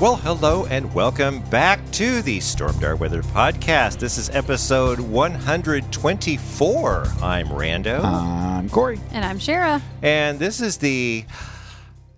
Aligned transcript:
Well, 0.00 0.16
hello 0.16 0.64
and 0.66 0.92
welcome 0.94 1.40
back 1.50 1.78
to 1.92 2.22
the 2.22 2.38
Stormdar 2.38 2.98
Weather 2.98 3.20
Podcast. 3.22 3.98
This 3.98 4.16
is 4.16 4.30
episode 4.30 4.98
124. 4.98 7.06
I'm 7.22 7.48
Rando. 7.48 8.02
I'm 8.02 8.70
Corey. 8.70 8.98
And 9.12 9.26
I'm 9.26 9.38
Shara. 9.38 9.82
and 10.00 10.38
this 10.38 10.58
is 10.62 10.78
the 10.78 11.26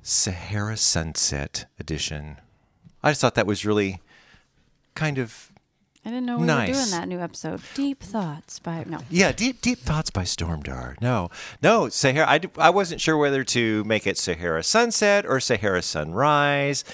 Sahara 0.01 0.77
Sunset 0.77 1.67
edition. 1.81 2.37
I 3.03 3.11
just 3.11 3.21
thought 3.21 3.35
that 3.35 3.49
was 3.49 3.67
really 3.67 4.01
kind 4.95 5.19
of 5.19 5.51
I 6.05 6.11
didn't 6.11 6.27
know 6.27 6.39
we 6.39 6.47
Nice. 6.47 6.69
were 6.69 6.75
doing 6.75 6.91
that 6.93 7.09
new 7.09 7.19
episode. 7.21 7.63
Deep 7.75 8.01
Thoughts 8.01 8.61
by 8.61 8.85
no. 8.87 8.99
Yeah, 9.11 9.33
deep 9.33 9.61
deep 9.61 9.81
thoughts 9.81 10.11
by 10.11 10.23
Stormdar. 10.23 11.01
No, 11.01 11.31
no, 11.63 11.89
Sahara. 11.89 12.29
I, 12.31 12.39
d- 12.39 12.49
I 12.59 12.71
wasn't 12.71 13.01
sure 13.01 13.17
whether 13.17 13.43
to 13.45 13.83
make 13.85 14.07
it 14.07 14.19
Sahara 14.19 14.63
Sunset 14.63 15.27
or 15.27 15.41
Sahara 15.41 15.83
Sunrise, 15.83 16.85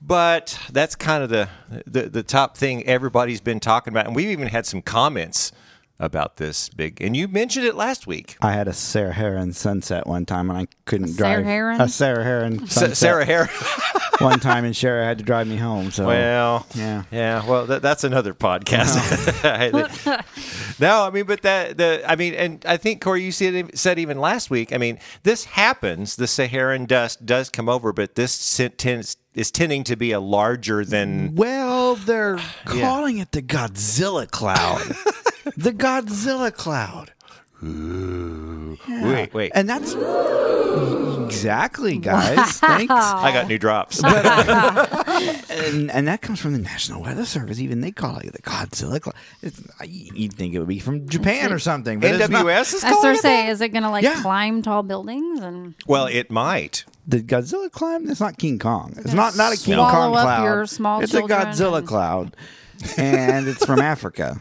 but 0.00 0.58
that's 0.72 0.94
kind 0.94 1.22
of 1.22 1.28
the, 1.28 1.48
the 1.86 2.08
the 2.08 2.22
top 2.22 2.56
thing 2.56 2.84
everybody's 2.86 3.40
been 3.40 3.60
talking 3.60 3.92
about, 3.92 4.06
and 4.06 4.14
we've 4.14 4.30
even 4.30 4.48
had 4.48 4.66
some 4.66 4.82
comments 4.82 5.52
about 6.00 6.36
this 6.36 6.68
big. 6.68 7.00
And 7.02 7.16
you 7.16 7.26
mentioned 7.28 7.66
it 7.66 7.74
last 7.74 8.06
week. 8.06 8.36
I 8.40 8.52
had 8.52 8.68
a 8.68 8.72
Sarah 8.72 9.12
Heron 9.12 9.52
sunset 9.52 10.06
one 10.06 10.26
time, 10.26 10.48
and 10.50 10.58
I 10.58 10.66
couldn't 10.84 11.08
Sarah 11.08 11.34
drive 11.36 11.44
Heron? 11.46 11.80
a 11.80 11.88
Sarah 11.88 12.24
Heron 12.24 12.58
Sa- 12.68 12.80
sunset 12.80 12.96
Sarah 12.96 13.24
Hare. 13.24 13.48
one 14.20 14.40
time, 14.40 14.64
and 14.64 14.76
Sarah 14.76 15.04
had 15.04 15.18
to 15.18 15.24
drive 15.24 15.46
me 15.46 15.56
home. 15.56 15.90
So 15.90 16.06
Well, 16.06 16.66
Yeah. 16.74 17.04
yeah. 17.10 17.46
Well, 17.48 17.66
that, 17.66 17.82
that's 17.82 18.04
another 18.04 18.34
podcast. 18.34 18.96
no, 20.80 21.02
I 21.06 21.10
mean, 21.10 21.24
but 21.26 21.42
that 21.42 21.76
the 21.76 22.02
I 22.06 22.16
mean, 22.16 22.34
and 22.34 22.64
I 22.66 22.76
think 22.76 23.00
Corey, 23.00 23.22
you 23.22 23.32
said 23.32 23.76
said 23.78 23.98
even 23.98 24.18
last 24.20 24.50
week. 24.50 24.72
I 24.72 24.78
mean, 24.78 24.98
this 25.22 25.44
happens. 25.44 26.16
The 26.16 26.26
Saharan 26.26 26.86
dust 26.86 27.26
does 27.26 27.48
come 27.50 27.68
over, 27.68 27.92
but 27.92 28.14
this 28.14 28.60
tends 28.76 29.16
is 29.34 29.50
tending 29.50 29.84
to 29.84 29.94
be 29.96 30.10
a 30.12 30.20
larger 30.20 30.84
than. 30.84 31.34
well, 31.34 31.94
they're 31.96 32.40
calling 32.64 33.18
it 33.18 33.32
the 33.32 33.42
Godzilla 33.42 34.28
cloud. 34.30 34.82
The 35.56 35.72
Godzilla 35.72 36.52
cloud. 36.52 37.12
Wait, 38.88 39.34
wait. 39.34 39.52
And 39.54 39.68
that's 39.68 39.94
exactly, 41.24 41.98
guys. 41.98 42.58
Thanks. 42.60 42.92
I 42.94 43.32
got 43.32 43.48
new 43.48 43.58
drops. 43.58 44.00
and, 44.04 45.90
and 45.90 46.06
that 46.08 46.20
comes 46.22 46.38
from 46.40 46.52
the 46.52 46.58
National 46.60 47.02
Weather 47.02 47.24
Service. 47.24 47.58
Even 47.58 47.80
they 47.80 47.90
call 47.90 48.18
it 48.18 48.32
the 48.32 48.42
Godzilla 48.42 49.00
cloud. 49.00 49.14
It's, 49.42 49.60
you'd 49.84 50.34
think 50.34 50.54
it 50.54 50.60
would 50.60 50.68
be 50.68 50.78
from 50.78 51.08
Japan 51.08 51.52
or 51.52 51.58
something. 51.58 51.98
But 52.00 52.12
it's 52.14 52.28
not. 52.28 52.44
NWS 52.46 52.74
is 52.74 52.84
I 52.84 52.90
was 52.90 52.94
calling 52.94 53.02
going 53.02 53.14
it 53.16 53.22
say, 53.22 53.46
that? 53.46 53.50
is 53.50 53.60
it 53.60 53.68
going 53.70 53.82
to 53.82 53.90
like 53.90 54.04
Yeah. 54.04 54.22
climb 54.22 54.62
tall 54.62 54.82
buildings 54.84 55.40
and 55.40 55.74
Well, 55.86 56.06
it 56.06 56.30
might. 56.30 56.84
The 57.06 57.20
Godzilla 57.20 57.70
climb? 57.72 58.06
That's 58.06 58.20
not 58.20 58.38
King 58.38 58.58
Kong. 58.58 58.94
It's 58.98 59.14
not 59.14 59.36
not 59.36 59.52
a 59.52 59.56
King 59.56 59.76
Kong 59.76 60.12
cloud. 60.12 60.44
your 60.44 60.66
small 60.66 61.00
it's 61.00 61.14
a 61.14 61.22
Godzilla 61.22 61.78
and- 61.78 61.88
cloud, 61.88 62.36
and 62.96 63.48
it's 63.48 63.64
from 63.64 63.80
Africa. 63.80 64.38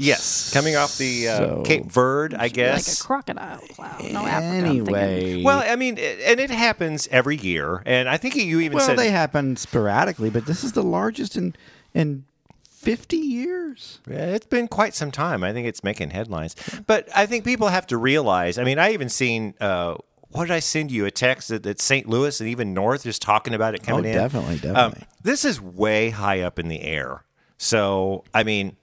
Yes, 0.00 0.52
coming 0.54 0.76
off 0.76 0.96
the 0.96 1.28
uh, 1.28 1.36
So- 1.38 1.62
Cape 1.66 1.86
Verde, 1.86 2.36
I 2.38 2.48
guess. 2.48 2.86
like 2.88 2.94
a 2.94 3.06
crocodile 3.06 3.58
cloud? 3.74 4.12
No, 4.12 4.24
Africa, 4.24 4.66
Anyway, 4.68 5.42
well, 5.42 5.58
I 5.66 5.74
mean, 5.76 5.98
it- 5.98 6.20
and 6.24 6.38
it 6.40 6.50
happens 6.50 7.08
every 7.10 7.36
year, 7.36 7.82
and 7.84 8.08
I 8.08 8.16
think 8.16 8.36
you 8.36 8.60
even 8.60 8.76
well, 8.76 8.86
said 8.86 8.96
they 8.98 9.10
happen 9.10 9.56
sporadically, 9.56 10.30
but 10.30 10.46
this 10.46 10.62
is 10.64 10.72
the 10.72 10.82
largest 10.84 11.36
in 11.36 11.54
in 11.94 12.24
fifty 12.70 13.16
years. 13.16 13.98
Yeah, 14.08 14.18
It's 14.26 14.46
been 14.46 14.68
quite 14.68 14.94
some 14.94 15.10
time. 15.10 15.42
I 15.42 15.52
think 15.52 15.66
it's 15.66 15.82
making 15.82 16.10
headlines. 16.10 16.54
But 16.86 17.08
I 17.14 17.26
think 17.26 17.44
people 17.44 17.68
have 17.68 17.86
to 17.88 17.96
realize. 17.96 18.56
I 18.56 18.64
mean, 18.64 18.78
I 18.78 18.92
even 18.92 19.08
seen. 19.08 19.54
Uh, 19.60 19.96
what 20.30 20.44
did 20.46 20.52
I 20.54 20.60
send 20.60 20.92
you? 20.92 21.06
A 21.06 21.10
text 21.10 21.48
that, 21.48 21.62
that 21.64 21.80
St. 21.80 22.06
Louis 22.08 22.38
and 22.40 22.48
even 22.48 22.72
North 22.74 23.04
is 23.06 23.18
talking 23.18 23.52
about 23.54 23.74
it 23.74 23.82
coming 23.82 24.04
Oh, 24.04 24.08
in. 24.10 24.14
definitely, 24.14 24.54
Um, 24.68 24.74
definitely. 24.92 25.06
this 25.22 25.44
is 25.44 25.58
way 25.60 26.10
high 26.10 26.40
up 26.42 26.58
in 26.58 26.68
the 26.68 26.82
air. 26.82 27.24
So, 27.56 28.24
I 28.34 28.44
mean, 28.44 28.76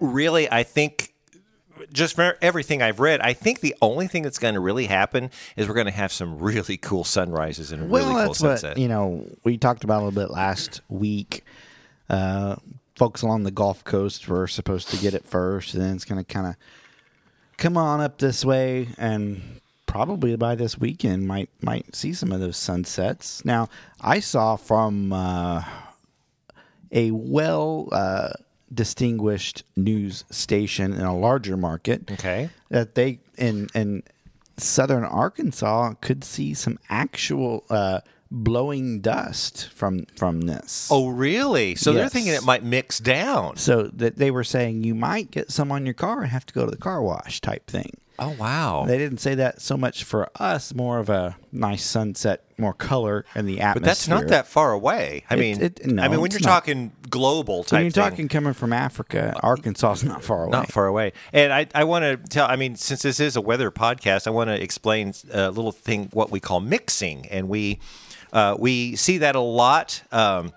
really, 0.00 0.50
I 0.50 0.62
think 0.62 1.14
just 1.92 2.14
for 2.16 2.36
everything 2.42 2.82
I've 2.82 3.00
read, 3.00 3.20
I 3.20 3.32
think 3.32 3.60
the 3.60 3.74
only 3.80 4.06
thing 4.06 4.22
that's 4.22 4.38
going 4.38 4.54
to 4.54 4.60
really 4.60 4.86
happen 4.86 5.30
is 5.56 5.66
we're 5.66 5.74
going 5.74 5.86
to 5.86 5.92
have 5.92 6.12
some 6.12 6.38
really 6.38 6.76
cool 6.76 7.04
sunrises 7.04 7.72
and 7.72 7.82
a 7.82 7.86
Well, 7.86 8.02
really 8.04 8.14
cool 8.24 8.26
that's 8.28 8.38
sunset. 8.38 8.70
what 8.72 8.78
you 8.78 8.88
know. 8.88 9.26
We 9.44 9.56
talked 9.58 9.84
about 9.84 10.02
a 10.02 10.04
little 10.04 10.20
bit 10.22 10.30
last 10.30 10.80
week. 10.88 11.44
Uh, 12.08 12.56
folks 12.96 13.22
along 13.22 13.44
the 13.44 13.50
Gulf 13.50 13.82
Coast 13.84 14.28
were 14.28 14.46
supposed 14.46 14.88
to 14.90 14.96
get 14.98 15.14
it 15.14 15.24
first, 15.24 15.74
and 15.74 15.82
then 15.82 15.94
it's 15.96 16.04
going 16.04 16.22
to 16.22 16.24
kind 16.24 16.46
of 16.48 16.56
come 17.56 17.76
on 17.78 18.00
up 18.00 18.18
this 18.18 18.44
way, 18.44 18.88
and 18.98 19.60
probably 19.86 20.36
by 20.36 20.54
this 20.54 20.78
weekend 20.78 21.26
might 21.26 21.48
might 21.62 21.94
see 21.96 22.12
some 22.12 22.30
of 22.30 22.40
those 22.40 22.56
sunsets. 22.56 23.42
Now, 23.44 23.68
I 24.00 24.20
saw 24.20 24.56
from 24.56 25.12
uh, 25.14 25.62
a 26.92 27.10
well 27.12 27.88
uh, 27.92 28.30
distinguished 28.72 29.64
news 29.76 30.24
station 30.30 30.92
in 30.92 31.00
a 31.00 31.16
larger 31.16 31.56
market 31.56 32.10
okay. 32.10 32.50
that 32.68 32.94
they 32.94 33.18
in 33.36 33.68
in 33.74 34.02
southern 34.56 35.04
Arkansas 35.04 35.94
could 36.00 36.22
see 36.22 36.54
some 36.54 36.78
actual 36.88 37.64
uh, 37.70 38.00
blowing 38.30 39.00
dust 39.00 39.68
from 39.70 40.06
from 40.16 40.42
this. 40.42 40.88
Oh, 40.90 41.08
really? 41.08 41.74
So 41.74 41.92
they're 41.92 42.08
thinking 42.08 42.32
it 42.32 42.44
might 42.44 42.62
mix 42.62 42.98
down. 42.98 43.56
So 43.56 43.84
that 43.94 44.16
they 44.16 44.30
were 44.30 44.44
saying 44.44 44.84
you 44.84 44.94
might 44.94 45.30
get 45.30 45.50
some 45.50 45.72
on 45.72 45.84
your 45.84 45.94
car 45.94 46.22
and 46.22 46.30
have 46.30 46.46
to 46.46 46.54
go 46.54 46.64
to 46.64 46.70
the 46.70 46.76
car 46.76 47.02
wash 47.02 47.40
type 47.40 47.66
thing. 47.66 47.98
Oh, 48.20 48.36
wow. 48.38 48.84
They 48.86 48.98
didn't 48.98 49.18
say 49.18 49.34
that 49.36 49.60
so 49.62 49.76
much 49.76 50.04
for 50.04 50.28
us, 50.38 50.74
more 50.74 50.98
of 50.98 51.08
a 51.08 51.36
nice 51.52 51.82
sunset, 51.84 52.44
more 52.58 52.74
color 52.74 53.24
in 53.34 53.46
the 53.46 53.60
atmosphere. 53.60 53.80
But 53.80 53.82
that's 53.86 54.06
not 54.08 54.26
that 54.28 54.46
far 54.46 54.72
away. 54.72 55.24
I 55.30 55.34
It- 55.34 55.40
mean, 55.40 55.62
it- 55.62 55.86
no, 55.86 56.02
I 56.02 56.08
mean, 56.08 56.20
when 56.20 56.30
you're 56.30 56.40
not. 56.40 56.48
talking 56.50 56.92
global 57.08 57.64
type 57.64 57.72
When 57.78 57.82
you're 57.84 57.90
thing, 57.92 58.02
talking 58.04 58.28
coming 58.28 58.52
from 58.52 58.72
Africa, 58.74 59.32
Arkansas 59.42 59.92
is 59.92 60.04
not 60.04 60.22
far 60.22 60.42
away. 60.44 60.50
not 60.50 60.70
far 60.70 60.86
away. 60.86 61.12
And 61.32 61.52
I, 61.52 61.66
I 61.74 61.84
want 61.84 62.02
to 62.04 62.16
tell. 62.28 62.46
I 62.46 62.56
mean, 62.56 62.76
since 62.76 63.02
this 63.02 63.18
is 63.20 63.36
a 63.36 63.40
weather 63.40 63.70
podcast, 63.70 64.26
I 64.26 64.30
want 64.30 64.48
to 64.48 64.62
explain 64.62 65.14
a 65.32 65.50
little 65.50 65.72
thing 65.72 66.10
what 66.12 66.30
we 66.30 66.40
call 66.40 66.60
mixing, 66.60 67.26
and 67.28 67.48
we 67.48 67.78
uh, 68.32 68.54
we 68.58 68.94
see 68.96 69.18
that 69.18 69.34
a 69.34 69.40
lot. 69.40 70.02
Um, 70.12 70.52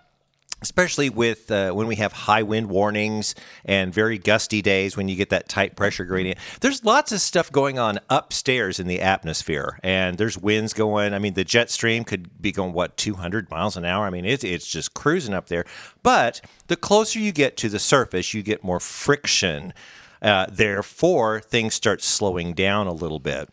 Especially 0.63 1.09
with 1.09 1.51
uh, 1.51 1.71
when 1.73 1.87
we 1.87 1.97
have 1.97 2.13
high 2.13 2.41
wind 2.41 2.69
warnings 2.69 3.35
and 3.65 3.93
very 3.93 4.17
gusty 4.17 4.61
days 4.61 4.97
when 4.97 5.09
you 5.09 5.15
get 5.15 5.29
that 5.29 5.49
tight 5.49 5.75
pressure 5.75 6.05
gradient. 6.05 6.39
There's 6.61 6.83
lots 6.83 7.11
of 7.11 7.19
stuff 7.19 7.51
going 7.51 7.77
on 7.77 7.99
upstairs 8.09 8.79
in 8.79 8.87
the 8.87 9.01
atmosphere, 9.01 9.77
and 9.83 10.17
there's 10.17 10.37
winds 10.37 10.73
going. 10.73 11.13
I 11.13 11.19
mean, 11.19 11.33
the 11.33 11.43
jet 11.43 11.69
stream 11.69 12.05
could 12.05 12.41
be 12.41 12.53
going 12.53 12.73
what 12.73 12.97
200 12.97 13.51
miles 13.51 13.77
an 13.77 13.83
hour. 13.83 14.05
I 14.05 14.09
mean, 14.09 14.25
it's 14.25 14.43
it's 14.43 14.67
just 14.67 14.93
cruising 14.93 15.33
up 15.33 15.47
there. 15.47 15.65
But 16.01 16.41
the 16.67 16.77
closer 16.77 17.19
you 17.19 17.33
get 17.33 17.57
to 17.57 17.69
the 17.69 17.79
surface, 17.79 18.33
you 18.33 18.41
get 18.41 18.63
more 18.63 18.79
friction. 18.79 19.73
Uh, 20.21 20.45
therefore, 20.49 21.41
things 21.41 21.73
start 21.73 22.01
slowing 22.01 22.53
down 22.53 22.87
a 22.87 22.93
little 22.93 23.19
bit. 23.19 23.49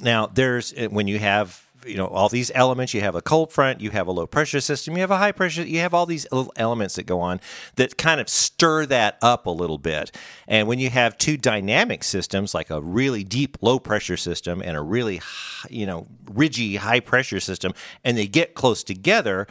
Now, 0.00 0.26
there's 0.26 0.72
when 0.90 1.08
you 1.08 1.18
have 1.18 1.66
you 1.86 1.96
know 1.96 2.06
all 2.06 2.28
these 2.28 2.50
elements. 2.54 2.94
You 2.94 3.00
have 3.00 3.14
a 3.14 3.22
cold 3.22 3.52
front, 3.52 3.80
you 3.80 3.90
have 3.90 4.06
a 4.06 4.12
low 4.12 4.26
pressure 4.26 4.60
system, 4.60 4.94
you 4.94 5.00
have 5.00 5.10
a 5.10 5.18
high 5.18 5.32
pressure. 5.32 5.64
You 5.64 5.80
have 5.80 5.94
all 5.94 6.06
these 6.06 6.26
little 6.30 6.52
elements 6.56 6.96
that 6.96 7.04
go 7.04 7.20
on 7.20 7.40
that 7.76 7.96
kind 7.96 8.20
of 8.20 8.28
stir 8.28 8.86
that 8.86 9.18
up 9.22 9.46
a 9.46 9.50
little 9.50 9.78
bit. 9.78 10.14
And 10.46 10.68
when 10.68 10.78
you 10.78 10.90
have 10.90 11.18
two 11.18 11.36
dynamic 11.36 12.04
systems, 12.04 12.54
like 12.54 12.70
a 12.70 12.80
really 12.80 13.24
deep 13.24 13.58
low 13.60 13.78
pressure 13.78 14.16
system 14.16 14.62
and 14.62 14.76
a 14.76 14.80
really 14.80 15.20
you 15.68 15.86
know 15.86 16.06
ridgy 16.30 16.76
high 16.76 17.00
pressure 17.00 17.40
system, 17.40 17.72
and 18.04 18.16
they 18.16 18.26
get 18.26 18.54
close 18.54 18.82
together, 18.84 19.46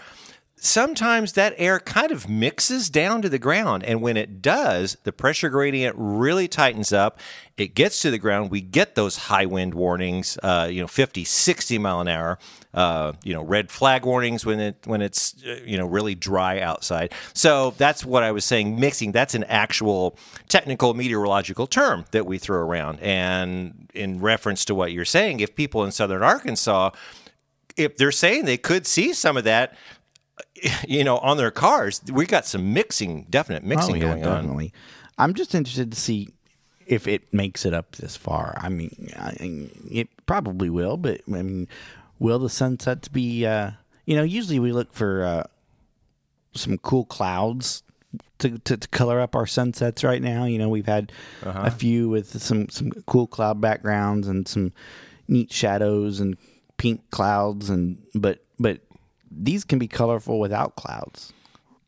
sometimes 0.61 1.33
that 1.33 1.53
air 1.57 1.79
kind 1.79 2.11
of 2.11 2.29
mixes 2.29 2.89
down 2.89 3.21
to 3.21 3.29
the 3.29 3.39
ground. 3.39 3.83
And 3.83 4.01
when 4.01 4.17
it 4.17 4.41
does, 4.41 4.97
the 5.03 5.11
pressure 5.11 5.49
gradient 5.49 5.95
really 5.97 6.47
tightens 6.47 6.91
up. 6.91 7.19
It 7.57 7.75
gets 7.75 8.01
to 8.01 8.11
the 8.11 8.17
ground. 8.17 8.51
We 8.51 8.61
get 8.61 8.95
those 8.95 9.17
high 9.17 9.45
wind 9.45 9.73
warnings, 9.73 10.37
uh, 10.43 10.67
you 10.71 10.81
know, 10.81 10.87
50, 10.87 11.23
60 11.23 11.77
mile 11.77 12.01
an 12.01 12.07
hour, 12.07 12.39
uh, 12.73 13.13
you 13.23 13.33
know, 13.33 13.43
red 13.43 13.71
flag 13.71 14.05
warnings 14.05 14.45
when 14.45 14.59
it 14.59 14.77
when 14.85 15.01
it's 15.01 15.35
uh, 15.45 15.59
you 15.65 15.77
know 15.77 15.85
really 15.85 16.15
dry 16.15 16.59
outside. 16.59 17.13
So 17.33 17.73
that's 17.77 18.05
what 18.05 18.23
I 18.23 18.31
was 18.31 18.45
saying. 18.45 18.79
Mixing. 18.79 19.11
That's 19.11 19.35
an 19.35 19.43
actual 19.45 20.17
technical 20.47 20.93
meteorological 20.93 21.67
term 21.67 22.05
that 22.11 22.25
we 22.25 22.37
throw 22.37 22.59
around. 22.59 22.99
And 23.01 23.89
in 23.93 24.19
reference 24.21 24.65
to 24.65 24.75
what 24.75 24.91
you're 24.91 25.05
saying, 25.05 25.39
if 25.39 25.55
people 25.55 25.83
in 25.83 25.91
southern 25.91 26.21
Arkansas 26.21 26.91
if 27.79 27.95
they're 27.95 28.11
saying 28.11 28.43
they 28.43 28.57
could 28.57 28.85
see 28.85 29.13
some 29.13 29.37
of 29.37 29.45
that, 29.45 29.75
you 30.87 31.03
know, 31.03 31.17
on 31.19 31.37
their 31.37 31.51
cars, 31.51 32.01
we 32.11 32.25
got 32.25 32.45
some 32.45 32.73
mixing, 32.73 33.25
definite 33.29 33.63
mixing 33.63 33.95
Oh, 33.95 33.97
yeah, 34.07 34.19
going 34.19 34.49
on. 34.49 34.71
I'm 35.17 35.33
just 35.33 35.53
interested 35.55 35.91
to 35.91 35.99
see 35.99 36.29
if 36.85 37.07
it 37.07 37.33
makes 37.33 37.65
it 37.65 37.73
up 37.73 37.95
this 37.97 38.15
far. 38.17 38.57
I 38.61 38.69
mean, 38.69 39.09
I, 39.17 39.35
it 39.91 40.09
probably 40.25 40.69
will, 40.69 40.97
but 40.97 41.21
I 41.27 41.31
mean, 41.31 41.67
will 42.19 42.39
the 42.39 42.49
sunsets 42.49 43.07
be? 43.07 43.45
Uh, 43.45 43.71
you 44.05 44.15
know, 44.15 44.23
usually 44.23 44.59
we 44.59 44.71
look 44.71 44.93
for 44.93 45.23
uh, 45.23 45.43
some 46.53 46.77
cool 46.79 47.05
clouds 47.05 47.83
to, 48.39 48.57
to, 48.59 48.77
to 48.77 48.87
color 48.87 49.19
up 49.19 49.35
our 49.35 49.45
sunsets. 49.45 50.03
Right 50.03 50.21
now, 50.21 50.45
you 50.45 50.57
know, 50.57 50.69
we've 50.69 50.85
had 50.87 51.11
Uh-huh. 51.43 51.61
a 51.65 51.71
few 51.71 52.09
with 52.09 52.41
some 52.41 52.69
some 52.69 52.91
cool 53.05 53.27
cloud 53.27 53.61
backgrounds 53.61 54.27
and 54.27 54.47
some 54.47 54.71
neat 55.27 55.51
shadows 55.51 56.19
and 56.19 56.37
pink 56.77 57.01
clouds, 57.11 57.69
and 57.69 58.01
but 58.15 58.43
but 58.57 58.79
these 59.31 59.63
can 59.63 59.79
be 59.79 59.87
colorful 59.87 60.39
without 60.39 60.75
clouds. 60.75 61.33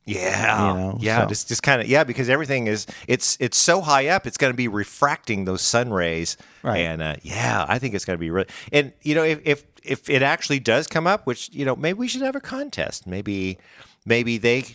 Yeah, 0.03 0.73
You 0.73 0.73
know, 0.79 0.97
yeah, 0.99 1.21
so- 1.21 1.27
just 1.27 1.47
just 1.47 1.61
kind 1.63 1.79
of 1.79 1.87
yeah, 1.87 2.03
because 2.03 2.27
everything 2.27 2.67
is 2.67 2.87
it's 3.07 3.37
it's 3.39 3.57
so 3.57 3.81
high 3.81 4.07
up, 4.07 4.25
it's 4.25 4.37
going 4.37 4.51
to 4.51 4.57
be 4.57 4.67
refracting 4.67 5.45
those 5.45 5.61
sun 5.61 5.91
rays, 5.93 6.37
Right. 6.63 6.79
And 6.79 7.01
uh, 7.01 7.15
yeah, 7.21 7.65
I 7.69 7.77
think 7.79 7.93
it's 7.93 8.03
going 8.05 8.17
to 8.17 8.19
be 8.19 8.31
really. 8.31 8.47
And 8.71 8.93
you 9.03 9.13
know, 9.15 9.23
if 9.23 9.39
if 9.45 9.63
if 9.83 10.09
it 10.09 10.23
actually 10.23 10.59
does 10.59 10.87
come 10.87 11.05
up, 11.05 11.27
which 11.27 11.49
you 11.53 11.65
know, 11.65 11.75
maybe 11.75 11.97
we 11.99 12.07
should 12.07 12.23
have 12.23 12.35
a 12.35 12.41
contest. 12.41 13.05
Maybe 13.05 13.59
maybe 14.05 14.39
they, 14.39 14.65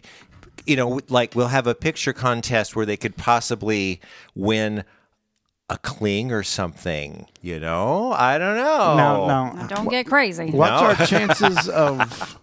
you 0.65 0.77
know, 0.77 1.01
like 1.09 1.35
we'll 1.35 1.49
have 1.49 1.67
a 1.67 1.75
picture 1.75 2.13
contest 2.13 2.77
where 2.77 2.87
they 2.87 2.97
could 2.97 3.17
possibly 3.17 4.01
win 4.37 4.85
a 5.69 5.77
cling 5.79 6.31
or 6.31 6.45
something. 6.45 7.27
You 7.43 7.59
know, 7.59 8.13
I 8.13 8.39
don't 8.39 8.57
know. 8.57 8.97
No, 8.97 9.53
no, 9.55 9.67
Don't 9.67 9.89
get 9.91 10.07
crazy. 10.07 10.51
What's 10.53 10.71
No. 10.81 10.87
our 10.89 11.07
chances 11.07 11.69
of 11.85 12.39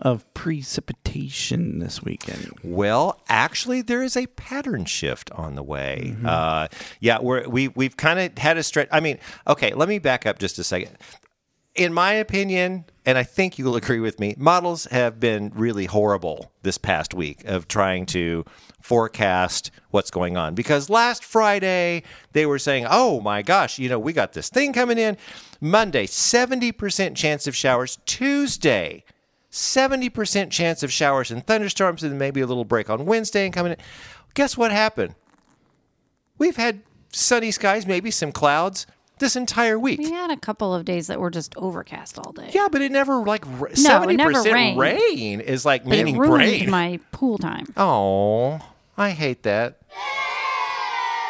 of 0.00 0.32
precipitation 0.34 1.78
this 1.78 2.02
weekend? 2.02 2.50
Well, 2.62 3.22
actually, 3.28 3.82
there 3.82 4.02
is 4.02 4.16
a 4.16 4.26
pattern 4.26 4.84
shift 4.84 5.30
on 5.32 5.54
the 5.54 5.62
way. 5.62 6.16
Uh, 6.24 6.68
yeah, 7.00 7.18
we're, 7.20 7.48
we 7.48 7.68
we've 7.68 7.96
kind 7.96 8.20
of 8.20 8.36
had 8.38 8.58
a 8.58 8.62
stretch. 8.62 8.88
I 8.92 9.00
mean, 9.00 9.18
okay, 9.46 9.72
let 9.72 9.88
me 9.88 9.98
back 9.98 10.26
up 10.26 10.38
just 10.38 10.58
a 10.58 10.64
second. 10.64 10.98
In 11.74 11.92
my 11.92 12.12
opinion, 12.14 12.86
and 13.04 13.18
I 13.18 13.22
think 13.22 13.58
you'll 13.58 13.76
agree 13.76 14.00
with 14.00 14.18
me, 14.18 14.34
models 14.38 14.86
have 14.86 15.20
been 15.20 15.52
really 15.54 15.84
horrible 15.84 16.50
this 16.62 16.78
past 16.78 17.12
week 17.12 17.44
of 17.44 17.68
trying 17.68 18.06
to 18.06 18.46
forecast 18.80 19.70
what's 19.90 20.10
going 20.10 20.38
on. 20.38 20.54
Because 20.54 20.88
last 20.88 21.22
Friday 21.22 22.02
they 22.32 22.46
were 22.46 22.58
saying, 22.58 22.86
"Oh 22.88 23.20
my 23.20 23.42
gosh, 23.42 23.78
you 23.78 23.88
know, 23.88 23.98
we 23.98 24.12
got 24.12 24.32
this 24.32 24.48
thing 24.48 24.72
coming 24.72 24.98
in 24.98 25.16
Monday, 25.60 26.06
seventy 26.06 26.72
percent 26.72 27.16
chance 27.16 27.46
of 27.46 27.56
showers. 27.56 27.98
Tuesday." 28.06 29.04
70% 29.50 30.50
chance 30.50 30.82
of 30.82 30.92
showers 30.92 31.30
and 31.30 31.46
thunderstorms, 31.46 32.02
and 32.02 32.18
maybe 32.18 32.40
a 32.40 32.46
little 32.46 32.64
break 32.64 32.90
on 32.90 33.06
Wednesday 33.06 33.44
and 33.44 33.54
coming 33.54 33.72
in. 33.72 33.78
Guess 34.34 34.56
what 34.56 34.70
happened? 34.70 35.14
We've 36.38 36.56
had 36.56 36.82
sunny 37.12 37.50
skies, 37.50 37.86
maybe 37.86 38.10
some 38.10 38.32
clouds 38.32 38.86
this 39.18 39.34
entire 39.36 39.78
week. 39.78 39.98
We 39.98 40.10
had 40.10 40.30
a 40.30 40.36
couple 40.36 40.74
of 40.74 40.84
days 40.84 41.06
that 41.06 41.18
were 41.18 41.30
just 41.30 41.56
overcast 41.56 42.18
all 42.18 42.32
day. 42.32 42.50
Yeah, 42.52 42.68
but 42.70 42.82
it 42.82 42.92
never 42.92 43.16
like 43.24 43.46
r- 43.46 43.70
No, 43.78 44.00
70% 44.00 44.16
never 44.16 44.42
rained. 44.42 44.78
rain 44.78 45.40
is 45.40 45.64
like 45.64 45.84
but 45.84 45.94
it 45.94 46.04
meaning 46.04 46.18
ruined 46.18 46.42
rain. 46.42 46.70
my 46.70 47.00
pool 47.12 47.38
time. 47.38 47.66
oh, 47.78 48.60
I 48.98 49.10
hate 49.10 49.42
that. 49.44 49.78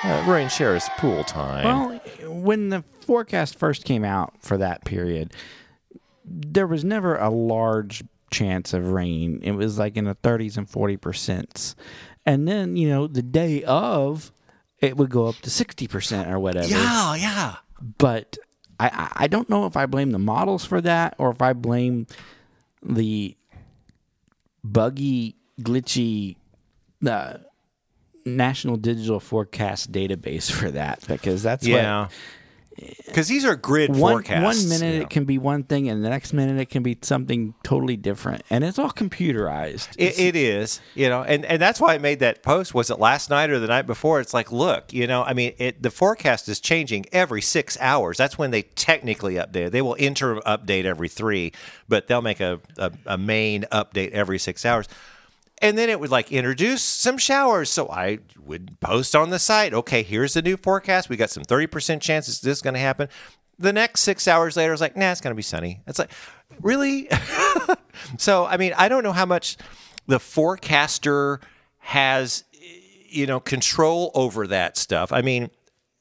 Uh, 0.03 0.25
rain 0.29 0.49
shares 0.49 0.89
pool 0.99 1.23
time. 1.25 1.65
Well, 1.65 2.01
when 2.43 2.69
the 2.71 2.83
forecast 3.01 3.57
first 3.59 3.85
came 3.85 4.05
out 4.05 4.35
for 4.41 4.57
that 4.59 4.85
period, 4.85 5.33
there 6.27 6.67
was 6.67 6.85
never 6.85 7.17
a 7.17 7.31
large 7.31 8.03
chance 8.31 8.75
of 8.75 8.89
rain. 8.91 9.41
It 9.43 9.53
was 9.53 9.79
like 9.79 9.97
in 9.97 10.05
the 10.05 10.15
30s 10.17 10.57
and 10.57 10.69
40 10.69 10.97
percent, 10.97 11.75
and 12.25 12.47
then 12.49 12.77
you 12.77 12.89
know 12.89 13.07
the 13.07 13.23
day 13.23 13.63
of, 13.65 14.33
it 14.81 14.97
would 14.97 15.11
go 15.11 15.27
up 15.27 15.37
to 15.37 15.51
60 15.51 15.87
percent 15.87 16.31
or 16.31 16.39
whatever. 16.39 16.67
yeah, 16.69 17.15
yeah. 17.15 17.55
but 17.99 18.37
I- 18.79 19.11
I 19.15 19.27
don't 19.29 19.49
know 19.49 19.65
if 19.67 19.77
I 19.77 19.87
blame 19.87 20.11
the 20.11 20.19
models 20.19 20.65
for 20.67 20.81
that 20.83 21.15
or 21.19 21.31
if 21.31 21.41
I 21.41 21.53
blame 21.55 22.07
the 22.83 23.37
buggy, 24.65 25.37
glitchy 25.61 26.37
uh, 27.07 27.39
National 28.25 28.77
Digital 28.77 29.21
Forecast 29.21 29.93
database 29.93 30.51
for 30.51 30.71
that 30.73 31.07
because 31.07 31.43
that's 31.43 31.67
Yeah. 31.67 32.09
Because 33.07 33.29
these 33.29 33.45
are 33.45 33.57
grid 33.57 33.91
one 33.91 34.13
forecasts. 34.15 34.43
one 34.43 34.69
minute 34.69 34.93
you 34.93 34.99
know. 34.99 35.03
it 35.05 35.11
can 35.11 35.25
be 35.25 35.39
one 35.39 35.63
thing 35.63 35.89
and 35.89 36.05
the 36.05 36.11
next 36.11 36.33
minute 36.33 36.61
it 36.61 36.67
can 36.67 36.83
be 36.83 36.99
something 37.03 37.55
totally 37.63 37.97
different 37.97 38.43
and 38.51 38.65
it's 38.65 38.79
all 38.79 38.91
computerized. 38.91 39.89
It, 39.97 40.19
it 40.19 40.37
is, 40.37 40.81
you 40.95 41.09
know, 41.09 41.23
and, 41.23 41.45
and 41.45 41.61
that's 41.61 41.81
why 41.81 41.95
I 41.95 41.99
made 41.99 42.21
that 42.21 42.43
post. 42.43 42.75
Was 42.75 42.91
it 42.91 42.99
last 42.99 43.31
night 43.31 43.51
or 43.51 43.59
the 43.59 43.67
night 43.67 43.87
before? 43.87 44.21
It's 44.21 44.35
like, 44.35 44.53
look, 44.53 44.93
you 44.93 45.07
know, 45.07 45.23
I 45.23 45.33
mean, 45.33 45.55
it, 45.59 45.83
the 45.83 45.91
forecast 45.91 46.49
is 46.49 46.61
changing 46.61 47.07
every 47.13 47.43
six 47.43 47.79
hours. 47.81 48.17
That's 48.17 48.37
when 48.37 48.51
they 48.51 48.63
technically 48.63 49.35
update. 49.35 49.71
They 49.71 49.83
will 49.83 49.97
interim 49.99 50.41
update 50.47 50.85
every 50.85 51.09
three, 51.09 51.53
but 51.89 52.07
they'll 52.09 52.23
make 52.23 52.41
a, 52.41 52.61
a, 52.77 52.93
a 53.07 53.19
main 53.19 53.63
update 53.73 54.11
every 54.11 54.39
six 54.39 54.65
hours. 54.65 54.89
And 55.63 55.79
then 55.79 55.89
it 55.89 55.99
would 55.99 56.11
like 56.11 56.33
introduce 56.33 56.83
some 56.83 57.17
showers. 57.17 57.71
So 57.71 57.89
I 57.89 58.19
would 58.45 58.79
post 58.81 59.17
on 59.17 59.31
the 59.31 59.39
site, 59.39 59.73
okay, 59.73 60.03
here's 60.03 60.35
the 60.35 60.43
new 60.43 60.57
forecast. 60.57 61.09
We 61.09 61.17
got 61.17 61.31
some 61.31 61.45
30% 61.45 62.01
chances 62.01 62.41
this 62.41 62.59
is 62.59 62.63
going 62.63 62.75
to 62.75 62.81
happen. 62.81 63.09
The 63.59 63.73
next 63.73 64.03
six 64.03 64.29
hours 64.29 64.57
later, 64.57 64.73
it's 64.73 64.83
like, 64.83 64.97
nah, 64.97 65.13
it's 65.13 65.23
going 65.23 65.31
to 65.31 65.37
be 65.37 65.43
sunny. 65.43 65.81
It's 65.87 65.99
like, 65.99 66.11
really? 66.61 67.09
so, 68.19 68.45
I 68.45 68.59
mean, 68.59 68.75
I 68.77 68.89
don't 68.89 69.03
know 69.03 69.13
how 69.13 69.25
much 69.25 69.57
the 70.07 70.21
forecaster 70.21 71.41
has, 71.79 72.45
you 73.09 73.27
know, 73.27 73.41
control 73.41 74.11
over 74.15 74.47
that 74.47 74.77
stuff. 74.77 75.11
I 75.11 75.23
mean, 75.23 75.51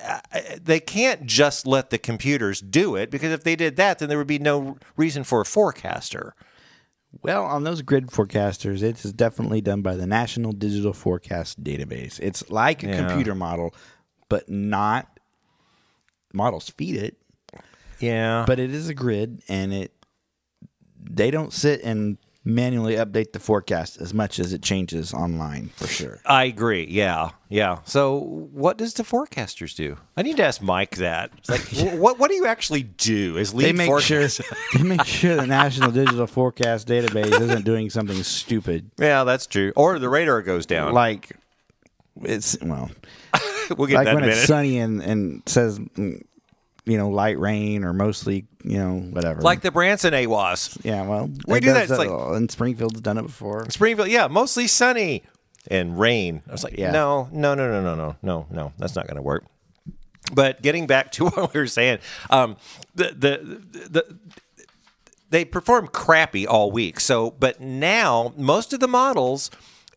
uh, 0.04 0.20
they 0.62 0.80
can't 0.80 1.26
just 1.26 1.66
let 1.66 1.90
the 1.90 1.98
computers 1.98 2.60
do 2.60 2.96
it 2.96 3.10
because 3.10 3.32
if 3.32 3.44
they 3.44 3.56
did 3.56 3.78
that, 3.78 4.00
then 4.00 4.10
there 4.10 4.18
would 4.18 4.28
be 4.28 4.40
no 4.40 4.78
reason 4.98 5.24
for 5.24 5.42
a 5.42 5.46
forecaster. 5.46 6.36
Well, 7.22 7.44
on 7.46 7.64
those 7.64 7.82
grid 7.82 8.08
forecasters, 8.08 8.84
it 8.84 9.04
is 9.04 9.12
definitely 9.14 9.62
done 9.62 9.82
by 9.82 9.96
the 9.96 10.06
National 10.06 10.52
Digital 10.52 10.94
Forecast 10.94 11.64
Database. 11.64 12.20
It's 12.20 12.50
like 12.50 12.84
a 12.84 12.88
Yeah. 12.88 13.08
computer 13.08 13.34
model, 13.36 13.74
but 14.30 14.50
not 14.50 15.20
models 16.34 16.70
feed 16.70 16.96
it. 16.98 17.18
Yeah. 18.00 18.44
But 18.46 18.60
it 18.60 18.72
is 18.74 18.90
a 18.90 18.94
grid, 18.94 19.42
and 19.48 19.74
it 19.74 19.92
they 21.08 21.30
don't 21.32 21.54
sit 21.54 21.82
and 21.84 22.18
manually 22.46 22.96
update 22.96 23.34
the 23.34 23.40
forecast 23.40 24.00
as 24.00 24.14
much 24.14 24.40
as 24.40 24.54
it 24.54 24.62
changes 24.62 25.14
online 25.14 25.72
for 25.76 25.88
sure. 25.88 26.20
I 26.26 26.46
agree. 26.46 26.86
Yeah, 26.88 27.32
yeah. 27.50 27.80
So, 27.86 28.20
what 28.20 28.78
does 28.78 28.94
the 28.94 29.04
forecasters 29.04 29.76
do? 29.76 29.98
I 30.16 30.22
need 30.22 30.38
to 30.38 30.44
ask 30.46 30.62
Mike 30.62 30.98
that. 30.98 31.32
It's 31.40 31.50
like, 31.50 31.94
what 32.00 32.20
what 32.20 32.30
do 32.30 32.36
you 32.36 32.46
actually 32.46 32.84
do 32.84 33.38
as 33.38 33.54
lead 33.54 33.66
They 33.66 33.74
make 33.74 34.00
sure 34.02 34.28
they 34.76 34.84
make 34.84 35.04
sure 35.06 35.36
the 35.36 35.48
National 35.48 35.92
Digital 35.92 36.28
Forecast 36.28 36.88
Database 36.88 37.40
isn't 37.42 37.66
doing 37.66 37.90
something 37.90 38.22
stupid 38.24 38.92
yeah, 38.98 39.24
that's 39.24 39.48
true. 39.48 39.74
Or 39.76 39.98
the 40.00 40.10
radar 40.10 40.42
goes 40.42 40.66
down. 40.66 40.94
like 40.94 41.36
it's 42.22 42.58
well 42.62 42.90
we'll 43.78 43.88
get 43.88 43.96
like 43.96 44.06
that 44.06 44.16
when 44.16 44.24
it's 44.24 44.46
sunny 44.46 44.78
and 44.80 45.02
and 45.02 45.44
says 45.46 45.80
you 46.86 46.98
know 46.98 47.10
light 47.10 47.40
rain 47.40 47.84
or 47.84 47.94
mostly 47.94 48.46
you 48.64 48.78
know 48.78 48.96
whatever 48.98 49.42
like 49.42 49.62
the 49.62 49.72
Branson 49.72 50.14
AWOS. 50.14 50.78
yeah 50.84 51.06
well 51.08 51.30
We 51.48 51.60
do 51.60 51.74
that, 51.74 51.90
it's 51.90 51.98
like- 51.98 52.10
and 52.10 52.50
Springfield's 52.50 53.02
done 53.02 53.18
it 53.18 53.24
before 53.24 53.70
Springfield, 53.70 54.10
yeah, 54.10 54.28
mostly 54.28 54.68
sunny 54.68 55.24
and 55.68 56.00
rain. 56.00 56.44
I 56.48 56.52
was 56.52 56.64
like, 56.64 56.78
Yeah. 56.78 56.92
no, 56.92 57.28
no, 57.32 57.56
no, 57.56 57.68
no, 57.72 57.82
no, 57.82 57.96
no, 57.96 58.16
no, 58.22 58.46
no, 58.52 58.74
that's 58.78 58.96
not 58.96 59.08
going 59.08 59.16
to 59.16 59.24
work. 59.24 59.46
But 60.32 60.62
getting 60.62 60.86
back 60.86 61.12
to 61.14 61.26
what 61.30 61.54
we 61.54 61.60
were 61.60 61.66
saying, 61.68 62.00
um, 62.30 62.58
the, 62.94 63.06
the 63.06 63.90
the 63.90 64.18
they 65.32 65.44
perform 65.44 65.88
crappy 65.88 66.46
all 66.48 66.72
week. 66.72 67.00
So, 67.00 67.32
but 67.32 67.60
now 67.60 68.34
most 68.38 68.74
of 68.74 68.80
the 68.80 68.88
models 68.88 69.50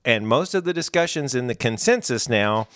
and 0.04 0.26
most 0.26 0.54
of 0.54 0.64
the 0.64 0.72
discussions 0.72 1.34
in 1.34 1.48
the 1.48 1.54
consensus 1.54 2.28
now 2.28 2.66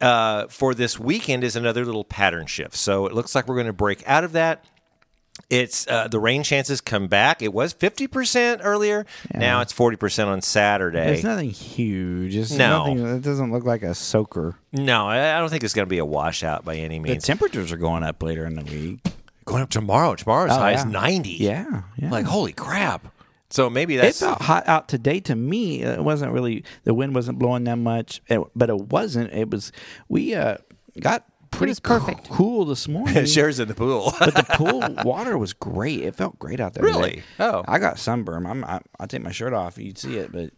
uh, 0.00 0.46
for 0.48 0.74
this 0.74 0.98
weekend 0.98 1.44
is 1.44 1.56
another 1.56 1.84
little 1.84 2.04
pattern 2.04 2.46
shift. 2.46 2.74
So 2.76 3.06
it 3.06 3.12
looks 3.14 3.34
like 3.34 3.48
we're 3.48 3.56
going 3.56 3.66
to 3.66 3.72
break 3.72 4.02
out 4.06 4.24
of 4.24 4.32
that 4.32 4.64
it's 5.50 5.86
uh, 5.86 6.08
the 6.08 6.18
rain 6.18 6.42
chances 6.42 6.80
come 6.80 7.06
back. 7.06 7.42
It 7.42 7.54
was 7.54 7.72
fifty 7.72 8.08
percent 8.08 8.60
earlier. 8.64 9.06
Now 9.32 9.60
it's 9.60 9.72
forty 9.72 9.96
percent 9.96 10.28
on 10.28 10.42
Saturday. 10.42 11.12
It's 11.14 11.22
nothing 11.22 11.50
huge. 11.50 12.34
It's 12.34 12.50
No. 12.50 12.92
nothing. 12.92 13.06
It 13.16 13.22
doesn't 13.22 13.52
look 13.52 13.64
like 13.64 13.82
a 13.84 13.94
soaker. 13.94 14.56
no, 14.72 15.06
I 15.06 15.38
don't 15.38 15.48
think 15.48 15.62
it's 15.62 15.74
going 15.74 15.86
to 15.86 15.90
be 15.90 15.98
a 15.98 16.04
washout 16.04 16.64
by 16.64 16.74
any 16.74 16.98
means. 16.98 17.22
The 17.22 17.26
temperatures 17.28 17.70
are 17.70 17.76
going 17.76 18.02
up 18.02 18.20
later 18.20 18.44
in 18.46 18.56
the 18.56 18.64
week. 18.64 18.98
Going 19.44 19.62
up 19.62 19.70
tomorrow. 19.70 20.16
Tomorrow's 20.16 20.50
Oh, 20.50 20.58
high 20.58 20.72
is 20.72 20.84
ninety. 20.84 21.30
Yeah, 21.38 21.82
yeah. 21.96 22.10
Like 22.10 22.26
holy 22.26 22.52
crap. 22.52 23.06
So 23.50 23.70
maybe 23.70 23.96
that's 23.96 24.20
it 24.20 24.24
that's 24.24 24.38
felt 24.38 24.42
hot 24.42 24.68
out 24.68 24.88
today 24.88 25.20
to 25.20 25.34
me. 25.34 25.82
It 25.82 26.02
wasn't 26.04 26.32
really 26.32 26.64
the 26.84 26.92
wind 26.94 27.14
wasn't 27.14 27.38
blowing 27.38 27.64
that 27.64 27.76
much, 27.76 28.20
it, 28.28 28.40
but 28.54 28.68
it 28.68 28.78
wasn't. 28.78 29.32
It 29.32 29.50
was 29.50 29.72
we 30.08 30.34
uh, 30.34 30.58
got 31.00 31.24
pretty 31.50 31.70
was 31.70 31.80
perfect. 31.80 32.28
cool 32.28 32.64
this 32.66 32.86
morning. 32.88 33.24
shares 33.24 33.58
in 33.58 33.68
the 33.68 33.74
pool. 33.74 34.12
but 34.18 34.34
the 34.34 34.42
pool 34.42 34.82
water 35.04 35.38
was 35.38 35.52
great. 35.54 36.00
It 36.00 36.14
felt 36.14 36.38
great 36.38 36.60
out 36.60 36.74
there. 36.74 36.84
Really? 36.84 37.10
today. 37.10 37.22
Oh. 37.40 37.64
I 37.66 37.78
got 37.78 37.98
sunburn. 37.98 38.44
I'm, 38.46 38.64
I, 38.64 38.80
I 39.00 39.06
take 39.06 39.22
my 39.22 39.32
shirt 39.32 39.52
off. 39.54 39.78
You'd 39.78 39.98
see 39.98 40.18
it, 40.18 40.30
but 40.30 40.50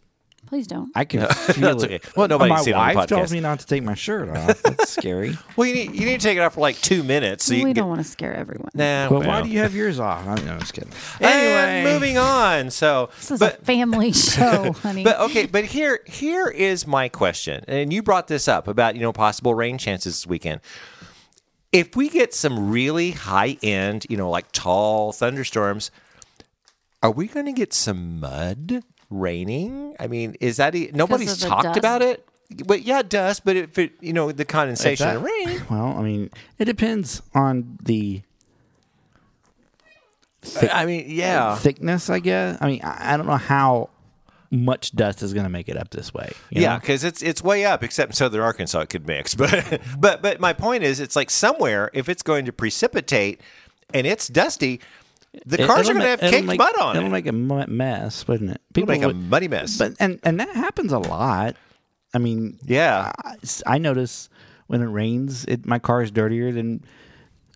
Please 0.51 0.67
don't. 0.67 0.91
I 0.95 1.05
can 1.05 1.21
feel 1.29 1.61
That's 1.77 1.83
it. 1.83 1.91
okay. 1.93 2.09
Well, 2.13 2.27
nobody's 2.27 2.49
my 2.49 2.61
seen 2.61 2.73
it 2.73 2.75
on 2.75 2.89
the 2.89 2.95
wife 2.97 3.07
tells 3.07 3.29
podcast. 3.29 3.31
me 3.31 3.39
not 3.39 3.59
to 3.61 3.65
take 3.67 3.83
my 3.83 3.93
shirt 3.93 4.27
off. 4.27 4.61
That's 4.63 4.89
scary. 4.99 5.37
well, 5.55 5.65
you 5.65 5.73
need 5.73 5.95
you 5.95 6.05
need 6.05 6.19
to 6.19 6.27
take 6.27 6.37
it 6.37 6.41
off 6.41 6.55
for 6.55 6.59
like 6.59 6.75
two 6.81 7.03
minutes. 7.03 7.45
So 7.45 7.53
you 7.53 7.63
we 7.63 7.69
can 7.69 7.75
don't 7.77 7.85
get, 7.85 7.89
want 7.89 8.01
to 8.01 8.11
scare 8.11 8.33
everyone. 8.33 8.67
Nah, 8.73 9.07
But 9.07 9.19
well. 9.19 9.27
why 9.29 9.41
do 9.43 9.47
you 9.47 9.59
have 9.59 9.73
yours 9.73 9.97
off? 9.97 10.27
I'm, 10.27 10.45
no, 10.45 10.59
just 10.59 10.73
kidding. 10.73 10.91
And 11.21 11.25
Anyway, 11.25 11.93
moving 11.93 12.17
on. 12.17 12.69
So, 12.69 13.09
This 13.15 13.31
is 13.31 13.39
but 13.39 13.61
a 13.61 13.63
family 13.63 14.11
show, 14.11 14.73
honey. 14.73 15.05
But 15.05 15.21
okay, 15.21 15.45
but 15.45 15.63
here 15.63 16.01
here 16.05 16.49
is 16.49 16.85
my 16.85 17.07
question, 17.07 17.63
and 17.69 17.93
you 17.93 18.03
brought 18.03 18.27
this 18.27 18.49
up 18.49 18.67
about 18.67 18.95
you 18.95 19.01
know 19.01 19.13
possible 19.13 19.55
rain 19.55 19.77
chances 19.77 20.15
this 20.15 20.27
weekend. 20.27 20.59
If 21.71 21.95
we 21.95 22.09
get 22.09 22.33
some 22.33 22.71
really 22.71 23.11
high 23.11 23.57
end, 23.63 24.05
you 24.09 24.17
know, 24.17 24.29
like 24.29 24.51
tall 24.51 25.13
thunderstorms, 25.13 25.91
are 27.01 27.09
we 27.11 27.27
going 27.27 27.45
to 27.45 27.53
get 27.53 27.71
some 27.73 28.19
mud 28.19 28.83
raining? 29.11 29.95
I 29.99 30.07
mean, 30.07 30.35
is 30.39 30.57
that 30.57 30.73
e- 30.73 30.89
nobody's 30.93 31.37
talked 31.39 31.63
dust. 31.63 31.77
about 31.77 32.01
it? 32.01 32.27
But 32.65 32.81
yeah, 32.83 33.01
dust. 33.01 33.45
But 33.45 33.55
if 33.55 33.77
it, 33.77 33.93
you 34.01 34.13
know, 34.13 34.31
the 34.31 34.45
condensation 34.45 35.05
That- 35.07 35.17
and 35.17 35.25
rain. 35.25 35.61
Well, 35.69 35.97
I 35.97 36.01
mean, 36.01 36.29
it 36.57 36.65
depends 36.65 37.21
on 37.33 37.77
the 37.83 38.21
I 40.71 40.85
mean, 40.85 41.05
yeah. 41.07 41.55
thickness, 41.55 42.09
I 42.09 42.19
guess. 42.19 42.57
I 42.61 42.67
mean, 42.67 42.81
I, 42.83 43.13
I 43.13 43.17
don't 43.17 43.27
know 43.27 43.37
how 43.37 43.89
much 44.49 44.91
dust 44.93 45.21
is 45.21 45.33
going 45.33 45.43
to 45.45 45.49
make 45.49 45.69
it 45.69 45.77
up 45.77 45.91
this 45.91 46.13
way. 46.13 46.31
you 46.49 46.63
Yeah, 46.63 46.77
because 46.79 47.03
it's 47.03 47.21
it's 47.21 47.43
way 47.43 47.63
up. 47.63 47.83
Except 47.83 48.11
in 48.11 48.15
southern 48.15 48.41
Arkansas, 48.41 48.79
it 48.81 48.89
could 48.89 49.07
mix. 49.07 49.35
But 49.41 49.79
but 49.99 50.21
but 50.21 50.39
my 50.39 50.51
point 50.53 50.83
is, 50.83 50.99
it's 50.99 51.15
like 51.15 51.29
somewhere 51.29 51.89
if 51.93 52.09
it's 52.09 52.23
going 52.23 52.45
to 52.45 52.51
precipitate 52.51 53.39
and 53.93 54.07
it's 54.07 54.27
dusty, 54.27 54.79
the 55.45 55.65
cars 55.65 55.89
are 55.89 55.93
going 55.93 56.03
to 56.03 56.09
have 56.09 56.19
caked 56.19 56.47
make- 56.47 56.57
mud 56.57 56.75
on 56.79 56.95
It'll 56.95 57.03
it. 57.03 57.05
Will 57.05 57.11
make 57.11 57.27
a 57.27 57.67
mess, 57.67 58.27
wouldn't 58.27 58.51
it? 58.51 58.61
It'll 58.75 58.87
make 58.87 59.03
a 59.03 59.13
muddy 59.13 59.47
mess. 59.47 59.77
But 59.77 59.93
and 59.99 60.19
and 60.23 60.39
that 60.39 60.55
happens 60.55 60.91
a 60.91 60.99
lot. 60.99 61.55
I 62.13 62.17
mean, 62.17 62.59
yeah, 62.65 63.11
I, 63.23 63.35
I 63.65 63.77
notice 63.77 64.29
when 64.67 64.81
it 64.81 64.87
rains, 64.87 65.45
it 65.45 65.65
my 65.65 65.79
car 65.79 66.01
is 66.01 66.11
dirtier 66.11 66.51
than. 66.51 66.83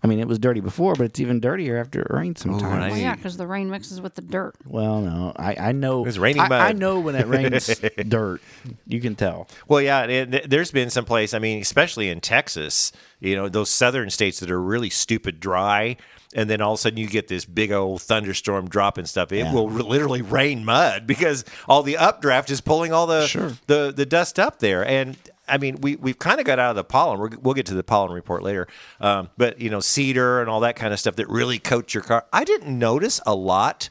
I 0.02 0.08
mean, 0.08 0.20
it 0.20 0.28
was 0.28 0.38
dirty 0.38 0.60
before, 0.60 0.94
but 0.94 1.04
it's 1.06 1.20
even 1.20 1.40
dirtier 1.40 1.78
after 1.78 2.02
it 2.02 2.08
rains 2.10 2.40
sometimes. 2.42 2.62
I- 2.84 2.88
well, 2.90 2.98
yeah, 2.98 3.14
because 3.16 3.36
the 3.38 3.46
rain 3.46 3.70
mixes 3.70 4.00
with 4.00 4.14
the 4.14 4.22
dirt. 4.22 4.54
Well, 4.66 5.00
no, 5.00 5.32
I, 5.36 5.56
I 5.58 5.72
know 5.72 6.04
It's 6.06 6.18
raining 6.18 6.42
I, 6.42 6.48
mud. 6.48 6.60
I 6.60 6.72
know 6.72 7.00
when 7.00 7.14
it 7.14 7.26
rains 7.26 7.66
dirt. 8.08 8.40
You 8.86 9.00
can 9.00 9.16
tell. 9.16 9.48
Well, 9.66 9.80
yeah, 9.80 10.04
it, 10.04 10.34
it- 10.34 10.50
there's 10.50 10.70
been 10.70 10.90
some 10.90 11.04
place. 11.06 11.32
I 11.34 11.38
mean, 11.38 11.60
especially 11.60 12.08
in 12.10 12.20
Texas, 12.20 12.92
you 13.20 13.34
know, 13.34 13.48
those 13.48 13.70
southern 13.70 14.10
states 14.10 14.38
that 14.40 14.50
are 14.50 14.60
really 14.60 14.90
stupid 14.90 15.40
dry, 15.40 15.96
and 16.34 16.50
then 16.50 16.60
all 16.60 16.74
of 16.74 16.78
a 16.78 16.82
sudden 16.82 16.98
you 16.98 17.06
get 17.08 17.28
this 17.28 17.46
big 17.46 17.72
old 17.72 18.02
thunderstorm 18.02 18.68
drop 18.68 18.98
and 18.98 19.08
stuff. 19.08 19.32
It 19.32 19.38
Yeah. 19.38 19.52
will 19.54 19.68
literally 19.70 20.20
rain 20.22 20.64
mud 20.64 21.06
because 21.06 21.44
all 21.66 21.82
the 21.82 21.96
updraft 21.96 22.50
is 22.50 22.60
pulling 22.60 22.92
all 22.92 23.06
the 23.06 23.26
Sure. 23.26 23.52
the 23.66 23.92
the 23.96 24.04
dust 24.06 24.38
up 24.38 24.58
there. 24.58 24.86
And 24.86 25.16
I 25.48 25.58
mean, 25.58 25.80
we 25.80 25.96
we've 25.96 26.18
kind 26.18 26.40
of 26.40 26.46
got 26.46 26.58
out 26.58 26.70
of 26.70 26.76
the 26.76 26.84
pollen. 26.84 27.18
We're, 27.18 27.30
we'll 27.40 27.54
get 27.54 27.66
to 27.66 27.74
the 27.74 27.84
pollen 27.84 28.12
report 28.12 28.42
later, 28.42 28.66
um, 29.00 29.30
but 29.36 29.60
you 29.60 29.70
know, 29.70 29.80
cedar 29.80 30.40
and 30.40 30.50
all 30.50 30.60
that 30.60 30.76
kind 30.76 30.92
of 30.92 30.98
stuff 31.00 31.16
that 31.16 31.28
really 31.28 31.58
coats 31.58 31.94
your 31.94 32.02
car. 32.02 32.26
I 32.32 32.44
didn't 32.44 32.78
notice 32.78 33.20
a 33.26 33.34
lot 33.34 33.88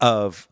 of 0.00 0.48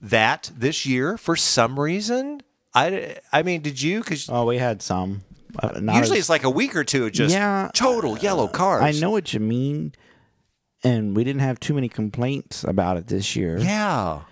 that 0.00 0.50
this 0.56 0.84
year 0.86 1.16
for 1.16 1.36
some 1.36 1.78
reason. 1.78 2.40
I, 2.74 3.16
I 3.32 3.42
mean, 3.42 3.62
did 3.62 3.80
you? 3.80 4.00
Because 4.00 4.28
Oh, 4.28 4.46
we 4.46 4.58
had 4.58 4.82
some. 4.82 5.22
Uh, 5.62 5.70
Usually 5.76 6.18
as- 6.18 6.24
it's 6.24 6.28
like 6.28 6.42
a 6.42 6.50
week 6.50 6.74
or 6.74 6.82
two 6.82 7.06
of 7.06 7.12
just 7.12 7.32
Yeah. 7.34 7.70
total 7.74 8.18
yellow 8.18 8.48
cars. 8.48 8.82
I 8.82 8.90
know 9.00 9.10
what 9.10 9.32
you 9.32 9.38
mean, 9.38 9.92
and 10.82 11.16
we 11.16 11.22
didn't 11.22 11.42
have 11.42 11.60
too 11.60 11.74
many 11.74 11.88
complaints 11.88 12.64
about 12.64 12.96
it 12.96 13.06
this 13.06 13.36
year. 13.36 13.58
Yeah. 13.58 14.22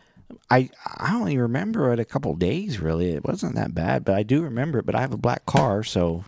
I 0.53 0.71
I 0.99 1.15
only 1.15 1.39
remember 1.39 1.93
it 1.93 2.01
a 2.01 2.05
couple 2.05 2.35
days. 2.35 2.81
Really, 2.81 3.13
it 3.13 3.25
wasn't 3.25 3.55
that 3.55 3.75
bad, 3.75 4.05
but 4.05 4.15
I 4.15 4.23
do 4.23 4.43
remember 4.43 4.79
it. 4.79 4.87
But 4.87 4.95
I 4.95 5.01
have 5.01 5.13
a 5.13 5.17
black 5.17 5.47
car, 5.47 5.83
so 5.83 6.25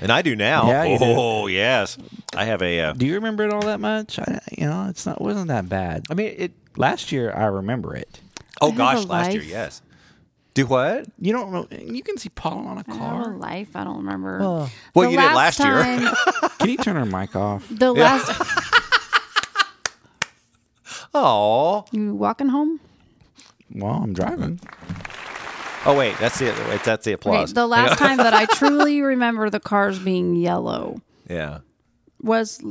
And 0.00 0.10
I 0.10 0.22
do 0.22 0.34
now. 0.34 0.68
Yeah, 0.68 0.84
you 0.84 0.98
do. 0.98 1.04
oh, 1.06 1.46
yes. 1.46 1.98
I 2.34 2.44
have 2.46 2.62
a. 2.62 2.80
Uh, 2.80 2.92
do 2.94 3.06
you 3.06 3.14
remember 3.14 3.44
it 3.44 3.52
all 3.52 3.62
that 3.62 3.78
much? 3.80 4.18
I, 4.18 4.40
you 4.56 4.66
know, 4.66 4.86
it's 4.88 5.04
not 5.06 5.20
wasn't 5.20 5.48
that 5.48 5.68
bad. 5.68 6.04
I 6.10 6.14
mean, 6.14 6.34
it. 6.36 6.52
Last 6.76 7.10
year, 7.12 7.32
I 7.32 7.46
remember 7.46 7.94
it. 7.96 8.20
Oh, 8.60 8.68
have 8.68 8.76
gosh, 8.78 9.04
a 9.04 9.08
last 9.08 9.32
year, 9.32 9.42
yes. 9.42 9.82
Do 10.54 10.66
what? 10.66 11.06
You 11.20 11.32
don't 11.32 11.52
know. 11.52 11.66
You 11.70 12.02
can 12.02 12.16
see 12.18 12.28
pollen 12.30 12.66
on 12.66 12.78
a 12.78 12.84
Our 12.88 13.24
car. 13.24 13.36
life, 13.36 13.74
I 13.76 13.84
don't 13.84 13.98
remember. 13.98 14.38
Well, 14.38 14.70
Well, 14.94 15.10
you 15.10 15.16
did 15.18 15.32
last 15.34 15.58
year. 15.60 15.82
Can 16.58 16.68
you 16.70 16.76
turn 16.78 16.96
her 16.96 17.04
mic 17.06 17.36
off? 17.36 17.66
the 17.70 17.92
last 17.92 18.32
Oh. 21.14 21.84
you 21.92 22.14
walking 22.14 22.48
home. 22.48 22.80
Well, 23.74 23.92
I'm 24.02 24.12
driving. 24.12 24.60
Oh, 25.86 25.96
wait. 25.96 26.16
That's 26.18 26.38
the, 26.38 26.46
wait, 26.68 26.82
that's 26.84 27.04
the 27.04 27.12
Okay, 27.12 27.14
applause. 27.14 27.54
the 27.54 27.66
last 27.66 27.98
time 27.98 28.16
that 28.18 28.34
I 28.34 28.46
truly 28.54 29.00
remember 29.00 29.48
the 29.50 29.60
cars 29.60 29.98
being 29.98 30.34
yellow 30.34 31.00
yeah. 31.28 31.58
was 32.20 32.62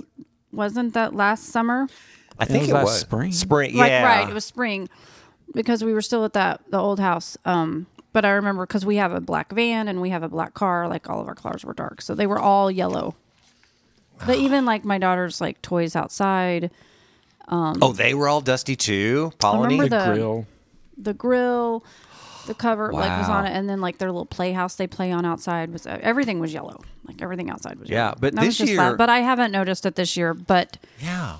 wasn't 0.51 0.93
that 0.93 1.15
last 1.15 1.45
summer? 1.45 1.87
I 2.39 2.45
think 2.45 2.61
was 2.63 2.69
it 2.69 2.73
last 2.73 2.83
was. 2.85 2.99
spring. 2.99 3.31
Spring, 3.31 3.75
Like 3.75 3.89
yeah. 3.89 4.03
right, 4.05 4.29
it 4.29 4.33
was 4.33 4.45
spring 4.45 4.89
because 5.53 5.83
we 5.83 5.93
were 5.93 6.01
still 6.01 6.25
at 6.25 6.33
that 6.33 6.61
the 6.69 6.77
old 6.79 6.99
house. 6.99 7.37
Um, 7.45 7.87
but 8.13 8.25
I 8.25 8.31
remember 8.31 8.65
because 8.65 8.85
we 8.85 8.97
have 8.97 9.13
a 9.13 9.21
black 9.21 9.51
van 9.51 9.87
and 9.87 10.01
we 10.01 10.09
have 10.09 10.23
a 10.23 10.29
black 10.29 10.53
car. 10.53 10.87
Like 10.87 11.09
all 11.09 11.21
of 11.21 11.27
our 11.27 11.35
cars 11.35 11.63
were 11.63 11.73
dark, 11.73 12.01
so 12.01 12.13
they 12.15 12.27
were 12.27 12.39
all 12.39 12.69
yellow. 12.69 13.15
But 14.25 14.37
even 14.37 14.65
like 14.65 14.83
my 14.83 14.97
daughter's 14.97 15.39
like 15.39 15.61
toys 15.61 15.95
outside, 15.95 16.71
oh, 17.47 17.93
they 17.93 18.13
were 18.13 18.27
all 18.27 18.41
dusty 18.41 18.75
too? 18.75 19.31
Pollinated? 19.39 19.63
remember 19.69 19.89
The 19.89 19.99
the 19.99 20.13
grill. 20.13 20.47
The 20.97 21.13
grill, 21.13 21.83
the 22.47 22.53
cover 22.53 22.91
like 22.93 23.19
was 23.19 23.29
on 23.29 23.45
it, 23.45 23.51
and 23.51 23.69
then 23.69 23.81
like 23.81 23.97
their 23.97 24.09
little 24.09 24.25
playhouse 24.25 24.75
they 24.75 24.87
play 24.87 25.11
on 25.11 25.25
outside 25.25 25.71
was 25.71 25.85
uh, 25.85 25.99
everything 26.01 26.39
was 26.39 26.53
yellow. 26.53 26.81
Like 27.05 27.21
everything 27.21 27.49
outside 27.49 27.79
was 27.79 27.89
yellow. 27.89 27.99
Yeah, 28.01 28.05
yellow. 28.07 28.17
but 28.19 28.35
That 28.35 28.41
this 28.45 28.59
year- 28.59 28.77
loud. 28.77 28.97
but 28.97 29.09
I 29.09 29.19
haven't 29.19 29.51
noticed 29.51 29.85
it 29.85 29.95
this 29.95 30.15
year. 30.17 30.33
But 30.33 30.77
yeah. 30.99 31.37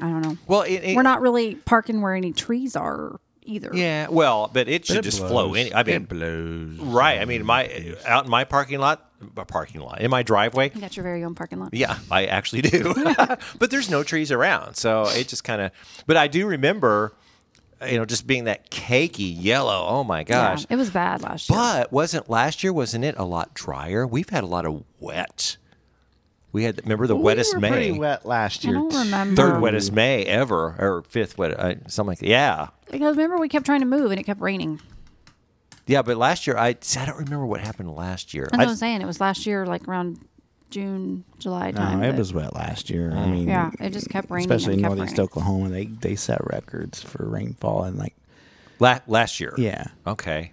I 0.00 0.06
don't 0.08 0.22
know. 0.22 0.36
Well, 0.46 0.62
it, 0.62 0.72
it- 0.82 0.96
We're 0.96 1.02
not 1.02 1.20
really 1.20 1.54
parking 1.54 2.00
where 2.00 2.14
any 2.14 2.32
trees 2.32 2.74
are 2.76 3.20
either. 3.44 3.70
Yeah, 3.74 4.08
well, 4.08 4.50
but 4.52 4.68
it 4.68 4.86
should 4.86 4.96
It 4.98 5.02
just 5.02 5.18
flow. 5.18 5.48
blows. 5.48 5.56
Any, 5.58 5.74
I 5.74 5.82
mean, 5.82 5.94
it 5.96 6.08
blows. 6.08 6.78
right. 6.78 7.20
I 7.20 7.24
mean, 7.24 7.44
my 7.44 7.94
out 8.06 8.24
in 8.24 8.30
my 8.30 8.44
parking 8.44 8.78
lot, 8.80 9.08
my 9.36 9.44
parking 9.44 9.80
lot 9.80 10.00
in 10.00 10.10
my 10.10 10.22
driveway. 10.22 10.70
You 10.74 10.80
got 10.80 10.96
your 10.96 11.04
very 11.04 11.22
own 11.24 11.34
parking 11.34 11.60
lot. 11.60 11.72
Yeah, 11.74 11.98
I 12.10 12.26
actually 12.26 12.62
do. 12.62 12.94
but 13.58 13.70
there's 13.70 13.90
no 13.90 14.02
trees 14.02 14.32
around, 14.32 14.74
so 14.76 15.04
it 15.08 15.28
just 15.28 15.44
kind 15.44 15.60
of. 15.62 15.70
But 16.06 16.16
I 16.16 16.26
do 16.28 16.46
remember, 16.46 17.12
you 17.86 17.98
know, 17.98 18.04
just 18.04 18.26
being 18.26 18.44
that 18.44 18.70
cakey 18.70 19.34
yellow. 19.36 19.86
Oh 19.88 20.04
my 20.04 20.20
Yeah, 20.20 20.24
gosh! 20.54 20.66
it 20.68 20.76
was 20.76 20.90
bad 20.90 21.22
last 21.22 21.48
year. 21.50 21.58
But 21.58 21.92
wasn't 21.92 22.28
last 22.30 22.62
year? 22.62 22.72
Wasn't 22.72 23.04
it 23.04 23.14
a 23.18 23.24
lot 23.24 23.54
drier? 23.54 24.06
We've 24.06 24.28
had 24.28 24.44
a 24.44 24.46
lot 24.46 24.66
of 24.66 24.84
wet. 25.00 25.56
We 26.52 26.64
had 26.64 26.82
remember 26.82 27.06
the 27.06 27.16
wettest 27.16 27.52
we 27.52 27.56
were 27.56 27.60
May, 27.62 27.68
pretty 27.70 27.98
wet 27.98 28.26
last 28.26 28.62
year. 28.64 28.76
I 28.76 28.80
don't 28.80 28.94
remember. 28.94 29.36
third 29.42 29.60
wettest 29.62 29.90
May 29.92 30.24
ever, 30.24 30.74
or 30.78 31.02
fifth 31.08 31.38
wet, 31.38 31.58
uh, 31.58 31.74
something 31.88 32.10
like 32.10 32.18
that. 32.18 32.26
Yeah, 32.28 32.68
Because 32.90 33.16
remember 33.16 33.38
we 33.38 33.48
kept 33.48 33.64
trying 33.64 33.80
to 33.80 33.86
move 33.86 34.10
and 34.10 34.20
it 34.20 34.24
kept 34.24 34.40
raining. 34.40 34.78
yeah. 35.86 36.02
But 36.02 36.18
last 36.18 36.46
year, 36.46 36.56
I 36.58 36.68
I 36.68 37.06
don't 37.06 37.18
remember 37.18 37.46
what 37.46 37.60
happened 37.60 37.90
last 37.94 38.34
year. 38.34 38.48
That's 38.50 38.58
what 38.58 38.66
I- 38.68 38.70
I'm 38.70 38.76
saying. 38.76 39.00
It 39.00 39.06
was 39.06 39.20
last 39.20 39.46
year, 39.46 39.64
like 39.66 39.88
around 39.88 40.18
June, 40.72 41.22
July 41.38 41.70
time. 41.70 42.00
No, 42.00 42.08
it 42.08 42.12
that- 42.12 42.18
was 42.18 42.32
wet 42.34 42.54
last 42.54 42.90
year. 42.90 43.10
Mm. 43.10 43.16
I 43.16 43.26
mean, 43.26 43.46
Yeah, 43.48 43.70
it 43.78 43.90
just 43.90 44.08
kept 44.10 44.28
raining. 44.30 44.50
especially 44.50 44.72
in 44.74 44.80
and 44.80 44.86
kept 44.88 44.96
northeast 44.96 45.18
raining. 45.18 45.28
Oklahoma, 45.30 45.68
they 45.68 45.84
they 45.84 46.16
set 46.16 46.40
records 46.52 47.00
for 47.02 47.24
rainfall 47.28 47.84
and 47.84 47.96
like 47.98 48.14
La- 48.80 48.98
last 49.06 49.38
year. 49.38 49.54
yeah. 49.56 49.84
Okay. 50.06 50.52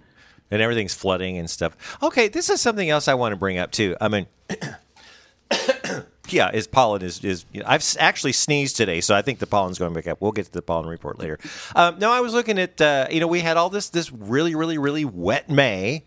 And 0.52 0.60
everything's 0.62 0.94
flooding 0.94 1.38
and 1.38 1.48
stuff. 1.48 1.76
Okay, 2.02 2.28
this 2.28 2.50
is 2.50 2.60
something 2.60 2.88
else 2.90 3.08
I 3.08 3.14
want 3.14 3.32
to 3.32 3.36
bring 3.36 3.58
up 3.58 3.70
too. 3.72 3.96
I 4.00 4.08
mean, 4.08 4.26
yeah, 6.28 6.50
is 6.52 6.66
pollen 6.66 7.02
is 7.02 7.24
is 7.24 7.44
you 7.52 7.60
know, 7.60 7.66
I've 7.68 7.80
s- 7.80 7.96
actually 7.98 8.32
sneezed 8.32 8.76
today, 8.76 9.00
so 9.00 9.14
I 9.14 9.22
think 9.22 9.38
the 9.40 9.46
pollen's 9.46 9.78
going 9.78 9.92
back 9.94 10.06
up. 10.06 10.20
We'll 10.20 10.32
get 10.32 10.46
to 10.46 10.52
the 10.52 10.62
pollen 10.62 10.88
report 10.88 11.18
later. 11.18 11.38
Um, 11.74 11.98
no, 11.98 12.10
I 12.12 12.20
was 12.20 12.32
looking 12.34 12.58
at 12.58 12.80
uh, 12.80 13.06
you 13.10 13.20
know 13.20 13.26
we 13.26 13.40
had 13.40 13.56
all 13.56 13.70
this 13.70 13.88
this 13.90 14.12
really 14.12 14.54
really 14.54 14.78
really 14.78 15.04
wet 15.04 15.48
May, 15.50 16.04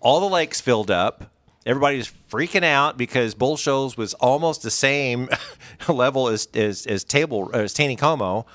all 0.00 0.20
the 0.20 0.28
lakes 0.28 0.60
filled 0.60 0.90
up. 0.90 1.30
Everybody 1.68 1.98
was 1.98 2.10
freaking 2.30 2.64
out 2.64 2.96
because 2.96 3.34
Bull 3.34 3.58
Shoals 3.58 3.94
was 3.94 4.14
almost 4.14 4.62
the 4.62 4.70
same 4.70 5.28
level 5.88 6.28
as 6.28 6.48
as, 6.54 6.86
as 6.86 7.04
Table 7.04 7.50
as 7.52 7.74
Taneycomo. 7.74 8.46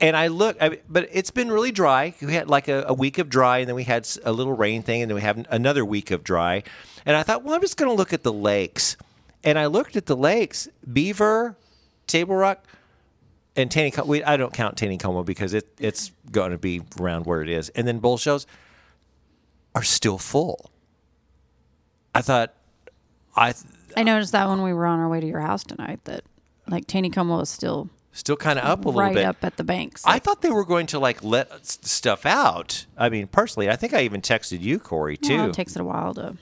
And 0.00 0.16
I 0.16 0.28
look, 0.28 0.56
I, 0.60 0.78
but 0.88 1.06
it's 1.12 1.30
been 1.30 1.50
really 1.50 1.70
dry. 1.70 2.14
We 2.22 2.32
had 2.32 2.48
like 2.48 2.68
a, 2.68 2.86
a 2.88 2.94
week 2.94 3.18
of 3.18 3.28
dry, 3.28 3.58
and 3.58 3.68
then 3.68 3.76
we 3.76 3.84
had 3.84 4.08
a 4.24 4.32
little 4.32 4.54
rain 4.54 4.82
thing, 4.82 5.02
and 5.02 5.10
then 5.10 5.16
we 5.16 5.20
have 5.20 5.46
another 5.50 5.84
week 5.84 6.10
of 6.10 6.24
dry. 6.24 6.62
And 7.04 7.14
I 7.14 7.22
thought, 7.22 7.44
well, 7.44 7.54
I'm 7.54 7.60
just 7.60 7.76
going 7.76 7.90
to 7.90 7.94
look 7.94 8.14
at 8.14 8.22
the 8.22 8.32
lakes. 8.32 8.96
And 9.44 9.58
I 9.58 9.66
looked 9.66 9.94
at 9.94 10.06
the 10.06 10.16
lakes, 10.16 10.66
Beaver, 10.90 11.56
Table 12.06 12.36
Rock, 12.36 12.66
and 13.54 13.68
Taneycomo. 13.68 14.06
We, 14.06 14.24
I 14.24 14.38
don't 14.38 14.54
count 14.54 14.76
Taneycomo 14.76 15.26
because 15.26 15.52
it, 15.52 15.68
it's 15.78 16.10
going 16.30 16.52
to 16.52 16.58
be 16.58 16.80
around 16.98 17.26
where 17.26 17.42
it 17.42 17.50
is. 17.50 17.68
And 17.70 17.86
then 17.86 17.98
Bull 17.98 18.16
Shoals 18.16 18.46
are 19.74 19.82
still 19.82 20.16
full. 20.16 20.70
I 22.16 22.22
thought, 22.22 22.54
I 23.34 23.52
th- 23.52 23.64
I 23.96 24.02
noticed 24.02 24.32
that 24.32 24.48
when 24.48 24.62
we 24.62 24.72
were 24.72 24.86
on 24.86 24.98
our 24.98 25.08
way 25.08 25.20
to 25.20 25.26
your 25.26 25.40
house 25.40 25.64
tonight, 25.64 26.00
that 26.04 26.22
like 26.68 26.86
Taneycomo 26.86 27.38
was 27.38 27.50
still 27.50 27.88
still 28.12 28.36
kind 28.36 28.58
of 28.58 28.64
up 28.64 28.84
a 28.84 28.88
little 28.88 29.00
right 29.00 29.14
bit. 29.14 29.24
up 29.24 29.36
at 29.44 29.56
the 29.56 29.64
banks. 29.64 30.02
I 30.06 30.18
thought 30.18 30.40
they 30.42 30.50
were 30.50 30.64
going 30.64 30.86
to 30.88 30.98
like 30.98 31.22
let 31.22 31.50
s- 31.52 31.78
stuff 31.82 32.24
out. 32.26 32.86
I 32.96 33.08
mean, 33.08 33.26
personally, 33.26 33.68
I 33.70 33.76
think 33.76 33.92
I 33.94 34.02
even 34.02 34.20
texted 34.22 34.60
you, 34.60 34.78
Corey, 34.78 35.16
too. 35.16 35.36
Well, 35.36 35.48
it 35.50 35.54
takes 35.54 35.76
it 35.76 35.80
a 35.80 35.84
while 35.84 36.14
to. 36.14 36.36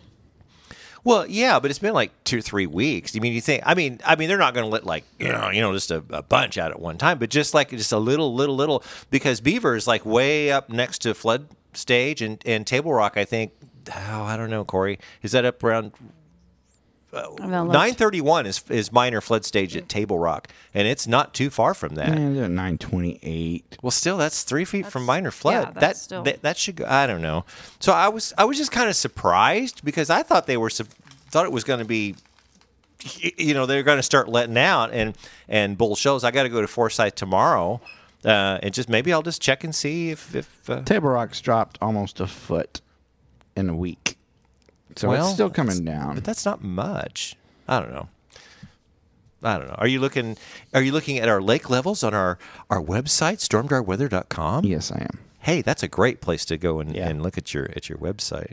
Well, 1.03 1.27
yeah, 1.27 1.61
but 1.61 1.71
it's 1.71 1.79
been 1.81 1.93
like 1.93 2.13
two 2.25 2.39
or 2.39 2.41
three 2.41 2.67
weeks. 2.67 3.15
I 3.15 3.19
mean, 3.21 3.35
you 3.35 3.41
think? 3.43 3.63
I 3.67 3.75
mean, 3.75 4.01
I 4.07 4.17
mean, 4.17 4.29
they're 4.29 4.39
not 4.39 4.55
going 4.55 4.65
to 4.65 4.71
let 4.71 4.87
like 4.87 5.05
you 5.19 5.29
know, 5.29 5.51
you 5.51 5.61
know, 5.61 5.73
just 5.75 5.91
a, 5.91 6.03
a 6.11 6.23
bunch 6.23 6.57
out 6.57 6.71
at 6.71 6.81
one 6.81 6.97
time, 6.97 7.19
but 7.19 7.29
just 7.29 7.53
like 7.53 7.71
just 7.71 7.93
a 7.93 7.99
little, 7.99 8.35
little, 8.35 8.57
little, 8.57 8.83
because 9.11 9.41
Beaver 9.43 9.77
is 9.77 9.87
like 9.87 10.07
way 10.07 10.51
up 10.51 10.71
next 10.71 11.01
to 11.01 11.13
flood 11.15 11.49
stage, 11.75 12.23
and 12.23 12.41
and 12.47 12.67
Table 12.67 12.93
Rock, 12.93 13.17
I 13.19 13.25
think. 13.27 13.53
Oh, 13.93 14.23
I 14.25 14.37
don't 14.37 14.51
know, 14.51 14.65
Corey. 14.65 14.99
Is 15.23 15.33
that 15.33 15.45
up 15.45 15.63
around 15.65 15.93
I've 17.13 17.49
not 17.49 17.63
looked. 17.65 17.73
nine 17.75 17.95
thirty 17.95 18.21
one? 18.21 18.45
Is 18.45 18.63
is 18.69 18.91
minor 18.91 19.21
flood 19.21 19.45
stage 19.45 19.77
at 19.77 19.89
Table 19.89 20.19
Rock, 20.19 20.49
and 20.73 20.89
it's 20.89 21.07
not 21.07 21.33
too 21.33 21.49
far 21.49 21.73
from 21.73 21.95
that. 21.95 22.09
Yeah, 22.09 22.49
nine 22.49 22.77
twenty 22.77 23.21
eight. 23.23 23.79
Well, 23.83 23.93
still, 23.93 24.17
that's 24.17 24.43
three 24.43 24.65
feet 24.65 24.87
from 24.87 25.05
minor 25.05 25.31
flood. 25.31 25.69
yeah, 25.75 25.81
that, 25.81 25.97
still- 25.97 26.23
that 26.25 26.43
that 26.43 26.57
should 26.57 26.77
go. 26.77 26.87
I 26.89 27.07
don't 27.07 27.23
know. 27.23 27.45
So 27.79 27.93
I 27.93 28.09
was 28.09 28.33
I 28.37 28.45
was 28.45 28.57
just 28.59 28.73
kind 28.73 28.89
of 28.89 28.97
surprised 28.97 29.85
because 29.85 30.11
I 30.11 30.23
thought 30.25 30.47
they 30.47 30.57
were 30.57 30.71
thought 30.71 31.47
it 31.47 31.53
was 31.53 31.63
going 31.63 31.79
to 31.79 31.85
be, 31.85 32.17
you 33.37 33.55
know, 33.55 33.67
they're 33.67 33.83
going 33.85 33.99
to 33.99 34.03
start 34.03 34.29
letting 34.29 34.59
out 34.59 34.91
and 34.93 35.17
and 35.49 35.79
Bull 35.79 35.95
Shoals. 35.95 36.25
I 36.25 36.33
got 36.33 36.45
to 36.45 36.49
go 36.49 36.61
to 36.63 36.67
Forsyth 36.67 37.15
tomorrow, 37.15 37.81
uh, 38.25 38.59
and 38.61 38.75
just 38.75 38.89
maybe 38.89 39.13
I'll 39.13 39.23
just 39.23 39.41
check 39.41 39.63
and 39.63 39.73
see 39.73 40.11
if 40.11 40.35
if. 40.35 40.69
Uh, 40.69 40.83
Table 40.83 41.11
Rock's 41.11 41.41
dropped 41.41 41.79
almost 41.81 42.19
a 42.19 42.27
foot 42.27 42.81
in 43.57 43.69
a 43.71 43.77
week, 43.77 44.17
so 44.97 45.09
Well, 45.09 45.25
it's 45.27 45.35
still 45.35 45.51
coming 45.51 45.85
down. 45.85 46.15
but 46.17 46.25
that's 46.25 46.45
not 46.45 46.63
much. 46.63 47.37
I 47.69 47.81
don't 47.81 47.93
know. 47.93 48.09
I 49.43 49.59
don't 49.59 49.69
know. 49.69 49.75
Are 49.77 49.87
you 49.87 50.01
looking? 50.01 50.37
Are 50.73 50.81
you 50.83 50.91
looking 50.93 51.19
at 51.19 51.29
our 51.29 51.43
lake 51.43 51.69
levels 51.69 52.03
on 52.03 52.15
our 52.15 52.39
our 52.71 52.81
website, 52.83 53.39
stormdarweather.com? 53.47 54.65
yes, 54.65 54.91
I 54.91 55.01
am. 55.03 55.19
hey, 55.41 55.61
that's 55.61 55.83
a 55.83 55.89
great 55.89 56.21
place 56.23 56.45
to 56.47 56.57
go 56.57 56.81
and, 56.81 56.95
Yeah. 56.97 57.09
and 57.09 57.23
look 57.23 57.37
at 57.37 57.53
your 57.53 57.69
at 57.77 57.89
your 57.89 57.99
website. 57.99 58.53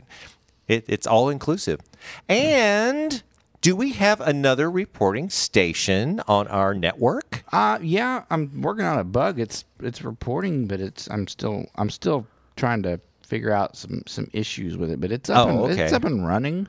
It, 0.68 0.84
it's 0.88 1.06
all 1.06 1.28
inclusive. 1.30 1.80
And 2.28 3.22
do 3.62 3.74
we 3.74 3.92
have 3.92 4.20
another 4.20 4.70
reporting 4.70 5.30
station 5.30 6.20
on 6.28 6.46
our 6.48 6.74
network? 6.74 7.42
Uh 7.52 7.78
yeah, 7.82 8.24
I'm 8.30 8.60
working 8.60 8.84
on 8.84 8.98
a 8.98 9.04
bug. 9.04 9.40
It's 9.40 9.64
it's 9.80 10.02
reporting, 10.02 10.66
but 10.66 10.80
it's 10.80 11.08
I'm 11.10 11.26
still 11.26 11.66
I'm 11.76 11.88
still 11.90 12.26
trying 12.56 12.82
to 12.82 13.00
figure 13.32 13.50
out 13.50 13.76
some 13.78 14.02
some 14.06 14.28
issues 14.34 14.76
with 14.76 14.90
it. 14.90 15.00
But 15.00 15.10
it's 15.10 15.30
up 15.30 15.48
Oh, 15.48 15.64
and, 15.64 15.72
okay. 15.72 15.84
it's 15.84 15.92
up 15.94 16.04
and 16.04 16.26
running 16.26 16.68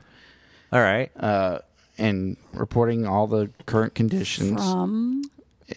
All 0.72 0.80
right. 0.80 1.10
uh, 1.20 1.58
and 1.98 2.38
reporting 2.54 3.06
all 3.06 3.26
the 3.26 3.50
current 3.66 3.94
conditions. 3.94 4.58
From 4.62 5.22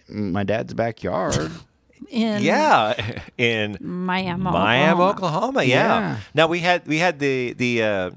my 0.07 0.43
dad's 0.43 0.73
backyard. 0.73 1.51
in 2.09 2.41
yeah, 2.41 2.93
in 3.37 3.77
Miami, 3.81 4.41
Miami, 4.43 4.91
Oklahoma. 4.93 5.09
Oklahoma. 5.11 5.63
Yeah. 5.63 5.75
Yeah. 5.99 6.17
Now 6.33 6.47
we 6.47 6.59
had 6.59 6.87
we 6.87 6.99
had 6.99 7.19
the 7.19 7.51
the 7.53 7.83
uh, 7.83 8.09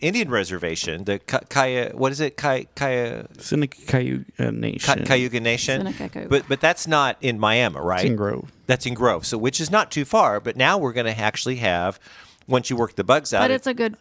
Indian 0.00 0.30
reservation, 0.30 1.04
the 1.04 1.18
Ka- 1.20 1.46
Kaya. 1.48 1.92
What 1.94 2.10
is 2.10 2.20
it? 2.20 2.36
Kaya 2.36 2.64
Kaya 2.74 3.26
Seneca 3.38 3.78
Cayuga 3.86 4.50
Nation. 4.50 5.04
Cayuga 5.04 5.38
Nation. 5.38 5.80
Seneca 5.86 6.08
Cayuga. 6.08 6.28
But 6.28 6.48
but 6.48 6.60
that's 6.60 6.86
not 6.88 7.16
in 7.20 7.38
Miami, 7.38 7.78
right? 7.78 8.00
It's 8.00 8.10
in 8.10 8.16
Grove. 8.16 8.50
That's 8.70 8.86
in 8.86 8.94
Grove. 8.94 9.26
So 9.26 9.36
which 9.36 9.60
is 9.60 9.70
not 9.70 9.90
too 9.90 10.04
far. 10.04 10.38
But 10.40 10.56
now 10.56 10.78
we're 10.78 10.92
going 10.92 11.12
to 11.12 11.18
actually 11.20 11.56
have 11.56 11.98
once 12.46 12.70
you 12.70 12.76
work 12.76 12.94
the 12.96 13.04
bugs 13.04 13.34
out. 13.34 13.40
But 13.42 13.50
it- 13.50 13.54
it's 13.54 13.66
a 13.66 13.74
good 13.74 13.96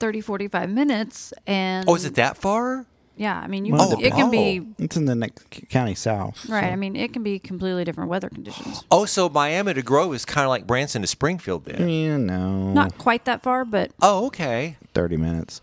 30, 0.00 0.20
45 0.22 0.70
minutes. 0.70 1.32
And 1.46 1.84
oh, 1.88 1.94
is 1.94 2.04
it 2.04 2.14
that 2.16 2.36
far? 2.36 2.86
Yeah, 3.16 3.38
I 3.38 3.46
mean, 3.46 3.64
you 3.64 3.74
Well, 3.74 3.90
can, 3.90 4.00
the- 4.00 4.06
it 4.06 4.12
can 4.12 4.26
oh. 4.26 4.30
be 4.30 4.66
It's 4.80 4.96
in 4.96 5.04
the 5.04 5.14
next 5.14 5.44
c- 5.54 5.66
county 5.66 5.94
south. 5.94 6.48
right. 6.48 6.64
so- 6.64 6.72
I 6.72 6.74
mean, 6.74 6.96
it 6.96 7.12
can 7.12 7.22
be 7.22 7.38
completely 7.38 7.84
different 7.84 8.10
weather 8.10 8.28
conditions. 8.28 8.82
Oh, 8.90 9.04
so 9.04 9.28
Miami 9.28 9.72
to 9.74 9.82
Grove 9.82 10.12
is 10.14 10.24
kind 10.24 10.44
of 10.44 10.48
like 10.48 10.66
Branson 10.66 11.02
to 11.02 11.06
Springfield 11.06 11.64
then. 11.66 11.88
Yeah, 11.88 12.16
no. 12.16 12.72
Not 12.72 12.98
quite 12.98 13.24
that 13.26 13.42
far, 13.44 13.64
but 13.64 13.92
Oh, 14.02 14.26
okay. 14.26 14.78
30 14.94 15.16
minutes. 15.16 15.60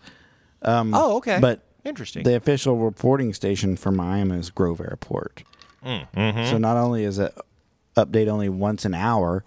Oh, 0.62 1.16
okay. 1.18 1.38
But 1.40 1.60
interesting. 1.84 2.22
The 2.22 2.36
official 2.36 2.78
reporting 2.78 3.34
station 3.34 3.76
for 3.76 3.90
Miami 3.92 4.38
is 4.38 4.48
Grove 4.50 4.80
Airport. 4.80 5.42
Mm, 5.84 6.06
mm-hmm. 6.16 6.50
So 6.50 6.56
not 6.58 6.76
only 6.78 7.04
is 7.04 7.18
it 7.18 7.34
update 7.96 8.28
only 8.28 8.48
once 8.48 8.84
an 8.84 8.94
hour, 8.94 9.44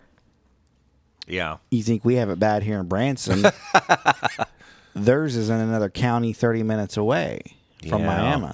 yeah. 1.27 1.57
you 1.71 1.83
think 1.83 2.05
we 2.05 2.15
have 2.15 2.29
it 2.29 2.39
bad 2.39 2.63
here 2.63 2.79
in 2.79 2.87
Branson. 2.87 3.45
Theirs 4.95 5.35
is 5.35 5.49
in 5.49 5.57
another 5.59 5.89
county 5.89 6.31
30 6.33 6.63
minutes 6.63 6.95
away 6.97 7.41
from 7.89 8.01
Yeah. 8.01 8.07
Miami. 8.07 8.53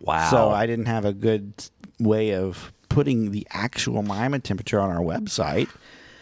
Wow. 0.00 0.30
So 0.30 0.50
I 0.50 0.66
didn't 0.66 0.86
have 0.86 1.04
a 1.04 1.12
good 1.12 1.52
way 1.98 2.34
of 2.34 2.72
putting 2.88 3.30
the 3.30 3.46
actual 3.50 4.02
Miami 4.02 4.40
temperature 4.40 4.80
on 4.80 4.90
our 4.90 5.02
website. 5.02 5.68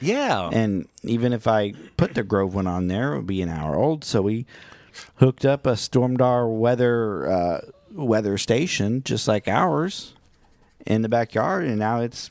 yeah. 0.01 0.51
And 0.53 0.88
even 1.05 1.33
if 1.33 1.47
I 1.47 1.73
put 1.97 2.14
the 2.14 2.23
Grove 2.23 2.55
one 2.55 2.66
on 2.66 2.88
there, 2.88 3.14
it 3.14 3.16
would 3.18 3.27
be 3.27 3.40
an 3.40 3.49
hour 3.49 3.77
old. 3.77 4.05
So 4.05 4.21
we 4.23 4.44
hooked 5.16 5.44
up 5.47 5.64
a 5.66 5.73
Stormdar 5.73 6.53
weather 6.59 7.31
uh, 7.31 7.61
weather 7.92 8.37
station, 8.37 9.03
just 9.05 9.27
like 9.29 9.49
ours, 9.49 10.14
in 10.85 11.01
the 11.03 11.09
backyard, 11.09 11.64
and 11.64 11.79
now 11.79 12.01
it's 12.01 12.31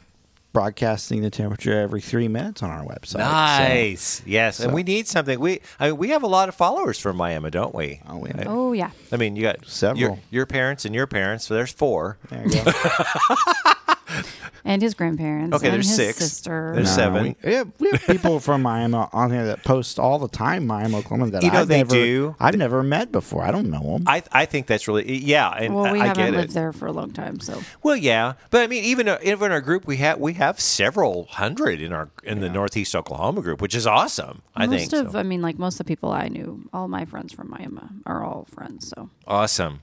broadcasting 0.58 1.22
the 1.22 1.30
temperature 1.30 1.80
every 1.80 2.02
three 2.02 2.28
minutes 2.28 2.64
on 2.64 2.72
our 2.72 2.84
website. 2.84 3.08
So- 3.10 3.20
nice. 3.20 4.24
yes, 4.26 4.60
and 4.60 4.74
we 4.74 4.82
need 4.82 5.08
something. 5.08 5.40
We 5.40 5.60
I 5.80 5.90
mean, 5.90 5.98
we 5.98 6.10
have 6.10 6.24
a 6.24 6.28
lot 6.28 6.50
of 6.50 6.56
followers 6.56 6.98
from 7.00 7.16
Miami, 7.16 7.52
don't 7.52 7.76
we? 7.76 8.02
Oh, 8.10 8.18
we 8.18 8.30
have- 8.30 8.48
oh 8.48 8.74
yeah, 8.74 8.90
I 9.12 9.18
mean, 9.18 9.36
you 9.36 9.44
got 9.44 9.68
Several. 9.68 10.00
your, 10.00 10.20
your 10.32 10.46
parents 10.48 10.84
and 10.84 10.96
your 10.96 11.06
parents, 11.06 11.46
so 11.46 11.54
there's 11.54 11.72
four. 11.72 12.18
there 12.32 12.44
you 12.48 12.64
go. 12.64 12.72
and 14.66 14.82
his 14.82 14.94
grandparents. 14.94 15.56
Okay, 15.56 15.68
and 15.68 15.76
there's 15.76 15.88
his 15.88 15.96
six. 15.96 16.18
Sister. 16.18 16.72
There's 16.76 16.88
No, 16.90 16.96
seven. 17.04 17.36
We, 17.44 17.52
yeah, 17.52 17.64
we 17.80 17.92
have 17.92 18.02
people 18.08 18.40
from 18.48 18.62
Miami 18.62 18.96
on 18.96 19.32
here 19.32 19.46
that 19.48 19.64
post 19.64 20.00
all 20.00 20.20
the 20.20 20.28
time, 20.28 20.66
Miami, 20.68 20.96
Oklahoma, 20.96 21.32
that 21.32 21.44
You 21.44 21.52
know 21.52 21.62
I've 21.62 21.68
they 21.68 21.78
never, 21.78 21.90
do. 21.96 22.36
I've 22.40 22.56
never 22.58 22.84
met 22.84 23.12
before. 23.12 23.44
I 23.44 23.52
don't 23.52 23.70
know 23.70 23.82
them. 23.82 24.04
I 24.08 24.24
I 24.32 24.46
think 24.46 24.68
that's 24.68 24.88
really 24.88 25.18
yeah, 25.18 25.50
and 25.50 25.76
well, 25.76 25.92
we 25.92 26.00
I, 26.00 26.04
I 26.04 26.08
haven't 26.08 26.26
get 26.26 26.34
lived 26.34 26.52
it. 26.52 26.54
there 26.54 26.74
for 26.74 26.86
a 26.88 26.92
long 26.92 27.12
time, 27.12 27.40
so 27.40 27.62
Well, 27.84 27.96
yeah, 27.96 28.34
but 28.50 28.62
I 28.62 28.68
mean, 28.68 28.84
even 28.84 29.08
uh, 29.08 29.20
even 29.24 29.52
our 29.52 29.62
group, 29.62 29.86
we 29.88 29.98
have 29.98 30.20
we 30.20 30.34
have 30.34 30.60
several 30.60 31.26
hundred 31.26 31.82
in 31.82 31.94
our 31.94 32.10
in 32.24 32.40
the 32.40 32.50
Northeast 32.50 32.96
Oklahoma 32.96 33.42
group, 33.42 33.62
which 33.62 33.76
is 33.76 33.86
awesome. 33.88 34.42
I 34.56 34.66
most 34.68 34.92
think 34.92 35.06
of, 35.08 35.12
so. 35.14 35.20
I 35.20 35.24
mean, 35.24 35.42
like 35.42 35.58
most 35.60 35.76
of 35.76 35.86
the 35.86 35.86
people 35.86 36.12
I 36.12 36.28
knew, 36.28 36.70
all 36.74 36.88
my 36.88 37.06
friends 37.06 37.34
from 37.34 37.50
Miami 37.50 37.82
are 38.06 38.24
all 38.24 38.46
friends. 38.54 38.88
So 38.90 39.10
awesome. 39.28 39.82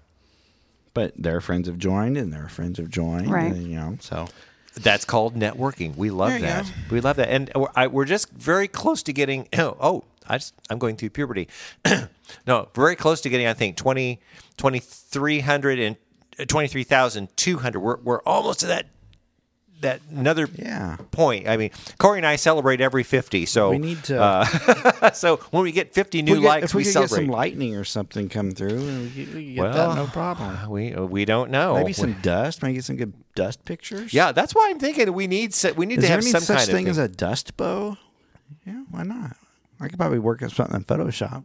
But 0.94 1.12
their 1.16 1.40
friends 1.40 1.68
have 1.68 1.78
joined, 1.78 2.16
and 2.16 2.33
their 2.33 2.48
friends 2.48 2.78
have 2.78 2.88
joined, 2.88 3.30
Right. 3.30 3.52
and, 3.52 3.66
you 3.66 3.76
know. 3.76 3.98
So 4.00 4.28
That's 4.80 5.04
called 5.04 5.35
networking. 5.37 5.96
We 5.96 6.11
love 6.11 6.30
There 6.30 6.40
that. 6.40 6.64
go. 6.64 6.70
We 6.90 7.00
love 7.00 7.16
that, 7.16 7.28
and 7.28 7.50
we're, 7.54 7.68
I, 7.76 7.87
we're 7.88 8.04
just 8.07 8.30
very 8.33 8.68
close 8.68 9.02
to 9.04 9.12
getting. 9.12 9.48
Oh, 9.59 9.76
oh 9.80 10.04
I 10.26 10.38
just 10.38 10.54
I'm 10.70 10.78
going 10.78 10.96
through 10.96 11.11
puberty. 11.11 11.48
no, 12.46 12.68
very 12.74 12.96
close 12.96 13.20
to 13.20 13.28
getting. 13.28 13.46
I 13.46 13.52
think 13.52 13.76
20, 13.76 14.18
2,300 14.57 15.78
and 15.78 15.96
uh, 16.38 16.44
23,200. 16.46 17.78
We're 17.80 17.96
we're 17.98 18.22
almost 18.22 18.61
to 18.61 18.66
that 18.66 18.87
that 19.84 20.00
another 20.10 20.48
yeah, 20.54 20.96
point. 21.12 21.48
I 21.48 21.56
mean, 21.56 21.70
Corey 21.98 22.18
and 22.18 22.26
I 22.26 22.36
celebrate 22.36 22.80
every 22.80 23.02
fifty. 23.04 23.46
So 23.46 23.70
we 23.70 23.78
need 23.78 24.02
to. 24.04 24.20
Uh, 24.20 25.10
so 25.12 25.36
when 25.52 25.62
we 25.62 25.72
get 25.72 25.94
fifty 25.94 26.20
new 26.20 26.34
we 26.34 26.40
get- 26.40 26.46
likes, 26.46 26.64
if 26.64 26.74
we, 26.74 26.80
we, 26.80 26.84
could 26.84 26.92
celebrate. 26.92 27.16
get 27.18 27.24
some 27.26 27.32
lightning 27.32 27.76
or 27.76 27.84
something 27.84 28.28
come 28.28 28.50
through, 28.50 28.78
and 28.78 29.14
we, 29.14 29.24
we 29.26 29.54
get 29.54 29.62
Well, 29.62 29.94
that 29.94 29.96
no 29.96 30.06
problem. 30.08 30.68
we 30.68 30.92
we 30.94 31.24
don't 31.24 31.50
know. 31.50 31.74
Maybe 31.74 31.92
some 31.92 32.14
dust. 32.20 32.62
Maybe 32.62 32.74
get 32.74 32.84
some 32.84 32.96
good 32.96 33.14
dust 33.34 33.64
pictures. 33.64 34.12
Yeah, 34.12 34.32
that's 34.32 34.54
why 34.54 34.68
I'm 34.70 34.78
thinking 34.78 35.12
we 35.12 35.26
need 35.26 35.54
we 35.76 35.86
need 35.86 35.98
Is 35.98 36.04
to 36.04 36.10
have 36.10 36.20
any 36.20 36.30
some 36.30 36.42
such 36.42 36.58
kind 36.58 36.70
thing 36.70 36.86
of 36.88 36.92
as 36.92 36.98
a 36.98 37.08
dust 37.08 37.56
bow? 37.56 37.96
Yeah, 38.66 38.82
why 38.90 39.04
not? 39.04 39.36
I 39.80 39.88
could 39.88 39.98
probably 39.98 40.18
work 40.18 40.42
on 40.42 40.50
something 40.50 40.76
in 40.76 40.84
Photoshop. 40.84 41.44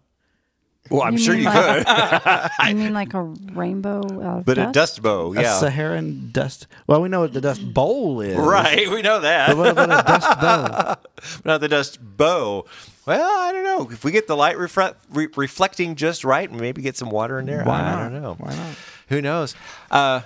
Well, 0.89 1.03
I'm 1.03 1.13
You 1.13 1.19
sure 1.19 1.35
you 1.35 1.43
like- 1.43 1.85
could, 1.85 2.49
you 2.69 2.75
mean 2.75 2.93
like 2.93 3.13
a 3.13 3.21
rainbow 3.21 4.01
of 4.21 4.45
but 4.45 4.57
a 4.57 4.63
dust? 4.63 4.73
dust 4.73 5.01
bow, 5.03 5.33
A 5.33 5.41
yeah, 5.41 5.59
Saharan 5.59 6.31
dust. 6.31 6.65
Well, 6.87 7.01
we 7.01 7.09
know 7.09 7.19
what 7.19 7.33
the 7.33 7.41
dust 7.41 7.73
bowl 7.73 8.21
is. 8.21 8.35
right. 8.37 8.89
We 8.89 9.01
know 9.03 9.19
that. 9.19 9.49
But 9.49 9.57
what 9.57 9.69
about 9.69 9.89
a 9.91 10.07
dust 10.07 10.39
bowl? 10.39 11.13
not 11.45 11.61
the 11.61 11.67
dust 11.67 11.99
bow. 12.01 12.65
Well, 13.05 13.21
I 13.39 13.51
don't 13.51 13.63
know. 13.63 13.89
If 13.91 14.03
we 14.03 14.11
get 14.11 14.25
the 14.27 14.35
light 14.35 14.55
refre- 14.55 14.95
re- 15.11 15.27
reflecting 15.35 15.95
just 15.95 16.23
right, 16.23 16.49
and 16.49 16.59
maybe 16.59 16.81
get 16.81 16.97
some 16.97 17.09
water 17.11 17.37
in 17.39 17.45
there. 17.45 17.63
Why 17.63 17.81
I 17.81 17.91
not? 17.95 18.09
don't 18.09 18.21
know. 18.21 18.33
Why 18.39 18.55
not? 18.55 18.75
Who 19.09 19.21
knows? 19.21 19.55
Uh, 19.91 20.21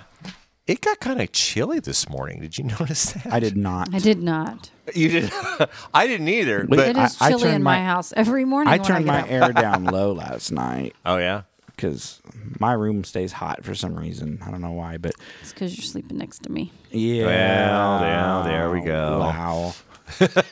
it 0.66 0.80
got 0.80 0.98
kind 1.00 1.20
of 1.20 1.30
chilly 1.32 1.78
this 1.80 2.08
morning. 2.08 2.40
Did 2.40 2.56
you 2.58 2.64
notice 2.80 3.12
that? 3.12 3.32
I 3.32 3.40
did 3.40 3.56
not. 3.56 3.92
I 3.94 3.98
did 3.98 4.22
not. 4.22 4.70
You 4.94 5.08
did. 5.08 5.32
I 5.94 6.06
didn't 6.06 6.28
either. 6.28 6.64
But 6.68 6.78
It 6.80 6.96
is 6.96 7.16
I- 7.20 7.26
I 7.26 7.30
chilly 7.30 7.42
turned 7.44 7.56
in 7.56 7.62
my, 7.62 7.78
my- 7.78 7.84
house 7.84 8.12
every 8.16 8.44
morning. 8.44 8.72
I 8.72 8.78
when 8.78 8.86
turned 8.86 9.10
I 9.10 9.14
my 9.14 9.20
up. 9.22 9.30
air 9.30 9.52
down 9.62 9.84
low 9.84 10.12
last 10.12 10.52
night 10.52 10.94
oh 11.06 11.16
yeah. 11.18 11.42
because 11.74 12.20
my 12.60 12.72
room 12.72 13.04
stays 13.04 13.32
hot 13.32 13.64
for 13.64 13.74
some 13.74 13.94
reason. 13.98 14.38
I 14.44 14.50
don't 14.50 14.60
know 14.60 14.72
why, 14.72 14.96
but 14.98 15.12
It's 15.40 15.52
because 15.52 15.76
you're 15.76 15.84
sleeping 15.84 16.18
next 16.18 16.42
to 16.44 16.52
me. 16.52 16.72
yeah. 16.90 17.26
Well, 17.26 18.00
yeah, 18.02 18.42
there 18.52 18.70
we 18.70 18.80
go. 18.80 19.20
Wow. 19.20 19.74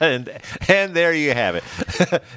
and 0.01 0.31
and 0.67 0.95
there 0.95 1.13
you 1.13 1.33
have 1.35 1.57
it. 1.57 1.65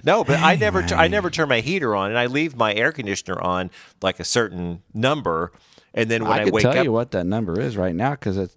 no, 0.04 0.26
but 0.26 0.38
I 0.40 0.56
never 0.58 0.84
t- 0.84 0.94
I 0.94 1.08
never 1.08 1.30
turn 1.30 1.48
my 1.48 1.62
heater 1.62 1.96
on, 1.96 2.10
and 2.10 2.20
I 2.20 2.26
leave 2.26 2.58
my 2.58 2.74
air 2.74 2.92
conditioner 2.92 3.42
on 3.42 3.72
like 4.02 4.20
a 4.20 4.26
certain 4.26 4.84
number, 4.94 5.54
and 5.96 6.10
then 6.12 6.24
when 6.24 6.40
I, 6.40 6.44
I 6.44 6.50
wake 6.50 6.62
tell 6.64 6.78
up, 6.78 6.84
you 6.84 6.92
what 6.92 7.12
that 7.12 7.26
number 7.26 7.60
is 7.60 7.78
right 7.78 7.96
now 7.96 8.12
because 8.12 8.38
it's 8.38 8.56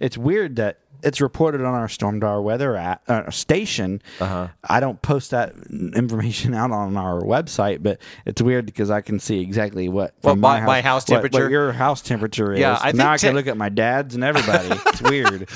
it's 0.00 0.18
weird 0.18 0.56
that 0.56 0.80
it's 1.02 1.20
reported 1.20 1.60
on 1.62 1.74
our 1.74 1.86
Stormdar 1.88 2.42
weather 2.42 2.76
at, 2.76 3.02
uh, 3.08 3.30
station. 3.30 4.02
Uh-huh. 4.20 4.48
I 4.64 4.80
don't 4.80 5.00
post 5.02 5.30
that 5.30 5.54
information 5.70 6.54
out 6.54 6.70
on 6.70 6.96
our 6.96 7.20
website, 7.20 7.82
but 7.82 8.00
it's 8.24 8.40
weird 8.42 8.66
because 8.66 8.90
I 8.90 9.00
can 9.00 9.18
see 9.20 9.40
exactly 9.40 9.88
what 9.88 10.14
Well, 10.22 10.34
from 10.34 10.40
my- 10.40 10.60
my 10.60 10.80
house 10.82 11.08
what- 11.08 11.22
what 11.22 11.32
temperature? 11.32 11.50
your 11.50 11.72
house 11.72 12.00
temperature 12.02 12.52
is. 12.52 12.60
Yeah, 12.60 12.78
I 12.80 12.92
now 12.92 13.12
I 13.12 13.18
can 13.18 13.30
te- 13.30 13.34
look 13.36 13.46
at 13.46 13.56
my 13.56 13.68
dad's 13.68 14.14
and 14.14 14.24
everybody. 14.24 14.68
it's 14.86 15.02
weird. 15.02 15.48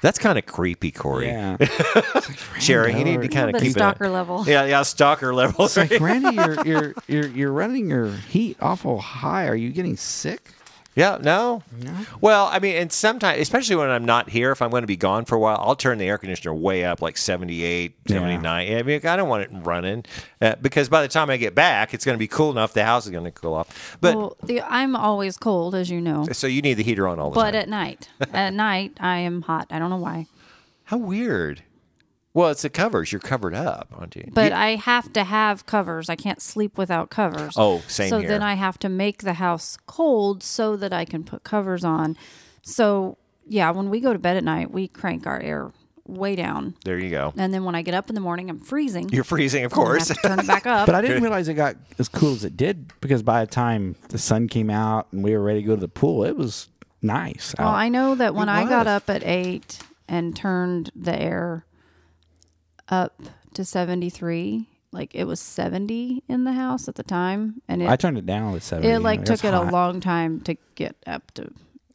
that's 0.00 0.18
kind 0.18 0.38
of 0.38 0.46
creepy, 0.46 0.90
Corey. 0.90 1.26
Yeah, 1.26 1.56
Sherry, 2.58 2.96
you 2.96 3.04
need 3.04 3.22
to 3.22 3.28
kind 3.28 3.48
of 3.48 3.54
bit 3.54 3.62
keep 3.62 3.72
stalker 3.72 4.04
it. 4.04 4.10
level. 4.10 4.44
Yeah, 4.46 4.64
yeah, 4.64 4.82
stalker 4.82 5.34
level. 5.34 5.64
it's 5.66 5.76
like 5.76 5.98
Randy, 6.00 6.34
you're 6.36 6.66
you're 6.66 6.94
you're 7.08 7.26
you're 7.28 7.52
running 7.52 7.88
your 7.90 8.06
heat 8.10 8.56
awful 8.60 9.00
high. 9.00 9.46
Are 9.48 9.54
you 9.54 9.70
getting 9.70 9.96
sick? 9.96 10.50
Yeah, 10.94 11.18
no. 11.22 11.62
Well, 12.20 12.46
I 12.52 12.58
mean, 12.58 12.76
and 12.76 12.92
sometimes, 12.92 13.40
especially 13.40 13.76
when 13.76 13.88
I'm 13.88 14.04
not 14.04 14.28
here, 14.28 14.52
if 14.52 14.60
I'm 14.60 14.70
going 14.70 14.82
to 14.82 14.86
be 14.86 14.96
gone 14.96 15.24
for 15.24 15.36
a 15.36 15.38
while, 15.38 15.56
I'll 15.58 15.74
turn 15.74 15.96
the 15.96 16.06
air 16.06 16.18
conditioner 16.18 16.52
way 16.52 16.84
up, 16.84 17.00
like 17.00 17.16
78, 17.16 17.94
79. 18.08 18.46
I 18.76 18.82
mean, 18.82 19.00
I 19.06 19.16
don't 19.16 19.28
want 19.28 19.44
it 19.44 19.50
running 19.52 20.04
uh, 20.42 20.56
because 20.60 20.90
by 20.90 21.00
the 21.00 21.08
time 21.08 21.30
I 21.30 21.38
get 21.38 21.54
back, 21.54 21.94
it's 21.94 22.04
going 22.04 22.14
to 22.14 22.18
be 22.18 22.28
cool 22.28 22.50
enough. 22.50 22.74
The 22.74 22.84
house 22.84 23.06
is 23.06 23.10
going 23.10 23.24
to 23.24 23.30
cool 23.30 23.54
off. 23.54 23.96
But 24.02 24.16
well, 24.16 24.36
the, 24.42 24.60
I'm 24.62 24.94
always 24.94 25.38
cold, 25.38 25.74
as 25.74 25.88
you 25.90 26.00
know. 26.00 26.26
so 26.32 26.46
you 26.46 26.60
need 26.60 26.74
the 26.74 26.82
heater 26.82 27.08
on 27.08 27.18
all 27.18 27.30
the 27.30 27.36
But 27.36 27.52
time. 27.52 27.54
at 27.62 27.68
night, 27.70 28.08
at 28.32 28.52
night, 28.52 28.92
I 29.00 29.18
am 29.18 29.42
hot. 29.42 29.68
I 29.70 29.78
don't 29.78 29.88
know 29.88 29.96
why. 29.96 30.26
How 30.84 30.98
weird. 30.98 31.62
Well, 32.34 32.48
it's 32.50 32.62
the 32.62 32.70
covers. 32.70 33.12
You're 33.12 33.20
covered 33.20 33.54
up, 33.54 33.88
aren't 33.96 34.16
you? 34.16 34.30
But 34.32 34.52
You- 34.52 34.56
I 34.58 34.76
have 34.76 35.12
to 35.12 35.24
have 35.24 35.66
covers. 35.66 36.08
I 36.08 36.16
can't 36.16 36.40
sleep 36.40 36.78
without 36.78 37.10
covers. 37.10 37.54
Oh, 37.56 37.82
same 37.88 38.08
So 38.08 38.18
here. 38.20 38.28
then 38.28 38.42
I 38.42 38.54
have 38.54 38.78
to 38.80 38.88
make 38.88 39.22
the 39.22 39.34
house 39.34 39.76
cold 39.86 40.42
so 40.42 40.76
that 40.76 40.92
I 40.94 41.04
can 41.04 41.24
put 41.24 41.44
covers 41.44 41.84
on. 41.84 42.16
So 42.62 43.18
yeah, 43.46 43.70
when 43.70 43.90
we 43.90 44.00
go 44.00 44.12
to 44.12 44.18
bed 44.18 44.36
at 44.36 44.44
night, 44.44 44.70
we 44.70 44.88
crank 44.88 45.26
our 45.26 45.40
air 45.40 45.72
way 46.06 46.34
down, 46.34 46.74
there 46.84 46.98
you 46.98 47.10
go. 47.10 47.32
and 47.36 47.54
then 47.54 47.64
when 47.64 47.74
I 47.76 47.82
get 47.82 47.94
up 47.94 48.08
in 48.08 48.14
the 48.16 48.20
morning, 48.20 48.50
I'm 48.50 48.58
freezing. 48.58 49.08
You're 49.10 49.22
freezing, 49.24 49.64
of 49.64 49.72
I 49.72 49.76
have 49.76 49.84
course. 49.86 50.08
to 50.08 50.14
turn 50.14 50.40
it 50.40 50.46
back 50.48 50.66
up. 50.66 50.86
But 50.86 50.96
I 50.96 51.00
didn't 51.00 51.22
realize 51.22 51.46
it 51.48 51.54
got 51.54 51.76
as 51.98 52.08
cool 52.08 52.32
as 52.32 52.44
it 52.44 52.56
did 52.56 52.90
because 53.00 53.22
by 53.22 53.44
the 53.44 53.50
time 53.50 53.94
the 54.08 54.18
sun 54.18 54.48
came 54.48 54.68
out 54.68 55.06
and 55.12 55.22
we 55.22 55.32
were 55.32 55.42
ready 55.42 55.60
to 55.60 55.66
go 55.66 55.74
to 55.76 55.80
the 55.80 55.88
pool, 55.88 56.24
it 56.24 56.36
was 56.36 56.68
nice. 57.02 57.54
well, 57.58 57.68
out. 57.68 57.74
I 57.76 57.88
know 57.88 58.14
that 58.16 58.34
when 58.34 58.48
I 58.48 58.64
got 58.68 58.86
was. 58.86 58.94
up 58.94 59.10
at 59.10 59.22
eight 59.24 59.78
and 60.08 60.34
turned 60.34 60.90
the 60.96 61.16
air 61.18 61.64
up 62.92 63.20
to 63.54 63.64
73, 63.64 64.68
like 64.92 65.14
it 65.14 65.24
was 65.24 65.40
70 65.40 66.22
in 66.28 66.44
the 66.44 66.52
house 66.52 66.86
at 66.88 66.94
the 66.94 67.02
time, 67.02 67.62
and 67.66 67.82
it 67.82 67.88
I 67.88 67.96
turned 67.96 68.18
it 68.18 68.26
down 68.26 68.52
to 68.54 68.60
seventy. 68.60 68.88
it 68.88 69.00
like 69.00 69.20
It 69.20 69.26
took 69.26 69.44
it 69.44 69.54
hot. 69.54 69.68
a 69.68 69.70
long 69.70 70.00
time 70.00 70.40
to 70.42 70.56
get 70.74 70.94
up 71.06 71.30
to. 71.32 71.50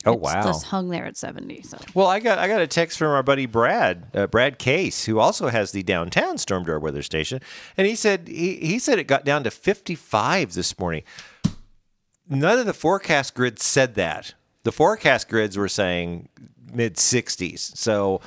Oh, 0.06 0.14
it's 0.14 0.22
wow. 0.22 0.44
Just 0.44 0.66
hung 0.68 0.90
there 0.90 1.06
at 1.06 1.18
70. 1.18 1.64
So 1.64 1.78
Well, 1.94 2.08
I 2.08 2.20
got 2.20 2.38
I 2.40 2.48
got 2.48 2.62
a 2.62 2.68
text 2.68 2.98
from 2.98 3.10
our 3.10 3.24
buddy 3.24 3.46
Brad, 3.46 4.08
uh, 4.16 4.28
Brad 4.28 4.58
Case, 4.58 5.06
who 5.06 5.20
also 5.20 5.48
has 5.50 5.72
the 5.72 5.84
downtown 5.84 6.38
Stormdar 6.38 6.80
weather 6.82 7.02
station, 7.04 7.42
and 7.76 7.86
he 7.88 7.96
said 7.96 8.28
he, 8.28 8.56
he 8.56 8.80
said 8.80 9.00
it 9.00 9.06
got 9.06 9.26
down 9.26 9.44
to 9.44 9.52
55 9.52 10.54
this 10.54 10.78
morning. 10.80 11.04
None 12.30 12.60
of 12.60 12.66
the 12.66 12.74
forecast 12.74 13.34
grids 13.36 13.64
said 13.64 13.96
that. 13.96 14.34
The 14.64 14.72
forecast 14.72 15.30
grids 15.30 15.58
were 15.58 15.70
saying 15.70 16.30
mid 16.74 16.96
60s. 16.96 17.60
So 17.78 18.22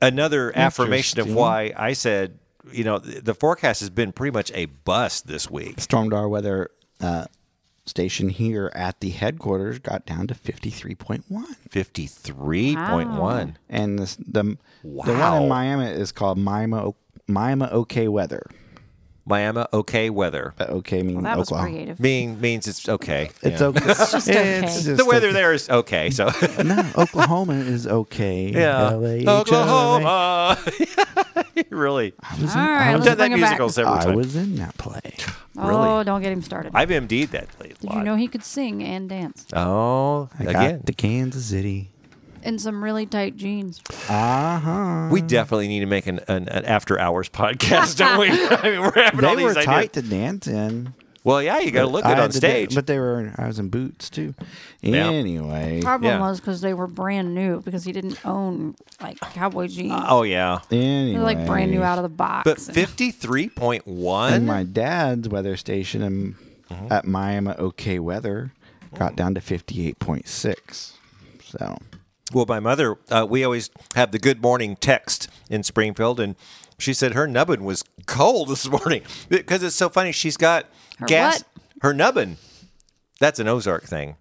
another 0.00 0.56
affirmation 0.56 1.20
of 1.20 1.32
why 1.32 1.72
I 1.76 1.92
said, 1.92 2.38
you 2.72 2.84
know, 2.84 2.98
the, 2.98 3.20
the 3.20 3.34
forecast 3.34 3.80
has 3.80 3.90
been 3.90 4.12
pretty 4.12 4.32
much 4.32 4.50
a 4.54 4.66
bust 4.66 5.26
this 5.26 5.50
week. 5.50 5.80
Storm 5.80 6.10
Stormdar 6.10 6.28
weather 6.28 6.70
uh, 7.00 7.26
station 7.86 8.28
here 8.28 8.70
at 8.74 9.00
the 9.00 9.10
headquarters 9.10 9.78
got 9.78 10.06
down 10.06 10.26
to 10.28 10.34
fifty 10.34 10.70
three 10.70 10.94
point 10.94 11.24
one, 11.28 11.56
53.1. 11.70 13.54
and 13.68 13.98
this, 13.98 14.16
the 14.16 14.56
the 14.82 15.14
one 15.14 15.42
in 15.42 15.48
Miami 15.48 15.86
is 15.86 16.12
called 16.12 16.38
Miami 16.38 16.92
Miami 17.26 17.66
OK 17.66 18.08
weather. 18.08 18.44
Miami 19.26 19.64
okay 19.72 20.10
weather. 20.10 20.54
But 20.56 20.70
OK 20.70 21.02
means 21.02 21.14
well, 21.16 21.24
that 21.24 21.38
was 21.38 21.48
Oklahoma. 21.48 21.70
creative. 21.70 22.00
Mean 22.00 22.40
means 22.40 22.66
it's 22.66 22.88
okay. 22.88 23.30
It's 23.42 23.60
Yeah. 23.60 23.66
okay. 23.68 23.90
It's 23.90 24.12
just 24.12 24.28
okay. 24.28 24.60
just 24.62 24.96
the 24.96 25.04
weather 25.04 25.28
okay. 25.28 25.32
there 25.34 25.52
is 25.52 25.68
okay. 25.70 26.10
So 26.10 26.30
No, 26.64 26.84
Oklahoma 26.96 27.54
is 27.54 27.86
okay. 27.86 28.50
yeah, 28.50 28.90
L-A-H-O-M-A. 28.92 29.30
Oklahoma. 29.30 30.58
really, 31.70 32.12
I 32.20 32.40
was 32.40 32.54
All 32.56 32.62
in, 32.62 32.68
right, 32.68 32.80
I 32.88 32.92
I've 32.92 32.98
was, 32.98 33.04
let's 33.04 33.04
done 33.04 33.04
that 33.04 33.16
bring 33.18 33.32
it 33.32 33.34
back. 33.40 33.50
musical 33.50 33.68
several 33.68 33.94
times. 33.96 34.04
I 34.06 34.08
times. 34.08 34.16
was 34.16 34.36
in 34.36 34.54
that 34.56 34.76
play. 34.78 35.00
Oh, 35.58 35.66
Really? 35.68 36.04
don't 36.04 36.22
get 36.22 36.32
him 36.32 36.40
started. 36.42 36.72
I've 36.74 36.88
MD'd 36.88 37.32
that 37.32 37.48
play. 37.50 37.70
a 37.70 37.74
Did 37.74 37.84
lot. 37.84 37.98
you 37.98 38.04
know 38.04 38.14
he 38.14 38.28
could 38.28 38.42
sing 38.44 38.82
and 38.82 39.08
dance 39.10 39.44
Oh, 39.52 40.30
I 40.38 40.44
again, 40.44 40.76
got 40.78 40.86
to 40.86 40.92
Kansas 40.94 41.44
City. 41.44 41.90
In 42.42 42.58
some 42.58 42.82
really 42.82 43.06
tight 43.06 43.36
jeans? 43.36 43.80
Uh 44.08 44.58
huh. 44.58 45.08
we 45.10 45.20
definitely 45.22 45.68
need 45.68 45.80
to 45.80 45.86
make 45.86 46.06
an, 46.06 46.20
an, 46.28 46.48
an 46.48 46.64
after 46.64 46.98
hours 46.98 47.28
podcast, 47.28 47.96
don't 47.96 48.18
we? 48.18 48.28
I 48.30 48.62
mean, 48.70 48.80
we're 48.80 48.92
having 49.02 49.24
all 49.24 49.36
They 49.36 49.42
these 49.44 49.44
were 49.44 49.50
ideas. 49.60 49.64
tight 49.66 49.92
to 49.94 50.02
dance 50.02 50.46
in. 50.46 50.94
Well, 51.22 51.42
yeah, 51.42 51.58
you 51.58 51.70
got 51.70 51.82
to 51.82 51.86
look 51.86 52.06
I 52.06 52.08
good 52.12 52.16
had 52.16 52.24
on 52.24 52.30
to 52.30 52.40
do- 52.40 52.46
stage. 52.46 52.74
but 52.74 52.86
they 52.86 52.98
were. 52.98 53.30
I 53.36 53.46
was 53.46 53.58
in 53.58 53.68
boots 53.68 54.08
too. 54.08 54.34
Yeah. 54.80 55.10
Anyway. 55.10 55.82
Problem 55.82 56.10
Yeah. 56.10 56.18
was 56.20 56.40
because 56.40 56.62
they 56.62 56.72
were 56.72 56.86
brand 56.86 57.34
new 57.34 57.60
because 57.60 57.84
he 57.84 57.92
didn't 57.92 58.24
own 58.24 58.74
like 59.02 59.20
cowboy 59.20 59.66
jeans. 59.68 60.02
oh 60.08 60.22
yeah, 60.22 60.60
Anyway. 60.70 61.12
They're 61.12 61.22
like 61.22 61.46
brand 61.46 61.70
new 61.72 61.82
out 61.82 61.98
of 61.98 62.04
the 62.04 62.08
box. 62.08 62.44
but 62.44 62.58
fifty 62.58 63.10
three 63.10 63.50
point 63.50 63.84
And 63.86 63.96
one. 63.98 64.46
my 64.46 64.62
dad's 64.64 65.28
weather 65.28 65.56
station 65.58 66.02
in, 66.02 66.36
Mm-hmm. 66.70 66.92
at 66.92 67.04
Miami 67.04 67.50
OK 67.58 67.98
Weather 67.98 68.52
got 68.94 69.16
down 69.16 69.34
to 69.34 69.40
fifty 69.40 69.88
eight 69.88 69.98
point 69.98 70.26
six. 70.28 70.94
So 71.44 71.76
Well, 72.32 72.46
my 72.46 72.60
mother, 72.60 72.96
uh, 73.10 73.26
we 73.28 73.42
always 73.44 73.70
have 73.94 74.12
the 74.12 74.18
good 74.18 74.40
morning 74.42 74.76
text 74.76 75.28
in 75.48 75.62
Springfield, 75.62 76.20
and 76.20 76.36
she 76.78 76.94
said 76.94 77.12
her 77.14 77.26
nubbin 77.26 77.64
was 77.64 77.82
cold 78.06 78.48
this 78.50 78.68
morning 78.68 79.02
because 79.28 79.62
it's 79.62 79.76
so 79.76 79.88
funny. 79.88 80.12
She's 80.12 80.36
got 80.36 80.66
Her 80.98 81.06
gas. 81.06 81.38
what? 81.40 81.62
Her 81.82 81.92
nubbin. 81.94 82.36
That's 83.18 83.38
an 83.40 83.48
Ozark 83.48 83.84
thing. 83.84 84.16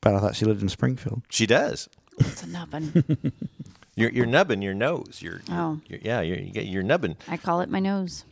but 0.00 0.14
I 0.14 0.20
thought 0.20 0.36
she 0.36 0.44
lived 0.44 0.62
in 0.62 0.68
Springfield. 0.68 1.22
She 1.28 1.46
does. 1.46 1.88
it's 2.18 2.42
a 2.42 2.46
nubbin. 2.48 3.32
You're, 3.98 4.10
you're 4.10 4.26
nubbing 4.26 4.60
your 4.60 4.74
nose. 4.74 5.20
You're, 5.22 5.40
you're- 5.48 5.58
Oh. 5.58 5.80
you're- 5.88 6.02
yeah, 6.04 6.20
you're, 6.20 6.38
you 6.38 6.50
get- 6.50 6.66
you're 6.66 6.82
nubbing. 6.82 7.16
I 7.26 7.38
call 7.38 7.62
it 7.62 7.70
my 7.70 7.80
nose. 7.80 8.26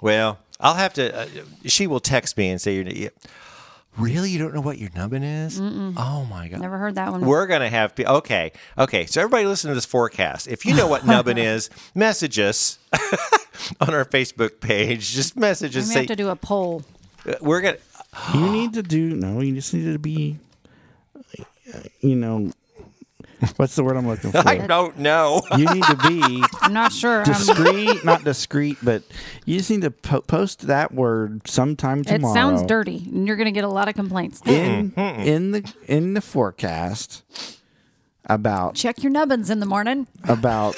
Well, 0.00 0.40
I'll 0.58 0.74
have 0.74 0.92
to. 0.94 1.16
Uh, 1.16 1.26
she 1.66 1.86
will 1.86 2.00
text 2.00 2.36
me 2.36 2.50
and 2.50 2.60
say, 2.60 2.74
you're, 2.74 2.84
yeah, 2.88 3.08
"Really, 3.98 4.30
you 4.30 4.38
don't 4.38 4.54
know 4.54 4.60
what 4.60 4.78
your 4.78 4.90
nubbin 4.94 5.22
is? 5.22 5.60
Oh 5.60 6.26
my 6.30 6.48
god!" 6.48 6.60
Never 6.60 6.78
heard 6.78 6.94
that 6.94 7.10
one. 7.12 7.20
We're 7.26 7.46
gonna 7.46 7.68
have 7.68 7.94
pe- 7.94 8.04
okay, 8.04 8.52
okay. 8.78 9.06
So 9.06 9.20
everybody, 9.20 9.44
listen 9.46 9.68
to 9.68 9.74
this 9.74 9.84
forecast. 9.86 10.48
If 10.48 10.64
you 10.64 10.74
know 10.74 10.86
what 10.86 11.04
nubbin 11.06 11.38
is, 11.54 11.68
message 11.94 12.38
us 12.38 12.78
on 13.80 13.94
our 13.94 14.04
Facebook 14.04 14.60
page. 14.60 15.10
Just 15.12 15.36
message 15.36 15.76
us. 15.76 15.88
We 15.88 15.94
have 15.94 16.06
to 16.06 16.16
do 16.16 16.28
a 16.30 16.36
poll. 16.36 16.82
uh, 17.26 17.34
we're 17.40 17.60
gonna. 17.60 17.76
You 18.34 18.50
need 18.50 18.74
to 18.74 18.82
do 18.82 19.14
no. 19.16 19.40
You 19.40 19.54
just 19.54 19.72
need 19.72 19.92
to 19.92 19.98
be, 19.98 20.36
uh, 21.38 21.78
you 22.00 22.14
know, 22.16 22.50
what's 23.56 23.74
the 23.74 23.82
word 23.82 23.96
I'm 23.96 24.06
looking 24.06 24.32
for? 24.32 24.46
I 24.46 24.58
don't 24.58 24.98
know. 24.98 25.42
you 25.56 25.66
need 25.66 25.84
to 25.84 25.96
be 25.96 26.42
I'm 26.60 26.72
not 26.72 26.92
sure. 26.92 27.24
Discreet, 27.24 28.04
not 28.04 28.24
discreet, 28.24 28.78
but 28.82 29.02
you 29.44 29.58
just 29.58 29.70
need 29.70 29.82
to 29.82 29.90
po- 29.90 30.20
post 30.20 30.66
that 30.68 30.92
word 30.94 31.46
sometime 31.48 32.04
tomorrow. 32.04 32.32
it 32.32 32.34
sounds 32.34 32.62
dirty, 32.64 32.98
and 33.12 33.26
you're 33.26 33.36
going 33.36 33.46
to 33.46 33.52
get 33.52 33.64
a 33.64 33.68
lot 33.68 33.88
of 33.88 33.94
complaints. 33.94 34.40
Hmm. 34.40 34.50
in 34.50 34.90
hmm. 34.90 35.00
in 35.00 35.50
the 35.52 35.74
in 35.86 36.14
the 36.14 36.20
forecast 36.20 37.22
about 38.26 38.74
Check 38.74 39.02
your 39.02 39.12
nubbins 39.12 39.50
in 39.50 39.60
the 39.60 39.66
morning. 39.66 40.06
about 40.24 40.76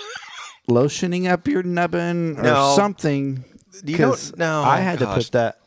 lotioning 0.68 1.28
up 1.30 1.48
your 1.48 1.62
nubbin 1.62 2.38
or 2.38 2.42
No. 2.42 2.74
something. 2.76 3.44
You 3.84 3.96
don't 3.98 4.38
know. 4.38 4.62
I 4.62 4.78
had 4.78 5.00
to 5.00 5.04
Gosh. 5.04 5.14
put 5.16 5.32
that 5.32 5.58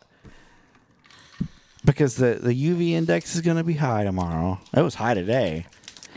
because 1.86 2.16
the 2.16 2.40
the 2.42 2.54
UV 2.54 2.92
index 2.92 3.36
is 3.36 3.42
going 3.42 3.58
to 3.58 3.64
be 3.64 3.74
high 3.74 4.04
tomorrow. 4.04 4.60
It 4.74 4.82
was 4.82 4.96
high 4.96 5.14
today, 5.14 5.66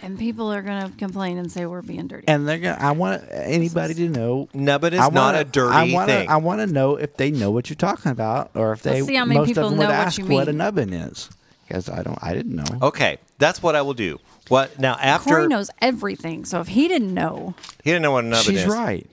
And 0.02 0.18
people 0.18 0.52
are 0.52 0.62
going 0.62 0.90
to 0.90 0.96
complain 0.98 1.38
and 1.38 1.50
say 1.50 1.64
we're 1.64 1.80
being 1.82 2.08
dirty. 2.08 2.26
and 2.26 2.46
they're 2.48 2.58
gonna. 2.58 2.76
I 2.80 2.90
want 2.90 3.22
anybody 3.30 3.94
to 3.94 4.08
know. 4.08 4.48
Nubbin 4.52 4.94
is 4.94 5.00
I 5.00 5.04
not 5.04 5.14
wanna- 5.14 5.38
a 5.38 5.44
dirty 5.44 5.74
I 5.76 5.92
wanna, 5.94 6.06
thing. 6.12 6.28
I 6.28 6.36
want 6.38 6.60
to 6.60 6.66
know 6.66 6.96
if 6.96 7.16
they 7.16 7.30
know 7.30 7.50
what 7.52 7.70
you're 7.70 7.76
talking 7.76 8.10
about, 8.10 8.50
or 8.54 8.72
if 8.72 8.82
they 8.82 8.94
Let's 8.94 9.06
see 9.06 9.14
how 9.14 9.24
many 9.24 9.38
most 9.38 9.46
people 9.48 9.64
of 9.64 9.70
them 9.70 9.78
know 9.78 9.86
would 9.86 9.92
what 9.92 10.06
ask 10.06 10.18
you 10.18 10.26
what 10.26 10.48
a 10.48 10.52
mean. 10.52 10.58
nubbin 10.58 10.92
is. 10.92 11.30
Because 11.68 11.88
I 11.88 12.02
don't, 12.02 12.18
I 12.20 12.34
didn't 12.34 12.56
know. 12.56 12.86
Okay, 12.88 13.18
that's 13.38 13.62
what 13.62 13.76
I 13.76 13.82
will 13.82 13.94
do. 13.94 14.18
What 14.48 14.78
now? 14.78 14.96
After 15.00 15.30
Corey 15.30 15.46
knows 15.46 15.70
everything, 15.80 16.44
so 16.44 16.60
if 16.60 16.66
he 16.68 16.88
didn't 16.88 17.14
know, 17.14 17.54
he 17.84 17.90
didn't 17.90 18.02
know 18.02 18.10
what 18.12 18.24
a 18.24 18.26
nubbin 18.26 18.44
She's 18.54 18.62
is. 18.64 18.66
right. 18.66 19.06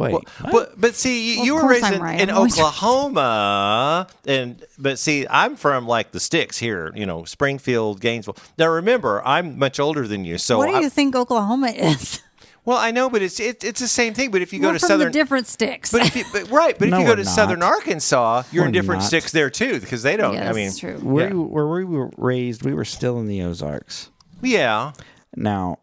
Wait, 0.00 0.12
Well, 0.12 0.22
but 0.52 0.80
but 0.80 0.94
see, 0.94 1.32
you, 1.32 1.36
Well, 1.38 1.46
you 1.46 1.54
were 1.56 1.68
raised 1.68 1.92
in, 1.92 2.00
right. 2.02 2.20
in 2.20 2.30
I'm 2.30 2.36
always 2.36 2.56
right. 2.58 2.64
Oklahoma, 2.66 4.06
and 4.26 4.64
but 4.78 4.98
see, 4.98 5.26
I'm 5.28 5.56
from 5.56 5.86
like 5.86 6.12
the 6.12 6.20
sticks 6.20 6.58
here, 6.58 6.92
you 6.94 7.06
know, 7.06 7.24
Springfield, 7.24 8.00
Gainesville. 8.00 8.36
Now 8.58 8.68
remember, 8.68 9.22
I'm 9.26 9.58
much 9.58 9.78
older 9.80 10.06
than 10.06 10.24
you, 10.24 10.38
so 10.38 10.58
what 10.58 10.66
do 10.68 10.74
I- 10.76 10.80
you 10.80 10.90
think 10.90 11.14
Oklahoma 11.14 11.68
is? 11.68 12.22
well, 12.64 12.78
I 12.78 12.90
know, 12.90 13.08
but 13.10 13.22
it's 13.22 13.40
it, 13.40 13.62
it's 13.64 13.80
the 13.80 13.88
same 13.88 14.14
thing. 14.14 14.30
But 14.30 14.42
if 14.42 14.52
you 14.52 14.60
go 14.60 14.68
we're 14.68 14.72
to 14.74 14.78
from 14.80 14.88
southern, 14.88 15.06
the 15.08 15.12
different 15.12 15.46
sticks. 15.46 15.92
but 15.92 16.02
if 16.06 16.16
you, 16.16 16.24
but, 16.32 16.50
right, 16.50 16.78
but 16.78 16.88
No, 16.90 16.96
if 16.96 17.00
you 17.02 17.06
go 17.08 17.16
to 17.16 17.24
not. 17.24 17.30
southern 17.34 17.62
Arkansas, 17.62 18.44
you're 18.52 18.64
in 18.64 18.68
We're 18.70 18.72
different 18.80 19.00
not. 19.02 19.06
sticks 19.08 19.32
there 19.32 19.50
too, 19.50 19.80
because 19.80 20.02
they 20.02 20.16
don't. 20.16 20.34
yeah, 20.34 20.50
I 20.50 20.52
mean, 20.52 20.68
is 20.68 20.78
true. 20.78 20.98
where, 20.98 21.28
yeah. 21.28 21.34
where 21.34 21.66
we 21.66 21.84
were 21.84 22.10
raised, 22.16 22.64
we 22.64 22.74
were 22.74 22.84
still 22.84 23.18
in 23.18 23.26
the 23.26 23.42
Ozarks. 23.42 24.10
yeah, 24.42 24.92
Now, 25.36 25.78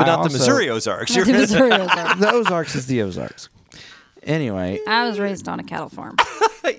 but 0.00 0.08
I 0.08 0.12
not 0.12 0.18
also- 0.18 0.28
the 0.30 0.38
Missouri 0.38 0.70
Ozarks. 0.70 1.14
Not 1.16 1.24
the 1.26 1.30
You're- 1.32 1.40
Missouri 1.42 1.72
Ozarks. 1.80 2.20
the 2.20 2.32
Ozarks 2.32 2.74
is 2.74 2.86
the 2.86 3.02
Ozarks. 3.02 3.48
Anyway, 4.26 4.80
I 4.86 5.06
was 5.08 5.18
raised 5.20 5.48
on 5.48 5.60
a 5.60 5.64
cattle 5.64 5.88
farm. 5.88 6.16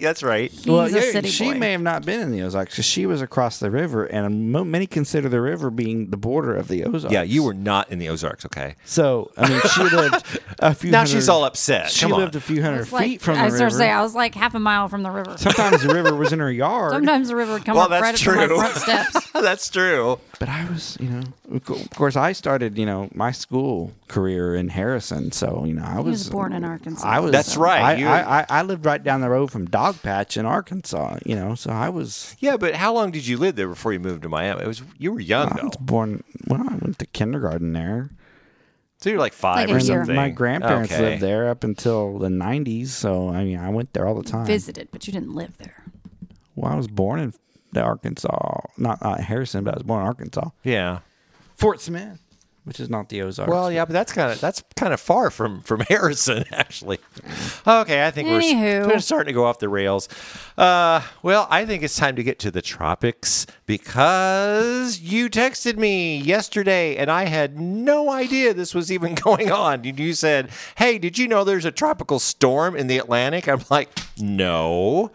That's 0.01 0.21
right. 0.21 0.51
He's 0.51 0.67
well, 0.67 0.81
a 0.81 0.89
yeah, 0.89 1.11
city 1.11 1.29
she 1.29 1.53
boy. 1.53 1.57
may 1.59 1.71
have 1.71 1.81
not 1.81 2.05
been 2.05 2.19
in 2.19 2.31
the 2.31 2.41
Ozarks 2.41 2.73
because 2.73 2.83
she 2.83 3.05
was 3.05 3.21
across 3.21 3.59
the 3.59 3.71
river, 3.71 4.03
and 4.05 4.25
um, 4.25 4.51
mo- 4.51 4.65
many 4.65 4.85
consider 4.85 5.29
the 5.29 5.39
river 5.39 5.69
being 5.69 6.09
the 6.09 6.17
border 6.17 6.53
of 6.57 6.67
the 6.67 6.83
Ozarks. 6.83 7.13
Yeah, 7.13 7.21
you 7.21 7.41
were 7.41 7.53
not 7.53 7.89
in 7.89 7.97
the 7.97 8.09
Ozarks. 8.09 8.45
Okay. 8.45 8.75
So 8.83 9.31
I 9.37 9.47
mean, 9.47 9.61
she 9.73 9.83
lived 9.95 10.39
a 10.59 10.73
few. 10.75 10.91
Now 10.91 10.99
hundred- 10.99 11.11
she's 11.11 11.29
all 11.29 11.45
upset. 11.45 11.89
She 11.89 12.01
Come 12.01 12.11
on. 12.13 12.19
lived 12.19 12.35
a 12.35 12.41
few 12.41 12.61
hundred 12.61 12.81
It's 12.81 12.89
feet 12.89 12.93
like, 12.97 13.21
from 13.21 13.35
the 13.35 13.39
I 13.41 13.45
was 13.45 13.53
river. 13.53 13.59
going 13.63 13.71
to 13.71 13.77
say, 13.77 13.89
I 13.89 14.01
was 14.01 14.13
like 14.13 14.35
half 14.35 14.53
a 14.55 14.59
mile 14.59 14.89
from 14.89 15.03
the 15.03 15.11
river. 15.11 15.37
Sometimes 15.37 15.81
the 15.81 15.93
river 15.93 16.13
was 16.15 16.33
in 16.33 16.39
her 16.39 16.51
yard. 16.65 16.91
Sometimes 16.91 17.29
the 17.29 17.37
river 17.37 17.53
would 17.53 17.63
come 17.63 17.75
Well, 17.75 17.85
up 17.85 17.89
that's 17.91 18.01
right 18.01 18.13
up 18.13 18.19
to 18.19 18.35
my 18.35 18.45
true. 18.47 18.57
front 18.57 18.75
steps. 18.75 19.31
That's 19.31 19.69
true. 19.69 20.19
But 20.39 20.49
I 20.49 20.65
was, 20.69 20.97
you 20.99 21.09
know, 21.09 21.23
of 21.53 21.89
course, 21.95 22.17
I 22.17 22.33
started, 22.33 22.77
you 22.77 22.85
know, 22.85 23.09
my 23.15 23.31
school 23.31 23.93
career 24.07 24.55
in 24.55 24.69
Harrison. 24.69 25.31
So, 25.31 25.63
you 25.65 25.73
know, 25.73 25.83
I 25.83 25.97
was, 25.97 26.05
was 26.25 26.29
born 26.29 26.53
in 26.53 26.63
Arkansas. 26.63 27.05
I 27.07 27.19
was. 27.19 27.31
That's 27.31 27.57
right, 27.57 27.81
I, 28.03 28.03
I, 28.05 28.39
I, 28.41 28.45
I 28.49 28.61
lived 28.63 28.85
right 28.85 29.03
down 29.03 29.21
the 29.21 29.29
road 29.29 29.51
from 29.51 29.65
Dog 29.65 30.01
Patch 30.01 30.37
in 30.37 30.45
Arkansas. 30.45 31.17
You 31.25 31.35
know, 31.35 31.55
so 31.55 31.71
I 31.71 31.89
was. 31.89 32.35
Yeah, 32.39 32.57
but 32.57 32.75
how 32.75 32.93
long 32.93 33.11
did 33.11 33.27
you 33.27 33.37
live 33.37 33.55
there 33.55 33.67
before 33.67 33.93
you 33.93 33.99
moved 33.99 34.21
to 34.23 34.29
Miami? 34.29 34.61
It 34.63 34.67
was 34.67 34.81
you 34.97 35.11
were 35.11 35.19
young 35.19 35.49
I 35.53 35.57
though, 35.57 35.63
was 35.67 35.77
born. 35.77 36.23
Well, 36.47 36.61
I 36.61 36.75
went 36.75 36.99
to 36.99 37.05
kindergarten 37.07 37.73
there. 37.73 38.09
so 38.99 39.09
you're 39.09 39.19
like 39.19 39.33
five 39.33 39.67
Like 39.69 39.75
or 39.77 39.79
something. 39.79 40.15
My 40.15 40.29
grandparents 40.29 40.91
Okay. 40.91 41.01
lived 41.11 41.21
there 41.21 41.49
up 41.49 41.63
until 41.63 42.17
the 42.19 42.29
'90s. 42.29 42.87
So, 42.87 43.29
I 43.29 43.43
mean, 43.43 43.57
I 43.59 43.69
went 43.69 43.93
there 43.93 44.07
all 44.07 44.15
the 44.15 44.23
time. 44.29 44.45
Visited, 44.45 44.89
but 44.91 45.05
you 45.07 45.13
didn't 45.13 45.35
live 45.35 45.57
there. 45.57 45.83
Well, 46.55 46.71
I 46.71 46.75
was 46.75 46.87
born 46.87 47.19
in 47.19 47.33
Arkansas, 47.79 48.61
not, 48.77 49.03
not 49.03 49.19
Harrison, 49.19 49.63
but 49.63 49.75
I 49.75 49.77
was 49.77 49.83
born 49.83 50.01
in 50.01 50.07
Arkansas. 50.07 50.49
Yeah. 50.63 50.99
Fort 51.53 51.79
Smith, 51.81 52.19
which 52.67 52.81
is 52.81 52.89
not 52.89 53.07
the 53.07 53.21
Ozarks. 53.21 53.49
Well, 53.49 53.71
yeah, 53.71 53.85
but 53.85 53.93
that's 53.93 54.11
kind 54.11 54.29
of 54.29 54.41
that's 54.41 54.61
kind 54.75 54.93
of 54.93 54.99
far 54.99 55.31
from 55.31 55.61
from 55.61 55.79
Harrison, 55.89 56.43
actually. 56.51 56.99
Okay, 57.65 58.05
I 58.05 58.11
think 58.11 58.27
we're, 58.27 58.87
we're 58.87 58.99
starting 58.99 59.27
to 59.27 59.33
go 59.33 59.45
off 59.45 59.59
the 59.59 59.69
rails. 59.69 60.09
Uh, 60.57 61.01
well, 61.23 61.47
I 61.49 61.65
think 61.65 61.81
it's 61.81 61.95
time 61.95 62.17
to 62.17 62.23
get 62.23 62.39
to 62.39 62.51
the 62.51 62.61
tropics 62.61 63.47
because 63.65 64.99
you 64.99 65.29
texted 65.29 65.77
me 65.77 66.17
yesterday, 66.17 66.95
and 66.97 67.09
I 67.09 67.25
had 67.25 67.59
no 67.59 68.11
idea 68.11 68.53
this 68.53 68.75
was 68.75 68.91
even 68.91 69.15
going 69.27 69.51
on. 69.51 69.83
You- 69.83 69.93
You 69.95 70.13
said, 70.13 70.49
"Hey, 70.75 70.97
did 70.99 71.17
you 71.17 71.27
know 71.27 71.43
there's 71.43 71.65
a 71.65 71.71
tropical 71.71 72.19
storm 72.19 72.75
in 72.75 72.87
the 72.87 72.97
Atlantic?" 72.97 73.47
I'm 73.47 73.63
like, 73.69 73.89
"No." 74.19 75.11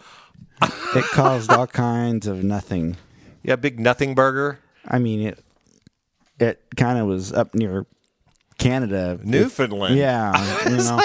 it 0.95 1.05
caused 1.13 1.51
all 1.51 1.67
kinds 1.67 2.27
of 2.27 2.43
nothing. 2.45 2.97
Yeah, 3.43 3.57
big 3.57 3.81
nothing 3.81 4.15
burger. 4.15 4.61
I 4.87 4.99
mean, 5.01 5.21
it 5.27 5.45
it 6.43 6.63
kind 6.77 6.99
of 6.99 7.07
was 7.07 7.33
up 7.33 7.55
near 7.55 7.87
Canada, 8.59 9.19
Newfoundland. 9.23 9.97
Yeah, 9.97 10.65
you 10.69 10.77
know, 10.77 11.01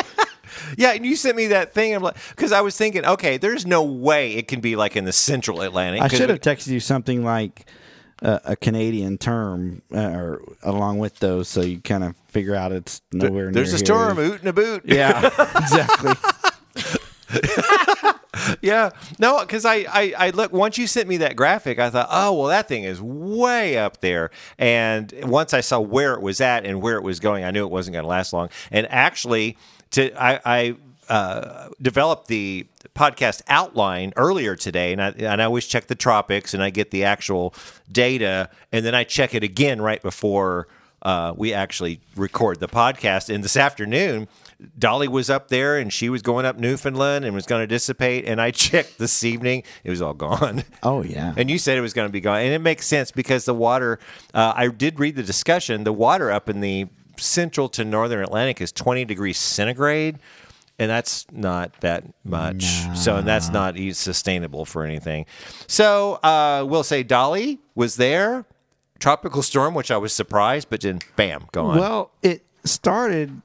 Yeah, 0.78 0.92
and 0.94 1.06
you 1.06 1.16
sent 1.16 1.38
me 1.38 1.48
that 1.48 1.74
thing. 1.74 1.94
I'm 1.96 2.02
like, 2.04 2.18
because 2.30 2.52
I 2.52 2.62
was 2.62 2.76
thinking, 2.76 3.06
okay, 3.06 3.38
there's 3.38 3.66
no 3.66 3.84
way 3.84 4.34
it 4.34 4.48
can 4.48 4.60
be 4.60 4.76
like 4.76 4.96
in 4.96 5.06
the 5.06 5.14
Central 5.14 5.62
Atlantic. 5.62 6.02
I 6.02 6.08
should 6.08 6.30
have 6.30 6.42
texted 6.42 6.68
you 6.68 6.80
something 6.80 7.24
like 7.24 7.66
uh, 8.22 8.40
a 8.44 8.56
Canadian 8.56 9.18
term 9.18 9.82
uh, 9.94 10.00
or 10.00 10.42
along 10.64 11.00
with 11.00 11.20
those, 11.20 11.48
so 11.48 11.62
you 11.62 11.80
kind 11.80 12.04
of 12.04 12.16
figure 12.30 12.56
out 12.56 12.72
it's 12.72 13.02
nowhere 13.12 13.46
near. 13.46 13.52
There's 13.52 13.70
near 13.70 13.76
a 13.76 13.78
here. 13.78 13.86
storm, 13.86 14.20
oot 14.20 14.40
and 14.40 14.50
a 14.50 14.54
boot. 14.54 14.84
Yeah, 14.86 15.26
exactly. 15.56 16.14
yeah. 18.62 18.92
No, 19.20 19.40
because 19.42 19.66
I, 19.66 19.86
I, 19.90 20.14
I 20.18 20.30
look 20.32 20.52
once 20.52 20.78
you 20.78 20.88
sent 20.88 21.08
me 21.08 21.18
that 21.18 21.36
graphic, 21.36 21.80
I 21.80 21.90
thought, 21.90 22.08
oh 22.12 22.34
well, 22.34 22.48
that 22.48 22.68
thing 22.68 22.84
is 22.84 23.02
way 23.02 23.78
up 23.78 24.02
there. 24.02 24.32
And 24.58 25.14
once 25.24 25.54
I 25.54 25.62
saw 25.62 25.80
where 25.80 26.14
it 26.14 26.22
was 26.22 26.42
at 26.42 26.66
and 26.66 26.82
where 26.82 26.98
it 26.98 27.04
was 27.04 27.20
going, 27.20 27.44
I 27.44 27.52
knew 27.52 27.66
it 27.66 27.72
wasn't 27.72 27.94
going 27.94 28.04
to 28.04 28.10
last 28.10 28.34
long. 28.34 28.50
And 28.72 28.88
actually, 28.90 29.58
to 29.92 30.12
I, 30.22 30.40
I 30.46 30.76
uh, 31.10 31.70
developed 31.82 32.28
the 32.28 32.68
podcast 32.96 33.42
outline 33.48 34.14
earlier 34.16 34.56
today, 34.56 34.92
and 34.92 35.02
I, 35.02 35.10
and 35.12 35.42
I 35.42 35.46
always 35.46 35.66
check 35.66 35.88
the 35.88 35.96
tropics 35.96 36.54
and 36.54 36.62
I 36.62 36.70
get 36.70 36.92
the 36.92 37.04
actual 37.04 37.54
data, 37.92 38.50
and 38.72 38.86
then 38.86 38.96
I 38.96 39.04
check 39.04 39.34
it 39.34 39.44
again 39.44 39.82
right 39.82 40.02
before 40.02 40.68
uh, 41.04 41.34
we 41.36 41.54
actually 41.54 42.02
record 42.16 42.60
the 42.60 42.68
podcast. 42.68 43.34
And 43.34 43.44
this 43.44 43.56
afternoon, 43.56 44.28
Dolly 44.78 45.08
was 45.08 45.30
up 45.30 45.50
there 45.50 45.78
and 45.78 45.94
she 45.94 46.10
was 46.10 46.22
going 46.22 46.46
up 46.46 46.58
Newfoundland 46.58 47.26
and 47.26 47.36
was 47.36 47.46
going 47.46 47.62
to 47.62 47.68
dissipate. 47.68 48.26
And 48.26 48.42
I 48.42 48.52
checked 48.68 48.98
this 48.98 49.24
evening, 49.24 49.64
it 49.84 49.90
was 49.90 50.02
all 50.02 50.14
gone. 50.14 50.64
Oh 50.84 51.04
yeah, 51.04 51.34
And 51.38 51.50
you 51.50 51.58
said 51.58 51.78
it 51.78 51.82
was 51.82 51.94
going 51.94 52.08
to 52.08 52.12
be 52.12 52.22
gone. 52.22 52.40
And 52.42 52.54
it 52.54 52.60
makes 52.60 52.88
sense 52.88 53.12
because 53.12 53.46
the 53.46 53.54
water, 53.54 54.00
uh, 54.34 54.54
I 54.56 54.68
did 54.70 55.00
read 55.00 55.16
the 55.16 55.24
discussion, 55.24 55.84
the 55.84 55.94
water 55.94 56.32
up 56.32 56.50
in 56.50 56.62
the 56.62 56.88
central 57.18 57.68
to 57.70 57.84
northern 57.84 58.24
Atlantic 58.24 58.62
is 58.62 58.72
20 58.72 59.06
degrees 59.06 59.38
centigrade. 59.38 60.20
And 60.80 60.92
that's 60.92 61.26
not 61.32 61.82
that 61.82 62.04
much. 62.24 62.64
So, 62.96 63.16
and 63.16 63.28
that's 63.28 63.50
not 63.50 63.76
sustainable 63.94 64.64
for 64.64 64.86
anything. 64.86 65.26
So, 65.66 66.16
uh, 66.24 66.64
we'll 66.68 66.84
say 66.84 67.02
Dolly 67.02 67.58
was 67.74 67.96
there, 67.96 68.46
tropical 69.00 69.42
storm, 69.42 69.74
which 69.74 69.90
I 69.90 69.98
was 69.98 70.14
surprised, 70.14 70.70
but 70.70 70.82
then 70.82 71.00
bam, 71.16 71.48
gone. 71.52 71.80
Well, 71.80 72.12
it 72.22 72.46
started 72.64 73.42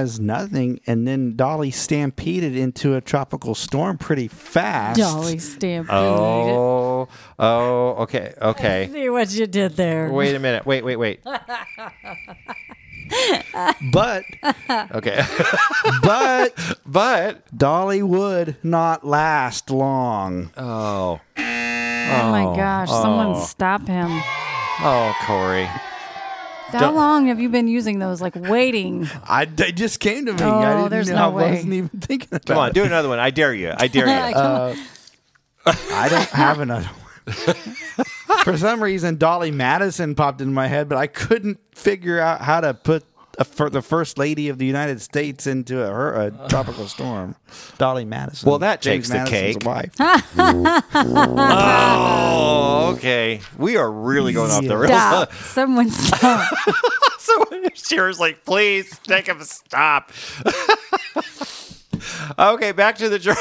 as 0.00 0.20
nothing, 0.20 0.80
and 0.86 1.06
then 1.06 1.36
Dolly 1.36 1.70
stampeded 1.70 2.56
into 2.56 2.94
a 2.94 3.00
tropical 3.00 3.54
storm 3.54 3.98
pretty 3.98 4.28
fast. 4.28 4.98
Dolly 4.98 5.38
stampede. 5.38 5.94
oh, 5.94 7.08
oh, 7.38 7.88
okay, 8.02 8.34
okay. 8.40 8.88
See 8.92 9.08
what 9.10 9.30
you 9.32 9.46
did 9.46 9.76
there. 9.76 10.10
Wait 10.10 10.34
a 10.34 10.38
minute. 10.38 10.66
Wait, 10.66 10.84
wait, 10.84 10.96
wait. 10.96 11.20
But 13.92 14.24
Okay. 14.70 15.22
but 16.02 16.78
but 16.86 17.56
Dolly 17.56 18.02
would 18.02 18.56
not 18.62 19.06
last 19.06 19.70
long. 19.70 20.50
oh, 20.56 21.20
Oh 21.36 22.30
my 22.30 22.44
oh. 22.44 22.54
gosh! 22.54 22.88
Someone 22.88 23.36
oh. 23.36 23.44
stop 23.44 23.86
him. 23.86 24.08
oh, 24.10 25.14
Corey. 25.26 25.68
How 26.74 26.80
Don't- 26.80 26.94
long 26.96 27.26
have 27.28 27.40
you 27.40 27.48
been 27.48 27.68
using 27.68 27.98
those? 27.98 28.20
Like 28.20 28.34
waiting. 28.36 29.08
I 29.28 29.44
they 29.46 29.72
just 29.72 30.00
came 30.00 30.26
to 30.26 30.32
me. 30.32 30.38
Oh, 30.42 30.58
I 30.58 30.74
didn't 30.76 30.90
there's 30.90 31.08
know. 31.08 31.16
no 31.16 31.24
I 31.24 31.28
way. 31.28 31.50
wasn't 31.52 31.72
even 31.72 31.88
thinking 32.00 32.28
about 32.30 32.44
Come 32.46 32.58
on, 32.58 32.68
it. 32.70 32.74
do 32.74 32.84
another 32.84 33.08
one. 33.08 33.18
I 33.18 33.30
dare 33.30 33.54
you. 33.54 33.72
I 33.76 33.86
dare 33.88 34.06
you. 34.28 34.34
Come. 34.34 34.78
Uh, 35.66 35.74
I 35.92 36.08
don't 36.10 36.28
have 36.30 36.60
another 36.60 36.86
one. 36.86 37.34
For 38.44 38.58
some 38.58 38.82
reason, 38.82 39.16
Dolly 39.16 39.50
Madison 39.50 40.14
popped 40.14 40.40
into 40.42 40.52
my 40.52 40.66
head, 40.66 40.88
but 40.88 40.98
I 40.98 41.06
couldn't 41.06 41.58
figure 41.74 42.20
out 42.20 42.42
how 42.42 42.60
to 42.60 42.74
put 42.74 43.02
a, 43.02 43.06
for 43.44 43.70
the 43.70 43.82
first 43.82 44.18
lady 44.18 44.48
of 44.48 44.58
the 44.58 44.66
United 44.66 45.00
States 45.00 45.46
into 45.46 45.82
a, 45.82 45.86
her, 45.86 46.14
a 46.14 46.30
tropical 46.48 46.86
storm. 46.88 47.36
Dolly 47.78 48.04
Madison. 48.04 48.48
Well, 48.48 48.58
that 48.60 48.80
James 48.80 49.08
takes 49.08 49.28
the 49.28 49.30
Madison's 49.30 49.56
cake. 49.56 49.66
Wife. 49.66 49.94
oh, 50.96 52.94
okay. 52.96 53.40
We 53.58 53.76
are 53.76 53.90
really 53.90 54.32
going 54.32 54.50
off 54.50 54.64
the 54.64 54.76
rails. 54.76 54.90
Stop. 54.90 55.32
Someone 55.44 55.90
stop. 55.90 56.52
so 57.18 57.44
Cher's 57.74 58.20
like, 58.20 58.44
please 58.44 58.98
take 59.04 59.26
him 59.26 59.40
a 59.40 59.44
stop. 59.44 60.12
okay, 62.38 62.72
back 62.72 62.96
to 62.96 63.08
the 63.08 63.18
tro- 63.18 63.34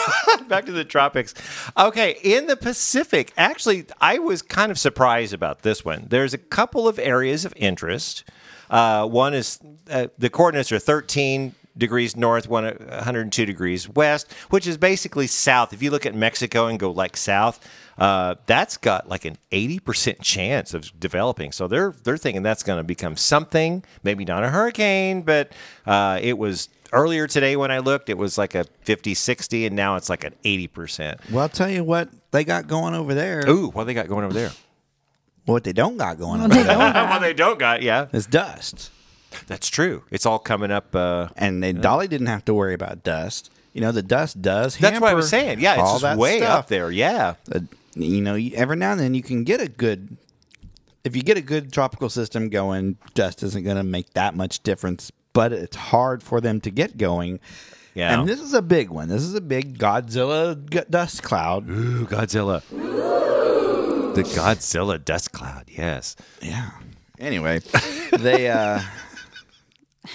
back 0.47 0.65
to 0.65 0.71
the 0.71 0.85
tropics. 0.85 1.33
Okay, 1.77 2.17
in 2.23 2.47
the 2.47 2.55
Pacific, 2.55 3.33
actually, 3.37 3.85
I 3.99 4.19
was 4.19 4.41
kind 4.41 4.71
of 4.71 4.79
surprised 4.79 5.33
about 5.33 5.61
this 5.63 5.83
one. 5.83 6.05
There's 6.09 6.33
a 6.33 6.37
couple 6.37 6.87
of 6.87 6.99
areas 6.99 7.45
of 7.45 7.53
interest. 7.55 8.23
Uh, 8.69 9.07
one 9.07 9.33
is 9.33 9.59
uh, 9.89 10.07
the 10.17 10.29
coordinates 10.29 10.71
are 10.71 10.79
13 10.79 11.55
degrees 11.77 12.15
north, 12.15 12.47
one 12.47 12.65
102 12.65 13.45
degrees 13.45 13.89
west, 13.89 14.31
which 14.49 14.67
is 14.67 14.77
basically 14.77 15.27
south. 15.27 15.73
If 15.73 15.81
you 15.81 15.91
look 15.91 16.05
at 16.05 16.15
Mexico 16.15 16.67
and 16.67 16.79
go 16.79 16.91
like 16.91 17.17
south, 17.17 17.67
uh, 17.97 18.35
that's 18.45 18.77
got 18.77 19.09
like 19.09 19.25
an 19.25 19.37
80% 19.51 20.21
chance 20.21 20.73
of 20.73 20.97
developing. 20.99 21.51
So 21.51 21.67
they're 21.67 21.93
they're 22.03 22.17
thinking 22.17 22.43
that's 22.43 22.63
going 22.63 22.77
to 22.79 22.83
become 22.83 23.17
something, 23.17 23.83
maybe 24.03 24.25
not 24.25 24.43
a 24.43 24.49
hurricane, 24.49 25.21
but 25.21 25.51
uh, 25.85 26.19
it 26.21 26.37
was 26.37 26.69
earlier 26.91 27.27
today 27.27 27.55
when 27.55 27.71
I 27.71 27.79
looked, 27.79 28.09
it 28.09 28.17
was 28.17 28.37
like 28.37 28.55
a 28.55 28.65
50, 28.83 29.13
60, 29.15 29.65
and 29.65 29.75
now 29.75 29.95
it's 29.95 30.09
like 30.09 30.23
an 30.23 30.35
80%. 30.45 31.31
Well, 31.31 31.41
I'll 31.41 31.49
tell 31.49 31.69
you 31.69 31.83
what 31.83 32.09
they 32.31 32.43
got 32.43 32.67
going 32.67 32.93
over 32.93 33.13
there. 33.13 33.43
Ooh, 33.49 33.69
what 33.69 33.85
they 33.85 33.93
got 33.93 34.07
going 34.07 34.25
over 34.25 34.33
there? 34.33 34.51
What 35.45 35.63
they 35.65 35.73
don't 35.73 35.97
got 35.97 36.17
going 36.17 36.41
over 36.41 36.53
there 36.53 36.77
what 36.77 37.19
they 37.19 37.33
don't 37.33 37.59
got, 37.59 37.81
yeah. 37.81 38.07
is 38.13 38.25
dust. 38.25 38.91
That's 39.47 39.67
true. 39.67 40.03
It's 40.11 40.25
all 40.25 40.39
coming 40.39 40.71
up. 40.71 40.95
Uh, 40.95 41.29
And 41.35 41.61
they, 41.61 41.73
Dolly 41.73 42.07
didn't 42.07 42.27
have 42.27 42.45
to 42.45 42.53
worry 42.53 42.73
about 42.73 43.03
dust. 43.03 43.51
You 43.73 43.81
know, 43.81 43.91
the 43.91 44.03
dust 44.03 44.41
does. 44.41 44.77
that's 44.77 45.01
what 45.01 45.09
I 45.09 45.13
was 45.15 45.29
hamper 45.31 45.45
saying. 45.47 45.59
Yeah, 45.59 45.75
all 45.81 45.93
it's 45.95 46.03
that 46.03 46.11
just 46.11 46.19
way 46.19 46.37
stuff. 46.37 46.59
up 46.59 46.67
there. 46.67 46.91
Yeah. 46.91 47.33
Uh, 47.51 47.61
you 47.95 48.21
know, 48.21 48.35
you- 48.35 48.55
every 48.55 48.75
now 48.77 48.91
and 48.91 48.99
then 49.01 49.13
you 49.15 49.23
can 49.23 49.43
get 49.43 49.59
a 49.59 49.67
good. 49.67 50.15
If 51.03 51.15
you 51.15 51.23
get 51.23 51.37
a 51.37 51.41
good 51.41 51.73
tropical 51.73 52.09
system 52.09 52.49
going, 52.49 52.97
dust 53.15 53.43
isn't 53.43 53.63
going 53.63 53.75
to 53.77 53.83
make 53.83 54.13
that 54.13 54.35
much 54.35 54.61
difference. 54.63 55.11
But 55.33 55.51
it's 55.51 55.75
hard 55.75 56.21
for 56.23 56.39
them 56.39 56.61
to 56.61 56.69
get 56.69 56.97
going. 56.97 57.39
Yeah. 57.95 58.19
And 58.19 58.29
this 58.29 58.39
is 58.39 58.53
a 58.53 58.61
big 58.61 58.89
one. 58.91 59.09
This 59.09 59.23
is 59.23 59.33
a 59.33 59.41
big 59.41 59.77
Godzilla 59.79 60.55
g- 60.69 60.81
dust 60.89 61.21
cloud. 61.23 61.67
Ooh, 61.69 62.05
Godzilla. 62.05 62.61
The 64.15 64.23
Godzilla 64.23 65.03
dust 65.03 65.31
cloud. 65.31 65.65
Yes. 65.67 66.15
Yeah. 66.41 66.69
Anyway, 67.19 67.59
they 68.11 68.49
uh 68.49 68.81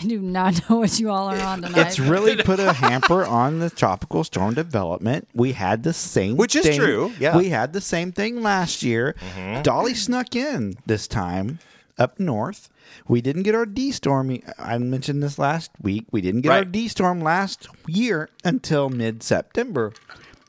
I 0.00 0.06
do 0.06 0.20
not 0.20 0.68
know 0.68 0.76
what 0.76 1.00
you 1.00 1.10
all 1.10 1.28
are 1.28 1.40
on 1.40 1.62
tonight. 1.62 1.86
it's 1.86 1.98
really 1.98 2.36
put 2.36 2.60
a 2.60 2.74
hamper 2.74 3.24
on 3.24 3.58
the 3.58 3.70
tropical 3.70 4.22
storm 4.22 4.52
development. 4.54 5.28
We 5.34 5.52
had 5.52 5.82
the 5.82 5.94
same 5.94 6.36
Which 6.36 6.54
is 6.54 6.64
thing- 6.66 6.78
true, 6.78 7.12
yeah. 7.18 7.30
Mm-hmm. 7.30 7.38
We 7.38 7.48
had 7.48 7.72
the 7.72 7.80
same 7.80 8.12
thing 8.12 8.42
last 8.42 8.82
year. 8.82 9.14
Dolly 9.62 9.94
snuck 9.94 10.36
in 10.36 10.74
this 10.84 11.08
time 11.08 11.58
up 11.96 12.20
north. 12.20 12.68
We 13.06 13.20
didn't 13.22 13.42
get 13.44 13.54
our 13.54 13.64
D 13.66 13.90
storm. 13.90 14.38
I 14.58 14.76
mentioned 14.78 15.22
this 15.22 15.38
last 15.38 15.70
week. 15.80 16.04
We 16.10 16.20
didn't 16.20 16.42
get 16.42 16.52
our 16.52 16.58
Right. 16.58 16.72
D 16.72 16.88
storm 16.88 17.20
last 17.22 17.66
year 17.86 18.28
until 18.44 18.90
mid 18.90 19.22
September. 19.22 19.92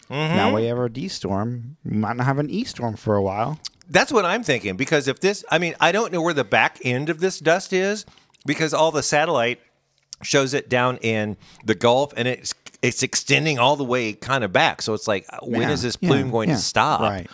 Mm-hmm. 0.09 0.35
Now 0.35 0.55
we 0.55 0.65
have 0.65 0.77
our 0.77 0.89
D 0.89 1.07
storm. 1.07 1.77
We 1.85 1.97
might 1.97 2.15
not 2.15 2.25
have 2.25 2.39
an 2.39 2.49
E 2.49 2.63
storm 2.63 2.95
for 2.95 3.15
a 3.15 3.21
while. 3.21 3.59
That's 3.89 4.11
what 4.11 4.25
I'm 4.25 4.43
thinking 4.43 4.75
because 4.77 5.07
if 5.07 5.19
this, 5.19 5.43
I 5.51 5.57
mean, 5.57 5.75
I 5.79 5.91
don't 5.91 6.11
know 6.11 6.21
where 6.21 6.33
the 6.33 6.43
back 6.43 6.79
end 6.83 7.09
of 7.09 7.19
this 7.19 7.39
dust 7.39 7.73
is 7.73 8.05
because 8.45 8.73
all 8.73 8.91
the 8.91 9.01
satellite 9.03 9.59
shows 10.21 10.53
it 10.53 10.69
down 10.69 10.97
in 10.97 11.37
the 11.65 11.75
Gulf 11.75 12.13
and 12.17 12.27
it's 12.27 12.53
it's 12.81 13.03
extending 13.03 13.59
all 13.59 13.75
the 13.75 13.83
way 13.83 14.13
kind 14.13 14.43
of 14.43 14.53
back. 14.53 14.81
So 14.81 14.93
it's 14.93 15.07
like, 15.07 15.25
when 15.41 15.63
Yeah, 15.63 15.71
is 15.71 15.81
this 15.81 15.97
yeah, 15.99 16.09
plume 16.09 16.31
going 16.31 16.49
yeah, 16.49 16.55
to 16.55 16.61
stop? 16.61 17.01
right. 17.01 17.27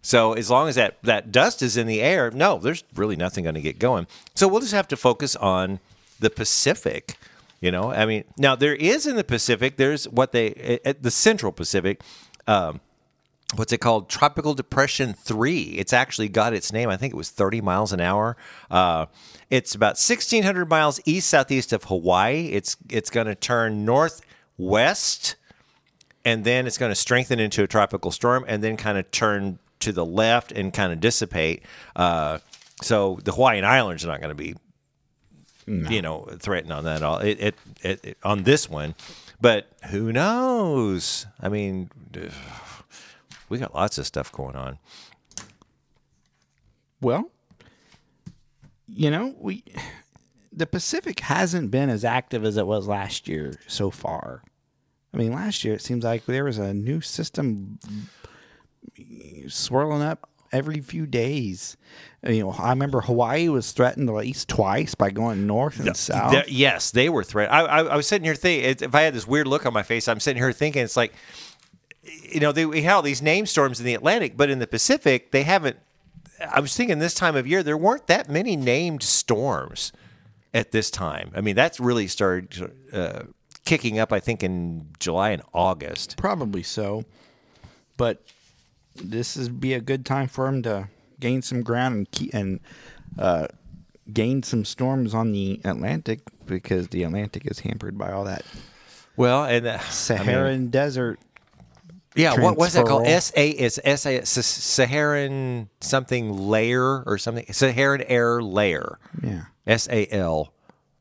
So 0.00 0.32
as 0.34 0.50
long 0.50 0.68
as 0.68 0.74
that 0.76 1.02
that 1.02 1.32
dust 1.32 1.62
is 1.62 1.76
in 1.76 1.86
the 1.86 2.00
air, 2.02 2.30
no, 2.30 2.58
there's 2.58 2.84
really 2.94 3.16
nothing 3.16 3.44
going 3.44 3.54
to 3.54 3.60
get 3.60 3.78
going. 3.78 4.06
So 4.34 4.48
we'll 4.48 4.60
just 4.60 4.72
have 4.74 4.88
to 4.88 4.96
focus 4.96 5.34
on 5.36 5.80
the 6.20 6.30
Pacific. 6.30 7.16
You 7.62 7.70
know, 7.70 7.92
I 7.92 8.06
mean, 8.06 8.24
now 8.36 8.56
there 8.56 8.74
is 8.74 9.06
in 9.06 9.14
the 9.14 9.22
Pacific. 9.22 9.76
There's 9.76 10.08
what 10.08 10.32
they 10.32 10.80
at 10.84 11.04
the 11.04 11.12
Central 11.12 11.52
Pacific. 11.52 12.02
Um, 12.48 12.80
what's 13.54 13.72
it 13.72 13.78
called? 13.78 14.10
Tropical 14.10 14.52
Depression 14.52 15.14
Three. 15.14 15.76
It's 15.78 15.92
actually 15.92 16.28
got 16.28 16.54
its 16.54 16.72
name. 16.72 16.88
I 16.88 16.96
think 16.96 17.14
it 17.14 17.16
was 17.16 17.30
30 17.30 17.60
miles 17.60 17.92
an 17.92 18.00
hour. 18.00 18.36
Uh, 18.68 19.06
it's 19.48 19.76
about 19.76 19.90
1,600 19.90 20.68
miles 20.68 21.00
east 21.04 21.28
southeast 21.28 21.72
of 21.72 21.84
Hawaii. 21.84 22.48
It's 22.48 22.76
it's 22.90 23.10
going 23.10 23.28
to 23.28 23.36
turn 23.36 23.84
northwest, 23.84 25.36
and 26.24 26.42
then 26.42 26.66
it's 26.66 26.78
going 26.78 26.90
to 26.90 26.96
strengthen 26.96 27.38
into 27.38 27.62
a 27.62 27.68
tropical 27.68 28.10
storm, 28.10 28.44
and 28.48 28.64
then 28.64 28.76
kind 28.76 28.98
of 28.98 29.08
turn 29.12 29.60
to 29.78 29.92
the 29.92 30.04
left 30.04 30.50
and 30.50 30.72
kind 30.72 30.92
of 30.92 30.98
dissipate. 30.98 31.62
Uh, 31.94 32.38
so 32.82 33.20
the 33.22 33.30
Hawaiian 33.30 33.64
Islands 33.64 34.04
are 34.04 34.08
not 34.08 34.20
going 34.20 34.30
to 34.30 34.34
be 34.34 34.56
you 35.66 36.02
know, 36.02 36.28
threatened 36.38 36.72
on 36.72 36.84
that 36.84 36.96
at 36.96 37.02
all. 37.02 37.18
It, 37.18 37.40
it, 37.40 37.54
it, 37.82 38.00
it- 38.04 38.18
on 38.22 38.42
this 38.44 38.68
one, 38.68 38.94
but 39.40 39.68
who 39.90 40.12
knows? 40.12 41.26
I 41.40 41.48
mean, 41.48 41.90
we 43.48 43.58
got 43.58 43.74
lots 43.74 43.98
of 43.98 44.06
stuff 44.06 44.32
going 44.32 44.56
on. 44.56 44.78
Well, 47.00 47.30
you 48.88 49.10
know, 49.10 49.34
we 49.38 49.64
the 50.52 50.66
Pacific 50.66 51.20
hasn't 51.20 51.70
been 51.70 51.90
as 51.90 52.04
active 52.04 52.44
as 52.44 52.56
it 52.56 52.66
was 52.66 52.86
last 52.86 53.28
year 53.28 53.54
so 53.66 53.90
far. 53.90 54.42
I 55.14 55.18
mean, 55.18 55.32
last 55.32 55.64
year 55.64 55.74
it 55.74 55.82
seems 55.82 56.04
like 56.04 56.24
there 56.26 56.44
was 56.44 56.58
a 56.58 56.72
new 56.72 57.00
system 57.00 57.78
swirling 59.48 60.02
up 60.02 60.28
every 60.52 60.80
few 60.80 61.06
days. 61.06 61.76
You 62.24 62.44
know, 62.44 62.50
I 62.52 62.70
remember 62.70 63.00
Hawaii 63.00 63.48
was 63.48 63.72
threatened 63.72 64.08
at 64.08 64.14
least 64.14 64.48
twice 64.48 64.94
by 64.94 65.10
going 65.10 65.46
north 65.46 65.80
and 65.80 65.96
south. 65.96 66.30
There- 66.32 66.44
yes, 66.46 66.92
they 66.92 67.08
were 67.08 67.24
threatened. 67.24 67.56
I, 67.56 67.60
I, 67.62 67.82
I 67.82 67.96
was 67.96 68.06
sitting 68.06 68.24
here 68.24 68.36
thinking, 68.36 68.76
if 68.86 68.94
I 68.94 69.02
had 69.02 69.12
this 69.14 69.26
weird 69.26 69.48
look 69.48 69.66
on 69.66 69.72
my 69.72 69.82
face, 69.82 70.06
I'm 70.06 70.20
sitting 70.20 70.40
here 70.40 70.52
thinking, 70.52 70.82
it's 70.84 70.96
like, 70.96 71.12
you 72.30 72.38
know, 72.38 72.52
they, 72.52 72.64
we 72.64 72.82
had 72.82 72.94
all 72.94 73.02
these 73.02 73.22
name 73.22 73.44
storms 73.46 73.80
in 73.80 73.86
the 73.86 73.94
Atlantic, 73.94 74.36
but 74.36 74.50
in 74.50 74.60
the 74.60 74.66
Pacific, 74.68 75.32
they 75.32 75.42
haven't. 75.42 75.76
I 76.48 76.60
was 76.60 76.76
thinking 76.76 76.98
this 77.00 77.14
time 77.14 77.34
of 77.36 77.46
year, 77.46 77.62
there 77.62 77.76
weren't 77.76 78.06
that 78.08 78.28
many 78.28 78.54
named 78.56 79.02
storms 79.02 79.92
at 80.54 80.70
this 80.72 80.90
time. 80.90 81.30
I 81.34 81.40
mean, 81.40 81.56
that's 81.56 81.80
really 81.80 82.06
started 82.08 82.72
uh, 82.92 83.22
kicking 83.64 83.98
up, 83.98 84.12
I 84.12 84.20
think, 84.20 84.42
in 84.44 84.88
July 85.00 85.30
and 85.30 85.42
August. 85.52 86.16
Probably 86.16 86.62
so, 86.62 87.04
but 87.96 88.22
this 88.96 89.36
would 89.36 89.60
be 89.60 89.74
a 89.74 89.80
good 89.80 90.04
time 90.04 90.26
for 90.28 90.46
him 90.48 90.62
to 90.62 90.88
gain 91.22 91.40
some 91.40 91.62
ground 91.62 91.94
and 91.94 92.10
keep, 92.10 92.34
and 92.34 92.60
uh, 93.18 93.46
gain 94.12 94.42
some 94.42 94.64
storms 94.66 95.14
on 95.14 95.32
the 95.32 95.60
Atlantic 95.64 96.20
because 96.44 96.88
the 96.88 97.04
Atlantic 97.04 97.46
is 97.50 97.60
hampered 97.60 97.96
by 97.96 98.12
all 98.12 98.24
that 98.24 98.42
Well, 99.16 99.44
and 99.44 99.66
uh, 99.66 99.78
Saharan 99.88 100.46
I 100.46 100.58
mean, 100.58 100.70
desert. 100.70 101.18
yeah, 102.14 102.38
what 102.38 102.58
was 102.58 102.72
that 102.74 102.84
called? 102.86 103.06
S 103.06 103.32
A 103.36 103.48
is 103.50 103.80
S 103.84 104.04
A 104.04 104.24
Saharan 104.26 105.68
something 105.80 106.36
layer 106.36 107.02
or 107.04 107.16
something 107.18 107.46
Saharan 107.52 108.02
air 108.02 108.42
layer. 108.42 108.98
Yeah, 109.22 109.44
S 109.66 109.88
A 109.88 110.06
L. 110.12 110.52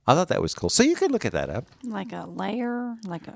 I 0.08 0.14
thought 0.16 0.30
that 0.30 0.42
was 0.42 0.54
cool. 0.56 0.70
So 0.70 0.84
you 0.84 0.96
could 0.96 1.12
look 1.12 1.26
at 1.26 1.32
that 1.34 1.50
up. 1.50 1.66
like 1.84 2.12
a 2.12 2.26
layer, 2.28 2.96
like 3.06 3.28
a 3.28 3.36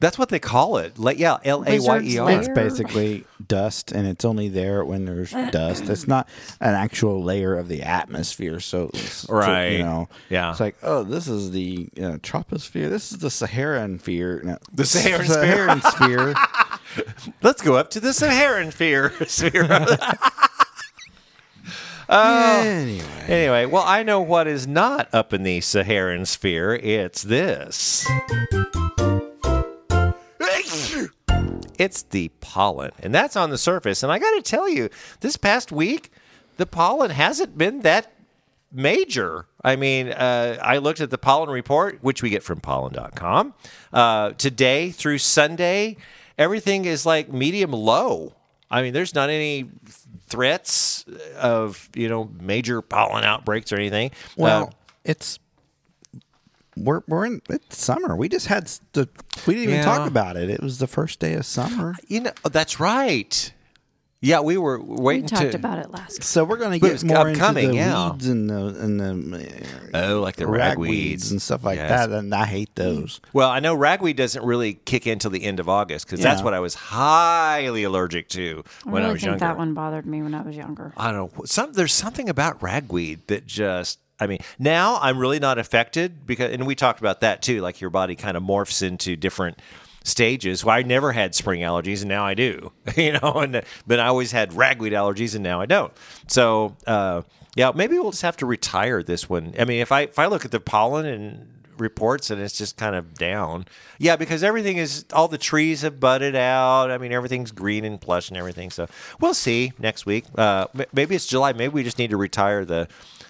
That's 0.00 0.16
what 0.18 0.28
they 0.28 0.38
call 0.38 0.76
it. 0.78 0.96
La- 0.98 1.10
yeah, 1.10 1.38
L 1.44 1.64
A 1.66 1.78
Y 1.80 2.00
E 2.04 2.18
R. 2.18 2.30
it's 2.30 2.48
basically 2.48 3.24
dust, 3.46 3.90
and 3.92 4.06
it's 4.06 4.24
only 4.24 4.48
there 4.48 4.84
when 4.84 5.04
there's 5.06 5.32
dust. 5.50 5.88
It's 5.88 6.06
not 6.06 6.28
an 6.60 6.74
actual 6.74 7.22
layer 7.22 7.56
of 7.56 7.68
the 7.68 7.82
atmosphere. 7.82 8.60
So, 8.60 8.90
it's- 8.94 9.26
Right. 9.28 9.72
you 9.72 9.78
know, 9.78 10.08
Yeah. 10.30 10.50
it's 10.52 10.60
like, 10.60 10.76
oh, 10.82 11.02
this 11.02 11.26
is 11.28 11.50
the 11.50 11.88
uh, 11.98 12.18
troposphere. 12.22 12.88
This 12.90 13.10
is 13.12 13.18
the 13.18 13.30
Saharan 13.30 13.98
sphere. 13.98 14.40
No, 14.44 14.58
The 14.72 14.84
Saharan 14.84 15.24
sphere. 15.26 15.80
Saharan 15.80 15.82
sphere. 15.82 16.34
Let's 17.42 17.60
go 17.62 17.74
up 17.74 17.90
to 17.90 18.00
the 18.00 18.12
Saharan 18.12 18.70
sphere. 18.70 19.12
sphere. 19.26 19.66
Anyway. 22.08 23.04
anyway, 23.28 23.66
well, 23.66 23.84
I 23.86 24.02
know 24.02 24.20
what 24.20 24.46
is 24.46 24.66
not 24.66 25.08
up 25.12 25.32
in 25.32 25.42
the 25.42 25.60
Saharan 25.60 26.26
sphere. 26.26 26.74
It's 26.74 27.22
this. 27.22 28.06
It's 31.78 32.02
the 32.02 32.30
pollen, 32.40 32.92
and 33.00 33.14
that's 33.14 33.36
on 33.36 33.50
the 33.50 33.58
surface. 33.58 34.02
And 34.02 34.12
I 34.12 34.18
got 34.18 34.30
to 34.36 34.42
tell 34.42 34.68
you, 34.68 34.88
this 35.20 35.36
past 35.36 35.72
week, 35.72 36.10
the 36.56 36.66
pollen 36.66 37.10
hasn't 37.10 37.58
been 37.58 37.80
that 37.80 38.12
major. 38.70 39.46
I 39.62 39.76
mean, 39.76 40.08
uh, 40.08 40.58
I 40.62 40.78
looked 40.78 41.00
at 41.00 41.10
the 41.10 41.18
pollen 41.18 41.50
report, 41.50 41.98
which 42.02 42.22
we 42.22 42.30
get 42.30 42.42
from 42.42 42.60
pollen.com. 42.60 43.54
Uh, 43.92 44.30
today 44.30 44.90
through 44.90 45.18
Sunday, 45.18 45.96
everything 46.38 46.84
is 46.84 47.04
like 47.04 47.32
medium 47.32 47.72
low. 47.72 48.34
I 48.70 48.82
mean, 48.82 48.92
there's 48.92 49.14
not 49.14 49.30
any 49.30 49.70
threats 50.26 51.04
of, 51.38 51.88
you 51.94 52.08
know, 52.08 52.30
major 52.40 52.82
pollen 52.82 53.24
outbreaks 53.24 53.72
or 53.72 53.76
anything. 53.76 54.10
Well, 54.36 54.64
Uh, 54.68 54.70
it's 55.04 55.38
we're 56.76 57.02
we're 57.06 57.26
in 57.26 57.40
it's 57.48 57.78
summer. 57.78 58.16
We 58.16 58.28
just 58.28 58.46
had 58.46 58.66
the 58.94 59.08
we 59.46 59.54
didn't 59.54 59.70
even 59.70 59.84
talk 59.84 60.08
about 60.08 60.36
it. 60.36 60.50
It 60.50 60.62
was 60.62 60.78
the 60.78 60.86
first 60.88 61.20
day 61.20 61.34
of 61.34 61.46
summer. 61.46 61.94
you 62.08 62.20
know, 62.20 62.32
that's 62.50 62.80
right. 62.80 63.52
Yeah, 64.24 64.40
we 64.40 64.56
were 64.56 64.80
we 64.80 65.20
talked 65.20 65.52
to. 65.52 65.56
about 65.56 65.78
it 65.78 65.90
last. 65.90 66.22
So 66.22 66.44
we're 66.44 66.56
going 66.56 66.72
to 66.72 66.78
get 66.78 66.92
it's 66.94 67.04
more 67.04 67.28
upcoming, 67.28 67.64
into 67.64 67.76
the 67.76 67.76
yeah. 67.76 68.10
weeds 68.12 68.26
and 68.26 68.48
the 68.48 68.66
and 68.66 69.00
the 69.00 69.66
Oh, 69.92 70.20
like 70.20 70.36
the 70.36 70.46
ragweeds 70.46 71.30
and 71.30 71.42
stuff 71.42 71.62
like 71.62 71.76
Yes. 71.76 72.06
that, 72.06 72.10
and 72.10 72.34
I 72.34 72.46
hate 72.46 72.70
mm. 72.70 72.76
those. 72.76 73.20
Well, 73.34 73.50
I 73.50 73.60
know 73.60 73.74
ragweed 73.74 74.16
doesn't 74.16 74.42
really 74.42 74.74
kick 74.74 75.06
in 75.06 75.18
till 75.18 75.30
the 75.30 75.44
end 75.44 75.60
of 75.60 75.68
August 75.68 76.06
because 76.06 76.20
that's 76.20 76.42
what 76.42 76.54
I 76.54 76.60
was 76.60 76.74
highly 76.74 77.84
allergic 77.84 78.28
to 78.30 78.64
I 78.86 78.90
when 78.90 79.02
really 79.02 79.10
I 79.10 79.12
was 79.12 79.20
think 79.20 79.30
younger. 79.32 79.38
that 79.40 79.58
one 79.58 79.74
bothered 79.74 80.06
me 80.06 80.22
when 80.22 80.34
I 80.34 80.40
was 80.40 80.56
younger. 80.56 80.94
I 80.96 81.12
don't 81.12 81.36
know. 81.36 81.44
Some 81.44 81.72
there's 81.74 81.92
something 81.92 82.30
about 82.30 82.62
ragweed 82.62 83.26
that 83.26 83.46
just 83.46 83.98
I 84.18 84.26
mean, 84.26 84.38
now 84.58 84.98
I'm 85.02 85.18
really 85.18 85.40
not 85.40 85.58
affected 85.58 86.24
because, 86.26 86.52
and 86.52 86.66
we 86.66 86.74
talked 86.74 87.00
about 87.00 87.20
that 87.20 87.42
too. 87.42 87.60
Like 87.60 87.80
your 87.80 87.90
body 87.90 88.14
kind 88.14 88.36
of 88.36 88.42
morphs 88.42 88.80
into 88.82 89.16
different 89.16 89.60
stages. 90.04 90.64
Well, 90.64 90.76
I 90.76 90.82
never 90.82 91.10
had 91.10 91.34
spring 91.34 91.62
allergies, 91.62 92.02
and 92.02 92.08
now 92.08 92.24
I 92.24 92.34
do. 92.34 92.72
You 92.96 93.12
know, 93.12 93.32
and 93.34 93.62
but 93.86 93.98
I 93.98 94.06
always 94.06 94.30
had 94.30 94.52
ragweed 94.52 94.92
allergies, 94.92 95.34
and 95.34 95.42
now 95.42 95.60
I 95.60 95.66
don't. 95.66 95.92
So, 96.28 96.76
uh, 96.86 97.22
yeah, 97.56 97.72
maybe 97.74 97.98
we'll 97.98 98.12
just 98.12 98.22
have 98.22 98.36
to 98.36 98.46
retire 98.46 99.02
this 99.02 99.28
one. 99.28 99.54
I 99.58 99.64
mean, 99.64 99.80
if 99.80 99.90
I 99.90 100.02
if 100.02 100.18
I 100.18 100.26
look 100.26 100.44
at 100.44 100.52
the 100.52 100.60
pollen 100.60 101.04
and 101.06 101.48
reports 101.78 102.30
and 102.30 102.40
it's 102.40 102.56
just 102.56 102.76
kind 102.76 102.94
of 102.94 103.14
down. 103.14 103.66
Yeah, 103.98 104.14
because 104.14 104.44
everything 104.44 104.76
is 104.76 105.04
all 105.12 105.26
the 105.26 105.38
trees 105.38 105.82
have 105.82 105.98
budded 105.98 106.36
out. 106.36 106.90
I 106.90 106.98
mean, 106.98 107.12
everything's 107.12 107.50
green 107.50 107.84
and 107.84 108.00
plush 108.00 108.28
and 108.28 108.36
everything. 108.36 108.70
So 108.70 108.86
we'll 109.20 109.34
see 109.34 109.72
next 109.78 110.06
week. 110.06 110.24
Uh, 110.36 110.66
maybe 110.92 111.16
it's 111.16 111.26
July. 111.26 111.52
Maybe 111.52 111.72
we 111.72 111.82
just 111.82 111.98
need 111.98 112.10
to 112.10 112.16
retire 112.16 112.64
the 112.64 112.88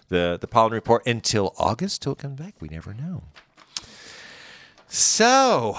the 0.09 0.39
the 0.41 0.47
pollen 0.47 0.72
report 0.72 1.07
until 1.07 1.55
August 1.57 2.03
till 2.03 2.12
it 2.12 2.18
comes 2.18 2.39
back. 2.39 2.55
We 2.61 2.68
never 2.68 2.93
know. 2.93 3.25
So, 4.89 5.77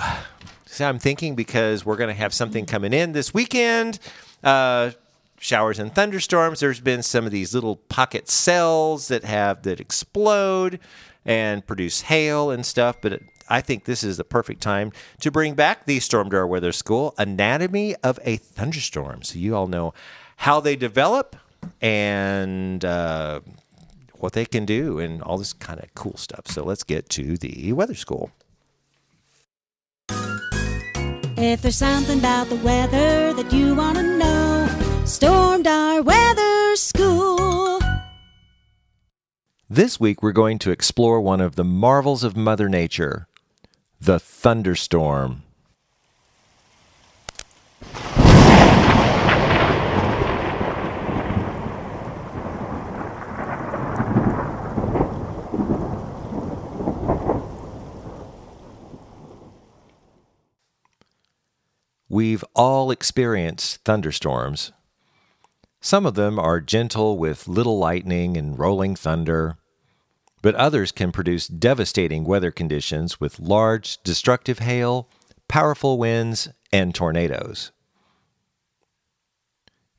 so 0.66 0.88
I'm 0.88 1.00
thinking 1.00 1.36
because 1.36 1.86
we're 1.86 1.96
going 1.96 2.10
to 2.10 2.14
have 2.14 2.34
something 2.34 2.66
coming 2.66 2.94
in 2.94 3.12
this 3.12 3.34
weekend. 3.34 4.00
Uh, 4.44 4.92
showers 5.38 5.80
and 5.80 5.94
thunderstorms. 5.94 6.60
There's 6.60 6.80
been 6.80 7.04
some 7.04 7.26
of 7.26 7.32
these 7.32 7.54
little 7.54 7.76
pocket 7.76 8.30
cells 8.30 9.10
that 9.10 9.24
have 9.24 9.64
that 9.64 9.80
explode 9.80 10.80
and 11.26 11.66
produce 11.66 12.02
hail 12.02 12.52
and 12.52 12.66
stuff. 12.66 12.98
But 13.02 13.22
I 13.48 13.62
think 13.62 13.86
this 13.86 14.04
is 14.04 14.18
the 14.18 14.24
perfect 14.24 14.62
time 14.62 14.92
to 15.20 15.32
bring 15.32 15.54
back 15.54 15.86
the 15.86 16.00
Stormdar 16.00 16.48
Weather 16.48 16.72
School 16.72 17.14
Anatomy 17.18 17.96
of 17.98 18.20
a 18.24 18.38
Thunderstorm. 18.38 19.22
So 19.24 19.38
you 19.38 19.56
all 19.56 19.68
know 19.68 19.94
how 20.38 20.60
they 20.60 20.76
develop 20.76 21.36
and 21.82 22.84
uh, 22.84 23.42
what 24.16 24.34
they 24.34 24.46
can 24.46 24.66
do 24.66 25.00
and 25.00 25.22
all 25.22 25.38
this 25.38 25.54
kind 25.54 25.80
of 25.80 25.94
cool 25.96 26.18
stuff. 26.18 26.48
So 26.48 26.64
let's 26.64 26.84
get 26.84 27.10
to 27.10 27.38
the 27.38 27.74
weather 27.74 27.96
school. 27.96 28.32
If 31.38 31.62
there's 31.62 31.76
something 31.76 32.20
about 32.20 32.48
the 32.48 32.56
weather 32.56 33.34
that 33.34 33.52
you 33.52 33.76
want 33.76 33.98
to 33.98 34.04
know, 34.04 34.70
Stormdar 35.04 36.02
Weather 36.06 36.76
School. 36.78 37.82
This 39.70 40.00
week, 40.00 40.24
we're 40.24 40.32
going 40.32 40.60
to 40.60 40.72
explore 40.72 41.20
one 41.20 41.42
of 41.42 41.56
the 41.56 41.66
marvels 41.66 42.24
of 42.24 42.38
Mother 42.38 42.70
Nature 42.70 43.28
the 44.00 44.18
thunderstorm. 44.18 45.44
We've 62.16 62.46
all 62.54 62.92
experienced 62.92 63.84
thunderstorms. 63.84 64.72
Some 65.82 66.06
of 66.06 66.16
them 66.16 66.40
are 66.40 66.62
gentle 66.62 67.18
with 67.18 67.46
little 67.46 67.78
lightning 67.78 68.38
and 68.38 68.58
rolling 68.58 68.96
thunder, 68.96 69.58
but 70.42 70.56
others 70.56 70.94
can 70.94 71.12
produce 71.12 71.46
devastating 71.46 72.24
weather 72.24 72.52
conditions 72.52 73.20
with 73.20 73.38
large, 73.38 74.02
destructive 74.04 74.60
hail, 74.60 75.10
powerful 75.50 75.98
winds, 75.98 76.48
and 76.72 76.96
tornadoes. 76.96 77.74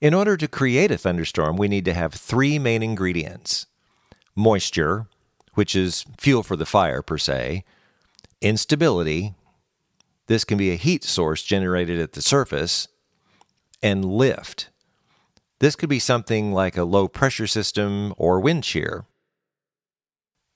In 0.00 0.14
order 0.14 0.38
to 0.38 0.48
create 0.48 0.90
a 0.90 0.96
thunderstorm, 0.96 1.58
we 1.58 1.68
need 1.68 1.84
to 1.84 1.92
have 1.92 2.14
three 2.14 2.58
main 2.58 2.82
ingredients 2.82 3.66
moisture, 4.34 5.06
which 5.52 5.76
is 5.76 6.06
fuel 6.18 6.42
for 6.42 6.56
the 6.56 6.64
fire 6.64 7.02
per 7.02 7.18
se, 7.18 7.62
instability, 8.40 9.34
this 10.27 10.45
can 10.45 10.59
be 10.59 10.70
a 10.70 10.77
heat 10.77 11.05
source 11.05 11.43
generated 11.43 11.99
at 11.99 12.12
the 12.12 12.22
surface, 12.22 12.89
and 13.83 14.05
lift. 14.05 14.70
This 15.59 15.77
could 15.77 15.89
be 15.89 15.99
something 15.99 16.53
like 16.53 16.77
a 16.77 16.85
low 16.85 17.09
pressure 17.09 17.47
system 17.47 18.12
or 18.16 18.41
wind 18.41 18.64
shear. 18.64 19.07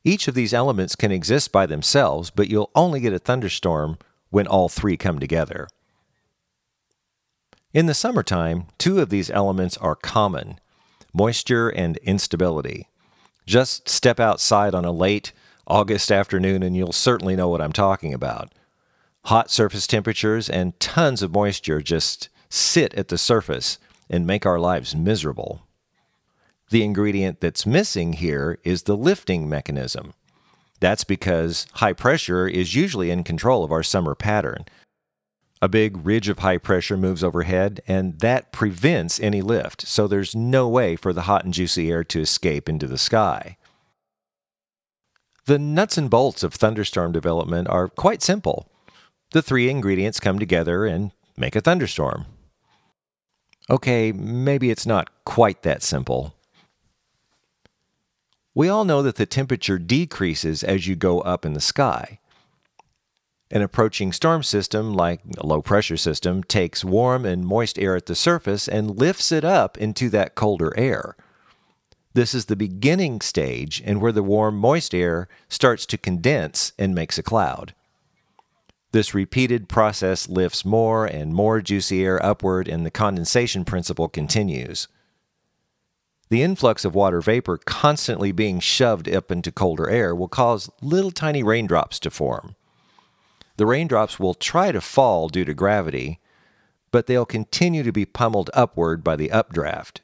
Each 0.05 0.29
of 0.29 0.35
these 0.35 0.55
elements 0.55 0.97
can 0.97 1.13
exist 1.13 1.53
by 1.53 1.67
themselves, 1.67 2.31
but 2.31 2.49
you'll 2.49 2.71
only 2.75 3.01
get 3.01 3.13
a 3.13 3.19
thunderstorm 3.19 3.99
when 4.31 4.47
all 4.47 4.69
three 4.69 4.97
come 4.97 5.19
together. 5.19 5.69
In 7.73 7.87
the 7.87 7.95
summertime, 7.95 8.67
two 8.79 9.01
of 9.01 9.11
these 9.11 9.31
elements 9.31 9.77
are 9.77 9.95
common 9.95 10.59
moisture 11.13 11.69
and 11.69 11.97
instability. 11.99 12.89
Just 13.47 13.89
step 13.89 14.21
outside 14.21 14.75
on 14.75 14.85
a 14.85 14.93
late 14.93 15.33
August 15.67 16.13
afternoon 16.13 16.63
and 16.63 16.77
you'll 16.77 16.93
certainly 16.93 17.35
know 17.35 17.49
what 17.49 17.61
I'm 17.61 17.73
talking 17.73 18.15
about. 18.15 18.53
Hot 19.31 19.49
surface 19.49 19.87
temperatures 19.87 20.51
and 20.51 20.81
tons 20.81 21.23
of 21.23 21.31
moisture 21.31 21.81
just 21.81 22.29
sit 22.49 22.93
at 22.95 23.07
the 23.07 23.17
surface 23.17 23.79
and 24.09 24.27
make 24.27 24.45
our 24.45 24.59
lives 24.59 24.97
miserable. 24.97 25.69
The 26.71 26.83
ingredient 26.83 27.41
that's 27.41 27.65
missing 27.65 28.15
here 28.15 28.59
is 28.65 28.83
the 28.83 28.97
lifting 28.97 29.49
mechanism. 29.49 30.15
That's 30.81 31.05
because 31.05 31.69
high 31.75 31.93
pressure 31.93 32.49
is 32.49 32.75
usually 32.75 33.13
in 33.13 33.23
control 33.23 33.63
of 33.63 33.71
our 33.71 33.85
summer 33.85 34.17
pattern. 34.17 34.65
A 35.63 35.69
big 35.69 36.05
ridge 36.05 36.29
of 36.29 36.41
high 36.41 36.59
pressure 36.59 36.97
moves 36.97 37.23
overhead, 37.23 37.83
and 37.87 38.19
that 38.19 38.51
prevents 38.51 39.21
any 39.21 39.43
lift, 39.43 39.87
so 39.87 40.09
there's 40.09 40.35
no 40.35 40.69
way 40.69 40.97
for 40.97 41.13
the 41.13 41.23
hot 41.31 41.45
and 41.45 41.55
juicy 41.55 41.89
air 41.89 42.03
to 42.03 42.21
escape 42.21 42.69
into 42.69 42.89
the 42.89 42.99
sky. 42.99 43.57
The 45.45 45.61
nuts 45.61 45.97
and 45.97 46.11
bolts 46.11 46.43
of 46.43 46.53
thunderstorm 46.53 47.13
development 47.13 47.69
are 47.69 47.87
quite 47.87 48.23
simple. 48.23 48.67
The 49.33 49.43
three 49.43 49.71
ingredients 49.71 50.19
come 50.19 50.39
together 50.39 50.87
and 50.87 51.13
make 51.37 51.55
a 51.55 51.61
thunderstorm. 51.61 52.27
Okay, 53.69 54.11
maybe 54.11 54.71
it's 54.71 54.87
not 54.87 55.25
quite 55.25 55.63
that 55.63 55.83
simple. 55.83 56.35
We 58.55 58.69
all 58.69 58.85
know 58.85 59.03
that 59.03 59.15
the 59.15 59.27
temperature 59.27 59.79
decreases 59.79 60.65
as 60.65 60.89
you 60.89 60.97
go 60.97 61.21
up 61.21 61.47
in 61.47 61.53
the 61.53 61.61
sky. 61.61 62.19
An 63.53 63.63
approaching 63.63 64.13
storm 64.13 64.43
system, 64.43 64.95
like 64.95 65.21
a 65.39 65.47
low 65.47 65.63
pressure 65.63 65.97
system, 65.97 66.43
takes 66.43 66.85
warm 66.85 67.25
and 67.25 67.47
moist 67.47 67.79
air 67.79 67.95
at 67.95 68.07
the 68.07 68.15
surface 68.17 68.67
and 68.67 68.99
lifts 68.99 69.31
it 69.31 69.45
up 69.45 69.79
into 69.79 70.09
that 70.11 70.35
colder 70.35 70.73
air. 70.77 71.17
This 72.13 72.35
is 72.35 72.47
the 72.47 72.57
beginning 72.57 73.21
stage 73.21 73.81
and 73.85 74.01
where 74.01 74.13
the 74.13 74.23
warm, 74.23 74.57
moist 74.57 74.95
air 74.95 75.29
starts 75.49 75.87
to 75.87 75.99
condense 75.99 76.73
and 76.77 76.93
makes 76.93 77.19
a 77.19 77.23
cloud. 77.23 77.73
This 78.93 79.15
repeated 79.15 79.69
process 79.69 80.29
lifts 80.29 80.65
more 80.65 81.07
and 81.07 81.33
more 81.33 81.61
juicy 81.61 82.05
air 82.05 82.25
upward, 82.25 82.67
and 82.67 82.85
the 82.85 82.91
condensation 82.91 83.65
principle 83.65 84.09
continues. 84.09 84.89
The 86.29 86.43
influx 86.43 86.85
of 86.85 86.95
water 86.95 87.21
vapor 87.21 87.59
constantly 87.59 88.33
being 88.33 88.61
shoved 88.61 89.09
up 89.09 89.31
into 89.31 89.53
colder 89.53 89.89
air 89.89 90.15
will 90.15 90.29
cause 90.29 90.71
little 90.81 91.11
tiny 91.11 91.43
raindrops 91.43 91.99
to 92.01 92.11
form. 92.11 92.55
The 93.57 93.67
raindrops 93.67 94.19
will 94.19 94.35
try 94.35 94.73
to 94.73 94.81
fall 94.81 95.29
due 95.29 95.45
to 95.45 95.55
gravity, 95.55 96.19
but 96.91 97.07
they'll 97.07 97.27
continue 97.27 97.83
to 97.83 97.93
be 97.93 98.07
pummeled 98.07 98.51
upward 98.55 99.05
by 99.05 99.17
the 99.17 99.31
updraft. 99.31 100.03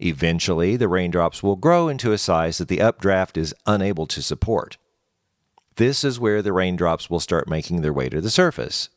Eventually, 0.00 0.76
the 0.76 0.88
raindrops 0.88 1.42
will 1.42 1.56
grow 1.56 1.88
into 1.88 2.12
a 2.12 2.18
size 2.18 2.58
that 2.58 2.68
the 2.68 2.80
updraft 2.80 3.36
is 3.36 3.54
unable 3.66 4.06
to 4.06 4.22
support. 4.22 4.78
This 5.80 6.04
is 6.04 6.20
where 6.20 6.42
the 6.42 6.52
raindrops 6.52 7.08
will 7.08 7.20
start 7.20 7.48
making 7.48 7.80
their 7.80 7.90
way 7.94 8.10
to 8.10 8.20
the 8.20 8.28
surface. 8.28 8.90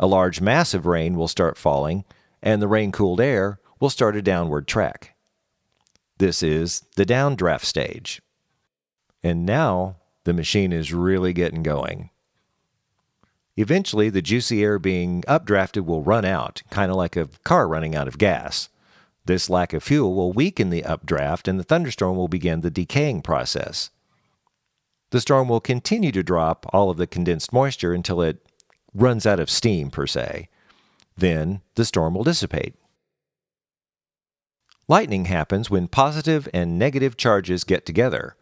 A 0.00 0.08
large 0.08 0.40
mass 0.40 0.74
of 0.74 0.86
rain 0.86 1.14
will 1.14 1.28
start 1.28 1.56
falling, 1.56 2.04
and 2.42 2.60
the 2.60 2.66
rain 2.66 2.90
cooled 2.90 3.20
air 3.20 3.60
will 3.78 3.90
start 3.90 4.16
a 4.16 4.20
downward 4.20 4.66
track. 4.66 5.14
This 6.18 6.42
is 6.42 6.82
the 6.96 7.06
downdraft 7.06 7.64
stage. 7.64 8.20
And 9.22 9.46
now 9.46 9.98
the 10.24 10.32
machine 10.32 10.72
is 10.72 10.92
really 10.92 11.32
getting 11.32 11.62
going. 11.62 12.10
Eventually, 13.56 14.10
the 14.10 14.20
juicy 14.20 14.64
air 14.64 14.80
being 14.80 15.22
updrafted 15.28 15.84
will 15.84 16.02
run 16.02 16.24
out, 16.24 16.64
kind 16.70 16.90
of 16.90 16.96
like 16.96 17.14
a 17.14 17.28
car 17.44 17.68
running 17.68 17.94
out 17.94 18.08
of 18.08 18.18
gas. 18.18 18.68
This 19.26 19.48
lack 19.48 19.72
of 19.72 19.84
fuel 19.84 20.12
will 20.12 20.32
weaken 20.32 20.70
the 20.70 20.82
updraft, 20.82 21.46
and 21.46 21.56
the 21.56 21.62
thunderstorm 21.62 22.16
will 22.16 22.26
begin 22.26 22.62
the 22.62 22.70
decaying 22.72 23.22
process. 23.22 23.90
The 25.10 25.20
storm 25.20 25.48
will 25.48 25.60
continue 25.60 26.12
to 26.12 26.22
drop 26.22 26.66
all 26.72 26.90
of 26.90 26.96
the 26.96 27.06
condensed 27.06 27.52
moisture 27.52 27.92
until 27.92 28.20
it 28.20 28.44
runs 28.92 29.26
out 29.26 29.40
of 29.40 29.50
steam, 29.50 29.90
per 29.90 30.06
se. 30.06 30.48
Then 31.16 31.60
the 31.74 31.84
storm 31.84 32.14
will 32.14 32.24
dissipate. 32.24 32.74
Lightning 34.88 35.26
happens 35.26 35.70
when 35.70 35.88
positive 35.88 36.48
and 36.52 36.78
negative 36.78 37.16
charges 37.16 37.64
get 37.64 37.86
together. 37.86 38.36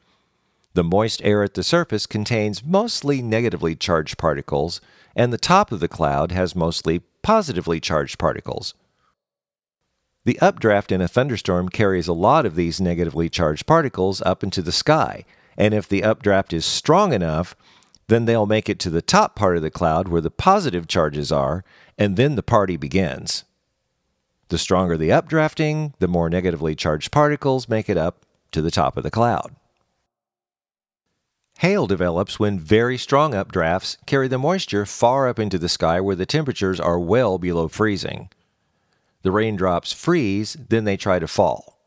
The 0.74 0.82
moist 0.82 1.20
air 1.22 1.42
at 1.42 1.54
the 1.54 1.62
surface 1.62 2.06
contains 2.06 2.64
mostly 2.64 3.22
negatively 3.22 3.76
charged 3.76 4.18
particles, 4.18 4.80
and 5.14 5.32
the 5.32 5.38
top 5.38 5.70
of 5.70 5.80
the 5.80 5.88
cloud 5.88 6.32
has 6.32 6.56
mostly 6.56 7.00
positively 7.22 7.78
charged 7.78 8.18
particles. 8.18 8.74
The 10.24 10.38
updraft 10.40 10.90
in 10.90 11.00
a 11.00 11.08
thunderstorm 11.08 11.68
carries 11.68 12.08
a 12.08 12.12
lot 12.12 12.46
of 12.46 12.54
these 12.54 12.80
negatively 12.80 13.28
charged 13.28 13.66
particles 13.66 14.22
up 14.22 14.42
into 14.42 14.62
the 14.62 14.72
sky, 14.72 15.24
and 15.56 15.74
if 15.74 15.88
the 15.88 16.02
updraft 16.02 16.52
is 16.52 16.64
strong 16.64 17.12
enough, 17.12 17.54
then 18.08 18.24
they'll 18.24 18.46
make 18.46 18.68
it 18.68 18.78
to 18.80 18.90
the 18.90 19.02
top 19.02 19.36
part 19.36 19.56
of 19.56 19.62
the 19.62 19.70
cloud 19.70 20.08
where 20.08 20.20
the 20.20 20.30
positive 20.30 20.86
charges 20.86 21.32
are, 21.32 21.64
and 21.96 22.16
then 22.16 22.34
the 22.34 22.42
party 22.42 22.76
begins. 22.76 23.44
The 24.48 24.58
stronger 24.58 24.96
the 24.96 25.08
updrafting, 25.08 25.94
the 25.98 26.08
more 26.08 26.28
negatively 26.28 26.74
charged 26.74 27.10
particles 27.10 27.68
make 27.68 27.88
it 27.88 27.96
up 27.96 28.26
to 28.50 28.60
the 28.60 28.70
top 28.70 28.96
of 28.96 29.02
the 29.02 29.10
cloud. 29.10 29.56
Hail 31.58 31.86
develops 31.86 32.38
when 32.38 32.58
very 32.58 32.98
strong 32.98 33.32
updrafts 33.32 33.96
carry 34.04 34.28
the 34.28 34.38
moisture 34.38 34.84
far 34.84 35.28
up 35.28 35.38
into 35.38 35.58
the 35.58 35.68
sky 35.68 36.00
where 36.00 36.16
the 36.16 36.26
temperatures 36.26 36.80
are 36.80 36.98
well 36.98 37.38
below 37.38 37.68
freezing. 37.68 38.28
The 39.22 39.30
raindrops 39.30 39.92
freeze, 39.92 40.56
then 40.68 40.84
they 40.84 40.96
try 40.96 41.18
to 41.18 41.28
fall. 41.28 41.78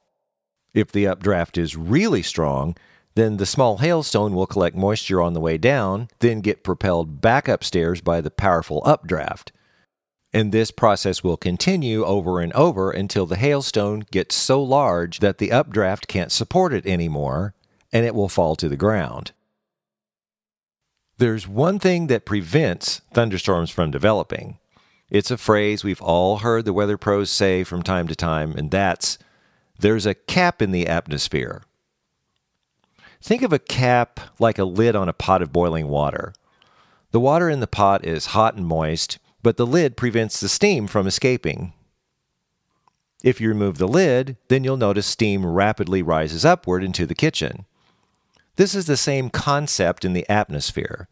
If 0.74 0.92
the 0.92 1.08
updraft 1.08 1.58
is 1.58 1.76
really 1.76 2.22
strong, 2.22 2.76
then 3.16 3.38
the 3.38 3.46
small 3.46 3.80
hailstone 3.80 4.34
will 4.34 4.46
collect 4.46 4.76
moisture 4.76 5.22
on 5.22 5.34
the 5.34 5.40
way 5.40 5.58
down, 5.58 6.10
then 6.20 6.42
get 6.42 6.64
propelled 6.64 7.22
back 7.22 7.48
upstairs 7.48 8.02
by 8.02 8.22
the 8.22 8.32
powerful 8.32 8.82
updraft. 8.86 9.52
And 10.34 10.52
this 10.52 10.70
process 10.70 11.24
will 11.24 11.38
continue 11.38 12.04
over 12.04 12.42
and 12.42 12.52
over 12.54 12.92
until 12.92 13.26
the 13.26 13.38
hailstone 13.38 14.02
gets 14.12 14.36
so 14.36 14.62
large 14.62 15.20
that 15.20 15.38
the 15.38 15.52
updraft 15.52 16.10
can't 16.10 16.32
support 16.32 16.74
it 16.74 16.86
anymore 16.86 17.54
and 17.94 18.06
it 18.06 18.14
will 18.14 18.28
fall 18.28 18.58
to 18.58 18.68
the 18.68 18.76
ground. 18.76 19.32
There's 21.18 21.48
one 21.48 21.80
thing 21.80 22.08
that 22.08 22.26
prevents 22.26 23.00
thunderstorms 23.14 23.70
from 23.70 23.92
developing. 23.92 24.60
It's 25.10 25.32
a 25.32 25.38
phrase 25.38 25.86
we've 25.86 26.02
all 26.02 26.40
heard 26.40 26.66
the 26.66 26.74
weather 26.74 26.98
pros 26.98 27.32
say 27.32 27.64
from 27.64 27.84
time 27.84 28.10
to 28.10 28.16
time, 28.16 28.52
and 28.58 28.70
that's 28.70 29.18
there's 29.80 30.06
a 30.06 30.14
cap 30.14 30.62
in 30.62 30.72
the 30.72 30.88
atmosphere. 30.88 31.62
Think 33.26 33.42
of 33.42 33.52
a 33.52 33.58
cap 33.58 34.20
like 34.38 34.60
a 34.60 34.66
lid 34.66 34.96
on 34.96 35.10
a 35.10 35.14
pot 35.14 35.42
of 35.42 35.52
boiling 35.52 35.88
water. 35.88 36.32
The 37.10 37.20
water 37.20 37.50
in 37.50 37.60
the 37.60 37.66
pot 37.66 38.06
is 38.06 38.28
hot 38.38 38.54
and 38.54 38.68
moist, 38.68 39.18
but 39.42 39.58
the 39.58 39.66
lid 39.66 39.98
prevents 39.98 40.40
the 40.40 40.48
steam 40.48 40.86
from 40.86 41.08
escaping. 41.08 41.74
If 43.24 43.42
you 43.42 43.50
remove 43.50 43.80
the 43.80 43.88
lid, 43.88 44.38
then 44.48 44.64
you'll 44.64 44.78
notice 44.78 45.08
steam 45.08 45.44
rapidly 45.44 46.04
rises 46.04 46.46
upward 46.46 46.84
into 46.84 47.08
the 47.08 47.16
kitchen. 47.16 47.66
This 48.58 48.76
is 48.76 48.86
the 48.86 48.96
same 48.96 49.32
concept 49.32 50.06
in 50.06 50.14
the 50.14 50.30
atmosphere. 50.30 51.08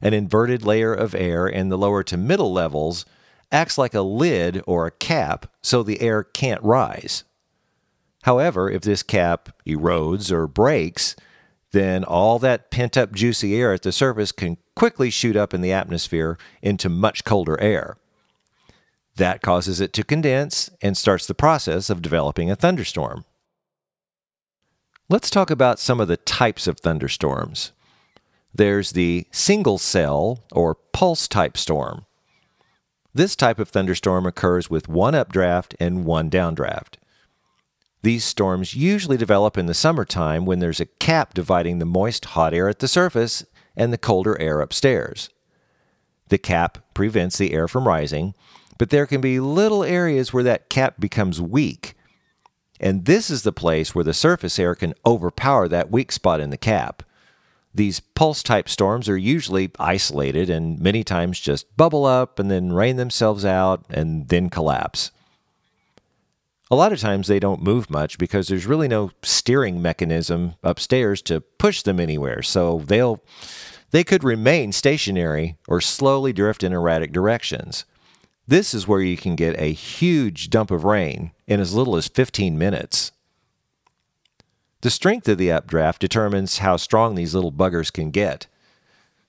An 0.00 0.14
inverted 0.14 0.64
layer 0.64 0.94
of 0.94 1.14
air 1.14 1.46
in 1.46 1.68
the 1.68 1.76
lower 1.76 2.02
to 2.04 2.16
middle 2.16 2.50
levels 2.50 3.04
acts 3.52 3.76
like 3.76 3.92
a 3.92 4.00
lid 4.00 4.62
or 4.66 4.86
a 4.86 4.90
cap 4.90 5.52
so 5.60 5.82
the 5.82 6.00
air 6.00 6.24
can't 6.24 6.62
rise. 6.62 7.24
However, 8.22 8.70
if 8.70 8.80
this 8.80 9.02
cap 9.02 9.50
erodes 9.66 10.32
or 10.32 10.46
breaks, 10.46 11.14
then 11.72 12.04
all 12.04 12.38
that 12.38 12.70
pent 12.70 12.96
up 12.96 13.12
juicy 13.12 13.54
air 13.56 13.72
at 13.72 13.82
the 13.82 13.92
surface 13.92 14.32
can 14.32 14.56
quickly 14.74 15.10
shoot 15.10 15.36
up 15.36 15.52
in 15.52 15.60
the 15.60 15.72
atmosphere 15.72 16.38
into 16.62 16.88
much 16.88 17.24
colder 17.24 17.60
air. 17.60 17.98
That 19.16 19.42
causes 19.42 19.80
it 19.80 19.92
to 19.94 20.04
condense 20.04 20.70
and 20.80 20.96
starts 20.96 21.26
the 21.26 21.34
process 21.34 21.90
of 21.90 22.02
developing 22.02 22.50
a 22.50 22.56
thunderstorm. 22.56 23.24
Let's 25.10 25.30
talk 25.30 25.50
about 25.50 25.78
some 25.78 26.00
of 26.00 26.08
the 26.08 26.18
types 26.18 26.66
of 26.66 26.78
thunderstorms. 26.78 27.72
There's 28.54 28.92
the 28.92 29.26
single 29.30 29.78
cell 29.78 30.44
or 30.52 30.74
pulse 30.74 31.28
type 31.28 31.56
storm. 31.56 32.06
This 33.14 33.34
type 33.34 33.58
of 33.58 33.70
thunderstorm 33.70 34.26
occurs 34.26 34.70
with 34.70 34.88
one 34.88 35.14
updraft 35.14 35.74
and 35.80 36.04
one 36.04 36.30
downdraft. 36.30 36.94
These 38.08 38.24
storms 38.24 38.74
usually 38.74 39.18
develop 39.18 39.58
in 39.58 39.66
the 39.66 39.74
summertime 39.74 40.46
when 40.46 40.60
there's 40.60 40.80
a 40.80 40.86
cap 40.86 41.34
dividing 41.34 41.78
the 41.78 41.84
moist 41.84 42.24
hot 42.24 42.54
air 42.54 42.66
at 42.66 42.78
the 42.78 42.88
surface 42.88 43.44
and 43.76 43.92
the 43.92 43.98
colder 43.98 44.40
air 44.40 44.62
upstairs. 44.62 45.28
The 46.28 46.38
cap 46.38 46.78
prevents 46.94 47.36
the 47.36 47.52
air 47.52 47.68
from 47.68 47.86
rising, 47.86 48.32
but 48.78 48.88
there 48.88 49.04
can 49.04 49.20
be 49.20 49.40
little 49.40 49.84
areas 49.84 50.32
where 50.32 50.42
that 50.44 50.70
cap 50.70 50.94
becomes 50.98 51.38
weak. 51.38 51.96
And 52.80 53.04
this 53.04 53.28
is 53.28 53.42
the 53.42 53.52
place 53.52 53.94
where 53.94 54.04
the 54.04 54.14
surface 54.14 54.58
air 54.58 54.74
can 54.74 54.94
overpower 55.04 55.68
that 55.68 55.90
weak 55.90 56.10
spot 56.10 56.40
in 56.40 56.48
the 56.48 56.56
cap. 56.56 57.02
These 57.74 58.00
pulse 58.00 58.42
type 58.42 58.70
storms 58.70 59.10
are 59.10 59.18
usually 59.18 59.70
isolated 59.78 60.48
and 60.48 60.80
many 60.80 61.04
times 61.04 61.38
just 61.38 61.76
bubble 61.76 62.06
up 62.06 62.38
and 62.38 62.50
then 62.50 62.72
rain 62.72 62.96
themselves 62.96 63.44
out 63.44 63.84
and 63.90 64.28
then 64.28 64.48
collapse. 64.48 65.10
A 66.70 66.76
lot 66.76 66.92
of 66.92 67.00
times 67.00 67.28
they 67.28 67.40
don't 67.40 67.62
move 67.62 67.88
much 67.88 68.18
because 68.18 68.48
there's 68.48 68.66
really 68.66 68.88
no 68.88 69.10
steering 69.22 69.80
mechanism 69.80 70.54
upstairs 70.62 71.22
to 71.22 71.40
push 71.40 71.82
them 71.82 71.98
anywhere. 71.98 72.42
So 72.42 72.82
they'll 72.86 73.22
they 73.90 74.04
could 74.04 74.22
remain 74.22 74.72
stationary 74.72 75.56
or 75.66 75.80
slowly 75.80 76.32
drift 76.32 76.62
in 76.62 76.72
erratic 76.72 77.10
directions. 77.10 77.86
This 78.46 78.74
is 78.74 78.86
where 78.86 79.00
you 79.00 79.16
can 79.16 79.34
get 79.34 79.58
a 79.58 79.72
huge 79.72 80.50
dump 80.50 80.70
of 80.70 80.84
rain 80.84 81.32
in 81.46 81.60
as 81.60 81.74
little 81.74 81.96
as 81.96 82.08
15 82.08 82.58
minutes. 82.58 83.12
The 84.82 84.90
strength 84.90 85.28
of 85.28 85.38
the 85.38 85.50
updraft 85.50 86.00
determines 86.00 86.58
how 86.58 86.76
strong 86.76 87.14
these 87.14 87.34
little 87.34 87.52
buggers 87.52 87.92
can 87.92 88.10
get. 88.10 88.46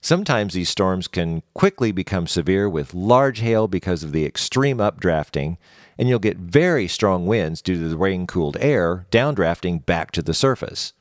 Sometimes 0.02 0.54
these 0.54 0.70
storms 0.70 1.08
can 1.08 1.44
quickly 1.54 1.92
become 1.92 2.28
severe 2.28 2.70
with 2.70 2.94
large 2.94 3.40
hail 3.40 3.68
because 3.68 4.04
of 4.04 4.12
the 4.12 4.26
extreme 4.26 4.78
updrafting, 4.78 5.58
and 6.00 6.08
you'll 6.08 6.18
get 6.18 6.38
very 6.38 6.88
strong 6.88 7.26
winds 7.26 7.62
due 7.62 7.76
to 7.78 7.90
the 7.90 7.98
rain 7.98 8.26
cooled 8.26 8.56
air 8.62 9.06
downdrafting 9.12 9.86
back 9.86 10.12
to 10.12 10.22
the 10.22 10.34
surface. 10.34 10.94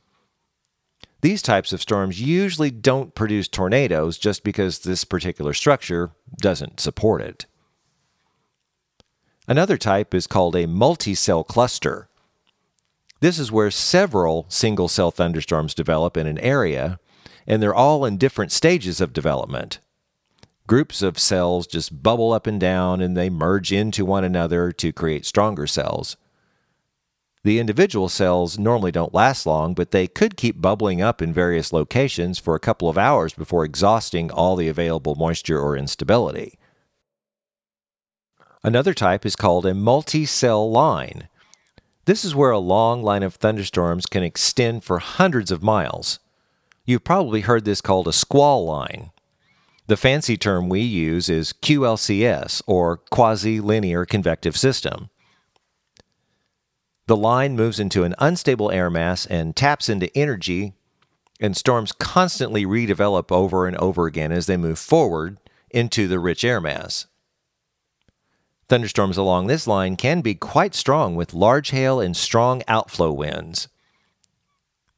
These 1.21 1.41
types 1.41 1.71
of 1.71 1.81
storms 1.81 2.21
usually 2.21 2.69
don't 2.69 3.15
produce 3.15 3.47
tornadoes 3.47 4.17
just 4.17 4.43
because 4.43 4.79
this 4.79 5.05
particular 5.05 5.53
structure 5.53 6.11
doesn't 6.41 6.81
support 6.81 7.21
it. 7.21 7.45
Another 9.47 9.77
type 9.77 10.13
is 10.13 10.27
called 10.27 10.55
a 10.57 10.67
multi 10.67 11.15
cell 11.15 11.45
cluster. 11.45 12.09
This 13.21 13.39
is 13.39 13.53
where 13.53 13.71
several 13.71 14.45
single 14.49 14.89
cell 14.89 15.11
thunderstorms 15.11 15.73
develop 15.73 16.17
in 16.17 16.27
an 16.27 16.37
area, 16.39 16.99
and 17.47 17.63
they're 17.63 17.73
all 17.73 18.03
in 18.03 18.17
different 18.17 18.51
stages 18.51 18.99
of 18.99 19.13
development 19.13 19.79
groups 20.69 21.01
of 21.01 21.17
cells 21.17 21.65
just 21.65 22.03
bubble 22.03 22.31
up 22.31 22.45
and 22.45 22.59
down 22.59 23.01
and 23.01 23.17
they 23.17 23.27
merge 23.27 23.71
into 23.73 24.05
one 24.05 24.23
another 24.23 24.71
to 24.71 24.93
create 24.93 25.25
stronger 25.25 25.65
cells. 25.65 26.15
The 27.43 27.57
individual 27.57 28.07
cells 28.07 28.59
normally 28.59 28.91
don't 28.91 29.11
last 29.11 29.47
long, 29.47 29.73
but 29.73 29.89
they 29.89 30.05
could 30.05 30.37
keep 30.37 30.61
bubbling 30.61 31.01
up 31.01 31.23
in 31.23 31.33
various 31.33 31.73
locations 31.73 32.37
for 32.37 32.53
a 32.53 32.59
couple 32.59 32.87
of 32.87 32.99
hours 32.99 33.33
before 33.33 33.65
exhausting 33.65 34.29
all 34.29 34.55
the 34.55 34.67
available 34.67 35.15
moisture 35.15 35.59
or 35.59 35.75
instability. 35.75 36.59
Another 38.63 38.93
type 38.93 39.25
is 39.25 39.35
called 39.35 39.65
a 39.65 39.73
multi 39.73 40.23
cell 40.23 40.69
line. 40.69 41.29
This 42.05 42.23
is 42.23 42.35
where 42.35 42.51
a 42.51 42.59
long 42.59 43.01
line 43.01 43.23
of 43.23 43.33
thunderstorms 43.33 44.05
can 44.05 44.21
extend 44.21 44.83
for 44.83 44.99
hundreds 44.99 45.49
of 45.49 45.63
miles. 45.63 46.19
You've 46.85 47.03
probably 47.03 47.41
heard 47.41 47.65
this 47.65 47.81
called 47.81 48.07
a 48.07 48.13
squall 48.13 48.65
line. 48.65 49.09
The 49.89 49.97
fancy 49.97 50.37
term 50.37 50.69
we 50.69 50.81
use 50.81 51.29
is 51.29 51.51
QLCS, 51.51 52.61
or 52.67 52.97
quasi 53.09 53.59
linear 53.59 54.05
convective 54.05 54.55
system. 54.55 55.09
The 57.07 57.17
line 57.17 57.55
moves 57.55 57.79
into 57.79 58.03
an 58.03 58.13
unstable 58.19 58.69
air 58.69 58.91
mass 58.91 59.25
and 59.25 59.55
taps 59.55 59.89
into 59.89 60.15
energy, 60.15 60.73
and 61.39 61.57
storms 61.57 61.91
constantly 61.91 62.67
redevelop 62.67 63.31
over 63.31 63.65
and 63.65 63.75
over 63.77 64.05
again 64.05 64.31
as 64.31 64.45
they 64.45 64.57
move 64.57 64.77
forward 64.77 65.39
into 65.71 66.07
the 66.07 66.19
rich 66.19 66.43
air 66.43 66.61
mass. 66.61 67.07
Thunderstorms 68.67 69.17
along 69.17 69.47
this 69.47 69.65
line 69.65 69.95
can 69.95 70.21
be 70.21 70.35
quite 70.35 70.75
strong 70.75 71.15
with 71.15 71.33
large 71.33 71.71
hail 71.71 71.99
and 71.99 72.15
strong 72.15 72.61
outflow 72.67 73.11
winds. 73.11 73.69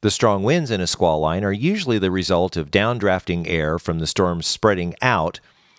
The 0.02 0.10
strong 0.10 0.42
winds 0.42 0.72
in 0.72 0.80
a 0.80 0.86
squall 0.88 1.20
line 1.20 1.44
are 1.44 1.52
usually 1.52 1.98
the 1.98 2.10
result 2.10 2.56
of 2.56 2.72
downdrafting 2.72 3.46
air 3.48 3.78
from 3.78 4.00
the 4.00 4.06
storm 4.06 4.42
spreading 4.42 4.96
out 5.00 5.38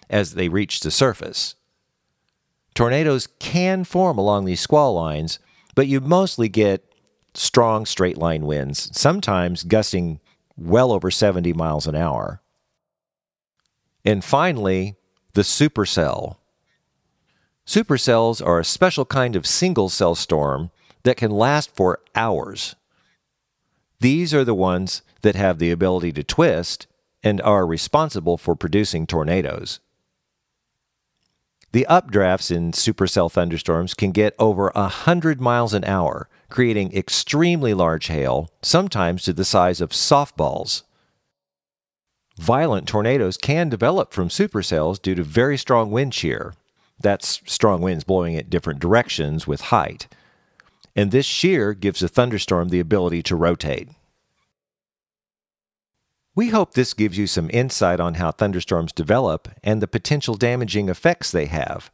as 0.10 0.34
they 0.34 0.48
reach 0.48 0.80
the 0.80 0.92
surface. 0.92 1.56
Tornadoes 2.74 3.28
can 3.40 3.84
form 3.84 4.18
along 4.18 4.46
these 4.46 4.62
squall 4.62 4.94
lines, 4.94 5.40
but 5.76 5.88
you 5.88 6.00
mostly 6.00 6.48
get 6.48 6.86
strong 7.34 7.86
straight 7.86 8.18
line 8.18 8.46
winds, 8.46 8.98
sometimes 8.98 9.64
gusting 9.64 10.22
well 10.56 10.94
over 10.94 11.12
70 11.12 11.52
miles 11.54 11.86
an 11.86 11.96
hour. 11.96 12.42
And 14.06 14.24
finally, 14.24 14.96
the 15.34 15.42
supercell. 15.42 16.38
Supercells 17.68 18.46
are 18.46 18.60
a 18.60 18.66
special 18.66 19.04
kind 19.04 19.36
of 19.36 19.46
single 19.46 19.90
cell 19.90 20.16
storm 20.16 20.72
that 21.04 21.18
can 21.18 21.32
last 21.32 21.76
for 21.76 22.00
hours. 22.16 22.76
These 24.04 24.34
are 24.34 24.44
the 24.44 24.54
ones 24.54 25.02
that 25.22 25.36
have 25.36 25.60
the 25.60 25.72
ability 25.72 26.12
to 26.12 26.26
twist 26.26 26.88
and 27.24 27.42
are 27.42 27.66
responsible 27.66 28.38
for 28.38 28.54
producing 28.54 29.08
tornadoes. 29.08 29.80
The 31.72 31.88
updrafts 31.90 32.54
in 32.54 32.74
supercell 32.74 33.32
thunderstorms 33.32 33.94
can 33.94 34.12
get 34.12 34.36
over 34.38 34.74
100 34.76 35.40
miles 35.40 35.74
an 35.74 35.86
hour, 35.86 36.28
creating 36.50 36.94
extremely 36.94 37.74
large 37.74 38.08
hail, 38.08 38.50
sometimes 38.62 39.24
to 39.24 39.32
the 39.32 39.46
size 39.46 39.80
of 39.80 39.92
softballs. 39.92 40.84
Violent 42.38 42.90
tornadoes 42.90 43.38
can 43.38 43.70
develop 43.70 44.12
from 44.12 44.28
supercells 44.28 45.02
due 45.02 45.16
to 45.16 45.24
very 45.24 45.58
strong 45.58 45.92
wind 45.92 46.14
shear. 46.14 46.54
That's 47.00 47.42
strong 47.46 47.82
winds 47.82 48.04
blowing 48.04 48.36
at 48.36 48.50
different 48.50 48.82
directions 48.82 49.48
with 49.48 49.62
height. 49.72 50.10
And 50.96 51.12
this 51.12 51.26
shear 51.26 51.74
gives 51.74 52.04
a 52.04 52.08
thunderstorm 52.08 52.70
the 52.70 52.80
ability 52.80 53.24
to 53.24 53.36
rotate. 53.36 53.90
We 56.36 56.50
hope 56.50 56.74
this 56.74 56.94
gives 56.94 57.18
you 57.18 57.28
some 57.28 57.50
insight 57.54 58.00
on 58.00 58.16
how 58.16 58.32
thunderstorms 58.32 58.92
develop 58.92 59.50
and 59.64 59.82
the 59.82 59.88
potential 59.88 60.36
damaging 60.36 60.90
effects 60.90 61.32
they 61.32 61.46
have. 61.46 61.92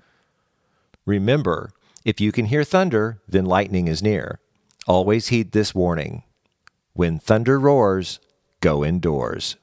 Remember, 1.05 1.71
if 2.05 2.21
you 2.21 2.31
can 2.31 2.45
hear 2.45 2.63
thunder, 2.63 3.21
then 3.27 3.45
lightning 3.45 3.87
is 3.87 4.01
near. 4.01 4.39
Always 4.87 5.27
heed 5.27 5.51
this 5.51 5.75
warning. 5.75 6.23
When 6.93 7.19
thunder 7.19 7.59
roars, 7.59 8.19
go 8.61 8.83
indoors. 8.85 9.57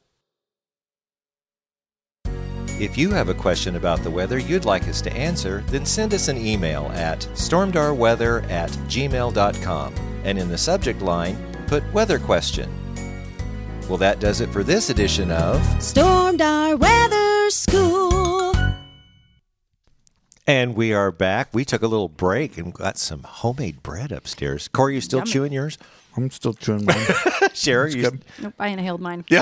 If 2.79 2.99
you 2.99 3.11
have 3.13 3.31
a 3.31 3.35
question 3.35 3.77
about 3.77 4.03
the 4.03 4.11
weather 4.11 4.39
you'd 4.39 4.67
like 4.67 4.87
us 4.87 5.01
to 5.03 5.13
answer, 5.15 5.65
then 5.69 5.87
send 5.87 6.13
us 6.13 6.29
an 6.29 6.37
email 6.37 6.91
at 6.95 7.21
stormdarweather 7.33 8.49
at 8.51 8.69
gmail.com 8.71 9.95
and 10.25 10.39
in 10.39 10.49
the 10.49 10.59
subject 10.59 11.01
line, 11.01 11.39
put 11.69 11.91
weather 11.95 12.19
question. 12.19 12.69
Well, 13.89 13.97
that 13.99 14.21
does 14.21 14.41
it 14.43 14.51
for 14.51 14.63
this 14.63 14.91
edition 14.91 15.31
of. 15.31 15.59
Stormdar 15.79 16.79
weather 16.79 17.49
school. 17.51 18.53
And 20.47 20.77
we 20.77 20.93
are 20.93 21.11
back. 21.11 21.49
We 21.55 21.65
took 21.65 21.83
a 21.83 21.87
little 21.89 22.09
break 22.09 22.59
and 22.59 22.75
got 22.75 22.99
some 22.99 23.23
homemade 23.23 23.83
bread 23.83 24.13
upstairs. 24.13 24.69
Corey, 24.69 24.97
you 24.97 25.01
still 25.01 25.21
Yummy. 25.21 25.31
chewing 25.31 25.53
yours? 25.53 25.79
I'm 26.17 26.31
still 26.31 26.53
chewing 26.53 26.85
mine. 26.85 27.07
Sherry, 27.55 27.95
you, 27.95 28.19
Nope, 28.43 28.55
I 28.59 28.69
inhaled 28.69 29.01
mine. 29.01 29.25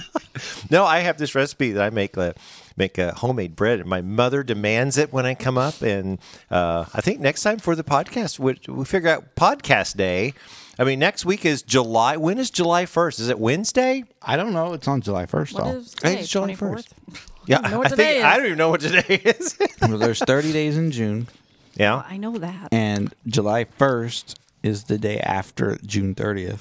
No, 0.70 0.84
I 0.84 0.98
have 0.98 1.16
this 1.16 1.34
recipe 1.34 1.72
that 1.72 1.82
I 1.82 1.90
make 1.90 2.18
uh, 2.18 2.32
make 2.76 2.98
a 2.98 3.14
homemade 3.14 3.56
bread. 3.56 3.80
And 3.80 3.88
my 3.88 4.02
mother 4.02 4.42
demands 4.42 4.98
it 4.98 5.12
when 5.12 5.24
I 5.24 5.34
come 5.34 5.56
up, 5.56 5.80
and 5.80 6.18
uh, 6.50 6.84
I 6.92 7.00
think 7.00 7.20
next 7.20 7.42
time 7.42 7.58
for 7.58 7.74
the 7.74 7.84
podcast, 7.84 8.38
we, 8.38 8.58
we 8.68 8.84
figure 8.84 9.08
out 9.08 9.34
podcast 9.34 9.96
day. 9.96 10.34
I 10.78 10.84
mean, 10.84 10.98
next 10.98 11.24
week 11.24 11.46
is 11.46 11.62
July. 11.62 12.16
When 12.18 12.36
is 12.38 12.50
July 12.50 12.84
first? 12.84 13.18
Is 13.18 13.28
it 13.30 13.38
Wednesday? 13.38 14.04
I 14.20 14.36
don't 14.36 14.52
know. 14.52 14.74
It's 14.74 14.86
on 14.86 15.00
July 15.00 15.24
1st. 15.24 15.54
What 15.54 15.64
though. 15.64 15.70
is 15.78 15.90
today? 15.92 16.18
It's 16.18 16.28
July 16.28 16.52
24th? 16.52 16.58
1st. 16.58 17.28
Yeah, 17.46 17.58
know 17.60 17.78
what 17.78 17.92
I 17.92 17.96
think 17.96 18.18
is. 18.18 18.24
I 18.24 18.36
don't 18.36 18.46
even 18.46 18.58
know 18.58 18.68
what 18.70 18.80
today 18.82 19.14
is. 19.24 19.56
Well, 19.80 19.96
there's 19.98 20.18
30 20.18 20.52
days 20.52 20.76
in 20.76 20.90
June, 20.90 21.28
yeah, 21.76 22.02
I 22.06 22.16
know 22.18 22.36
that. 22.38 22.68
and 22.72 23.14
July 23.26 23.64
1st 23.64 24.34
is 24.62 24.84
the 24.84 24.98
day 24.98 25.18
after 25.20 25.78
June 25.86 26.14
30th. 26.14 26.60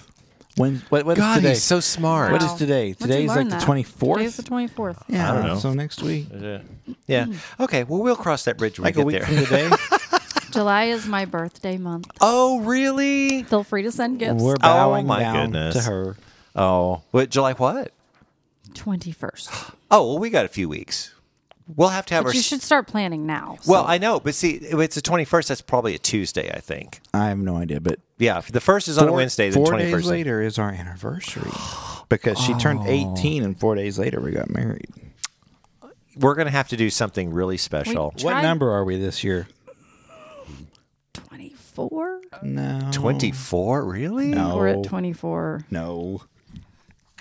When 0.57 0.81
what, 0.89 1.05
what 1.05 1.17
is 1.17 1.23
God, 1.23 1.35
today? 1.37 1.49
he's 1.49 1.63
so 1.63 1.79
smart. 1.81 2.31
What 2.31 2.41
is 2.41 2.49
Wow. 2.49 2.55
today? 2.57 2.85
When'd 2.93 2.99
you 3.01 3.07
Today's 3.07 3.27
like 3.29 3.37
learn 3.37 3.49
the 3.49 3.55
that? 3.57 3.67
24th. 3.67 4.13
Today's 4.17 4.37
the 4.37 4.43
24th. 4.43 5.03
yeah, 5.09 5.31
I 5.31 5.35
don't 5.35 5.47
know. 5.47 5.59
So 5.59 5.73
next 5.73 6.01
week, 6.01 6.27
Yeah. 6.33 6.59
Yeah. 7.07 7.25
Okay. 7.59 7.83
Well, 7.83 8.01
we'll 8.01 8.15
cross 8.15 8.45
that 8.45 8.57
bridge 8.57 8.79
when 8.79 8.85
like 8.85 8.95
we 8.95 9.01
a 9.15 9.19
get 9.19 9.27
week 9.29 9.49
there. 9.49 9.67
from 9.69 9.69
today, 9.69 10.19
July 10.51 10.83
is 10.85 11.05
my 11.07 11.25
birthday 11.25 11.77
month. 11.77 12.07
Oh, 12.21 12.59
really? 12.61 13.43
Feel 13.43 13.63
free 13.63 13.83
to 13.83 13.91
send 13.91 14.19
gifts. 14.19 14.41
we're 14.41 14.53
oh, 14.53 14.57
bowing 14.61 15.05
my 15.07 15.19
down 15.19 15.51
goodness. 15.51 15.75
to 15.75 15.81
her. 15.81 16.15
Oh, 16.55 17.01
what 17.11 17.29
July? 17.29 17.51
What? 17.53 17.91
21st. 18.73 19.73
Oh, 19.91 20.07
well, 20.09 20.19
we 20.19 20.31
got 20.31 20.45
a 20.45 20.49
few 20.49 20.67
weeks. 20.67 21.13
We'll 21.67 21.89
have 21.89 22.05
to 22.07 22.13
have 22.13 22.23
But 22.25 22.29
our. 22.29 22.35
you 22.35 22.41
should 22.43 22.61
start 22.61 22.85
planning 22.87 23.25
now. 23.25 23.57
well, 23.65 23.83
so- 23.83 23.89
I 23.89 23.97
know, 23.97 24.19
but 24.19 24.35
see, 24.35 24.51
if 24.51 24.77
it's 24.79 24.95
the 24.95 25.01
twenty 25.01 25.25
first. 25.25 25.47
That's 25.49 25.61
probably 25.61 25.95
a 25.95 25.97
Tuesday, 25.97 26.51
I 26.53 26.59
think. 26.59 27.01
I 27.13 27.29
have 27.29 27.39
no 27.39 27.55
idea, 27.57 27.79
but 27.81 27.99
Yeah, 28.19 28.41
the 28.51 28.61
first 28.61 28.87
is 28.87 28.97
on 28.99 29.07
a 29.07 29.11
Wednesday. 29.11 29.49
The 29.49 29.55
Four 29.55 29.67
twenty 29.67 29.91
days 29.91 30.05
later 30.05 30.41
is 30.41 30.59
our 30.59 30.69
anniversary 30.69 31.51
because 32.07 32.37
she 32.39 32.53
turned 32.53 32.81
Oh. 32.81 33.13
18, 33.17 33.43
and 33.43 33.59
four 33.59 33.73
days 33.75 33.97
later 33.97 34.19
we 34.21 34.31
got 34.31 34.49
married. 34.49 34.89
We're 36.15 36.35
gonna 36.35 36.51
have 36.51 36.67
to 36.69 36.77
do 36.77 36.89
something 36.91 37.33
really 37.33 37.57
special. 37.57 38.13
We- 38.17 38.23
What 38.25 38.41
number 38.43 38.71
are 38.71 38.85
we 38.85 38.97
this 38.99 39.23
year? 39.23 39.47
24? 41.13 42.21
No, 42.43 42.89
Twenty 42.91 43.31
four, 43.31 43.83
really? 43.85 44.27
No. 44.27 44.55
We're 44.57 44.67
at 44.67 44.83
24. 44.83 45.65
no. 45.71 46.21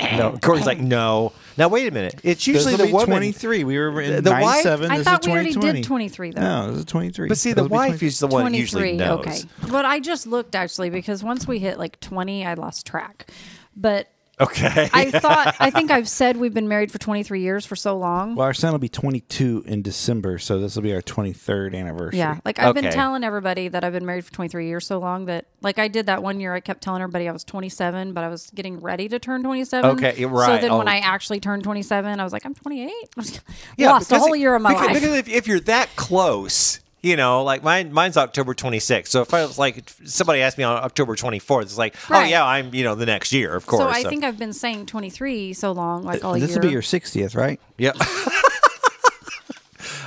No. 0.00 0.36
Corey's 0.42 0.66
like, 0.66 0.80
no. 0.80 1.32
Now 1.56 1.68
wait 1.68 1.86
a 1.86 1.90
minute. 1.92 2.20
It's 2.24 2.46
usually 2.48 2.74
the 2.76 2.88
woman. 2.88 3.06
23. 3.06 3.62
We 3.64 3.78
were 3.78 4.00
in 4.00 4.16
The- 4.16 4.22
the 4.22 4.30
wife- 4.32 4.64
97. 4.64 4.90
I 4.90 5.02
thought 5.04 5.20
is 5.22 5.26
we 5.26 5.32
already 5.32 5.48
2020. 5.50 5.80
did 5.82 5.86
23, 5.86 6.30
though. 6.32 6.40
No, 6.40 6.70
this 6.70 6.78
is 6.80 6.84
23. 6.86 7.28
But 7.28 7.38
see, 7.38 7.50
the 7.50 7.54
This'll 7.62 7.68
be 7.68 7.72
wife 7.72 7.86
23. 7.90 8.08
is 8.08 8.18
the 8.18 8.26
one 8.26 8.52
that 8.52 8.58
usually 8.58 8.92
knows. 8.94 9.20
okay. 9.20 9.38
But 9.70 9.84
I 9.84 10.00
just 10.00 10.26
looked 10.26 10.54
actually 10.56 10.90
because 10.90 11.22
once 11.22 11.46
we 11.46 11.60
hit 11.60 11.78
like 11.78 12.00
20, 12.00 12.44
I 12.44 12.54
lost 12.54 12.86
track. 12.86 13.30
But 13.76 14.08
Okay. 14.40 14.88
I 14.92 15.10
thought, 15.10 15.54
I 15.60 15.70
think 15.70 15.90
I've 15.92 16.08
said 16.08 16.36
we've 16.36 16.52
been 16.54 16.66
married 16.68 16.90
for 16.90 16.98
23 16.98 17.40
years 17.40 17.64
for 17.64 17.76
so 17.76 17.96
long. 17.96 18.34
Well, 18.34 18.44
our 18.46 18.54
son 18.54 18.72
will 18.72 18.78
be 18.78 18.88
22 18.88 19.64
in 19.66 19.82
December, 19.82 20.38
so 20.38 20.58
this 20.58 20.74
will 20.74 20.82
be 20.82 20.92
our 20.94 21.02
23rd 21.02 21.74
anniversary. 21.74 22.18
Yeah, 22.18 22.38
like 22.44 22.58
I've 22.58 22.74
been 22.74 22.86
Okay. 22.86 22.94
telling 22.94 23.22
everybody 23.24 23.68
that 23.68 23.84
I've 23.84 23.92
been 23.92 24.04
married 24.06 24.24
for 24.24 24.32
23 24.32 24.66
years 24.66 24.86
so 24.86 24.98
long 24.98 25.26
that 25.26 25.46
like 25.62 25.78
I 25.78 25.88
did 25.88 26.06
that 26.06 26.22
one 26.22 26.40
year 26.40 26.52
I 26.54 26.60
kept 26.60 26.82
telling 26.82 27.00
everybody 27.02 27.28
I 27.28 27.32
was 27.32 27.44
27 27.44 28.12
but 28.12 28.24
I 28.24 28.28
was 28.28 28.50
getting 28.54 28.80
ready 28.80 29.08
to 29.08 29.18
turn 29.18 29.42
27. 29.42 29.90
Okay, 29.98 30.22
So 30.22 30.28
right. 30.28 30.60
then 30.60 30.76
when 30.76 30.88
Oh. 30.88 30.92
I 30.92 30.96
actually 30.98 31.40
turned 31.40 31.62
27 31.64 32.18
I 32.18 32.24
was 32.24 32.32
like 32.32 32.44
I'm 32.44 32.54
28. 32.54 32.92
Yeah, 33.76 33.92
Lost 33.92 34.10
a 34.10 34.14
because- 34.14 34.22
whole 34.26 34.36
year 34.36 34.54
of 34.54 34.62
my 34.62 34.70
because, 34.72 34.86
life. 34.86 34.94
Because 34.94 35.16
if, 35.16 35.28
if 35.28 35.46
you're 35.46 35.60
that 35.60 35.94
close, 35.96 36.80
you 37.04 37.16
know, 37.16 37.42
like 37.44 37.62
mine, 37.62 37.92
mine's 37.92 38.16
October 38.16 38.54
26th. 38.54 39.08
So 39.08 39.20
if 39.20 39.34
I 39.34 39.44
was 39.44 39.58
like, 39.58 39.84
somebody 40.04 40.40
asked 40.40 40.56
me 40.58 40.64
on 40.64 40.82
October 40.82 41.14
24th, 41.16 41.62
it's 41.62 41.76
like, 41.78 41.94
oh 42.10 42.22
yeah, 42.24 42.44
I'm, 42.44 42.74
you 42.74 42.82
know, 42.82 42.94
the 42.94 43.06
next 43.06 43.32
year, 43.32 43.54
of 43.54 43.66
course. 43.66 43.82
so 43.82 43.88
I 43.88 44.02
think 44.08 44.24
I've 44.24 44.38
been 44.38 44.52
saying 44.54 44.86
23 44.86 45.52
so 45.52 45.72
long 45.72 46.02
like 46.04 46.24
all 46.24 46.32
This 46.32 46.40
year. 46.40 46.46
This 46.48 46.56
will 46.56 46.62
be 46.62 46.70
your 46.70 46.82
60th, 46.82 47.36
right? 47.36 47.60
Yep. 47.78 47.96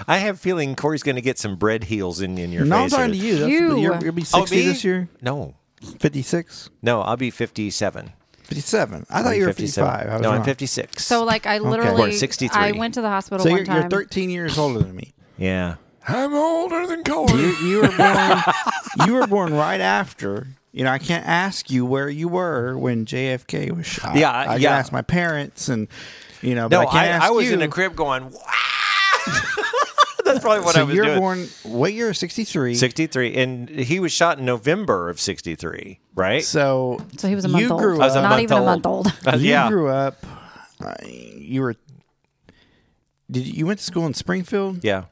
I 0.09 0.17
have 0.19 0.35
a 0.35 0.37
feeling 0.37 0.75
Corey's 0.75 1.03
going 1.03 1.15
to 1.17 1.21
get 1.21 1.37
some 1.37 1.57
bread 1.57 1.83
heels 1.85 2.21
in, 2.21 2.37
in 2.37 2.51
your 2.53 2.63
no, 2.65 2.77
I'm 2.77 2.83
face. 2.89 2.91
talking 2.97 3.11
to 3.11 3.17
you. 3.17 3.37
That's, 3.39 3.51
You. 3.51 3.77
You're, 3.77 4.01
you'll 4.03 4.11
be 4.13 4.21
Oh, 4.33 4.39
60 4.45 4.55
me? 4.55 4.65
this 4.65 4.83
year? 4.83 5.09
No, 5.21 5.55
56? 5.99 6.69
no, 6.81 7.01
I'll 7.01 7.17
be 7.17 7.29
57. 7.29 8.13
57. 8.43 9.05
I 9.09 9.21
thought 9.23 9.35
you 9.35 9.41
were 9.41 9.47
57. 9.49 9.85
55. 9.89 10.09
I 10.09 10.13
was 10.13 10.21
no, 10.23 10.31
I'm 10.31 10.43
56. 10.43 11.05
so 11.05 11.25
like 11.25 11.45
I 11.45 11.59
Born 11.59 11.71
literally 11.71 12.13
63. 12.13 12.57
I 12.57 12.71
went 12.71 12.93
to 12.93 13.01
the 13.01 13.09
hospital 13.09 13.43
So 13.43 13.49
one 13.49 13.57
you're, 13.57 13.65
time. 13.65 13.81
you're 13.81 13.89
13 13.89 14.29
years 14.29 14.57
older 14.57 14.79
than 14.79 14.95
me. 14.95 15.13
yeah. 15.37 15.75
I'm 16.07 16.33
older 16.33 16.87
than 16.87 17.03
Corey. 17.03 17.33
You, 17.33 17.47
you 17.67 17.81
were 17.81 17.91
born. 17.97 18.41
you 19.05 19.13
were 19.13 19.27
born 19.27 19.53
right 19.53 19.81
after. 19.81 20.47
You 20.71 20.83
know, 20.83 20.91
I 20.91 20.99
can't 20.99 21.25
ask 21.25 21.69
you 21.71 21.85
where 21.85 22.09
you 22.09 22.27
were 22.27 22.77
when 22.77 23.05
JFK 23.05 23.75
was 23.75 23.85
shot. 23.85 24.15
Yeah, 24.15 24.31
I 24.37 24.45
can 24.53 24.61
yeah. 24.61 24.77
ask 24.77 24.91
my 24.91 25.01
parents, 25.01 25.69
and 25.69 25.87
you 26.41 26.55
know, 26.55 26.67
no, 26.67 26.79
but 26.79 26.87
I 26.89 26.91
can't 26.91 26.95
I, 26.97 27.07
ask 27.07 27.23
I 27.25 27.29
was 27.31 27.47
you. 27.47 27.53
in 27.53 27.61
a 27.61 27.67
crib 27.67 27.95
going, 27.95 28.29
wow. 28.31 28.39
That's 30.23 30.39
probably 30.39 30.63
what 30.63 30.75
so 30.75 30.81
I 30.81 30.83
was 30.83 30.93
doing. 30.93 30.95
you're 30.95 31.05
doing. 31.05 31.19
born. 31.19 31.47
What 31.63 31.93
year? 31.93 32.13
63. 32.13 32.75
63 32.75 33.35
and 33.35 33.69
he 33.69 33.99
was 34.01 34.11
shot 34.11 34.39
in 34.39 34.45
november 34.45 35.09
of 35.09 35.21
63 35.21 35.99
right 36.15 36.43
So 36.43 36.99
so 37.17 37.29
he 37.29 37.35
was 37.35 37.45
a 37.45 37.47
month 37.47 37.63
you 37.63 37.69
old. 37.69 37.81
grew 37.81 37.95
I 38.01 38.05
was 38.05 38.15
a. 38.15 38.21
Not 38.21 38.29
month 38.31 38.41
even 38.43 38.57
old. 38.57 38.63
a 38.63 38.65
month 38.71 38.85
old. 38.85 39.07
Uh, 39.25 39.37
you 39.37 39.49
yeah 39.51 39.69
grew 39.69 39.87
up. 39.87 40.17
Uh, 40.83 40.93
you 41.05 41.61
were. 41.61 41.75
Did 43.31 43.47
you, 43.47 43.53
you 43.53 43.65
went 43.65 43.79
to 43.79 43.85
school 43.85 44.05
in 44.05 44.13
Springfield? 44.13 44.83
yeah 44.83 45.05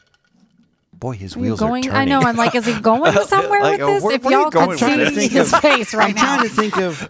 boy 1.00 1.14
his 1.16 1.36
Are 1.36 1.40
wheels 1.40 1.60
going? 1.60 1.86
are 1.88 1.92
turning 1.92 2.14
I 2.14 2.20
know. 2.20 2.26
I'm 2.28 2.36
like, 2.36 2.56
is 2.56 2.66
he 2.66 2.80
going 2.82 3.12
somewhere 3.26 3.62
Like, 3.62 3.80
with 3.80 3.82
uh, 3.82 3.94
this? 3.94 4.04
where- 4.04 4.16
if 4.16 4.24
where 4.24 4.34
you 4.34 4.42
y'all 4.42 4.52
could 4.52 4.80
see 4.80 5.28
his 5.28 5.54
of- 5.54 5.62
face 5.62 5.94
right 5.94 6.10
I'm 6.10 6.16
now, 6.16 6.36
trying 6.38 6.50
to 6.50 6.56
think 6.56 6.78
of. 6.78 7.08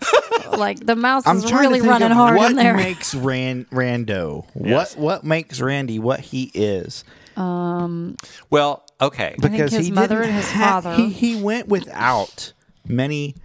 like 0.57 0.85
the 0.85 0.95
mouse 0.95 1.23
I'm 1.25 1.37
is 1.37 1.51
really 1.51 1.81
running 1.81 2.11
hard 2.11 2.37
what 2.37 2.51
in 2.51 2.57
there. 2.57 2.73
What 2.75 2.83
makes 2.83 3.13
Ran, 3.15 3.65
Rando. 3.65 4.45
Yes. 4.55 4.95
What 4.95 5.01
what 5.01 5.23
makes 5.23 5.59
Randy 5.61 5.99
what 5.99 6.19
he 6.21 6.51
is? 6.53 7.03
Um. 7.37 8.15
well 8.49 8.85
okay 9.01 9.35
think 9.41 9.51
Because 9.51 9.73
his 9.73 9.87
he 9.87 9.91
mother 9.91 10.21
and 10.21 10.31
his 10.31 10.49
ha- 10.49 10.79
father- 10.81 10.95
He, 10.95 11.09
he 11.09 11.41
went 11.41 11.67
without 11.67 12.53
many 12.87 13.35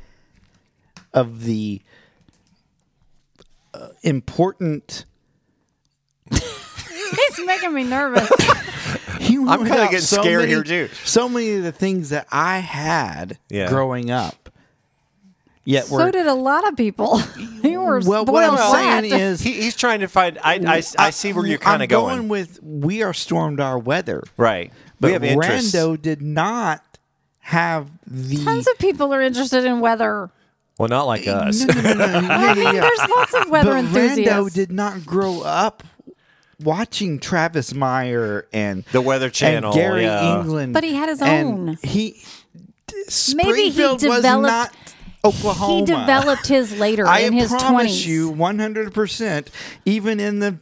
of 1.12 1.42
the 1.44 1.82
uh, 3.74 3.88
important. 4.02 5.04
He's 7.10 7.46
making 7.46 7.74
me 7.74 7.84
nervous. 7.84 8.30
He 9.20 9.38
went 9.38 9.50
I'm 9.50 9.58
kinda 9.58 9.70
without 9.72 9.90
getting 9.90 10.06
scared 10.06 10.40
many- 10.40 10.50
here, 10.52 10.62
too. 10.64 10.88
So 11.04 11.28
many 11.28 11.52
of 11.54 11.62
the 11.62 11.72
things 11.72 12.08
that 12.08 12.26
I 12.32 12.58
had 12.60 13.38
Yeah. 13.50 13.68
growing 13.68 14.10
up. 14.10 14.48
Yet 15.64 15.84
so 15.86 15.96
we're 15.96 16.10
did 16.10 16.26
a 16.26 16.34
lot 16.34 16.66
of 16.66 16.74
people. 16.76 17.20
you 17.62 17.82
were 17.82 18.00
well. 18.00 18.24
What 18.24 18.42
I'm 18.44 18.54
brat. 18.56 18.72
saying 19.04 19.12
is, 19.20 19.40
he, 19.42 19.52
he's 19.52 19.76
trying 19.76 20.00
to 20.00 20.08
find 20.08 20.38
I, 20.42 20.54
I, 20.54 20.82
I 20.98 21.10
see 21.10 21.32
where 21.34 21.46
you're 21.46 21.58
kind 21.58 21.82
of 21.82 21.88
going, 21.90 22.16
going 22.16 22.28
with 22.28 22.60
we 22.62 23.02
are 23.02 23.12
Stormdar 23.12 23.82
weather, 23.84 24.22
right 24.38 24.72
but 24.98 25.08
we 25.08 25.12
have 25.12 25.22
interests 25.22 25.74
Rando 25.76 26.00
did 26.00 26.22
not 26.22 26.82
have 27.40 27.88
the. 28.06 28.42
Tons 28.42 28.66
of 28.66 28.78
people 28.78 29.12
are 29.14 29.20
interested 29.20 29.64
in 29.66 29.80
weather. 29.80 30.30
well 30.78 30.88
not 30.88 31.06
like 31.06 31.26
us 31.28 31.60
no, 31.62 31.74
no, 31.74 31.92
no, 31.92 31.94
no, 31.94 32.20
no, 32.20 32.28
I 32.34 32.42
yeah, 32.46 32.54
mean, 32.54 32.64
yeah, 32.64 32.72
yeah. 32.72 32.80
there's 32.80 33.10
lots 33.10 33.34
of 33.34 33.50
weather 33.50 33.70
but 33.72 33.78
enthusiasts. 33.80 34.32
Rando 34.32 34.52
did 34.54 34.72
not 34.72 35.04
grow 35.04 35.42
up 35.42 35.82
watching 36.62 37.18
Travis 37.18 37.74
Meyer 37.74 38.46
and 38.52 38.84
The 38.92 39.00
Weather 39.00 39.30
Channel, 39.30 39.72
and 39.72 39.80
Gary 39.80 40.02
yeah. 40.02 40.40
England. 40.40 40.72
But 40.74 40.84
he 40.84 40.94
had 40.94 41.08
his 41.08 41.20
and 41.22 41.68
own. 41.70 41.78
He 41.82 42.22
Maybe 43.34 43.62
he 43.62 43.70
Springfield 43.70 44.02
was 44.04 44.16
developed- 44.16 44.46
not 44.46 44.74
Oklahoma. 45.24 45.74
He 45.80 45.84
developed 45.84 46.46
his 46.46 46.78
later 46.78 47.06
I 47.06 47.20
in 47.20 47.32
his 47.32 47.48
promise 47.50 47.68
twenties. 47.70 48.06
you, 48.06 48.30
one 48.30 48.58
hundred 48.58 48.94
percent. 48.94 49.50
Even 49.84 50.18
in 50.20 50.38
the 50.40 50.58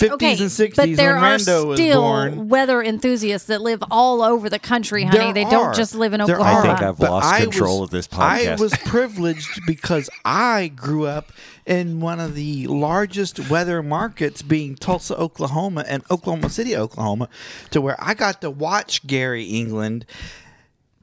fifties 0.00 0.14
Okay, 0.14 0.30
and 0.30 0.38
but 0.40 0.50
sixties, 0.50 0.96
there 0.96 1.14
when 1.14 1.24
are 1.24 1.36
Rando 1.36 1.66
was 1.66 1.78
still 1.78 2.00
born, 2.02 2.48
weather 2.48 2.82
enthusiasts 2.82 3.46
that 3.48 3.60
live 3.60 3.82
all 3.90 4.22
over 4.22 4.48
the 4.50 4.58
country, 4.58 5.04
honey. 5.04 5.18
There 5.18 5.32
they 5.34 5.44
are. 5.44 5.50
don't 5.50 5.74
just 5.76 5.94
live 5.94 6.12
in 6.14 6.20
There 6.24 6.36
Oklahoma. 6.36 6.58
I 6.58 6.62
think 6.62 6.82
I've 6.82 6.98
But 6.98 7.10
lost 7.10 7.26
I 7.26 7.40
control 7.42 7.80
was- 7.80 7.86
of 7.88 7.90
this 7.90 8.08
podcast. 8.08 8.58
I 8.58 8.60
was 8.60 8.72
privileged 8.78 9.60
because 9.66 10.10
I 10.24 10.68
grew 10.74 11.06
up 11.06 11.30
in 11.66 12.00
one 12.00 12.18
of 12.18 12.34
the 12.34 12.66
largest 12.66 13.48
weather 13.50 13.82
markets, 13.82 14.42
being 14.42 14.74
Tulsa, 14.74 15.14
Oklahoma, 15.16 15.84
and 15.86 16.02
Oklahoma 16.10 16.50
City, 16.50 16.76
Oklahoma, 16.76 17.28
to 17.70 17.80
where 17.80 17.96
I 18.02 18.14
got 18.14 18.40
to 18.40 18.50
watch 18.50 19.06
Gary 19.06 19.44
England 19.44 20.06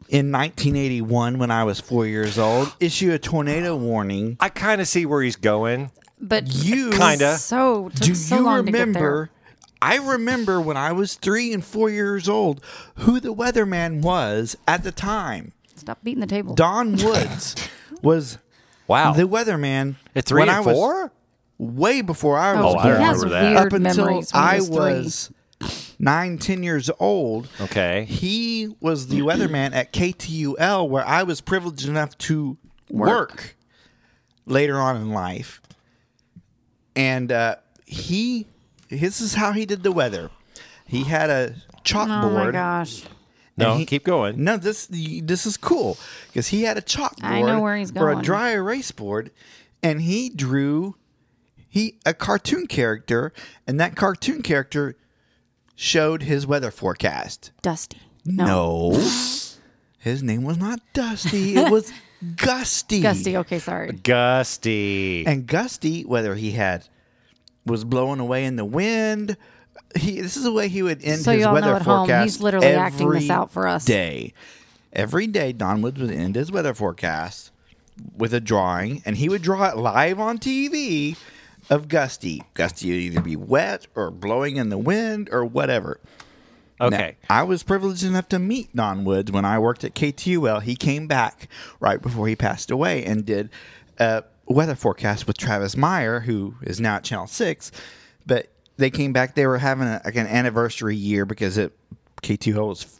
in 0.10 0.32
1981 0.32 1.38
when 1.38 1.52
I 1.52 1.64
was 1.64 1.80
four 1.80 2.06
years 2.06 2.38
old 2.38 2.74
issue 2.80 3.12
a 3.12 3.20
tornado 3.20 3.76
warning. 3.76 4.38
I 4.40 4.50
kind 4.50 4.82
of 4.82 4.88
see 4.88 5.06
where 5.06 5.22
he's 5.22 5.36
going. 5.36 5.92
But 6.20 6.48
You 6.54 6.92
Kinda. 6.92 7.38
so 7.38 7.90
took 7.90 8.00
Do 8.00 8.16
so 8.16 8.38
you 8.38 8.42
long 8.44 8.66
to 8.66 8.72
get 8.72 8.78
there. 8.78 8.86
remember? 8.86 9.30
I 9.82 9.98
remember 9.98 10.60
when 10.60 10.76
I 10.78 10.92
was 10.92 11.16
three 11.16 11.54
and 11.54 11.64
four 11.64 11.90
years 11.90 12.28
old 12.28 12.62
who 12.96 13.20
the 13.20 13.34
weatherman 13.34 14.02
was 14.02 14.58
at 14.68 14.84
the 14.84 14.92
time. 14.92 15.52
Stop 15.76 16.00
beating 16.04 16.22
the 16.22 16.28
table. 16.28 16.56
Don 16.56 16.96
Woods 16.98 17.56
was 18.02 18.40
Wow. 18.88 19.14
the 19.14 19.28
weatherman 19.28 19.96
At 20.16 20.26
three 20.26 20.40
when 20.42 20.50
and 20.50 20.58
I 20.58 20.62
was 20.62 20.76
four? 20.76 21.12
way 21.60 22.02
before 22.02 22.38
I 22.40 22.56
was 22.60 22.76
Oh, 22.76 22.78
I 22.80 22.84
born. 22.84 22.98
he 22.98 23.04
has 23.04 23.18
remember 23.24 23.30
that. 23.54 23.68
Up 23.68 23.74
until. 23.74 24.06
When 24.06 24.24
I 24.34 24.56
was, 24.58 24.70
was 24.72 25.32
nine, 26.00 26.38
ten 26.40 26.64
years 26.64 26.90
old. 27.00 27.48
Okay. 27.62 28.06
He 28.06 28.76
was 28.80 29.08
the 29.08 29.20
weatherman 29.22 29.74
at 29.76 29.94
KTUL 29.94 30.90
where 30.90 31.06
I 31.06 31.22
was 31.24 31.42
privileged 31.42 31.88
enough 31.88 32.18
to 32.20 32.58
work, 32.90 33.56
later 34.48 34.80
on 34.80 34.96
in 34.96 35.12
life. 35.12 35.62
And 36.98 37.32
uh, 37.32 37.56
he, 37.86 38.48
this 38.90 39.22
is 39.22 39.36
how 39.36 39.52
he 39.54 39.66
did 39.66 39.84
the 39.84 39.92
weather. 39.92 40.32
He 40.86 41.04
had 41.04 41.30
a 41.30 41.56
chalkboard. 41.84 42.24
Oh 42.24 42.30
my 42.46 42.52
gosh! 42.52 43.04
No, 43.56 43.78
he- 43.78 43.86
keep 43.86 44.04
going. 44.04 44.44
No, 44.44 44.58
this 44.58 44.88
this 44.90 45.46
is 45.46 45.58
cool 45.58 45.98
because 46.28 46.48
he 46.48 46.64
had 46.64 46.78
a 46.78 46.82
chalkboard 46.82 47.24
I 47.24 47.42
know 47.42 47.60
where 47.60 47.76
he's 47.78 47.92
going. 47.92 48.16
for 48.16 48.20
a 48.20 48.24
dry 48.24 48.52
erase 48.52 48.92
board, 48.92 49.32
and 49.84 50.02
he 50.02 50.30
drew 50.30 50.96
he 51.70 52.00
a 52.06 52.14
cartoon 52.14 52.68
character, 52.68 53.32
and 53.68 53.80
that 53.80 53.96
cartoon 53.96 54.42
character 54.42 54.96
showed 55.76 56.24
his 56.24 56.48
weather 56.48 56.72
forecast. 56.72 57.52
Dusty. 57.62 58.00
No, 58.26 58.92
his 60.08 60.24
name 60.24 60.44
was 60.44 60.58
not 60.58 60.80
Dusty. 60.94 61.56
It 61.56 61.72
was 61.72 61.92
Gusty. 62.36 63.02
Gusty. 63.02 63.38
Okay, 63.38 63.60
sorry. 63.60 63.92
Gusty. 63.92 65.26
And 65.28 65.46
Gusty, 65.48 66.04
whether 66.04 66.36
he 66.36 66.52
had 66.52 66.88
was 67.66 67.84
blowing 67.84 68.20
away 68.20 68.46
in 68.46 68.56
the 68.56 68.66
wind, 68.66 69.38
he 69.96 70.22
this 70.22 70.36
is 70.38 70.44
the 70.44 70.52
way 70.52 70.68
he 70.68 70.82
would 70.82 71.04
end 71.04 71.22
So 71.22 71.32
his 71.32 71.42
y'all 71.42 71.50
know 71.50 71.54
weather 71.62 71.76
at 71.76 71.82
home, 71.84 72.08
forecast. 72.08 72.24
he's 72.24 72.42
literally 72.42 72.68
acting 72.68 73.10
this 73.12 73.30
out 73.30 73.52
for 73.52 73.68
us. 73.68 73.86
Day, 73.86 74.34
every 74.94 75.28
day, 75.28 75.52
Don 75.54 75.82
Woods 75.82 76.00
would 76.00 76.12
end 76.12 76.36
his 76.36 76.52
weather 76.52 76.74
forecast 76.74 77.52
with 78.16 78.34
a 78.34 78.40
drawing, 78.40 79.02
and 79.06 79.18
he 79.18 79.30
would 79.30 79.42
draw 79.42 79.70
it 79.70 79.78
live 79.78 80.20
on 80.20 80.38
TV 80.40 81.18
of 81.70 81.88
Gusty. 81.88 82.44
Gusty 82.54 82.90
would 82.90 83.00
either 83.00 83.22
be 83.22 83.36
wet 83.36 83.88
or 83.96 84.10
blowing 84.12 84.56
in 84.58 84.70
the 84.70 84.78
wind 84.78 85.30
or 85.32 85.44
whatever. 85.46 86.00
Now, 86.80 86.88
okay. 86.88 87.18
I 87.30 87.44
was 87.44 87.64
privileged 87.64 88.04
enough 88.04 88.30
to 88.30 88.40
meet 88.40 88.76
Don 88.76 89.04
Woods 89.04 89.32
when 89.32 89.46
I 89.46 89.60
worked 89.60 89.84
at 89.84 89.96
KTUL. 89.96 90.62
He 90.62 90.76
came 90.76 91.08
back 91.08 91.48
right 91.80 92.02
before 92.02 92.28
he 92.28 92.36
passed 92.36 92.70
away 92.72 93.04
and 93.04 93.26
did 93.26 93.50
a 93.98 94.24
weather 94.46 94.76
forecast 94.76 95.28
with 95.28 95.38
Travis 95.38 95.76
Meyer, 95.76 96.22
who 96.22 96.56
is 96.62 96.80
now 96.80 96.98
at 96.98 97.04
Channel 97.04 97.28
6. 97.28 97.72
But 98.26 98.52
they 98.78 98.90
came 98.90 99.12
back. 99.12 99.36
They 99.36 99.48
were 99.48 99.58
having 99.58 99.88
a, 99.88 100.02
like 100.06 100.16
an 100.16 100.28
anniversary 100.28 100.96
year 100.96 101.26
because 101.26 101.58
it, 101.58 101.76
KTUL 102.22 102.68
was, 102.68 103.00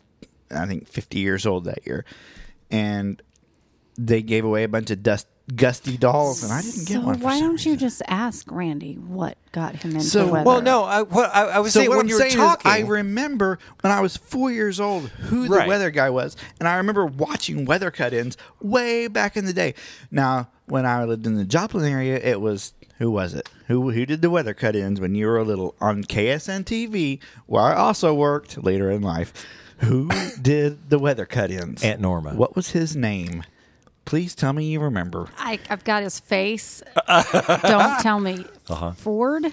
I 0.52 0.66
think, 0.66 0.88
50 0.88 1.20
years 1.20 1.46
old 1.46 1.66
that 1.66 1.86
year. 1.86 2.06
And 2.72 3.22
they 3.98 4.22
gave 4.22 4.44
away 4.44 4.64
a 4.64 4.68
bunch 4.68 4.90
of 4.92 5.04
dust, 5.04 5.28
gusty 5.56 5.98
dolls, 5.98 6.44
and 6.44 6.52
I 6.52 6.62
didn't 6.62 6.86
get 6.88 6.96
So 6.96 7.00
one. 7.02 7.18
For 7.20 7.24
why 7.26 7.40
some 7.40 7.48
don't 7.50 7.66
you 7.66 7.78
just 7.78 8.02
ask 8.08 8.50
Randy 8.52 8.96
what 8.96 9.38
got 9.54 9.76
him 9.78 9.92
into 9.92 10.04
So- 10.04 10.28
weather? 10.32 10.46
Well, 10.46 10.62
no, 10.62 10.84
I, 10.84 11.04
what, 11.04 11.34
I, 11.34 11.44
I 11.46 11.60
was 11.60 11.74
So 11.74 11.80
saying 11.80 11.90
what 11.90 11.98
when 11.98 12.06
I'm 12.06 12.10
you 12.10 12.16
were 12.16 12.22
saying 12.22 12.36
talking. 12.36 12.70
is, 12.72 12.78
I 12.78 12.80
remember 12.82 13.58
when 13.82 13.94
I 13.94 14.02
was 14.02 14.18
four 14.18 14.52
years 14.52 14.80
old 14.80 15.08
who 15.10 15.48
the 15.48 15.56
Right. 15.56 15.68
weather 15.68 15.90
guy 15.92 16.10
was, 16.10 16.36
and 16.60 16.68
I 16.68 16.76
remember 16.78 17.06
watching 17.06 17.66
weather 17.66 17.92
cut-ins 17.92 18.36
way 18.62 19.08
back 19.08 19.38
in 19.38 19.46
the 19.46 19.54
day. 19.54 19.74
Now, 20.12 20.50
when 20.66 20.86
I 20.86 21.04
lived 21.06 21.26
in 21.26 21.36
the 21.36 21.46
Joplin 21.46 21.86
area, 21.86 22.18
it 22.18 22.42
was 22.42 22.74
who 22.98 23.10
was 23.12 23.34
it? 23.34 23.48
Who 23.68 23.92
who 23.92 24.06
did 24.06 24.22
the 24.22 24.30
weather 24.30 24.54
cut-ins 24.54 25.00
when 25.00 25.16
you 25.16 25.28
were 25.28 25.38
a 25.38 25.44
little 25.44 25.76
on 25.80 26.04
KSN 26.04 26.64
TV, 26.66 27.20
where 27.46 27.62
I 27.64 27.74
also 27.76 28.14
worked 28.14 28.62
later 28.64 28.92
in 28.92 29.02
life. 29.02 29.32
Who 29.82 30.10
did 30.42 30.90
the 30.90 30.98
weather 31.00 31.26
cut-ins? 31.28 31.84
Aunt 31.84 32.02
Norma. 32.02 32.34
What 32.34 32.56
was 32.56 32.72
his 32.72 32.96
name? 32.96 33.44
Please 34.08 34.34
tell 34.34 34.54
me 34.54 34.66
you 34.66 34.80
remember. 34.80 35.28
I, 35.38 35.60
I've 35.70 35.84
got 35.84 36.02
his 36.02 36.20
face. 36.20 36.82
don't 37.08 38.00
tell 38.02 38.20
me. 38.20 38.46
Uh-huh. 38.70 38.94
Ford. 38.94 39.46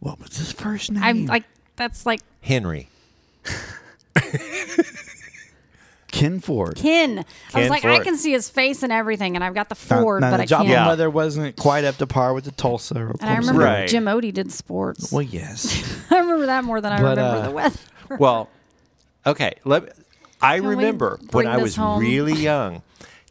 What 0.00 0.18
was 0.20 0.36
his 0.36 0.50
first 0.52 0.90
name? 0.90 1.02
I'm 1.04 1.26
like 1.26 1.44
that's 1.76 2.04
like 2.06 2.20
Henry. 2.40 2.88
Ken 6.12 6.38
Ford. 6.38 6.76
Kin. 6.76 7.18
I 7.18 7.22
Ken 7.50 7.60
was 7.62 7.70
like, 7.70 7.84
I 7.84 7.94
Ford. 7.96 8.04
can 8.04 8.16
see 8.16 8.30
his 8.32 8.48
face 8.48 8.84
and 8.84 8.92
everything, 8.92 9.34
and 9.34 9.42
I've 9.42 9.54
got 9.54 9.68
the 9.68 9.76
Now- 9.90 10.00
Ford, 10.00 10.20
now, 10.20 10.30
but 10.30 10.36
the 10.36 10.42
I 10.44 10.46
Joplin 10.46 10.68
can't. 10.68 10.78
Yeah. 10.82 10.86
weather 10.88 11.10
wasn't 11.10 11.56
quite 11.56 11.82
up 11.84 11.96
to 11.96 12.06
par 12.06 12.32
with 12.34 12.44
the 12.44 12.52
Tulsa. 12.52 12.94
Or 12.94 12.98
And 13.00 13.10
I 13.10 13.10
Oklahoma 13.34 13.40
remember 13.40 13.64
Right. 13.64 13.88
Jim 13.88 14.04
Odie 14.04 14.32
did 14.32 14.52
sports. 14.52 15.10
Well, 15.10 15.22
yes. 15.22 15.82
I 16.10 16.18
remember 16.18 16.46
that 16.46 16.62
more 16.64 16.80
than 16.80 16.92
I 16.92 17.02
But, 17.02 17.16
remember 17.18 17.38
uh, 17.38 17.42
the 17.46 17.50
weather. 17.50 17.78
Well, 18.20 18.48
okay. 19.26 19.54
Let 19.64 19.92
I 20.40 20.60
we 20.60 20.68
remember 20.68 21.16
when 21.20 21.26
bring 21.28 21.48
I 21.48 21.54
this 21.56 21.62
was 21.64 21.76
home? 21.76 22.00
really 22.00 22.34
young. 22.34 22.82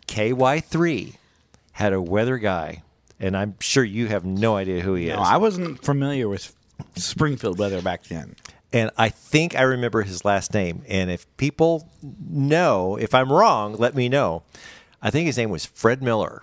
KY3 0.08 1.16
had 1.74 1.93
a 1.93 2.01
weather 2.01 2.38
guy, 2.38 2.84
and 3.20 3.36
I'm 3.36 3.56
sure 3.60 3.84
you 3.84 4.08
have 4.08 4.26
no 4.26 4.56
idea 4.56 4.82
who 4.82 4.95
he 4.95 5.10
is. 5.10 5.16
No, 5.16 5.22
I 5.22 5.38
wasn't 5.38 5.84
familiar 5.84 6.28
with 6.30 6.56
Springfield 6.95 7.58
weather 7.60 7.82
back 7.82 8.04
then. 8.04 8.36
and 8.72 8.89
I 8.97 9.10
think 9.10 9.56
I 9.56 9.62
remember 9.62 10.01
his 10.04 10.26
last 10.26 10.54
name. 10.54 10.84
And 10.88 11.10
if 11.12 11.26
people 11.38 11.89
know, 12.30 12.95
if 12.97 13.14
I'm 13.14 13.32
wrong, 13.32 13.76
let 13.76 13.95
me 13.95 14.10
know. 14.10 14.43
I 15.01 15.10
think 15.12 15.28
his 15.28 15.38
name 15.38 15.49
was 15.49 15.66
Fred 15.66 16.01
Miller. 16.01 16.41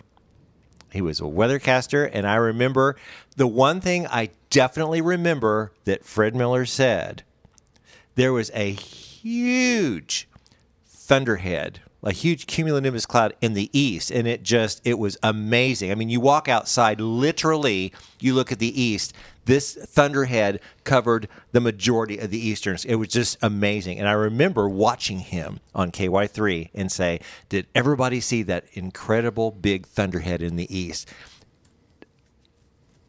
He 0.93 1.01
was 1.01 1.21
a 1.21 1.25
weathercaster, 1.25 2.09
and 2.13 2.27
I 2.27 2.35
remember 2.37 2.97
the 3.37 3.47
one 3.47 3.81
thing 3.81 4.07
I 4.09 4.31
definitely 4.51 5.01
remember 5.01 5.73
that 5.85 6.05
Fred 6.05 6.35
Miller 6.35 6.67
said. 6.67 7.23
There 8.17 8.33
was 8.33 8.51
a 8.55 8.73
huge 8.73 10.29
thunderhead, 10.87 11.81
a 12.03 12.13
huge 12.13 12.47
cumulonimbus 12.47 13.07
cloud 13.07 13.35
in 13.41 13.55
the 13.55 13.71
east, 13.73 14.11
and 14.11 14.27
it 14.27 14.43
just 14.43 14.81
it 14.85 14.99
was 14.99 15.19
amazing. 15.23 15.91
I 15.91 15.95
mean, 15.95 16.09
you 16.09 16.21
walk 16.21 16.49
outside, 16.49 17.01
literally, 17.01 17.93
you 18.21 18.35
look 18.35 18.51
at 18.53 18.59
the 18.59 18.81
east. 18.81 19.13
This 19.45 19.75
thunderhead 19.75 20.61
covered 20.85 21.29
the 21.53 21.61
majority 21.61 22.19
of 22.19 22.31
the 22.31 22.39
eastern. 22.39 22.77
It 22.87 22.97
was 22.97 23.09
just 23.09 23.37
amazing, 23.43 23.99
and 23.99 24.09
I 24.09 24.13
remember 24.13 24.69
watching 24.69 25.21
him 25.21 25.61
on 25.75 25.91
KY3 25.91 26.71
and 26.75 26.91
say, 26.91 27.21
"Did 27.49 27.67
everybody 27.75 28.21
see 28.21 28.43
that 28.45 28.65
incredible 28.73 29.51
big 29.51 29.87
thunderhead 29.87 30.43
in 30.43 30.57
the 30.57 30.75
east?" 30.75 31.09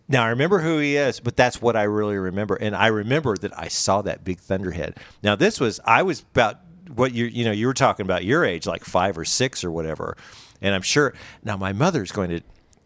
Now 0.08 0.26
I 0.26 0.30
remember 0.30 0.60
who 0.60 0.78
he 0.80 0.98
is, 0.98 1.22
but 1.22 1.38
that's 1.38 1.62
what 1.62 1.78
I 1.78 1.84
really 1.84 2.18
remember, 2.18 2.56
and 2.56 2.76
I 2.76 2.88
remember 2.88 3.38
that 3.38 3.58
I 3.58 3.70
saw 3.70 4.02
that 4.02 4.26
big 4.26 4.42
thunderhead. 4.42 4.98
Now 5.24 5.38
this 5.38 5.60
was 5.60 5.80
I 5.86 6.04
was 6.04 6.20
about 6.20 6.58
what 6.94 7.14
you 7.14 7.26
you 7.26 7.46
know 7.46 7.52
you 7.52 7.68
were 7.68 7.74
talking 7.74 8.06
about 8.06 8.24
your 8.26 8.44
age, 8.46 8.66
like 8.66 8.84
five 8.84 9.18
or 9.18 9.26
six 9.26 9.64
or 9.64 9.72
whatever, 9.72 10.18
and 10.62 10.74
I'm 10.76 10.82
sure 10.82 11.14
now 11.44 11.58
my 11.58 11.74
mother's 11.74 12.12
going 12.12 12.30
to 12.30 12.42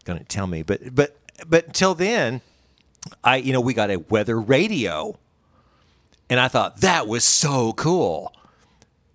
going 0.06 0.20
to 0.20 0.26
tell 0.26 0.48
me, 0.48 0.62
but 0.64 0.94
but 0.94 1.16
but 1.48 1.68
until 1.68 1.96
then, 1.96 2.42
I 3.24 3.38
you 3.38 3.54
know 3.54 3.62
we 3.62 3.74
got 3.74 3.90
a 3.90 3.98
weather 3.98 4.40
radio, 4.40 5.18
and 6.30 6.40
I 6.40 6.48
thought 6.48 6.82
that 6.82 7.08
was 7.08 7.24
so 7.24 7.74
cool 7.74 8.34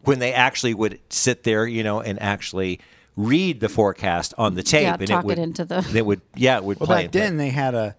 when 0.03 0.19
they 0.19 0.33
actually 0.33 0.75
would 0.75 0.99
sit 1.11 1.43
there, 1.45 1.67
you 1.67 1.83
know, 1.83 2.01
and 2.01 2.21
actually 2.23 2.81
read 3.17 3.61
the 3.61 3.69
forecast 3.69 4.33
on 4.39 4.55
the 4.55 4.63
tape, 4.63 4.83
Yeah, 4.85 4.97
and 4.99 5.07
talk 5.07 5.25
it 5.25 5.27
would 5.27 5.39
it 5.39 5.43
into 5.43 5.65
the- 5.65 5.87
it 5.95 6.07
would 6.07 6.23
yeah 6.37 6.57
it 6.57 6.65
would 6.65 6.81
Well, 6.81 6.87
play 6.87 7.05
back 7.05 7.13
then 7.13 7.37
they 7.37 7.51
had 7.51 7.75
a. 7.75 7.97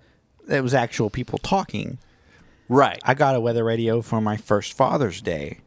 It 0.49 0.61
was 0.63 0.73
actual 0.73 1.09
people 1.11 1.37
talking. 1.37 1.99
right. 2.67 2.99
I 3.03 3.13
got 3.13 3.35
a 3.35 3.39
weather 3.39 3.63
radio 3.63 4.01
for 4.01 4.19
my 4.19 4.35
first 4.37 4.73
Father's 4.73 5.21
Day. 5.21 5.59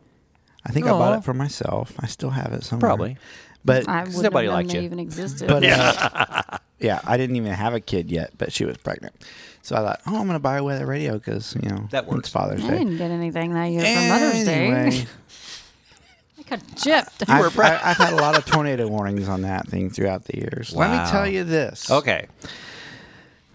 I 0.66 0.70
think 0.72 0.86
I 0.86 0.90
bought 0.90 1.12
Aw. 1.12 1.18
it 1.18 1.24
for 1.24 1.34
myself. 1.34 1.92
I 2.00 2.06
still 2.06 2.30
have 2.30 2.52
it 2.52 2.64
somewhere. 2.64 2.88
Probably. 2.88 3.16
But 3.64 3.88
I 3.88 4.04
wouldn't 4.04 4.22
nobody 4.22 4.46
have 4.46 4.52
known 4.52 4.62
liked 4.62 4.70
they 4.72 4.78
you. 4.78 4.84
even 4.84 4.98
existed. 4.98 5.48
But 5.48 5.62
yeah. 5.62 6.10
Uh, 6.54 6.58
yeah, 6.80 7.00
I 7.04 7.16
didn't 7.16 7.36
even 7.36 7.52
have 7.52 7.72
a 7.72 7.80
kid 7.80 8.10
yet, 8.10 8.32
but 8.36 8.52
she 8.52 8.64
was 8.66 8.76
pregnant. 8.76 9.14
So 9.62 9.74
I 9.76 9.78
thought, 9.78 10.00
oh, 10.06 10.16
I'm 10.16 10.24
going 10.26 10.32
to 10.34 10.38
buy 10.38 10.58
a 10.58 10.64
weather 10.64 10.84
radio 10.84 11.14
because, 11.14 11.56
you 11.62 11.68
know, 11.70 11.88
That 11.92 12.06
works. 12.06 12.18
It's 12.20 12.28
Father's 12.28 12.60
Day. 12.60 12.66
I 12.66 12.70
Day. 12.72 12.78
didn't 12.78 12.98
get 12.98 13.10
anything 13.10 13.54
that 13.54 13.64
year 13.70 13.80
for 13.84 14.08
Mother's 14.08 14.48
Anyway, 14.48 14.90
Day. 14.90 15.06
I 16.38 16.42
got 16.42 16.60
gypped. 16.76 17.28
I've, 17.28 17.58
I, 17.58 17.80
I've 17.90 17.96
had 17.96 18.12
a 18.12 18.16
lot 18.16 18.36
of 18.36 18.44
tornado 18.44 18.86
warnings 18.88 19.28
on 19.28 19.42
that 19.42 19.66
thing 19.68 19.88
throughout 19.88 20.24
the 20.24 20.36
years. 20.36 20.74
Let 20.74 20.90
me 20.90 21.10
tell 21.10 21.26
you 21.26 21.44
this. 21.44 21.90
Okay. 21.90 22.26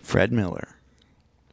Fred 0.02 0.32
Miller, 0.32 0.70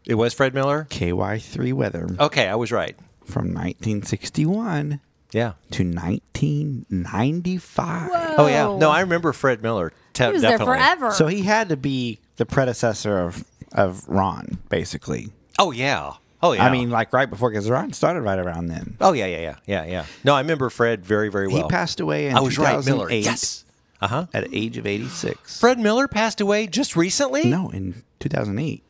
It 0.06 0.14
was 0.14 0.32
Fred 0.32 0.54
Miller? 0.54 0.86
KY3 0.88 1.74
weather 1.74 2.08
Okay, 2.18 2.48
I 2.48 2.54
was 2.54 2.72
right. 2.72 2.96
from 3.26 3.52
1961 3.52 5.00
Yeah. 5.36 5.52
to 5.72 5.84
1995. 5.84 8.10
Oh, 8.38 8.46
yeah. 8.46 8.74
No, 8.78 8.90
I 8.90 9.00
remember 9.00 9.34
Fred 9.34 9.62
Miller. 9.62 9.92
Te- 10.14 10.24
he 10.24 10.32
was 10.32 10.40
definitely. 10.40 10.66
there 10.66 10.76
forever. 10.76 11.12
So 11.12 11.26
he 11.26 11.42
had 11.42 11.68
to 11.68 11.76
be 11.76 12.20
the 12.36 12.46
predecessor 12.46 13.18
of, 13.18 13.44
of 13.72 14.08
Ron, 14.08 14.56
basically. 14.70 15.28
Oh, 15.58 15.72
yeah. 15.72 16.12
Oh, 16.42 16.52
yeah. 16.52 16.64
I 16.64 16.70
mean, 16.70 16.88
like 16.90 17.12
right 17.12 17.28
before, 17.28 17.50
because 17.50 17.68
Ron 17.68 17.92
started 17.92 18.22
right 18.22 18.38
around 18.38 18.68
then. 18.68 18.96
oh, 19.00 19.12
yeah, 19.12 19.26
yeah, 19.26 19.40
yeah. 19.40 19.56
Yeah, 19.66 19.84
yeah. 19.84 20.06
No, 20.24 20.34
I 20.34 20.40
remember 20.40 20.70
Fred 20.70 21.04
very, 21.04 21.28
very 21.28 21.48
well. 21.48 21.64
He 21.64 21.68
passed 21.68 22.00
away 22.00 22.28
in 22.28 22.36
I 22.36 22.40
was 22.40 22.56
right, 22.56 22.76
2008 22.76 22.96
Miller. 22.96 23.10
Yes. 23.12 23.64
Uh 24.00 24.08
huh. 24.08 24.26
at 24.34 24.48
age 24.52 24.78
of 24.78 24.86
86. 24.86 25.60
Fred 25.60 25.78
Miller 25.78 26.08
passed 26.08 26.40
away 26.40 26.66
just 26.66 26.96
recently? 26.96 27.44
No, 27.44 27.68
in 27.70 28.02
2008. 28.20 28.82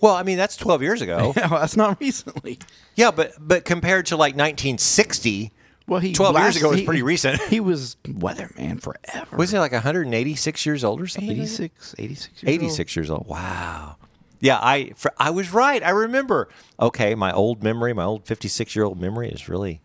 Well, 0.00 0.14
I 0.14 0.22
mean, 0.24 0.36
that's 0.36 0.56
12 0.56 0.82
years 0.82 1.00
ago. 1.00 1.32
well, 1.36 1.48
that's 1.48 1.76
not 1.76 2.00
recently. 2.00 2.58
yeah, 2.96 3.10
but 3.10 3.32
but 3.38 3.64
compared 3.64 4.06
to 4.06 4.16
like 4.16 4.34
1960, 4.34 5.52
Well, 5.86 6.00
he 6.00 6.12
12 6.12 6.38
years 6.38 6.56
ago 6.56 6.70
was 6.70 6.80
he- 6.80 6.84
pretty 6.84 7.02
recent. 7.02 7.40
He 7.48 7.60
was 7.60 7.96
weatherman 8.04 8.80
forever. 8.80 9.36
was 9.36 9.50
he 9.50 9.58
like 9.58 9.72
186 9.72 10.64
years 10.66 10.84
old 10.84 11.00
or 11.00 11.06
something? 11.06 11.28
like 11.30 11.38
86, 11.38 11.94
86 11.98 12.42
years 12.42 12.54
old. 12.54 12.62
86 12.62 12.96
years 12.96 13.10
old. 13.10 13.26
Wow. 13.26 13.96
Yeah, 14.40 14.58
I 14.60 14.92
fr- 14.96 15.08
I 15.18 15.30
was 15.30 15.52
right. 15.52 15.82
I 15.84 15.90
remember. 15.90 16.48
Okay, 16.80 17.14
my 17.14 17.32
old 17.32 17.62
memory, 17.62 17.92
my 17.92 18.04
old 18.04 18.26
56 18.26 18.74
year 18.74 18.84
old 18.84 19.00
memory 19.00 19.28
is 19.30 19.48
really. 19.48 19.80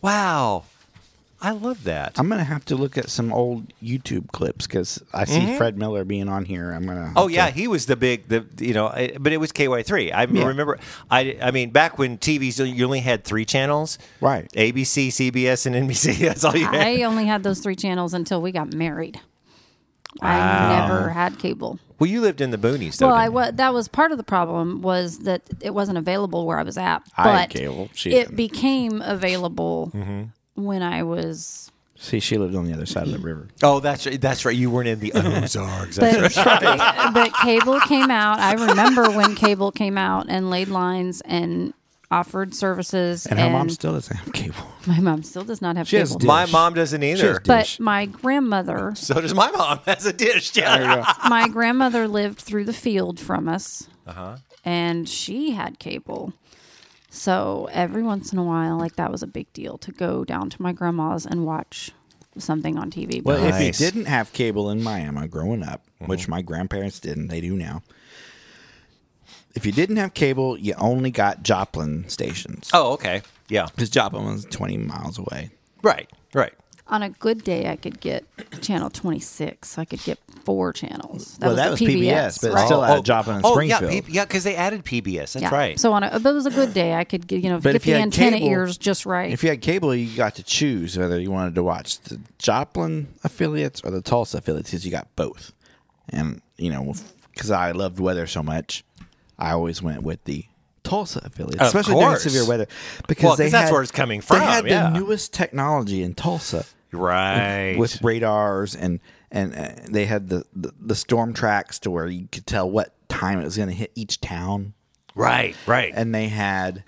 Wow. 0.00 0.64
I 1.44 1.50
love 1.50 1.82
that. 1.84 2.18
I'm 2.20 2.28
gonna 2.28 2.44
have 2.44 2.64
to 2.66 2.76
look 2.76 2.96
at 2.96 3.10
some 3.10 3.32
old 3.32 3.72
YouTube 3.82 4.30
clips 4.30 4.66
because 4.68 5.02
I 5.12 5.24
see 5.24 5.56
Fred 5.56 5.76
Miller 5.76 6.04
being 6.04 6.28
on 6.28 6.44
here. 6.44 6.70
I'm 6.70 6.86
gonna. 6.86 7.12
Oh 7.16 7.26
yeah, 7.26 7.50
he 7.50 7.66
was 7.66 7.86
the 7.86 7.96
big 7.96 8.28
the 8.28 8.46
you 8.60 8.72
know, 8.72 8.86
I- 8.86 9.16
but 9.18 9.32
it 9.32 9.38
was 9.38 9.50
KY 9.50 9.82
three. 9.82 10.12
I 10.12 10.22
Yeah. 10.24 10.46
remember. 10.46 10.78
I 11.10 11.36
I 11.42 11.50
mean, 11.50 11.70
back 11.70 11.98
when 11.98 12.16
TVs 12.16 12.64
you 12.74 12.84
only 12.84 13.00
had 13.00 13.24
three 13.24 13.44
channels, 13.44 13.98
Right. 14.20 14.48
ABC, 14.52 15.08
CBS, 15.08 15.66
and 15.66 15.74
NBC. 15.74 16.18
That's 16.28 16.44
all 16.44 16.54
you 16.56 16.66
had. 16.66 16.76
I 16.76 17.02
only 17.02 17.26
had 17.26 17.42
those 17.42 17.58
three 17.58 17.76
channels 17.76 18.14
until 18.14 18.40
we 18.40 18.52
got 18.52 18.72
married. 18.72 19.18
I 20.20 20.78
never 20.86 21.08
had 21.10 21.38
cable. 21.38 21.78
well, 21.98 22.08
you 22.10 22.20
lived 22.20 22.40
in 22.42 22.50
the 22.50 22.58
boonies, 22.58 22.98
though. 22.98 23.06
Well, 23.06 23.16
I 23.16 23.24
didn't 23.24 23.32
you? 23.32 23.36
wa- 23.36 23.50
that 23.52 23.72
was 23.74 23.88
part 23.88 24.12
of 24.12 24.18
the 24.18 24.24
problem 24.24 24.82
was 24.82 25.20
that 25.20 25.42
it 25.60 25.72
wasn't 25.74 25.96
available 25.98 26.46
where 26.46 26.58
I 26.58 26.62
was 26.62 26.76
at. 26.76 27.02
But 27.16 27.26
I 27.26 27.40
had 27.40 27.50
cable. 27.50 27.88
She 27.94 28.10
it 28.10 28.24
didn't. 28.26 28.36
became 28.36 29.00
available 29.00 29.90
Mm-hmm. 29.94 30.22
When 30.54 30.82
I 30.82 31.02
was. 31.02 31.70
See, 31.96 32.18
she 32.18 32.36
lived 32.36 32.56
on 32.56 32.64
the 32.66 32.72
other 32.72 32.86
side 32.86 33.04
of 33.04 33.12
the 33.12 33.18
river. 33.18 33.46
Oh, 33.62 33.78
that's 33.78 34.06
right. 34.06 34.20
That's 34.20 34.44
right. 34.44 34.56
You 34.56 34.70
weren't 34.70 34.88
in 34.88 34.98
the 34.98 35.12
Ozarks. 35.14 35.96
That's 35.96 36.34
But, 36.34 36.62
right. 36.62 37.10
but 37.14 37.32
cable 37.34 37.78
came 37.80 38.10
out. 38.10 38.40
I 38.40 38.54
remember 38.54 39.08
when 39.10 39.36
cable 39.36 39.70
came 39.70 39.96
out 39.96 40.26
and 40.28 40.50
laid 40.50 40.66
lines 40.68 41.20
and 41.24 41.72
offered 42.10 42.54
services. 42.54 43.24
And 43.26 43.38
her 43.38 43.48
mom 43.50 43.70
still 43.70 43.92
doesn't 43.92 44.16
have 44.16 44.32
cable. 44.32 44.66
my 44.86 44.98
mom 44.98 45.22
still 45.22 45.44
does 45.44 45.62
not 45.62 45.76
have 45.76 45.86
She 45.88 45.96
has 45.96 46.08
cable. 46.10 46.18
dish. 46.18 46.26
My 46.28 46.46
mom 46.46 46.74
doesn't 46.74 47.02
either. 47.04 47.40
but 47.46 47.76
my 47.78 48.06
grandmother, 48.06 48.92
So 48.96 49.20
does 49.20 49.32
my 49.34 49.50
mom. 49.52 49.78
Has 49.86 50.04
a 50.04 50.12
dish. 50.12 50.56
Yeah. 50.56 50.76
There 50.78 50.88
you 50.98 51.04
go. 51.04 51.28
my 51.28 51.46
grandmother 51.48 52.08
lived 52.08 52.40
through 52.40 52.64
the 52.64 52.72
field 52.74 53.20
from 53.20 53.48
us, 53.48 53.88
Uh-huh. 54.08 54.36
and 54.64 55.08
she 55.08 55.52
had 55.52 55.78
cable. 55.78 56.32
So 57.14 57.68
every 57.72 58.02
once 58.02 58.32
in 58.32 58.38
a 58.38 58.42
while, 58.42 58.78
like 58.78 58.96
that 58.96 59.12
was 59.12 59.22
a 59.22 59.26
big 59.26 59.52
deal 59.52 59.76
to 59.78 59.92
go 59.92 60.24
down 60.24 60.48
to 60.48 60.62
my 60.62 60.72
grandma's 60.72 61.26
and 61.26 61.44
watch 61.44 61.90
something 62.38 62.78
on 62.78 62.90
TV. 62.90 63.22
Well, 63.22 63.36
if 63.36 63.54
you 63.60 63.66
Nice. 63.66 63.78
didn't 63.78 64.06
have 64.06 64.32
cable 64.32 64.70
in 64.70 64.82
Miami 64.82 65.28
growing 65.28 65.62
up, 65.62 65.82
Mm-hmm. 66.00 66.10
which 66.10 66.26
my 66.26 66.42
grandparents 66.42 66.98
didn't, 66.98 67.28
they 67.28 67.40
do 67.40 67.54
now. 67.54 67.82
If 69.54 69.64
you 69.66 69.70
didn't 69.72 69.98
have 69.98 70.14
cable, 70.14 70.58
you 70.58 70.74
only 70.78 71.10
got 71.12 71.42
Joplin 71.44 72.08
stations. 72.08 72.70
Oh, 72.72 72.94
okay. 72.94 73.22
Yeah. 73.48 73.66
Because 73.66 73.88
Joplin 73.90 74.24
was 74.24 74.44
20 74.46 74.78
miles 74.78 75.18
away. 75.18 75.50
Right. 75.82 76.10
Right. 76.34 76.54
on 76.88 77.02
a 77.02 77.10
good 77.10 77.44
day, 77.44 77.68
I 77.70 77.76
could 77.76 78.00
get 78.00 78.24
channel 78.62 78.88
twenty 78.90 79.20
six. 79.20 79.78
I 79.78 79.84
could 79.84 80.02
get 80.02 80.18
four 80.44 80.72
channels. 80.72 81.38
Well, 81.40 81.56
that 81.56 81.70
was 81.70 81.80
PBS, 81.80 82.40
but 82.42 82.52
it's 82.52 82.64
still 82.64 82.80
right? 82.82 82.90
out. 82.90 82.98
Oh, 82.98 83.02
Joplin 83.02 83.36
and 83.36 83.44
oh, 83.44 83.52
Springfield. 83.52 83.92
Yeah, 83.92 84.00
P- 84.00 84.12
yeah, 84.12 84.24
because 84.24 84.44
they 84.44 84.56
added 84.56 84.84
PBS. 84.84 85.32
That's 85.32 85.36
yeah. 85.42 85.54
right. 85.54 85.78
So 85.80 85.92
on 85.92 86.02
a, 86.04 86.18
but 86.20 86.30
it 86.30 86.34
was 86.34 86.46
a 86.46 86.50
good 86.50 86.74
day. 86.74 86.94
I 86.94 87.04
could 87.04 87.26
get 87.26 87.42
you 87.42 87.48
know 87.50 87.56
But 87.56 87.70
get 87.72 87.74
if 87.76 87.86
you 87.86 87.94
the 87.94 87.98
had 88.00 88.06
antenna 88.06 88.38
cable- 88.38 88.50
ears 88.50 88.76
just 88.78 89.06
right. 89.06 89.32
If 89.32 89.42
you 89.42 89.50
had 89.50 89.60
cable, 89.60 89.94
you 89.94 90.16
got 90.16 90.34
to 90.36 90.42
choose 90.42 90.96
whether 90.98 91.20
you 91.20 91.30
wanted 91.30 91.54
to 91.54 91.62
watch 91.62 91.98
the 92.00 92.20
Joplin 92.38 93.08
affiliates 93.24 93.80
or 93.84 93.90
the 93.90 94.02
Tulsa 94.02 94.38
affiliates 94.38 94.70
because 94.70 94.84
you 94.84 94.90
got 94.90 95.08
both. 95.16 95.52
And, 96.08 96.42
you 96.56 96.70
know, 96.70 96.94
because 97.32 97.50
I 97.50 97.70
loved 97.72 98.00
weather 98.00 98.26
so 98.26 98.42
much, 98.42 98.84
I 99.38 99.52
always 99.52 99.80
went 99.82 100.02
with 100.02 100.22
the 100.24 100.44
Tulsa 100.84 101.20
affiliates, 101.24 101.60
Of 101.60 101.68
especially 101.68 101.94
during 102.00 102.16
severe 102.18 102.44
weather. 102.46 102.66
Because 103.06 103.22
Well, 103.22 103.30
'cause 103.32 103.38
they 103.38 103.48
that's 103.50 103.64
had- 103.66 103.72
where 103.72 103.82
it's 103.82 103.92
coming 103.92 104.20
from, 104.20 104.40
They 104.40 104.44
had 104.44 104.66
yeah. 104.66 104.90
the 104.90 104.98
newest 104.98 105.32
technology 105.32 106.02
in 106.02 106.14
Tulsa 106.14 106.64
right. 106.90 107.76
with 107.78 108.02
radars 108.02 108.74
and 108.74 109.00
and 109.32 109.54
uh, 109.54 109.70
they 109.88 110.04
had 110.04 110.28
the, 110.28 110.44
the 110.54 110.72
the 110.78 110.94
storm 110.94 111.32
tracks 111.32 111.78
to 111.80 111.90
where 111.90 112.06
you 112.06 112.28
could 112.30 112.46
tell 112.46 112.70
what 112.70 112.94
time 113.08 113.40
it 113.40 113.44
was 113.44 113.56
going 113.56 113.68
to 113.68 113.74
hit 113.74 113.90
each 113.94 114.20
town 114.20 114.74
right. 115.14 115.56
Right. 115.66 115.92
and 115.94 116.14
they 116.14 116.28
had 116.28 116.84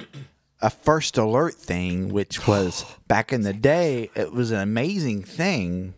a 0.60 0.70
first 0.70 1.18
alert 1.18 1.54
thing 1.54 2.12
which 2.12 2.46
was 2.46 2.84
back 3.08 3.32
in 3.32 3.42
the 3.42 3.52
day 3.52 4.10
it 4.14 4.32
was 4.32 4.52
an 4.52 4.60
amazing 4.60 5.24
thing 5.24 5.94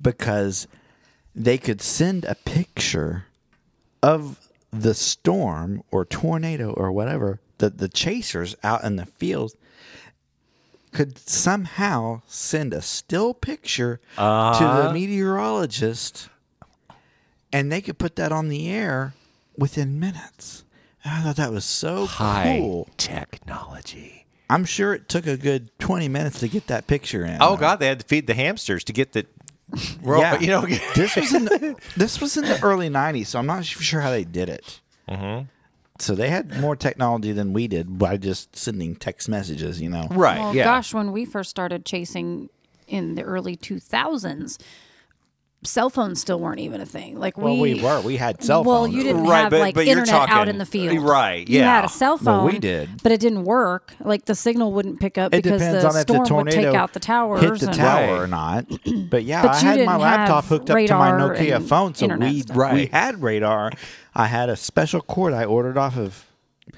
because 0.00 0.66
they 1.34 1.58
could 1.58 1.82
send 1.82 2.24
a 2.24 2.36
picture 2.36 3.26
of 4.02 4.48
the 4.70 4.94
storm 4.94 5.82
or 5.90 6.04
tornado 6.04 6.72
or 6.72 6.92
whatever 6.92 7.40
that 7.58 7.78
the 7.78 7.88
chasers 7.88 8.54
out 8.62 8.84
in 8.84 8.96
the 8.96 9.06
field 9.06 9.54
could 10.94 11.18
somehow 11.18 12.22
send 12.26 12.72
a 12.72 12.80
still 12.80 13.34
picture 13.34 14.00
to 14.16 14.82
the 14.82 14.90
meteorologist 14.92 16.28
and 17.52 17.70
they 17.70 17.80
could 17.80 17.98
put 17.98 18.16
that 18.16 18.32
on 18.32 18.48
the 18.48 18.68
air 18.68 19.14
within 19.56 20.00
minutes. 20.00 20.64
And 21.04 21.12
I 21.14 21.22
thought 21.22 21.36
that 21.36 21.52
was 21.52 21.64
so 21.64 22.06
High 22.06 22.58
cool. 22.58 22.88
technology. 22.96 24.26
I'm 24.48 24.64
sure 24.64 24.94
it 24.94 25.08
took 25.08 25.26
a 25.26 25.36
good 25.36 25.70
20 25.78 26.08
minutes 26.08 26.40
to 26.40 26.48
get 26.48 26.66
that 26.68 26.86
picture 26.86 27.24
in. 27.24 27.38
Oh 27.40 27.56
God, 27.56 27.76
they 27.80 27.86
had 27.86 28.00
to 28.00 28.06
feed 28.06 28.26
the 28.26 28.34
hamsters 28.34 28.84
to 28.84 28.92
get 28.92 29.12
the. 29.12 29.26
Yeah. 30.04 30.38
you 30.38 30.46
know. 30.48 30.66
this 30.94 31.16
was 31.16 31.34
in 31.34 31.46
the, 31.46 31.76
this 31.96 32.20
was 32.20 32.36
in 32.36 32.44
the 32.44 32.60
early 32.62 32.88
90s, 32.88 33.26
so 33.26 33.38
I'm 33.38 33.46
not 33.46 33.64
sure 33.64 34.00
how 34.00 34.10
they 34.10 34.24
did 34.24 34.48
it. 34.48 34.80
Mm-hmm. 35.08 35.46
So 36.00 36.14
they 36.16 36.28
had 36.28 36.58
more 36.60 36.74
technology 36.74 37.30
than 37.32 37.52
we 37.52 37.68
did 37.68 37.98
by 37.98 38.16
just 38.16 38.56
sending 38.56 38.96
text 38.96 39.28
messages, 39.28 39.80
you 39.80 39.88
know. 39.88 40.08
right. 40.10 40.38
well, 40.38 40.54
yeah. 40.54 40.64
gosh, 40.64 40.92
when 40.92 41.12
we 41.12 41.24
first 41.24 41.50
started 41.50 41.84
chasing 41.86 42.48
in 42.88 43.14
the 43.14 43.22
early 43.22 43.54
two 43.54 43.78
thousands, 43.78 44.58
cell 45.62 45.88
phones 45.88 46.20
still 46.20 46.38
weren't 46.40 46.58
even 46.60 46.80
a 46.80 46.84
thing. 46.86 47.18
Like 47.18 47.38
Well, 47.38 47.56
we 47.58 47.80
were. 47.80 48.00
We 48.00 48.16
had 48.16 48.42
cell 48.42 48.64
well, 48.64 48.82
phones. 48.84 48.94
you 48.94 49.02
didn't 49.04 49.22
Right, 49.24 49.42
have 49.42 49.50
but- 49.50 49.60
like 49.60 49.74
but 49.76 49.86
you're 49.86 50.00
internet 50.00 50.28
out 50.28 50.48
in 50.48 50.58
the 50.58 50.66
field, 50.66 50.98
right, 50.98 51.48
You 51.48 51.60
yeah. 51.60 51.76
had 51.76 51.84
a 51.84 51.88
cell 51.88 52.18
Well, 52.22 52.40
phone, 52.42 52.52
we 52.52 52.58
did. 52.58 53.02
but 53.04 53.12
it 53.12 53.20
didn't 53.20 53.44
work. 53.44 53.94
Like 54.00 54.24
the 54.26 54.34
signal 54.34 54.72
wouldn't 54.72 54.98
pick 55.00 55.16
up 55.16 55.32
It 55.32 55.42
because 55.44 55.60
the 55.62 55.86
on 55.86 55.92
storm 56.02 56.24
the 56.26 56.34
would 56.34 56.50
take 56.50 56.66
out 56.74 56.92
the 56.92 57.00
towers. 57.00 57.40
hit 57.40 57.60
the 57.60 57.66
and- 57.68 57.76
tower 57.76 58.12
Right. 58.14 58.20
or 58.20 58.26
not. 58.26 58.66
But 59.08 59.22
yeah, 59.24 59.42
But 59.42 59.54
I 59.54 59.60
you 59.74 59.78
had 59.78 59.86
my 59.86 59.96
laptop 59.96 60.44
hooked 60.46 60.68
up 60.70 60.76
to 60.76 60.94
my 60.98 61.12
Nokia 61.12 61.62
phone, 61.66 61.94
so 61.94 62.08
we 62.08 62.40
stuff. 62.42 62.72
we 62.74 62.86
had 62.86 63.22
radar. 63.22 63.70
I 64.14 64.26
had 64.26 64.48
a 64.48 64.56
special 64.56 65.00
cord 65.00 65.32
I 65.32 65.44
ordered 65.44 65.76
off 65.78 65.96
of. 65.96 66.26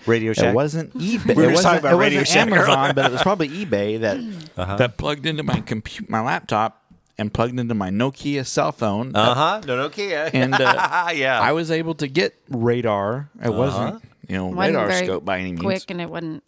Radio 0.05 0.33
Shack. 0.33 0.47
It 0.51 0.55
wasn't 0.55 0.95
eBay. 0.95 1.37
We 1.37 1.47
were 1.47 1.51
it 1.53 1.55
talking 1.55 1.55
wasn't, 1.55 1.79
about 1.79 1.93
it 1.93 1.97
Radio 1.97 2.21
wasn't 2.21 2.29
Shack 2.29 2.47
Amazon, 2.49 2.79
earlier. 2.81 2.93
but 2.95 3.05
it 3.07 3.13
was 3.13 3.23
probably 3.23 3.49
eBay 3.65 4.01
that 4.01 4.17
Uh-huh. 4.57 4.77
that 4.77 4.97
plugged 4.97 5.27
into 5.27 5.43
my 5.45 5.61
computer, 5.61 6.07
my 6.11 6.21
laptop, 6.21 6.83
and 7.19 7.33
plugged 7.33 7.59
into 7.59 7.75
my 7.75 7.91
Nokia 7.91 8.45
cell 8.45 8.73
phone. 8.73 9.15
Uh 9.15 9.35
huh. 9.35 9.61
No 9.67 9.89
Nokia. 9.89 10.31
And 10.35 10.55
uh, 10.55 11.09
yeah. 11.15 11.41
I 11.41 11.53
was 11.53 11.71
able 11.71 11.95
to 11.97 12.09
get 12.09 12.35
radar. 12.49 13.31
It 13.43 13.51
wasn't 13.55 14.03
you 14.29 14.37
know 14.37 14.47
Wasn't 14.47 14.59
radar 14.75 14.89
very 14.89 15.07
scope 15.07 15.25
by 15.25 15.39
any 15.39 15.53
means. 15.53 15.61
quick, 15.63 15.91
and 15.91 16.01
it 16.01 16.11
wasn't. 16.11 16.43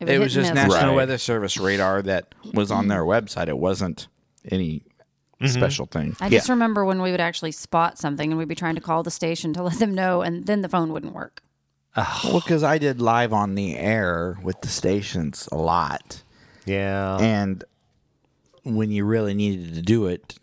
It, 0.00 0.08
It 0.08 0.18
was 0.18 0.32
just. 0.32 0.54
National 0.54 0.86
Right. 0.88 0.94
Weather 0.96 1.18
Service 1.18 1.58
radar 1.58 2.00
that 2.02 2.34
was 2.54 2.70
on 2.70 2.88
their 2.88 3.02
website. 3.04 3.48
It 3.48 3.58
wasn't 3.58 4.08
any 4.50 4.82
Mm-hmm. 5.40 5.58
special 5.58 5.86
thing. 5.86 6.16
I 6.20 6.28
just 6.28 6.48
remember 6.48 6.84
when 6.84 7.00
we 7.00 7.10
would 7.10 7.20
actually 7.20 7.52
spot 7.52 7.98
something, 7.98 8.30
and 8.30 8.38
we'd 8.38 8.48
be 8.48 8.54
trying 8.54 8.74
to 8.74 8.80
call 8.80 9.02
the 9.02 9.10
station 9.10 9.52
to 9.54 9.62
let 9.64 9.78
them 9.78 9.94
know, 9.94 10.22
and 10.22 10.46
then 10.46 10.60
the 10.60 10.68
phone 10.68 10.92
wouldn't 10.92 11.14
work. 11.14 11.42
Well, 12.24 12.40
because 12.40 12.62
I 12.62 12.78
did 12.78 13.00
live 13.00 13.32
on 13.32 13.54
the 13.54 13.76
air 13.76 14.38
with 14.42 14.60
the 14.60 14.68
stations 14.68 15.48
a 15.50 15.56
lot, 15.56 16.22
yeah. 16.64 17.18
and 17.18 17.64
when 18.62 18.90
you 18.90 19.04
really 19.04 19.34
needed 19.34 19.74
to 19.74 19.82
do 19.82 20.06
it, 20.06 20.38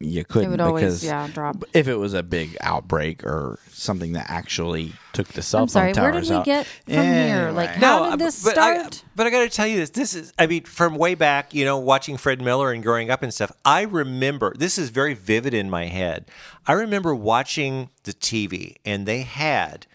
you 0.00 0.24
couldn't 0.24 0.52
would 0.52 0.60
always, 0.60 0.82
because 0.82 1.04
yeah, 1.04 1.26
drop. 1.28 1.64
if 1.74 1.88
it 1.88 1.96
was 1.96 2.14
a 2.14 2.22
big 2.22 2.56
outbreak 2.60 3.24
or 3.24 3.58
something 3.70 4.12
that 4.12 4.26
actually 4.30 4.92
took 5.12 5.26
the 5.28 5.42
cell 5.42 5.62
I'm 5.62 5.66
phone 5.66 5.70
sorry. 5.72 5.86
Where 5.92 6.12
towers 6.12 6.28
did 6.28 6.34
we 6.34 6.38
out. 6.38 6.44
get 6.44 6.66
from 6.66 6.94
here? 6.94 7.50
Like, 7.50 7.70
Anyway. 7.70 7.86
how 7.86 8.04
uh, 8.04 8.10
did 8.10 8.20
this 8.20 8.44
but 8.44 8.56
I, 8.56 8.78
start? 8.78 9.04
but 9.16 9.26
I 9.26 9.30
got 9.30 9.40
to 9.40 9.48
tell 9.48 9.66
you 9.66 9.78
this. 9.78 9.90
This 9.90 10.14
is, 10.14 10.32
I 10.38 10.46
mean, 10.46 10.62
from 10.64 10.94
way 10.94 11.16
back, 11.16 11.52
you 11.52 11.64
know, 11.64 11.78
watching 11.78 12.16
Fred 12.16 12.40
Miller 12.40 12.70
and 12.70 12.80
growing 12.82 13.10
up 13.10 13.24
and 13.24 13.34
stuff. 13.34 13.50
I 13.64 13.82
remember 13.82 14.54
this 14.56 14.78
is 14.78 14.90
very 14.90 15.14
vivid 15.14 15.52
in 15.52 15.68
my 15.68 15.86
head. 15.86 16.26
I 16.64 16.74
remember 16.74 17.12
watching 17.12 17.90
the 18.04 18.12
TV, 18.12 18.76
and 18.84 19.04
they 19.04 19.22
had 19.22 19.86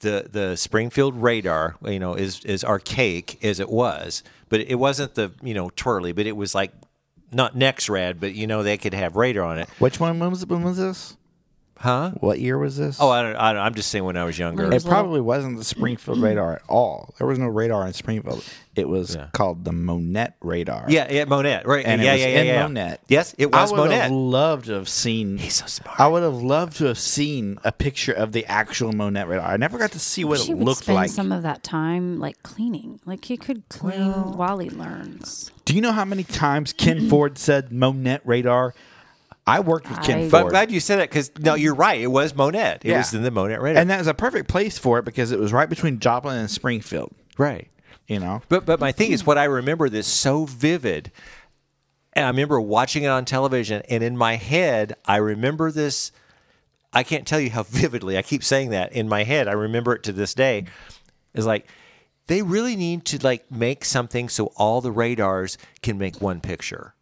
the 0.00 0.28
the 0.30 0.56
Springfield 0.56 1.16
radar. 1.22 1.76
You 1.86 1.98
know, 1.98 2.12
is 2.12 2.44
as 2.44 2.64
archaic 2.64 3.42
as 3.42 3.60
it 3.60 3.70
was, 3.70 4.22
but 4.50 4.60
it 4.60 4.74
wasn't 4.74 5.14
the 5.14 5.32
you 5.42 5.54
know 5.54 5.70
twirly, 5.74 6.12
but 6.12 6.26
it 6.26 6.36
was 6.36 6.54
like 6.54 6.72
not 7.32 7.56
next 7.56 7.88
Nexrad, 7.88 8.20
but 8.20 8.34
you 8.34 8.46
know 8.46 8.62
they 8.62 8.78
could 8.78 8.94
have 8.94 9.16
radar 9.16 9.44
on 9.44 9.58
it, 9.58 9.68
Which 9.78 10.00
one 10.00 10.18
was 10.18 10.44
when 10.46 10.62
was 10.62 10.76
this? 10.76 11.16
Huh? 11.80 12.10
What 12.18 12.40
year 12.40 12.58
was 12.58 12.76
this? 12.76 12.98
Oh, 13.00 13.08
I 13.08 13.22
don't, 13.22 13.36
I 13.36 13.52
don't. 13.52 13.62
I'm 13.62 13.74
just 13.74 13.88
saying 13.90 14.02
when 14.04 14.16
I 14.16 14.24
was 14.24 14.36
younger. 14.36 14.64
It 14.64 14.72
was 14.74 14.84
little- 14.84 14.90
probably 14.98 15.20
wasn't 15.20 15.58
the 15.58 15.64
Springfield 15.64 16.20
radar 16.20 16.54
at 16.56 16.62
all. 16.68 17.14
There 17.18 17.26
was 17.26 17.38
no 17.38 17.46
radar 17.46 17.86
in 17.86 17.92
Springfield. 17.92 18.44
It 18.74 18.88
was 18.88 19.16
called 19.32 19.64
the 19.64 19.70
Monett 19.72 20.34
radar. 20.40 20.86
Yeah, 20.88 21.06
yeah, 21.10 21.24
Monett, 21.24 21.66
right? 21.66 21.84
and 21.86 22.02
yeah, 22.02 22.10
it 22.10 22.14
was 22.14 22.20
yeah, 22.22 22.28
yeah, 22.28 22.40
in 22.40 22.46
yeah. 22.46 22.62
Monett. 22.66 23.00
Yes, 23.08 23.34
it 23.38 23.52
was 23.52 23.70
I 23.70 23.74
would 23.74 23.90
Monett. 23.90 24.02
have 24.02 24.10
loved 24.12 24.66
to 24.66 24.72
have 24.74 24.88
seen. 24.88 25.38
He's 25.38 25.54
so 25.54 25.66
smart. 25.66 25.98
I 26.00 26.08
would 26.08 26.22
have 26.24 26.34
loved 26.34 26.76
to 26.78 26.86
have 26.86 26.98
seen 26.98 27.58
a 27.64 27.70
picture 27.72 28.12
of 28.12 28.32
the 28.32 28.44
actual 28.46 28.92
Monett 28.92 29.28
radar. 29.28 29.46
I 29.48 29.56
never 29.56 29.78
got 29.78 29.92
to 29.92 30.00
see 30.00 30.24
what 30.24 30.40
She 30.40 30.50
it 30.52 30.58
would 30.58 30.64
looked 30.66 30.82
spend 30.82 30.96
like. 30.96 31.10
some 31.10 31.30
of 31.32 31.42
that 31.44 31.62
time 31.62 32.18
like 32.18 32.42
cleaning. 32.42 32.98
Like 33.04 33.24
he 33.24 33.36
could 33.36 33.68
clean 33.68 34.36
while 34.36 34.58
he 34.58 34.68
learns. 34.70 35.52
Do 35.64 35.74
you 35.74 35.80
know 35.80 35.92
how 35.92 36.04
many 36.04 36.24
times 36.24 36.72
Ken 36.72 37.08
Ford 37.10 37.38
said 37.38 37.70
Monett 37.70 38.20
radar? 38.24 38.74
I 39.48 39.60
worked 39.60 39.88
with 39.88 40.00
Ken 40.02 40.18
I- 40.18 40.22
But 40.24 40.30
Ford. 40.30 40.42
I'm 40.44 40.48
glad 40.50 40.70
you 40.70 40.80
said 40.80 40.98
that 41.00 41.08
because 41.10 41.30
no, 41.38 41.54
you're 41.54 41.74
right. 41.74 42.00
It 42.00 42.08
was 42.08 42.32
Monett. 42.34 42.84
It 42.84 42.90
Yeah. 42.90 42.98
was 42.98 43.14
in 43.14 43.22
the 43.22 43.30
Monett 43.30 43.60
radar. 43.60 43.80
and 43.80 43.90
that 43.90 43.98
was 43.98 44.06
a 44.06 44.14
perfect 44.14 44.48
place 44.48 44.78
for 44.78 44.98
it 44.98 45.04
because 45.04 45.32
it 45.32 45.38
was 45.38 45.52
right 45.52 45.68
between 45.68 45.98
Joplin 46.00 46.36
and 46.38 46.50
Springfield. 46.50 47.12
right. 47.36 47.68
You 48.06 48.18
know, 48.20 48.40
But 48.48 48.64
but 48.64 48.80
my 48.80 48.90
thing 48.90 49.12
is, 49.12 49.26
what 49.26 49.36
I 49.36 49.44
remember 49.44 49.90
this 49.90 50.06
so 50.06 50.46
vivid, 50.46 51.12
and 52.14 52.24
I 52.24 52.28
remember 52.28 52.58
watching 52.58 53.02
it 53.02 53.08
on 53.08 53.26
television, 53.26 53.82
and 53.90 54.02
in 54.02 54.16
my 54.16 54.36
head, 54.36 54.94
I 55.04 55.16
remember 55.18 55.70
this. 55.70 56.10
I 56.90 57.02
can't 57.02 57.26
tell 57.26 57.38
you 57.38 57.50
how 57.50 57.62
vividly. 57.68 58.16
I 58.16 58.22
keep 58.22 58.42
saying 58.42 58.70
that 58.70 58.92
in 58.92 59.10
my 59.10 59.24
head. 59.24 59.46
I 59.46 59.52
remember 59.52 59.94
it 59.94 60.02
to 60.04 60.12
this 60.12 60.32
day. 60.32 60.64
Is 61.34 61.44
like 61.44 61.66
they 62.28 62.40
really 62.40 62.76
need 62.76 63.04
to 63.06 63.18
like 63.22 63.50
make 63.52 63.84
something 63.84 64.30
so 64.30 64.52
all 64.56 64.80
the 64.80 64.90
radars 64.92 65.58
can 65.82 65.98
make 65.98 66.18
one 66.22 66.40
picture. 66.40 66.94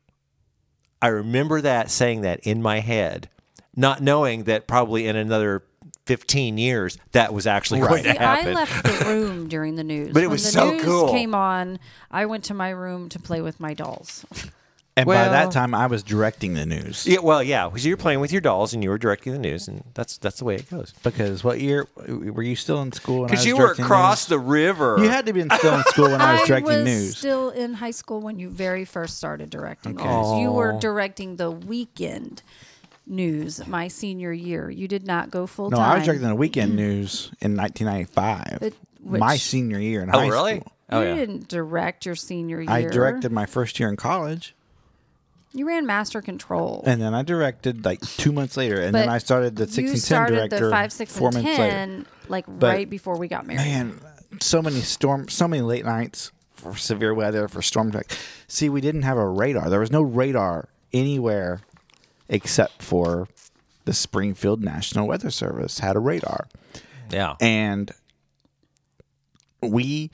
I 1.01 1.09
remember 1.09 1.61
that 1.61 1.91
saying 1.91 2.23
that 2.23 2.41
in 2.41 2.63
my 2.63 2.81
head, 2.81 3.29
not 3.75 4.03
knowing 4.03 4.45
that 4.45 4.67
probably 4.67 5.07
in 5.07 5.17
another 5.17 5.63
15 6.07 6.57
years 6.57 6.99
that 7.13 7.35
was 7.35 7.47
actually 7.47 7.81
going 7.81 8.05
See, 8.05 8.13
to 8.13 8.19
happen. 8.19 8.57
I 8.57 8.61
left 8.61 8.85
the 8.85 9.05
room 9.07 9.49
during 9.49 9.75
the 9.75 9.85
news. 9.85 10.13
But 10.13 10.23
it 10.23 10.27
when 10.27 10.33
was 10.33 10.45
the 10.45 10.51
so 10.51 10.71
news 10.71 10.83
cool. 10.83 11.11
Came 11.11 11.35
on. 11.35 11.79
I 12.11 12.27
went 12.27 12.45
to 12.45 12.55
my 12.55 12.71
room 12.71 13.09
to 13.11 13.19
play 13.19 13.41
with 13.41 13.61
my 13.61 13.75
dolls. 13.75 14.25
and 14.97 15.07
by 15.07 15.29
that 15.29 15.53
time 15.53 15.75
I 15.75 15.87
was 15.87 16.03
directing 16.03 16.55
the 16.55 16.65
news. 16.65 17.07
Yeah, 17.07 17.19
well, 17.19 17.43
yeah, 17.43 17.67
because 17.69 17.85
you're 17.85 17.97
playing 17.97 18.21
with 18.21 18.33
your 18.33 18.41
dolls 18.41 18.73
and 18.73 18.83
you 18.83 18.89
were 18.89 18.99
directing 18.99 19.33
the 19.33 19.39
news, 19.39 19.69
and 19.69 19.85
that's 19.95 20.17
that's 20.19 20.39
the 20.39 20.45
way 20.45 20.55
it 20.55 20.71
goes. 20.71 20.95
Because 21.03 21.45
what 21.45 21.61
year 21.61 21.87
were 22.07 22.43
you 22.43 22.57
still 22.57 22.81
in 22.81 22.93
school? 22.93 23.25
Because 23.25 23.41
was 23.41 23.47
you 23.47 23.57
were 23.59 23.73
across 23.73 24.25
news? 24.25 24.29
the 24.31 24.39
river. 24.39 24.97
You 24.99 25.09
had 25.09 25.27
to 25.27 25.33
be 25.33 25.41
in- 25.41 25.51
still 25.51 25.75
in 25.75 25.85
school 25.85 26.11
when 26.11 26.21
I 26.21 26.41
was 26.41 26.43
directing 26.49 26.79
was 26.79 26.85
news. 26.85 27.19
still 27.19 27.51
in 27.51 27.75
high 27.75 27.91
school 27.91 28.21
when 28.21 28.39
you 28.39 28.49
very 28.49 28.85
first 28.85 29.19
started 29.19 29.51
directing 29.51 29.97
news. 29.97 30.41
You 30.41 30.51
were 30.51 30.79
directing 30.81 31.37
the 31.37 31.51
weekend 31.51 32.43
news 33.07 33.67
my 33.67 33.89
senior 33.89 34.33
year. 34.33 34.71
You 34.71 34.89
did 34.89 35.07
not 35.07 35.31
go 35.31 35.47
full 35.47 35.71
time. 35.71 35.79
no, 35.79 35.85
time. 35.85 35.93
I 35.93 35.99
was 35.99 36.07
directing 36.07 36.29
the 36.29 36.35
weekend 36.35 36.71
mm-hmm. 36.71 36.77
news 36.79 37.31
in 37.41 37.57
1995. 37.57 38.59
But 38.61 38.73
which- 39.03 39.21
my 39.21 39.37
senior 39.37 39.79
year 39.79 40.03
in 40.03 40.09
oh, 40.09 40.19
high 40.19 40.29
really? 40.29 40.61
school. 40.61 40.73
Oh, 40.89 41.01
really? 41.01 41.11
you 41.11 41.15
yeah. 41.15 41.27
didn't 41.27 41.49
direct 41.49 42.07
your 42.07 42.15
senior 42.15 42.61
year. 42.61 42.71
I 42.71 42.83
directed 42.83 43.33
my 43.33 43.47
first 43.47 43.79
year 43.81 43.89
in 43.89 43.97
college, 43.97 44.55
You 45.57 45.67
ran 45.67 45.87
master 45.87 46.21
control. 46.21 46.83
and 46.87 47.01
then 47.01 47.15
I 47.15 47.23
directed 47.23 47.85
like 47.85 48.01
two 48.01 48.31
months 48.33 48.57
later, 48.57 48.81
and 48.81 48.95
then 48.95 49.09
I 49.09 49.19
started 49.19 49.57
the 49.57 49.67
six 49.67 49.79
you 49.79 49.83
and 49.85 49.93
ten 49.93 49.99
started 50.01 50.35
director 50.35 50.67
the 50.67 50.71
five, 50.71 50.93
six, 50.93 51.17
four 51.17 51.29
and 51.29 51.43
months 51.43 51.57
ten 51.57 51.99
later. 51.99 52.11
like 52.29 52.45
right 52.49 52.89
before 52.89 53.19
we 53.19 53.27
got 53.29 53.47
married. 53.47 53.61
Man, 53.65 54.01
so 54.41 54.61
many 54.61 54.81
storm, 54.81 55.29
so 55.29 55.49
many 55.49 55.63
late 55.63 55.85
nights 55.85 56.31
for 56.53 56.77
severe 56.77 57.15
weather 57.15 57.49
for 57.49 57.63
storm 57.63 57.91
track. 57.91 58.07
See, 58.49 58.69
we 58.69 58.81
didn't 58.81 59.03
have 59.03 59.17
a 59.17 59.27
radar. 59.29 59.71
There 59.71 59.81
was 59.81 59.91
no 59.91 60.03
radar 60.03 60.69
anywhere 60.93 61.61
except 62.29 62.83
for 62.83 63.29
the 63.87 63.93
Springfield 63.95 64.63
National 64.63 65.07
Weather 65.07 65.31
Service 65.31 65.79
had 65.79 65.97
a 65.97 66.01
radar, 66.01 66.49
Yeah. 67.11 67.37
and 67.41 67.93
we 69.63 70.11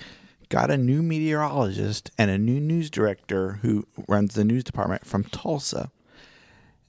got 0.53 0.71
a 0.71 0.77
new 0.77 1.03
meteorologist 1.03 2.11
and 2.19 2.31
a 2.31 2.37
new 2.37 2.61
news 2.61 2.91
director 2.91 3.53
who 3.63 3.87
runs 4.07 4.35
the 4.35 4.45
news 4.45 4.63
department 4.63 5.07
from 5.07 5.25
Tulsa. 5.25 5.91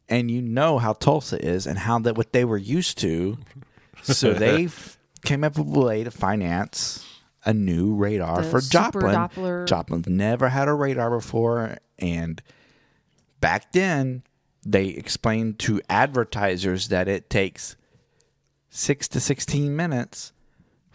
And 0.09 0.30
you 0.30 0.41
know 0.41 0.80
how 0.80 0.91
Tulsa 0.91 1.43
is 1.43 1.66
and 1.66 1.80
how 1.80 1.97
that 1.99 2.18
what 2.18 2.34
they 2.34 2.43
were 2.43 2.57
used 2.57 2.97
to. 2.97 3.38
So 4.01 4.34
they 4.34 4.68
came 5.24 5.45
up 5.45 5.57
with 5.57 5.78
a 5.78 5.80
way 5.80 6.03
to 6.03 6.11
finance 6.11 7.07
a 7.45 7.53
new 7.53 7.95
radar 7.95 8.41
The 8.41 8.49
for 8.49 8.59
Joplin. 8.59 9.16
Doppler. 9.16 9.66
Joplin's 9.66 10.07
never 10.07 10.49
had 10.49 10.68
a 10.68 10.74
radar 10.74 11.09
before, 11.09 11.78
and 11.97 12.41
back 13.39 13.72
then 13.72 14.24
they 14.66 14.88
explained 14.88 15.57
to 15.59 15.80
advertisers 15.89 16.89
that 16.89 17.07
it 17.07 17.30
takes 17.30 17.78
six 18.70 19.07
to 19.07 19.22
sixteen 19.22 19.74
minutes 19.74 20.33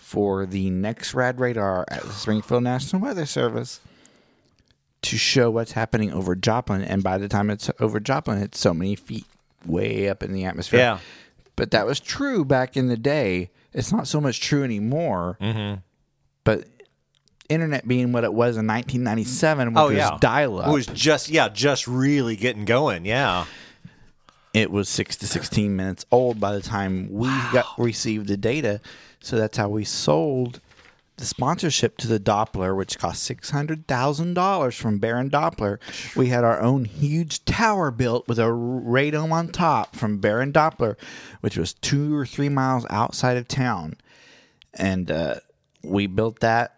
for 0.08 0.46
the 0.46 0.70
next 0.70 1.12
rad 1.12 1.38
radar 1.38 1.84
at 1.88 2.02
the 2.02 2.12
Springfield 2.12 2.62
National 2.62 3.02
Weather 3.02 3.26
Service 3.26 3.80
to 5.02 5.18
show 5.18 5.50
what's 5.50 5.72
happening 5.72 6.10
over 6.14 6.34
Joplin, 6.34 6.80
and 6.80 7.02
by 7.02 7.18
the 7.18 7.28
time 7.28 7.50
it's 7.50 7.70
over 7.78 8.00
Joplin, 8.00 8.38
it's 8.38 8.58
so 8.58 8.72
many 8.72 8.96
feet 8.96 9.26
way 9.66 10.08
up 10.08 10.22
in 10.22 10.32
the 10.32 10.46
atmosphere. 10.46 10.80
Yeah. 10.80 10.98
But 11.56 11.72
that 11.72 11.84
was 11.84 12.00
true 12.00 12.42
back 12.46 12.74
in 12.74 12.88
the 12.88 12.96
day. 12.96 13.50
It's 13.74 13.92
not 13.92 14.08
so 14.08 14.18
much 14.18 14.40
true 14.40 14.64
anymore. 14.64 15.36
Mm-hmm. 15.42 15.80
But 16.42 16.64
internet 17.50 17.86
being 17.86 18.12
what 18.12 18.24
it 18.24 18.32
was 18.32 18.56
in 18.56 18.66
1997, 18.66 19.74
which 19.74 19.76
Oh 19.78 19.88
was 19.88 19.96
yeah. 19.96 20.16
dial 20.20 20.58
up, 20.60 20.68
It 20.68 20.72
was 20.72 20.86
just 20.86 21.28
yeah, 21.28 21.50
just 21.50 21.86
really 21.86 22.34
getting 22.34 22.64
going. 22.64 23.04
Yeah. 23.04 23.44
it 24.54 24.70
was 24.70 24.88
six 24.88 25.16
to 25.16 25.26
16 25.26 25.76
minutes 25.76 26.06
old 26.10 26.40
by 26.40 26.54
the 26.54 26.62
time 26.62 27.12
we 27.12 27.28
got 27.52 27.66
received 27.76 28.26
the 28.28 28.38
data. 28.38 28.80
So 29.20 29.36
that's 29.36 29.56
how 29.56 29.68
we 29.68 29.84
sold 29.84 30.60
the 31.18 31.24
sponsorship 31.24 31.96
to 31.98 32.06
the 32.06 32.20
Doppler, 32.20 32.76
which 32.76 32.98
cost 32.98 33.28
$600,000 33.28 34.74
from 34.74 34.98
Baron 34.98 35.28
Doppler. 35.28 35.78
We 36.16 36.28
had 36.28 36.44
our 36.44 36.60
own 36.60 36.84
huge 36.84 37.44
tower 37.44 37.90
built 37.90 38.28
with 38.28 38.38
a 38.38 38.42
radome 38.44 39.32
on 39.32 39.48
top 39.48 39.96
from 39.96 40.18
Baron 40.18 40.52
Doppler, 40.52 40.96
which 41.40 41.58
was 41.58 41.74
two 41.74 42.16
or 42.16 42.24
three 42.24 42.48
miles 42.48 42.86
outside 42.88 43.36
of 43.36 43.48
town. 43.48 43.96
And 44.74 45.10
uh, 45.10 45.36
we 45.82 46.06
built 46.06 46.38
that. 46.40 46.74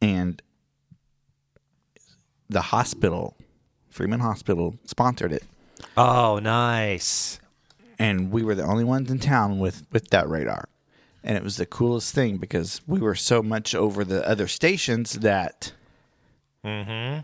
And 0.00 0.40
the 2.48 2.62
hospital, 2.62 3.36
Freeman 3.90 4.20
Hospital, 4.20 4.78
sponsored 4.86 5.32
it. 5.32 5.44
Oh, 5.96 6.38
nice. 6.38 7.38
And 8.04 8.30
we 8.30 8.42
were 8.42 8.54
the 8.54 8.64
only 8.64 8.84
ones 8.84 9.10
in 9.10 9.18
town 9.18 9.58
with 9.58 9.86
with 9.90 10.10
that 10.10 10.28
radar. 10.28 10.68
And 11.22 11.38
it 11.38 11.42
was 11.42 11.56
the 11.56 11.66
coolest 11.66 12.14
thing 12.14 12.36
because 12.36 12.82
we 12.86 13.00
were 13.00 13.14
so 13.14 13.42
much 13.42 13.74
over 13.74 14.04
the 14.04 14.26
other 14.28 14.46
stations 14.46 15.14
that 15.20 15.72
mm-hmm. 16.62 17.20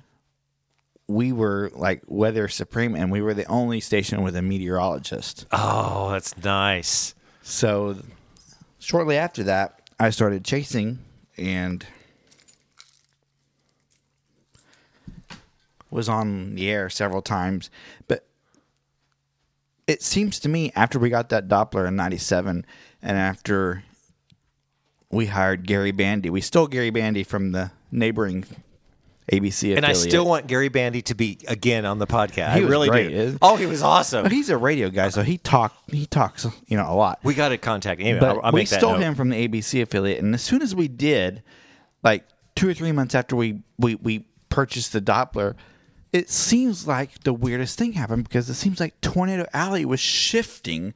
we 1.06 1.32
were 1.32 1.70
like 1.74 2.02
weather 2.06 2.48
supreme 2.48 2.94
and 2.94 3.12
we 3.12 3.20
were 3.20 3.34
the 3.34 3.44
only 3.44 3.78
station 3.80 4.22
with 4.22 4.34
a 4.36 4.42
meteorologist. 4.42 5.44
Oh, 5.52 6.10
that's 6.12 6.36
nice. 6.42 7.14
so 7.42 7.96
shortly 8.78 9.18
after 9.18 9.42
that 9.42 9.82
i 9.98 10.08
started 10.08 10.42
chasing 10.42 10.98
and 11.36 11.84
was 15.90 16.08
on 16.08 16.54
the 16.54 16.70
air 16.70 16.88
several 16.88 17.22
times. 17.22 17.70
But 18.08 18.24
it 19.90 20.02
seems 20.02 20.38
to 20.40 20.48
me 20.48 20.72
after 20.74 20.98
we 20.98 21.10
got 21.10 21.28
that 21.30 21.48
doppler 21.48 21.86
in 21.88 21.96
97 21.96 22.64
and 23.02 23.18
after 23.18 23.82
we 25.10 25.26
hired 25.26 25.66
gary 25.66 25.90
bandy 25.92 26.30
we 26.30 26.40
stole 26.40 26.66
gary 26.66 26.90
bandy 26.90 27.22
from 27.24 27.52
the 27.52 27.70
neighboring 27.90 28.44
abc 29.32 29.76
And 29.76 29.86
I 29.86 29.92
still 29.92 30.26
want 30.26 30.48
Gary 30.48 30.68
Bandy 30.68 31.02
to 31.02 31.14
be 31.14 31.38
again 31.46 31.84
on 31.84 31.98
the 32.00 32.06
podcast. 32.06 32.54
He 32.56 32.64
I 32.64 32.68
really 32.68 32.88
great, 32.88 33.10
do. 33.10 33.38
Oh, 33.40 33.54
he 33.54 33.64
was 33.66 33.80
awesome. 33.80 34.28
He's 34.28 34.48
a 34.48 34.58
radio 34.58 34.90
guy 34.90 35.08
so 35.10 35.22
he 35.22 35.38
talk 35.38 35.72
he 35.86 36.04
talks 36.06 36.46
you 36.66 36.76
know 36.76 36.90
a 36.90 36.94
lot 36.94 37.20
we 37.22 37.34
got 37.34 37.50
to 37.50 37.58
contact 37.58 38.00
him. 38.00 38.08
Anyway, 38.08 38.20
But 38.20 38.28
I'll, 38.30 38.40
I'll 38.46 38.52
we 38.52 38.64
stole 38.64 38.94
note. 38.94 39.02
him 39.02 39.14
from 39.14 39.28
the 39.28 39.46
ABC 39.48 39.82
affiliate, 39.82 40.18
and 40.20 40.34
as 40.34 40.42
soon 40.42 40.62
as 40.62 40.74
we 40.74 40.88
did, 40.88 41.44
like 42.02 42.24
two 42.56 42.68
or 42.68 42.74
three 42.74 42.90
months 42.90 43.14
after 43.14 43.36
we 43.36 43.62
we 43.78 43.94
we 43.94 44.26
purchased 44.48 44.92
the 44.92 45.00
Doppler, 45.00 45.54
it 46.12 46.28
seems 46.30 46.86
like 46.86 47.20
the 47.24 47.32
weirdest 47.32 47.78
thing 47.78 47.92
happened 47.92 48.24
because 48.24 48.48
it 48.48 48.54
seems 48.54 48.80
like 48.80 49.00
Tornado 49.00 49.46
Alley 49.52 49.84
was 49.84 50.00
shifting. 50.00 50.94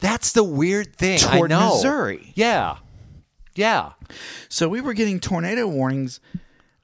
That's 0.00 0.32
the 0.32 0.44
weird 0.44 0.94
thing. 0.94 1.18
Toward 1.18 1.52
I 1.52 1.58
know. 1.58 1.74
Missouri. 1.74 2.32
Yeah. 2.34 2.76
Yeah. 3.54 3.92
So 4.48 4.68
we 4.68 4.80
were 4.80 4.94
getting 4.94 5.20
tornado 5.20 5.66
warnings 5.66 6.20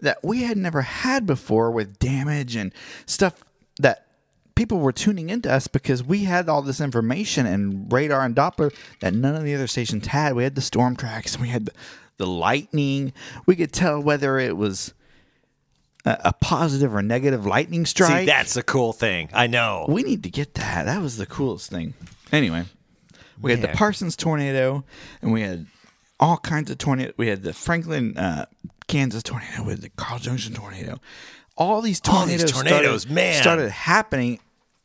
that 0.01 0.19
we 0.25 0.45
had 0.45 0.57
never 0.57 0.83
had 0.83 1.27
before 1.27 1.71
with 1.71 1.99
damage 1.99 2.57
and 2.57 2.73
stuff 3.07 3.45
that 3.79 4.07
people 4.55 4.79
were 4.79 4.93
tuning 4.93 5.31
into 5.31 5.53
us 5.53 5.67
because 5.67 6.03
we 6.03 6.25
had 6.25 6.49
all 6.49 6.63
this 6.63 6.81
information 6.81 7.47
and 7.47 7.93
radar 7.93 8.25
and 8.25 8.35
Doppler 8.35 8.75
that 9.01 9.15
none 9.15 9.35
of 9.35 9.45
the 9.45 9.55
other 9.55 9.67
stations 9.67 10.07
had. 10.07 10.35
We 10.35 10.45
had 10.45 10.55
the 10.55 10.61
storm 10.61 10.97
tracks, 10.97 11.39
we 11.39 11.49
had 11.49 11.67
the, 11.67 11.73
the 12.17 12.27
lightning. 12.27 13.13
We 13.47 13.57
could 13.57 13.73
tell 13.73 14.01
whether 14.01 14.39
it 14.39 14.57
was 14.57 14.95
a, 16.05 16.19
a 16.27 16.33
positive 16.33 16.95
or 16.95 17.03
negative 17.03 17.47
lightning 17.47 17.87
strike. 17.87 18.21
See, 18.21 18.27
that's 18.27 18.55
the 18.55 18.63
cool 18.63 18.93
thing. 18.93 19.29
I 19.33 19.47
know. 19.47 19.87
we 19.89 20.03
need 20.03 20.23
to 20.25 20.31
get 20.31 20.55
that. 20.55 20.85
That 20.87 21.01
was 21.03 21.17
the 21.17 21.27
coolest 21.27 21.71
thing. 21.71 21.95
Anyway, 22.33 22.65
we 23.41 23.51
had 23.51 23.63
the 23.63 23.69
Parsons 23.69 24.17
tornado, 24.17 24.85
and 25.23 25.33
we 25.33 25.43
had 25.43 25.67
all 26.19 26.37
kinds 26.39 26.71
of 26.71 26.79
tornado. 26.79 27.13
We 27.17 27.29
had 27.29 27.43
the 27.43 27.53
Franklin, 27.53 28.17
uh, 28.17 28.47
Kansas 28.89 29.23
tornado, 29.23 29.65
with 29.65 29.83
the 29.83 29.91
Carl 29.91 30.19
Junction 30.21 30.55
tornado. 30.55 31.01
All 31.57 31.81
these 31.83 32.01
All 32.09 32.25
these 32.27 32.39
tornadoes, 32.41 32.53
tornadoes, 32.53 33.03
started, 33.03 33.15
man. 33.15 33.41
started 33.43 33.71
happening 33.71 34.41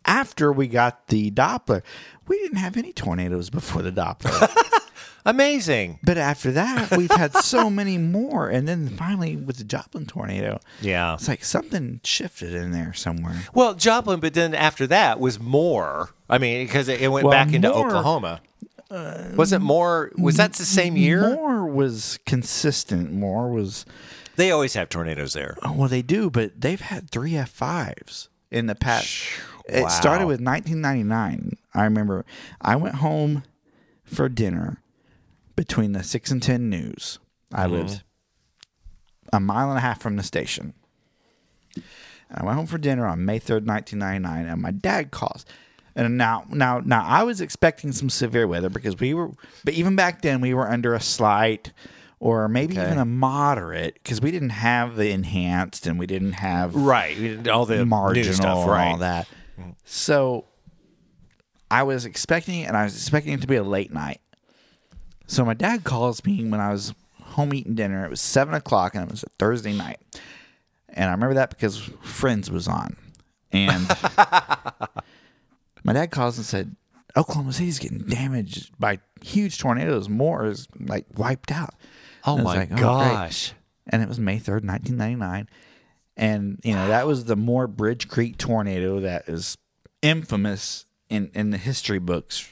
after 0.06 0.52
we 0.52 0.68
got 0.68 1.08
the 1.08 1.32
Doppler. 1.32 1.82
We 2.28 2.38
didn't 2.40 2.58
have 2.58 2.76
any 2.78 2.92
tornadoes 2.94 3.50
before 3.50 3.82
the 3.82 3.92
Doppler, 3.92 4.50
Amazing. 5.26 6.00
but 6.04 6.18
after 6.18 6.52
that, 6.52 6.96
we've 6.96 7.10
had 7.12 7.34
so 7.38 7.70
many 7.82 7.98
Moore. 7.98 8.48
And 8.50 8.68
then 8.68 8.90
finally, 8.90 9.36
with 9.36 9.58
the 9.58 9.64
Joplin 9.64 10.06
tornado, 10.06 10.60
Yeah. 10.82 11.16
it's 11.16 11.28
like 11.28 11.44
something 11.44 12.00
shifted 12.04 12.54
in 12.54 12.72
there 12.72 12.94
somewhere. 12.94 13.42
Well, 13.54 13.74
Joplin, 13.74 14.20
but 14.20 14.34
then 14.36 14.54
after 14.54 14.86
that 14.88 15.20
was 15.20 15.40
more. 15.40 16.12
I 16.30 16.38
mean, 16.38 16.66
because 16.66 16.88
it, 16.88 17.02
it 17.02 17.08
went 17.10 17.26
Well, 17.26 17.32
back 17.32 17.54
into 17.54 17.70
Moore- 17.70 17.88
Oklahoma. 17.88 18.42
Uh, 18.92 19.32
was 19.36 19.52
it 19.52 19.60
more? 19.60 20.12
Was 20.18 20.38
that 20.38 20.54
the 20.54 20.64
same 20.66 20.96
year? 20.96 21.36
Moore 21.36 21.66
was 21.66 22.20
consistent. 22.28 23.12
Moore 23.12 23.50
was 23.50 23.84
They 24.36 24.52
always 24.52 24.76
have 24.76 24.90
tornadoes 24.90 25.34
there. 25.34 25.58
oh, 25.64 25.74
well, 25.74 25.90
they 25.90 26.04
do, 26.04 26.30
but 26.30 26.62
they've 26.62 26.80
had 26.80 27.10
three 27.10 27.36
F 27.36 27.50
fives 27.50 28.30
in 28.52 28.68
the 28.68 28.76
past. 28.76 29.18
Wow. 29.68 29.88
It 29.88 29.90
started 29.90 30.28
with 30.28 30.40
1999. 30.40 31.58
I 31.74 31.84
remember 31.84 32.26
I 32.62 32.76
went 32.76 32.96
home 32.96 33.44
for 34.04 34.30
dinner 34.30 34.78
between 35.56 35.94
the 35.94 36.04
six 36.04 36.32
and 36.32 36.42
ten 36.42 36.70
news. 36.70 37.20
I 37.54 37.64
mm-hmm. 37.64 37.74
lived 37.74 38.04
a 39.32 39.40
mile 39.40 39.70
and 39.70 39.78
a 39.78 39.82
half 39.82 40.02
from 40.02 40.16
the 40.16 40.24
station. 40.24 40.74
And 41.76 41.84
I 42.40 42.44
went 42.44 42.58
home 42.58 42.68
for 42.68 42.78
dinner 42.78 43.06
on 43.06 43.26
May 43.26 43.40
3rd, 43.40 43.66
1999, 43.66 44.46
and 44.48 44.62
my 44.62 44.72
dad 44.72 45.12
calls. 45.12 45.46
And 45.96 46.18
now, 46.18 46.46
now, 46.50 46.82
now, 46.84 47.06
I 47.06 47.24
was 47.24 47.40
expecting 47.40 47.92
some 47.92 48.10
severe 48.10 48.48
weather 48.48 48.70
because 48.70 49.00
we 49.00 49.14
were, 49.14 49.32
but 49.64 49.74
even 49.76 49.96
back 49.96 50.22
then, 50.22 50.42
we 50.42 50.54
were 50.54 50.70
under 50.70 50.94
a 50.94 51.00
slight 51.00 51.72
or 52.20 52.48
maybe 52.48 52.78
Okay. 52.78 52.86
even 52.86 52.98
a 52.98 53.06
moderate 53.06 53.94
because 53.96 54.20
we 54.20 54.32
didn't 54.32 54.50
have 54.50 54.96
the 54.96 55.12
enhanced 55.12 55.88
and 55.88 56.00
we 56.00 56.08
didn't 56.08 56.34
have 56.34 56.76
Right. 56.76 57.48
All 57.48 57.66
the 57.66 57.86
marginal 57.86 58.34
stuff. 58.34 58.68
and 58.68 58.72
all 58.72 58.98
that. 58.98 59.28
Mm. 59.60 59.76
So 59.86 60.46
I 61.70 61.84
was 61.84 62.06
expecting 62.06 62.66
and 62.66 62.76
I 62.76 62.84
was 62.84 62.96
expecting 62.96 63.34
it 63.34 63.42
to 63.42 63.48
be 63.48 63.56
a 63.56 63.64
late 63.64 63.94
night. 63.94 64.22
So 65.28 65.44
my 65.46 65.54
dad 65.54 65.84
calls 65.84 66.24
me 66.26 66.44
when 66.44 66.60
I 66.60 66.72
was 66.72 66.94
home 67.22 67.54
eating 67.54 67.76
dinner. 67.76 68.06
It 68.06 68.10
was 68.10 68.22
seven 68.22 68.54
o'clock, 68.54 68.96
and 68.96 69.04
it 69.04 69.12
was 69.12 69.24
a 69.24 69.30
Thursday 69.40 69.74
night. 69.74 70.00
And 70.90 71.10
I 71.10 71.12
remember 71.12 71.36
that 71.36 71.50
because 71.50 71.78
Friends 72.02 72.50
was 72.50 72.68
on, 72.68 72.96
and 73.52 73.88
my 75.84 75.94
dad 75.94 76.12
calls 76.12 76.38
and 76.38 76.46
said, 76.46 76.76
"Oklahoma 77.18 77.54
City's 77.54 77.80
getting 77.80 78.00
damaged 78.00 78.72
by 78.80 79.00
huge 79.22 79.60
tornadoes. 79.60 80.08
Moore 80.08 80.46
is 80.46 80.68
like 80.80 81.06
wiped 81.16 81.52
out." 81.52 81.74
Oh 82.26 82.38
my 82.38 82.56
like, 82.56 82.72
oh, 82.72 82.76
great." 82.76 82.82
gosh. 82.82 83.54
and 83.88 84.02
it 84.02 84.08
was 84.08 84.20
May 84.20 84.38
3rd, 84.38 84.66
1999. 84.66 85.50
And, 86.18 86.60
you 86.64 86.74
know, 86.74 86.88
that 86.88 87.06
was 87.06 87.26
the 87.26 87.36
Moore 87.36 87.68
Bridge 87.68 88.08
Creek 88.08 88.38
tornado 88.38 89.02
that 89.02 89.28
is 89.28 89.58
infamous 90.02 90.86
in, 91.10 91.30
in 91.34 91.50
the 91.50 91.58
history 91.58 92.00
books. 92.00 92.50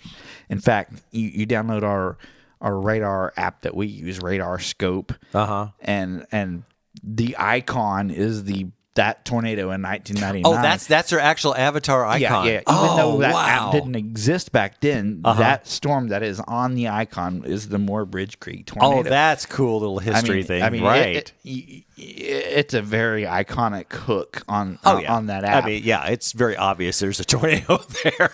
In 0.49 0.59
fact, 0.59 1.01
you, 1.11 1.29
you 1.29 1.47
download 1.47 1.83
our 1.83 2.17
our 2.63 2.79
radar 2.79 3.31
app 3.37 3.61
that 3.61 3.75
we 3.75 3.85
use, 3.87 4.17
RadarScope, 4.19 5.15
Uh 5.33 5.45
huh. 5.45 5.67
and 5.81 6.25
and 6.31 6.63
the 7.03 7.35
icon 7.37 8.09
is 8.09 8.45
the 8.45 8.67
that 8.95 9.25
tornado 9.25 9.71
in 9.71 9.81
1999. 9.81 10.43
Oh, 10.45 10.61
that's 10.61 10.85
that's 10.85 11.09
their 11.09 11.19
actual 11.19 11.55
avatar 11.55 12.05
icon. 12.05 12.21
yeah, 12.21 12.43
yeah. 12.43 12.51
Even 12.51 12.63
oh, 12.67 12.95
though 12.97 13.17
that 13.21 13.33
wow. 13.33 13.65
app 13.67 13.71
didn't 13.71 13.95
exist 13.95 14.51
back 14.51 14.81
then, 14.81 15.21
Uh-huh. 15.25 15.39
that 15.39 15.65
storm 15.67 16.09
that 16.09 16.21
is 16.21 16.39
on 16.41 16.75
the 16.75 16.89
icon 16.89 17.43
is 17.43 17.69
the 17.69 17.79
Moore 17.79 18.05
Bridge 18.05 18.39
Creek 18.39 18.67
tornado. 18.67 18.99
Oh, 18.99 19.01
that's 19.03 19.47
cool 19.47 19.79
little 19.79 19.97
history 19.97 20.43
thing. 20.43 20.61
I 20.61 20.69
mean, 20.69 20.83
right. 20.83 21.15
It, 21.15 21.33
it, 21.43 21.83
it's 21.97 22.73
a 22.75 22.83
very 22.83 23.23
iconic 23.23 23.91
hook 23.91 24.43
on 24.47 24.77
oh, 24.85 24.97
on, 24.97 25.01
yeah. 25.01 25.15
on 25.15 25.25
that 25.25 25.43
app. 25.43 25.63
I 25.63 25.67
mean, 25.67 25.83
yeah, 25.83 26.05
it's 26.05 26.31
very 26.31 26.55
obvious 26.55 26.99
there's 26.99 27.19
a 27.19 27.25
tornado 27.25 27.77
there. 28.03 28.29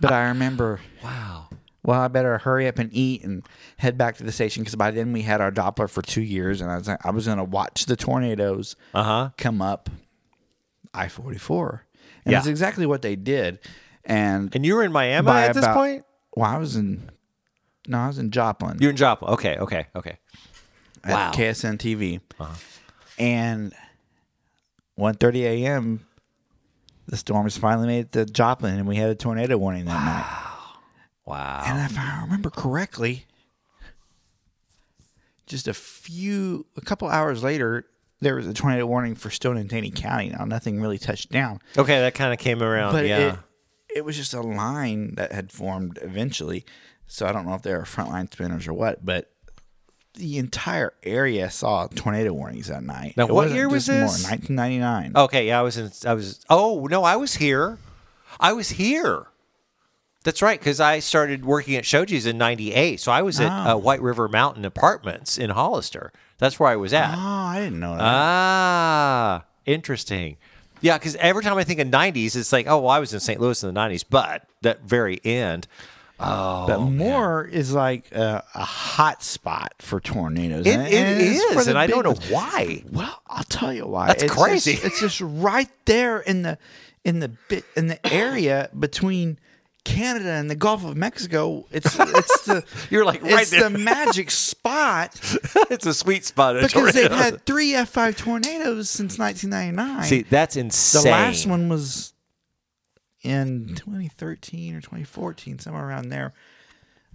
but 0.00 0.12
I 0.12 0.28
remember, 0.28 0.78
wow. 1.02 1.47
Well, 1.88 2.00
I 2.02 2.08
better 2.08 2.36
hurry 2.36 2.68
up 2.68 2.78
and 2.78 2.90
eat 2.92 3.24
and 3.24 3.42
head 3.78 3.96
back 3.96 4.16
to 4.18 4.22
the 4.24 4.30
station 4.30 4.62
because 4.62 4.74
by 4.76 4.90
then 4.90 5.10
we 5.12 5.22
had 5.22 5.40
our 5.40 5.50
Doppler 5.50 5.88
for 5.88 6.02
two 6.02 6.20
years, 6.20 6.60
and 6.60 6.70
I 6.70 6.76
was 6.76 6.88
I 6.88 7.10
was 7.10 7.24
going 7.24 7.38
to 7.38 7.44
watch 7.44 7.86
the 7.86 7.96
tornadoes 7.96 8.76
Uh 8.92 9.02
huh. 9.02 9.30
come 9.38 9.62
up 9.62 9.88
I 10.92 11.08
forty 11.08 11.38
four, 11.38 11.86
and 12.24 12.32
Yeah. 12.32 12.38
that's 12.38 12.46
exactly 12.46 12.84
what 12.84 13.00
they 13.00 13.16
did. 13.16 13.58
And 14.04 14.54
And 14.54 14.66
you 14.66 14.74
were 14.74 14.82
in 14.84 14.92
Miami 14.92 15.30
at 15.30 15.54
this 15.54 15.64
about- 15.64 15.74
point? 15.76 16.04
well, 16.36 16.50
I 16.50 16.58
was 16.58 16.76
in, 16.76 17.10
no, 17.86 17.98
I 17.98 18.06
was 18.08 18.18
in 18.18 18.30
Joplin. 18.30 18.76
You're 18.80 18.90
in 18.90 18.96
Joplin. 18.96 19.32
Okay, 19.32 19.56
okay, 19.56 19.86
okay. 19.96 20.18
at 21.04 21.10
Wow. 21.12 21.28
Uh-huh. 21.28 21.32
KSN 21.32 21.78
TV. 21.78 22.20
And 23.18 23.72
1.30 24.98 25.42
a.m., 25.44 26.06
the 27.06 27.16
storms 27.16 27.56
finally 27.56 27.86
made 27.86 28.00
it 28.00 28.12
to 28.12 28.24
Joplin, 28.26 28.78
and 28.78 28.86
we 28.86 28.96
had 28.96 29.08
a 29.10 29.14
tornado 29.14 29.56
warning 29.56 29.84
that 29.86 30.04
night. 30.04 30.44
Wow. 31.28 31.62
And 31.66 31.90
if 31.90 31.98
I 31.98 32.20
remember 32.22 32.48
correctly, 32.50 33.26
just 35.46 35.68
a 35.68 35.74
few, 35.74 36.66
a 36.76 36.80
couple 36.80 37.08
hours 37.08 37.42
later, 37.42 37.84
there 38.20 38.34
was 38.34 38.46
a 38.46 38.54
tornado 38.54 38.86
warning 38.86 39.14
for 39.14 39.30
Stone 39.30 39.56
and 39.56 39.68
Taney 39.68 39.90
County. 39.90 40.30
Now, 40.30 40.44
nothing 40.44 40.80
really 40.80 40.98
touched 40.98 41.30
down, 41.30 41.60
Okay, 41.76 42.00
that 42.00 42.14
kind 42.14 42.32
of 42.32 42.38
came 42.38 42.62
around. 42.62 42.92
but 42.92 43.06
yeah. 43.06 43.34
it, 43.88 43.98
it 43.98 44.04
was 44.04 44.16
just 44.16 44.34
a 44.34 44.40
line 44.40 45.14
that 45.16 45.32
had 45.32 45.52
formed 45.52 45.98
eventually. 46.02 46.64
So 47.06 47.26
I 47.26 47.32
don't 47.32 47.46
know 47.46 47.54
if 47.54 47.62
they 47.62 47.72
were 47.74 47.82
frontline 47.84 48.30
spinners 48.32 48.66
or 48.66 48.74
what, 48.74 49.04
but 49.04 49.30
the 50.14 50.36
entire 50.38 50.92
area 51.02 51.48
saw 51.50 51.86
tornado 51.86 52.32
warnings 52.32 52.66
that 52.68 52.82
night. 52.82 53.14
Now, 53.16 53.26
It 53.26 53.32
what 53.34 53.50
year 53.50 53.68
was 53.68 53.86
just 53.86 53.98
more, 53.98 54.06
this? 54.08 54.30
1999. 54.30 55.12
Okay, 55.24 55.46
yeah, 55.46 55.60
I 55.60 55.62
was 55.62 55.76
in. 55.78 55.90
I 56.06 56.12
was. 56.14 56.44
Oh 56.50 56.86
no, 56.90 57.04
I 57.04 57.16
was 57.16 57.36
here. 57.36 57.78
I 58.40 58.52
was 58.52 58.70
here. 58.70 59.26
That's 60.28 60.42
right, 60.42 60.60
because 60.60 60.78
I 60.78 60.98
started 60.98 61.46
working 61.46 61.74
at 61.76 61.84
Shoji's 61.84 62.26
in 62.26 62.36
'98. 62.36 63.00
So 63.00 63.10
I 63.10 63.22
was 63.22 63.40
at 63.40 63.50
uh, 63.50 63.72
Oh. 63.72 63.76
White 63.78 64.02
River 64.02 64.28
Mountain 64.28 64.66
Apartments 64.66 65.38
in 65.38 65.48
Hollister. 65.48 66.12
That's 66.36 66.60
where 66.60 66.68
I 66.68 66.76
was 66.76 66.92
at. 66.92 67.14
Oh, 67.16 67.18
I 67.18 67.60
didn't 67.60 67.80
know 67.80 67.92
that. 67.96 68.02
Ah, 68.02 69.44
interesting. 69.64 70.36
Yeah, 70.82 70.98
because 70.98 71.16
every 71.16 71.42
time 71.42 71.56
I 71.56 71.64
think 71.64 71.80
of 71.80 71.88
'90s, 71.88 72.36
it's 72.36 72.52
like, 72.52 72.66
oh, 72.68 72.80
well, 72.80 72.90
I 72.90 72.98
was 72.98 73.14
in 73.14 73.20
St. 73.20 73.40
Louis 73.40 73.62
in 73.64 73.72
the 73.72 73.80
'90s, 73.80 74.04
but 74.10 74.46
that 74.60 74.82
very 74.82 75.18
end. 75.24 75.66
Oh, 76.20 76.66
but 76.66 76.80
Moore 76.80 77.46
is 77.46 77.72
like 77.72 78.12
a, 78.12 78.44
a 78.54 78.64
hot 78.66 79.22
spot 79.22 79.72
for 79.78 79.98
tornadoes. 79.98 80.66
It, 80.66 80.74
and- 80.76 80.92
it 80.92 81.52
for 81.54 81.60
is, 81.60 81.68
and 81.68 81.78
I 81.78 81.86
don't 81.86 82.04
know 82.04 82.16
why. 82.30 82.84
Well, 82.92 83.22
I'll 83.28 83.44
tell 83.44 83.72
you 83.72 83.86
why. 83.86 84.08
That's 84.08 84.24
it's 84.24 84.34
crazy. 84.34 84.72
Just, 84.72 84.84
it's 84.84 85.00
just 85.00 85.20
right 85.22 85.70
there 85.86 86.18
in 86.20 86.42
the 86.42 86.58
in 87.02 87.20
the 87.20 87.28
bit 87.48 87.64
in 87.76 87.86
the 87.86 88.06
area 88.12 88.68
between 88.78 89.38
Canada 89.88 90.30
and 90.30 90.50
the 90.50 90.54
Gulf 90.54 90.84
of 90.84 90.96
Mexico. 90.96 91.66
It's 91.70 91.98
it's 91.98 92.42
the 92.44 92.64
You're 92.90 93.04
like 93.04 93.22
right 93.22 93.42
it's 93.42 93.50
there. 93.50 93.68
the 93.68 93.78
magic 93.78 94.30
spot 94.30 95.18
it's 95.70 95.86
a 95.86 95.94
sweet 95.94 96.24
spot. 96.24 96.60
because 96.60 96.92
they've 96.92 97.10
had 97.10 97.44
three 97.46 97.74
F 97.74 97.88
five 97.88 98.16
tornadoes 98.16 98.90
since 98.90 99.18
1999. 99.18 100.04
See, 100.04 100.22
that's 100.22 100.56
insane. 100.56 101.02
the 101.04 101.10
last 101.10 101.46
one 101.46 101.68
was 101.68 102.12
in 103.22 103.74
2013 103.74 104.74
or 104.76 104.80
2014, 104.80 105.58
somewhere 105.58 105.86
around 105.88 106.10
there. 106.10 106.32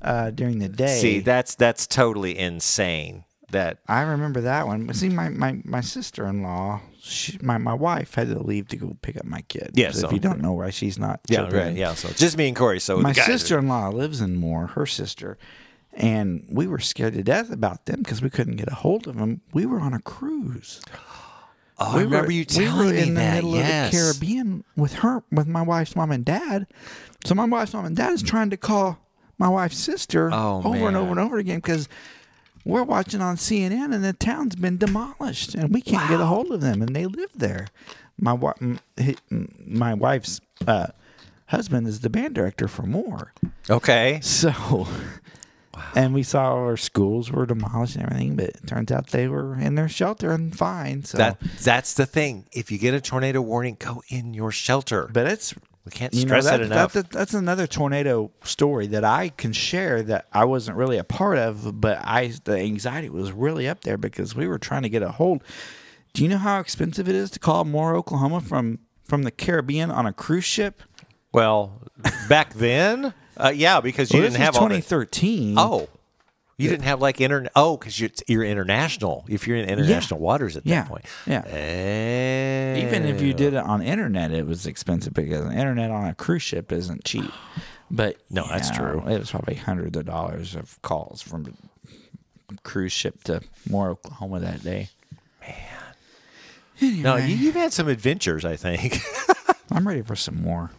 Uh, 0.01 0.31
during 0.31 0.59
the 0.59 0.67
day, 0.67 0.99
See, 0.99 1.19
that's 1.21 1.55
that's 1.55 1.87
totally 1.87 2.37
insane. 2.37 3.23
That 3.53 3.79
I 3.87 4.01
remember 4.01 4.41
that 4.41 4.67
one. 4.67 4.85
But 4.85 4.95
see, 4.95 5.09
my 5.09 5.29
my, 5.29 5.59
my 5.63 5.81
sister 5.81 6.27
in 6.27 6.43
law, 6.43 6.81
my 7.41 7.57
my 7.57 7.73
wife 7.73 8.13
had 8.15 8.27
to 8.29 8.39
leave 8.43 8.67
to 8.69 8.75
go 8.77 8.95
pick 9.01 9.17
up 9.17 9.25
my 9.25 9.41
kid. 9.41 9.71
Yeah, 9.73 9.91
So 9.91 10.07
if 10.07 10.13
you 10.13 10.19
don't 10.19 10.41
know 10.41 10.53
why 10.53 10.69
she's 10.69 10.99
not. 10.99 11.21
yeah, 11.29 11.37
children. 11.39 11.67
right, 11.69 11.75
yeah. 11.77 11.93
So 11.95 12.09
just 12.09 12.37
me 12.37 12.47
and 12.49 12.55
Corey. 12.55 12.79
So 12.79 12.97
My 12.97 13.13
sister 13.13 13.57
in 13.57 13.67
law 13.67 13.89
lives 13.89 14.21
in 14.21 14.35
Moore. 14.35 14.67
Her 14.67 14.85
sister, 14.85 15.37
and 15.93 16.45
we 16.51 16.67
were 16.67 16.79
scared 16.79 17.13
to 17.13 17.23
death 17.23 17.51
about 17.51 17.85
them 17.85 18.01
because 18.03 18.21
we 18.21 18.29
couldn't 18.29 18.57
get 18.57 18.69
a 18.71 18.75
hold 18.75 19.07
of 19.07 19.15
them. 19.17 19.41
We 19.53 19.65
were 19.65 19.79
on 19.79 19.93
a 19.93 19.99
cruise. 20.01 20.81
Oh, 21.79 21.97
I 21.97 22.01
remember 22.03 22.31
you 22.31 22.45
telling 22.45 22.77
we 22.77 22.85
were 22.85 22.91
me 22.93 22.99
in 23.01 23.07
the 23.15 23.19
that, 23.19 23.33
middle 23.35 23.55
yes. 23.55 23.87
of 23.87 23.91
the 23.91 23.97
Caribbean 23.97 24.63
with 24.77 24.93
her, 24.93 25.23
with 25.31 25.47
my 25.47 25.63
wife's 25.63 25.95
mom 25.95 26.11
and 26.11 26.23
dad. 26.23 26.67
So 27.25 27.33
my 27.33 27.45
wife's 27.45 27.73
mom 27.73 27.85
and 27.85 27.95
dad 27.97 28.13
is 28.13 28.21
trying 28.21 28.51
to 28.51 28.57
call 28.57 28.99
my 29.39 29.49
wife's 29.49 29.77
sister 29.79 30.29
Oh, 30.31 30.61
over 30.63 30.87
and 30.87 30.95
over 30.95 31.09
and 31.09 31.19
over 31.19 31.39
again 31.39 31.57
because 31.57 31.89
we're 32.65 32.83
watching 32.83 33.21
on 33.21 33.35
CNN 33.37 33.93
and 33.93 34.03
the 34.03 34.13
town's 34.13 34.55
been 34.55 34.77
demolished 34.77 35.53
and 35.55 35.73
we 35.73 35.81
can't 35.81 36.09
get 36.09 36.19
a 36.21 36.25
hold 36.25 36.51
of 36.51 36.61
them 36.61 36.81
and 36.81 36.95
they 36.95 37.05
live 37.05 37.31
there. 37.35 37.67
My 38.19 38.31
wi- 38.31 38.53
m- 38.61 38.79
hi- 38.97 39.15
m- 39.31 39.53
my 39.65 39.93
wife's 39.93 40.39
uh, 40.67 40.87
husband 41.47 41.87
is 41.87 41.99
the 42.01 42.09
band 42.09 42.35
director 42.35 42.67
for 42.67 42.83
Moore. 42.83 43.33
Okay. 43.69 44.19
So, 44.21 44.87
and 45.95 46.13
we 46.13 46.23
saw 46.23 46.53
our 46.53 46.77
schools 46.77 47.31
were 47.31 47.45
demolished 47.45 47.95
and 47.95 48.05
everything, 48.05 48.35
but 48.35 48.45
it 48.49 48.67
turns 48.67 48.91
out 48.91 49.07
they 49.07 49.27
were 49.27 49.55
in 49.55 49.75
their 49.75 49.89
shelter 49.89 50.31
and 50.31 50.55
fine. 50.55 51.03
So, 51.03 51.17
That 51.17 51.39
that's 51.61 51.93
the 51.95 52.05
thing. 52.05 52.45
If 52.51 52.71
you 52.71 52.77
get 52.77 52.93
a 52.93 53.01
tornado 53.01 53.41
warning, 53.41 53.77
go 53.79 54.03
in 54.09 54.33
your 54.33 54.51
shelter. 54.51 55.09
but 55.11 55.25
it's 55.27 55.53
we 55.85 55.91
can't 55.91 56.13
you 56.13 56.21
know, 56.21 56.27
stress 56.27 56.45
that, 56.45 56.61
it 56.61 56.65
enough. 56.65 56.93
that- 56.93 57.09
that's 57.09 57.33
another 57.33 57.67
tornado 57.67 58.31
story 58.43 58.87
that 58.87 59.03
I 59.03 59.29
can 59.29 59.51
share 59.53 60.01
that 60.03 60.27
I 60.31 60.45
wasn't 60.45 60.77
really 60.77 60.97
a 60.97 61.03
part 61.03 61.37
of, 61.37 61.81
but 61.81 61.97
I 62.03 62.33
the 62.45 62.57
anxiety 62.57 63.09
was 63.09 63.31
really 63.31 63.67
up 63.67 63.81
there 63.81 63.97
because 63.97 64.35
we 64.35 64.47
were 64.47 64.59
trying 64.59 64.83
to 64.83 64.89
get 64.89 65.01
a 65.03 65.11
hold. 65.11 65.43
Do 66.13 66.23
you 66.23 66.29
know 66.29 66.37
how 66.37 66.59
expensive 66.59 67.09
it 67.09 67.15
is 67.15 67.31
to 67.31 67.39
call 67.39 67.65
Moore, 67.65 67.95
Oklahoma 67.95 68.39
from 68.41 68.79
from 69.03 69.23
the 69.23 69.31
Caribbean 69.31 69.91
on 69.91 70.05
a 70.05 70.13
cruise 70.13 70.45
ship? 70.45 70.81
well, 71.33 71.81
back 72.29 72.53
then, 72.53 73.13
uh, 73.37 73.51
yeah, 73.53 73.81
because 73.81 74.11
you 74.13 74.19
Well, 74.19 74.29
didn't 74.29 74.39
have 74.41 74.53
was 74.53 74.61
all 74.61 74.67
the, 74.69 74.75
2013. 74.75 75.55
Oh, 75.57 75.89
you 76.57 76.69
didn't 76.69 76.83
have 76.85 77.01
like 77.01 77.19
internet. 77.21 77.51
Oh, 77.55 77.77
because 77.77 77.99
you're, 77.99 78.09
you're 78.27 78.43
international. 78.43 79.25
If 79.27 79.47
you're 79.47 79.57
in 79.57 79.67
international 79.67 80.19
waters 80.19 80.55
at 80.57 80.65
Yeah. 80.65 80.81
that 80.83 80.87
point, 80.89 81.05
Yeah. 81.25 81.43
Eh. 81.47 82.85
Even 82.85 83.05
if 83.05 83.21
you 83.21 83.33
did 83.33 83.53
it 83.53 83.63
on 83.63 83.81
internet, 83.81 84.31
it 84.31 84.45
was 84.45 84.65
expensive 84.67 85.13
because 85.13 85.45
internet 85.51 85.89
on 85.91 86.05
a 86.07 86.13
cruise 86.15 86.43
ship 86.43 86.71
isn't 86.71 87.03
cheap. 87.05 87.31
But 87.91 88.17
No, 88.29 88.47
that's 88.47 88.69
yeah, 88.69 88.77
true. 88.77 89.07
It 89.07 89.19
was 89.19 89.31
probably 89.31 89.55
hundreds 89.55 89.97
of 89.97 90.05
dollars 90.05 90.55
of 90.55 90.81
calls 90.81 91.21
from 91.21 91.43
the 91.43 91.53
cruise 92.63 92.91
ship 92.91 93.23
to 93.25 93.41
Moore, 93.69 93.89
Oklahoma 93.89 94.39
that 94.41 94.63
day. 94.63 94.89
Man. 95.41 97.01
No, 97.03 97.15
you, 97.15 97.35
you've 97.35 97.55
had 97.55 97.71
some 97.71 97.87
adventures. 97.87 98.43
I 98.45 98.55
think. 98.55 98.99
I'm 99.71 99.87
ready 99.87 100.01
for 100.01 100.15
some 100.15 100.41
more. 100.41 100.71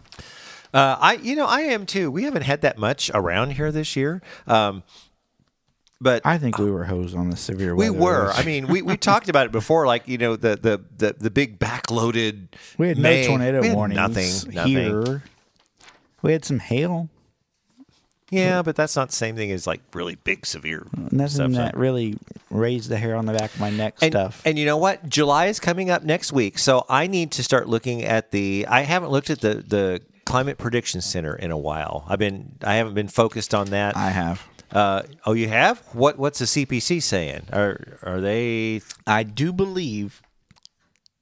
Uh, 0.72 0.96
I, 1.00 1.14
you 1.14 1.36
know, 1.36 1.46
I 1.46 1.60
am 1.60 1.86
too. 1.86 2.10
We 2.10 2.24
haven't 2.24 2.42
had 2.42 2.60
that 2.62 2.78
much 2.78 3.10
around 3.14 3.50
here 3.52 3.70
this 3.70 3.94
year, 3.94 4.20
um, 4.48 4.82
but 6.04 6.20
I 6.26 6.36
think 6.36 6.58
we 6.58 6.70
were 6.70 6.84
hosed 6.84 7.16
on 7.16 7.30
the 7.30 7.36
severe 7.36 7.74
we 7.74 7.88
were. 7.88 8.30
I 8.30 8.44
mean, 8.44 8.66
we, 8.68 8.82
we 8.82 8.98
talked 8.98 9.30
about 9.30 9.46
it 9.46 9.52
before, 9.52 9.86
like 9.86 10.06
you 10.06 10.18
know, 10.18 10.36
the 10.36 10.54
the 10.54 10.84
the, 10.98 11.16
the 11.18 11.30
big 11.30 11.58
backloaded. 11.58 12.48
we 12.76 12.88
had 12.88 12.98
May. 12.98 13.22
no 13.22 13.28
tornado 13.28 13.60
We 13.62 13.72
warnings 13.72 13.96
Nothing. 13.96 14.54
Nothing. 14.54 14.72
here. 14.72 15.22
We 16.20 16.32
had 16.32 16.44
some 16.44 16.58
hail. 16.58 17.08
Yeah, 18.30 18.62
but 18.62 18.76
that's 18.76 18.96
not 18.96 19.08
the 19.08 19.14
same 19.14 19.34
thing 19.34 19.50
as 19.50 19.66
like 19.66 19.80
really 19.92 20.16
big, 20.16 20.44
severe 20.44 20.86
Nothing 21.10 21.52
that 21.52 21.76
really 21.76 22.18
raised 22.50 22.90
the 22.90 22.96
hair 22.96 23.16
on 23.16 23.26
the 23.26 23.32
back 23.32 23.54
of 23.54 23.60
my 23.60 23.70
neck 23.70 23.96
and, 24.02 24.12
stuff. 24.12 24.42
And 24.44 24.58
you 24.58 24.66
know 24.66 24.76
what? 24.76 25.08
July 25.08 25.46
is 25.46 25.58
coming 25.58 25.88
up 25.88 26.02
next 26.02 26.32
week, 26.32 26.58
so 26.58 26.84
I 26.88 27.06
need 27.06 27.32
to 27.32 27.42
start 27.42 27.68
looking 27.68 28.04
at 28.04 28.30
the. 28.30 28.66
I 28.68 28.82
haven't 28.82 29.10
looked 29.10 29.30
at 29.30 29.40
the 29.40 29.54
the 29.54 30.02
climate 30.26 30.58
prediction 30.58 31.00
center 31.00 31.34
in 31.34 31.50
a 31.50 31.58
while. 31.58 32.04
I've 32.08 32.18
been 32.18 32.56
I 32.62 32.74
haven't 32.74 32.94
been 32.94 33.08
focused 33.08 33.54
on 33.54 33.70
that. 33.70 33.96
I 33.96 34.10
have. 34.10 34.46
Uh, 34.74 35.02
oh, 35.24 35.32
you 35.34 35.48
have? 35.48 35.78
What 35.92 36.18
What's 36.18 36.40
the 36.40 36.44
CPC 36.46 37.00
saying? 37.02 37.46
Are 37.52 37.98
Are 38.02 38.20
they? 38.20 38.80
I 39.06 39.22
do 39.22 39.52
believe 39.52 40.20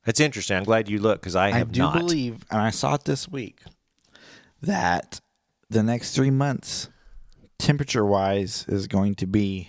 That's 0.06 0.20
interesting. 0.20 0.56
I'm 0.56 0.64
glad 0.64 0.88
you 0.88 0.98
look 0.98 1.20
because 1.20 1.36
I 1.36 1.50
have 1.50 1.68
I 1.68 1.72
do 1.72 1.80
not. 1.82 1.94
believe, 1.94 2.44
and 2.50 2.60
I 2.60 2.70
saw 2.70 2.94
it 2.94 3.04
this 3.04 3.28
week, 3.28 3.60
that 4.62 5.20
the 5.68 5.82
next 5.82 6.14
three 6.14 6.30
months, 6.30 6.88
temperature 7.58 8.04
wise, 8.06 8.64
is 8.68 8.86
going 8.86 9.14
to 9.16 9.26
be 9.26 9.68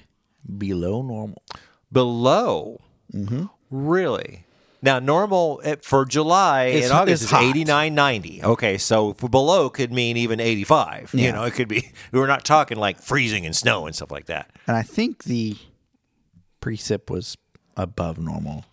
below 0.57 1.01
normal. 1.01 1.43
below. 1.91 2.79
Mm-hmm. 3.13 3.45
Really? 3.69 4.45
Now, 4.83 4.99
normal 4.99 5.61
eh, 5.63 5.77
for 5.81 6.05
July 6.05 6.65
It's- 6.65 6.83
and 6.91 6.93
August 6.93 7.23
is 7.23 7.33
eighty 7.33 7.63
nine 7.63 7.95
ninety. 7.95 8.43
Okay, 8.43 8.77
so 8.77 9.13
for 9.13 9.29
below 9.29 9.69
could 9.69 9.91
mean 9.93 10.17
even 10.17 10.39
85. 10.39 11.11
You 11.13 11.31
know, 11.31 11.43
it 11.45 11.51
could 11.55 11.69
be, 11.69 11.91
we're 12.11 12.27
not 12.27 12.43
talking 12.45 12.77
like 12.77 12.99
freezing 13.01 13.45
and 13.45 13.55
snow 13.55 13.87
and 13.87 13.95
stuff 13.95 14.11
like 14.11 14.25
that. 14.25 14.51
And 14.67 14.75
I 14.75 14.81
think 14.83 15.23
the 15.23 15.55
precip 16.61 17.09
was 17.09 17.37
above 17.77 18.17
normal. 18.19 18.65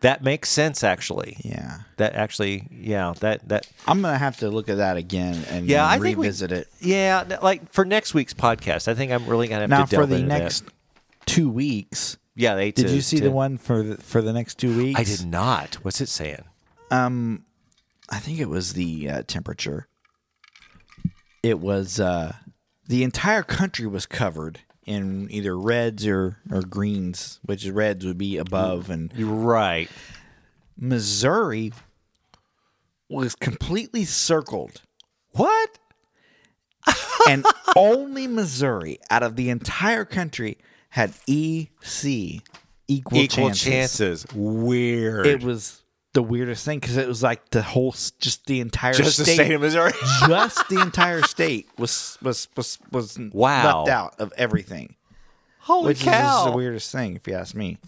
That 0.00 0.24
makes 0.24 0.48
sense, 0.48 0.82
actually. 0.82 1.36
Yeah. 1.44 1.80
That 1.98 2.14
actually, 2.14 2.66
yeah, 2.72 3.12
that, 3.20 3.48
that, 3.50 3.68
I'm 3.86 4.00
going 4.02 4.14
to 4.14 4.18
have 4.18 4.38
to 4.38 4.50
look 4.50 4.68
at 4.68 4.78
that 4.78 4.96
again 4.96 5.44
and 5.48 5.68
yeah, 5.68 5.86
I 5.86 5.92
think 5.98 6.18
we- 6.18 6.24
revisit 6.26 6.50
it. 6.50 6.66
Yeah, 6.80 7.38
like 7.40 7.70
for 7.72 7.84
next 7.84 8.12
week's 8.14 8.34
podcast, 8.34 8.88
I 8.88 8.94
think 8.94 9.12
I'm 9.12 9.26
really 9.26 9.46
going 9.48 9.58
to 9.58 9.62
have 9.62 9.70
Now, 9.70 9.84
to 9.84 9.90
delve 9.90 10.02
for 10.02 10.06
the 10.06 10.16
into 10.16 10.28
that. 10.30 10.38
next 10.40 10.64
two 11.26 11.48
weeks, 11.48 12.16
Yeah, 12.34 12.54
they 12.54 12.70
did 12.72 12.86
to- 12.88 12.94
you 12.94 13.00
see 13.02 13.18
to- 13.18 13.24
the 13.24 13.30
one 13.30 13.58
for 13.58 13.82
the, 13.82 13.96
for 13.98 14.22
the 14.22 14.32
next 14.32 14.58
two 14.58 14.76
weeks? 14.76 14.98
I 15.00 15.04
did 15.04 15.26
not. 15.26 15.74
What's 15.76 16.00
it 16.00 16.08
saying? 16.08 16.44
Um, 16.90 17.44
I 18.08 18.18
think 18.18 18.38
it 18.38 18.48
was 18.48 18.72
the 18.74 19.08
uh, 19.08 19.22
temperature. 19.26 19.88
It 21.42 21.58
was 21.58 21.98
uh, 21.98 22.34
the 22.86 23.02
entire 23.04 23.42
country 23.42 23.86
was 23.86 24.06
covered 24.06 24.60
in 24.86 25.28
either 25.30 25.56
reds 25.58 26.06
or 26.06 26.38
or 26.50 26.62
greens, 26.62 27.40
which 27.44 27.66
reds 27.66 28.04
would 28.04 28.18
be 28.18 28.36
above, 28.36 28.90
and 28.90 29.12
right. 29.18 29.88
Missouri 30.76 31.72
was 33.08 33.34
completely 33.34 34.04
circled, 34.04 34.82
What? 35.32 35.78
and 37.28 37.44
only 37.76 38.26
Missouri 38.26 38.98
out 39.10 39.22
of 39.22 39.36
the 39.36 39.50
entire 39.50 40.04
country 40.04 40.58
had 40.92 41.12
EC 41.26 42.42
equal, 42.88 43.18
Equal 43.18 43.50
chances. 43.50 44.24
chances. 44.24 44.26
Weird. 44.34 45.26
It 45.26 45.42
was 45.42 45.82
the 46.12 46.22
weirdest 46.22 46.64
thing 46.64 46.78
because 46.78 46.98
it 46.98 47.08
was 47.08 47.22
like 47.22 47.48
the 47.50 47.62
whole, 47.62 47.92
just 48.20 48.44
the 48.46 48.60
entire 48.60 48.92
just 48.92 49.16
the 49.16 49.24
state, 49.24 49.34
state 49.36 49.52
of 49.52 49.60
Missouri. 49.62 49.92
just 50.28 50.68
the 50.68 50.80
entire 50.80 51.22
state 51.22 51.68
was 51.78 52.18
was 52.22 52.48
was 52.56 52.78
was 52.90 53.18
Wow. 53.32 53.78
left 53.84 53.90
out 53.90 54.20
of 54.20 54.32
everything, 54.36 54.96
Holy 55.60 55.86
which 55.88 55.98
is 56.00 56.04
just 56.04 56.18
cow! 56.20 56.50
the 56.50 56.56
weirdest 56.56 56.92
thing 56.92 57.16
if 57.16 57.26
you 57.26 57.34
ask 57.34 57.54
me. 57.54 57.78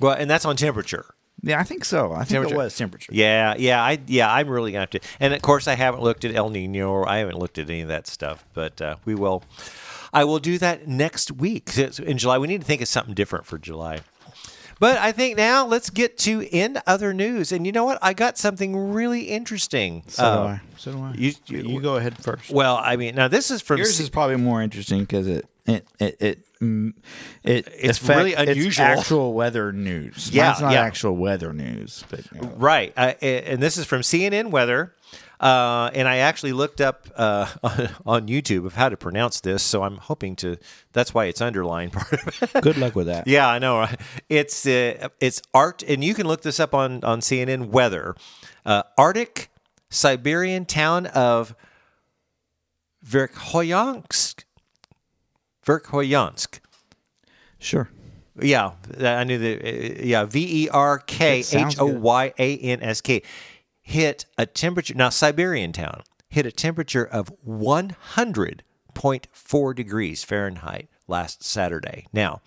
Well, 0.00 0.14
and 0.14 0.28
that's 0.28 0.44
on 0.44 0.56
temperature. 0.56 1.06
Yeah, 1.40 1.60
I 1.60 1.62
think 1.62 1.84
so. 1.84 2.10
I 2.12 2.24
think 2.24 2.50
it 2.50 2.56
was 2.56 2.76
temperature. 2.76 3.12
Yeah, 3.14 3.54
yeah, 3.56 3.80
I 3.80 4.00
yeah, 4.08 4.32
I'm 4.32 4.48
really 4.48 4.72
gonna 4.72 4.80
have 4.82 4.90
to. 4.90 5.00
And 5.20 5.32
of 5.32 5.40
course, 5.42 5.68
I 5.68 5.76
haven't 5.76 6.02
looked 6.02 6.24
at 6.24 6.34
El 6.34 6.50
Nino 6.50 6.90
or 6.90 7.08
I 7.08 7.18
haven't 7.18 7.38
looked 7.38 7.58
at 7.58 7.70
any 7.70 7.82
of 7.82 7.88
that 7.88 8.08
stuff. 8.08 8.44
But 8.54 8.82
uh, 8.82 8.96
we 9.04 9.14
will. 9.14 9.44
I 10.12 10.24
will 10.24 10.38
do 10.38 10.58
that 10.58 10.86
next 10.88 11.32
week 11.32 11.76
in 11.76 12.18
July. 12.18 12.38
We 12.38 12.48
need 12.48 12.60
to 12.62 12.66
think 12.66 12.80
of 12.82 12.88
something 12.88 13.14
different 13.14 13.46
for 13.46 13.58
July. 13.58 14.00
But 14.80 14.96
I 14.98 15.10
think 15.10 15.36
now 15.36 15.66
let's 15.66 15.90
get 15.90 16.16
to 16.18 16.42
in 16.42 16.78
other 16.86 17.12
news. 17.12 17.50
And 17.50 17.66
you 17.66 17.72
know 17.72 17.84
what? 17.84 17.98
I 18.00 18.12
got 18.12 18.38
something 18.38 18.92
really 18.92 19.22
interesting. 19.22 20.04
So 20.06 20.22
Uh, 20.24 20.36
do 20.36 20.48
I. 20.48 20.60
So 20.76 20.92
do 20.92 21.02
I. 21.02 21.12
you- 21.14 21.32
You, 21.48 21.58
you- 21.62 21.80
go 21.80 21.96
ahead 21.96 22.16
first. 22.22 22.50
Well, 22.50 22.76
I 22.80 22.94
mean, 22.96 23.16
now 23.16 23.26
this 23.26 23.50
is 23.50 23.60
from 23.60 23.78
Yours 23.78 23.96
C- 23.96 24.04
is 24.04 24.08
probably 24.08 24.36
more 24.36 24.62
interesting 24.62 25.00
because 25.00 25.26
it 25.26 25.46
it 25.66 25.84
it 25.98 26.16
it 26.20 26.38
mm, 26.62 26.92
it 27.42 27.66
It's 27.76 27.98
affect- 28.00 28.18
really 28.18 28.34
unusual. 28.34 28.68
It's 28.86 29.00
actual 29.00 29.32
weather 29.34 29.72
news. 29.72 30.30
Yeah, 30.32 30.50
Mine's 30.50 30.60
not 30.60 30.72
yeah. 30.72 30.82
actual 30.82 31.16
weather 31.16 31.52
news, 31.52 32.04
but 32.08 32.20
you 32.32 32.40
know. 32.40 32.48
Right. 32.56 32.92
Uh, 32.96 33.14
and 33.20 33.60
this 33.60 33.76
is 33.78 33.84
from 33.84 34.02
CNN 34.02 34.50
Weather. 34.50 34.94
Uh, 35.40 35.88
and 35.94 36.08
I 36.08 36.16
actually 36.18 36.52
looked 36.52 36.80
up 36.80 37.06
uh, 37.16 37.46
on, 37.62 37.88
on 38.06 38.28
YouTube 38.28 38.66
of 38.66 38.74
how 38.74 38.88
to 38.88 38.96
pronounce 38.96 39.40
this. 39.40 39.62
So 39.62 39.82
I'm 39.84 39.96
hoping 39.98 40.34
to, 40.36 40.56
that's 40.92 41.14
why 41.14 41.26
it's 41.26 41.40
underlined 41.40 41.92
part 41.94 42.12
of 42.12 42.54
it. 42.56 42.62
good 42.62 42.76
luck 42.76 42.94
with 42.96 43.06
that. 43.06 43.26
yeah, 43.28 43.48
I 43.48 43.58
know. 43.58 43.86
It's, 44.28 44.66
uh, 44.66 45.08
it's 45.20 45.40
art, 45.54 45.82
and 45.86 46.02
you 46.02 46.14
can 46.14 46.26
look 46.26 46.42
this 46.42 46.58
up 46.58 46.74
on, 46.74 47.04
on 47.04 47.20
CNN 47.20 47.68
Weather. 47.68 48.16
Uh, 48.66 48.82
Arctic 48.98 49.48
Siberian 49.90 50.64
town 50.64 51.06
of 51.06 51.54
Verkhoyansk. 53.06 54.44
Verkhoyansk. 55.64 56.60
Sure. 57.58 57.88
Yeah, 58.40 58.72
I 59.00 59.24
knew 59.24 59.38
that. 59.38 59.64
uh, 59.64 60.02
Yeah, 60.04 60.24
V 60.24 60.64
E 60.64 60.68
R 60.68 60.98
K 61.00 61.38
H 61.52 61.76
O 61.78 61.86
Y 61.86 62.32
A 62.38 62.56
N 62.58 62.82
S 62.82 63.00
K 63.00 63.22
hit 63.88 64.26
a 64.36 64.44
temperature. 64.44 64.92
Now, 64.94 65.08
Siberian 65.08 65.72
town 65.72 66.02
hit 66.28 66.44
a 66.44 66.52
temperature 66.52 67.06
of 67.06 67.32
100.4 67.46 69.74
degrees 69.74 70.22
Fahrenheit 70.22 70.90
last 71.06 71.42
Saturday. 71.42 72.04
Now, 72.12 72.42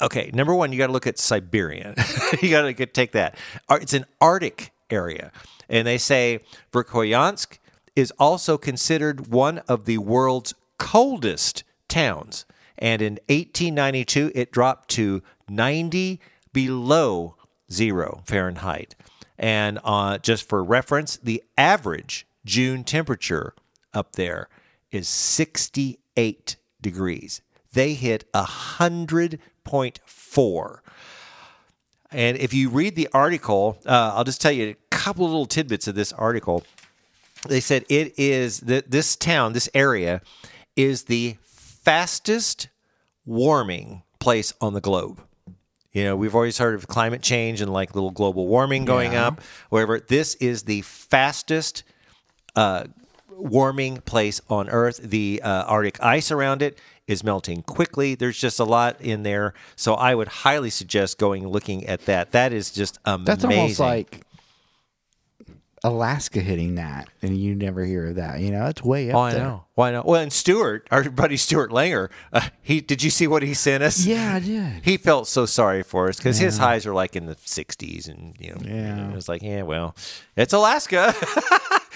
okay, 0.00 0.32
number 0.34 0.52
one, 0.52 0.72
you 0.72 0.78
got 0.78 0.88
to 0.88 0.92
look 0.92 1.06
at 1.06 1.20
Siberian. 1.20 1.94
you 2.42 2.50
got 2.50 2.62
to 2.62 2.86
take 2.86 3.12
that. 3.12 3.38
It's 3.70 3.92
an 3.92 4.04
Arctic 4.20 4.72
area, 4.90 5.30
and 5.68 5.86
they 5.86 5.96
say 5.96 6.40
Verkhoyansk 6.72 7.58
is 7.94 8.12
also 8.18 8.58
considered 8.58 9.28
one 9.28 9.58
of 9.68 9.84
the 9.84 9.98
world's 9.98 10.54
coldest 10.76 11.62
towns. 11.86 12.46
And 12.76 13.00
in 13.00 13.20
1892, 13.28 14.32
it 14.34 14.50
dropped 14.50 14.88
to 14.90 15.22
90 15.48 16.20
below 16.52 17.36
zero 17.70 18.22
Fahrenheit. 18.26 18.96
And 19.38 19.78
uh, 19.84 20.16
just 20.18 20.48
for 20.48 20.64
reference, 20.64 21.16
the 21.16 21.42
average 21.58 22.26
June 22.44 22.84
temperature 22.84 23.54
up 23.92 24.12
there 24.12 24.48
is 24.90 25.08
68 25.08 26.56
degrees. 26.80 27.42
They 27.72 27.94
hit 27.94 28.30
100.4. 28.32 30.78
And 32.12 32.36
if 32.38 32.54
you 32.54 32.70
read 32.70 32.94
the 32.96 33.08
article, 33.12 33.78
uh, 33.84 34.12
I'll 34.14 34.24
just 34.24 34.40
tell 34.40 34.52
you 34.52 34.70
a 34.70 34.76
couple 34.90 35.26
of 35.26 35.32
little 35.32 35.46
tidbits 35.46 35.88
of 35.88 35.94
this 35.94 36.12
article. 36.12 36.64
They 37.46 37.60
said 37.60 37.84
it 37.88 38.18
is 38.18 38.60
that 38.60 38.90
this 38.90 39.16
town, 39.16 39.52
this 39.52 39.68
area, 39.74 40.22
is 40.76 41.04
the 41.04 41.36
fastest 41.42 42.68
warming 43.24 44.02
place 44.18 44.52
on 44.60 44.72
the 44.72 44.80
globe. 44.80 45.20
You 45.96 46.04
know, 46.04 46.14
we've 46.14 46.34
always 46.34 46.58
heard 46.58 46.74
of 46.74 46.86
climate 46.88 47.22
change 47.22 47.62
and 47.62 47.72
like 47.72 47.94
little 47.94 48.10
global 48.10 48.46
warming 48.46 48.84
going 48.84 49.12
Yeah. 49.12 49.28
up, 49.28 49.40
whatever. 49.70 49.98
This 49.98 50.34
is 50.34 50.64
the 50.64 50.82
fastest 50.82 51.84
uh, 52.54 52.84
warming 53.30 54.02
place 54.02 54.42
on 54.50 54.68
Earth. 54.68 54.98
The 54.98 55.40
uh, 55.42 55.62
Arctic 55.64 56.02
ice 56.02 56.30
around 56.30 56.60
it 56.60 56.78
is 57.06 57.24
melting 57.24 57.62
quickly. 57.62 58.14
There's 58.14 58.36
just 58.38 58.60
a 58.60 58.64
lot 58.64 59.00
in 59.00 59.22
there, 59.22 59.54
so 59.74 59.94
I 59.94 60.14
would 60.14 60.28
highly 60.28 60.68
suggest 60.68 61.16
going 61.16 61.48
looking 61.48 61.86
at 61.86 62.04
that. 62.04 62.32
That 62.32 62.52
is 62.52 62.70
just 62.70 62.98
amazing. 63.06 63.24
That's 63.24 63.44
almost 63.46 63.80
like 63.80 64.20
Alaska 65.84 66.40
hitting 66.40 66.76
that, 66.76 67.08
and 67.22 67.36
you 67.36 67.54
never 67.54 67.84
hear 67.84 68.06
of 68.08 68.16
that. 68.16 68.40
You 68.40 68.50
know, 68.50 68.66
it's 68.66 68.82
way 68.82 69.10
up 69.10 69.16
Oh, 69.16 69.20
I 69.20 69.32
there. 69.34 69.44
know. 69.44 69.64
Well, 69.76 69.86
I 69.88 69.90
know. 69.92 70.02
Well, 70.04 70.20
and 70.22 70.32
Stuart, 70.32 70.88
our 70.90 71.08
buddy 71.10 71.36
Stuart 71.36 71.70
Langer, 71.70 72.08
uh, 72.32 72.48
he 72.62 72.80
did 72.80 73.02
you 73.02 73.10
see 73.10 73.26
what 73.26 73.42
he 73.42 73.54
sent 73.54 73.82
us? 73.82 74.04
Yeah, 74.06 74.34
I 74.34 74.40
did. 74.40 74.84
He 74.84 74.96
felt 74.96 75.28
so 75.28 75.46
sorry 75.46 75.82
for 75.82 76.08
us 76.08 76.16
because 76.16 76.38
his 76.38 76.58
highs 76.58 76.86
are 76.86 76.94
like 76.94 77.14
in 77.14 77.26
the 77.26 77.36
60s, 77.36 78.08
and 78.08 78.34
you 78.40 78.50
know, 78.54 78.60
Yeah. 78.64 79.10
it 79.10 79.14
was 79.14 79.28
like, 79.28 79.42
yeah, 79.42 79.62
well, 79.62 79.94
it's 80.36 80.52
Alaska. 80.52 81.14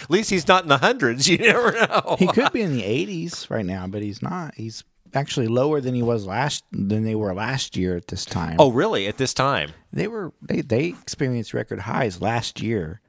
At 0.02 0.10
least 0.10 0.30
he's 0.30 0.46
not 0.48 0.62
in 0.62 0.68
the 0.68 0.78
hundreds. 0.78 1.26
You 1.30 1.38
never 1.38 1.72
know. 1.72 2.16
He 2.18 2.26
could 2.26 2.52
be 2.52 2.62
in 2.62 2.72
the 2.74 2.82
80s 2.82 3.50
right 3.50 3.64
now, 3.66 3.86
but 3.86 4.02
he's 4.02 4.22
not. 4.22 4.54
He's 4.56 4.82
actually 5.14 5.48
lower 5.48 5.80
than 5.80 5.94
he 5.94 6.02
was 6.02 6.26
last 6.26 6.64
than 6.70 7.04
they 7.04 7.14
were 7.14 7.34
last 7.34 7.76
year 7.76 7.96
at 7.96 8.06
this 8.08 8.24
time. 8.24 8.56
oh, 8.58 8.70
really? 8.70 9.06
At 9.08 9.16
this 9.18 9.34
time? 9.34 9.70
they 9.92 10.06
were 10.06 10.32
they 10.40 10.60
they 10.60 10.86
experienced 10.88 11.52
record 11.54 11.80
highs 11.80 12.20
last 12.22 12.60
year. 12.62 13.00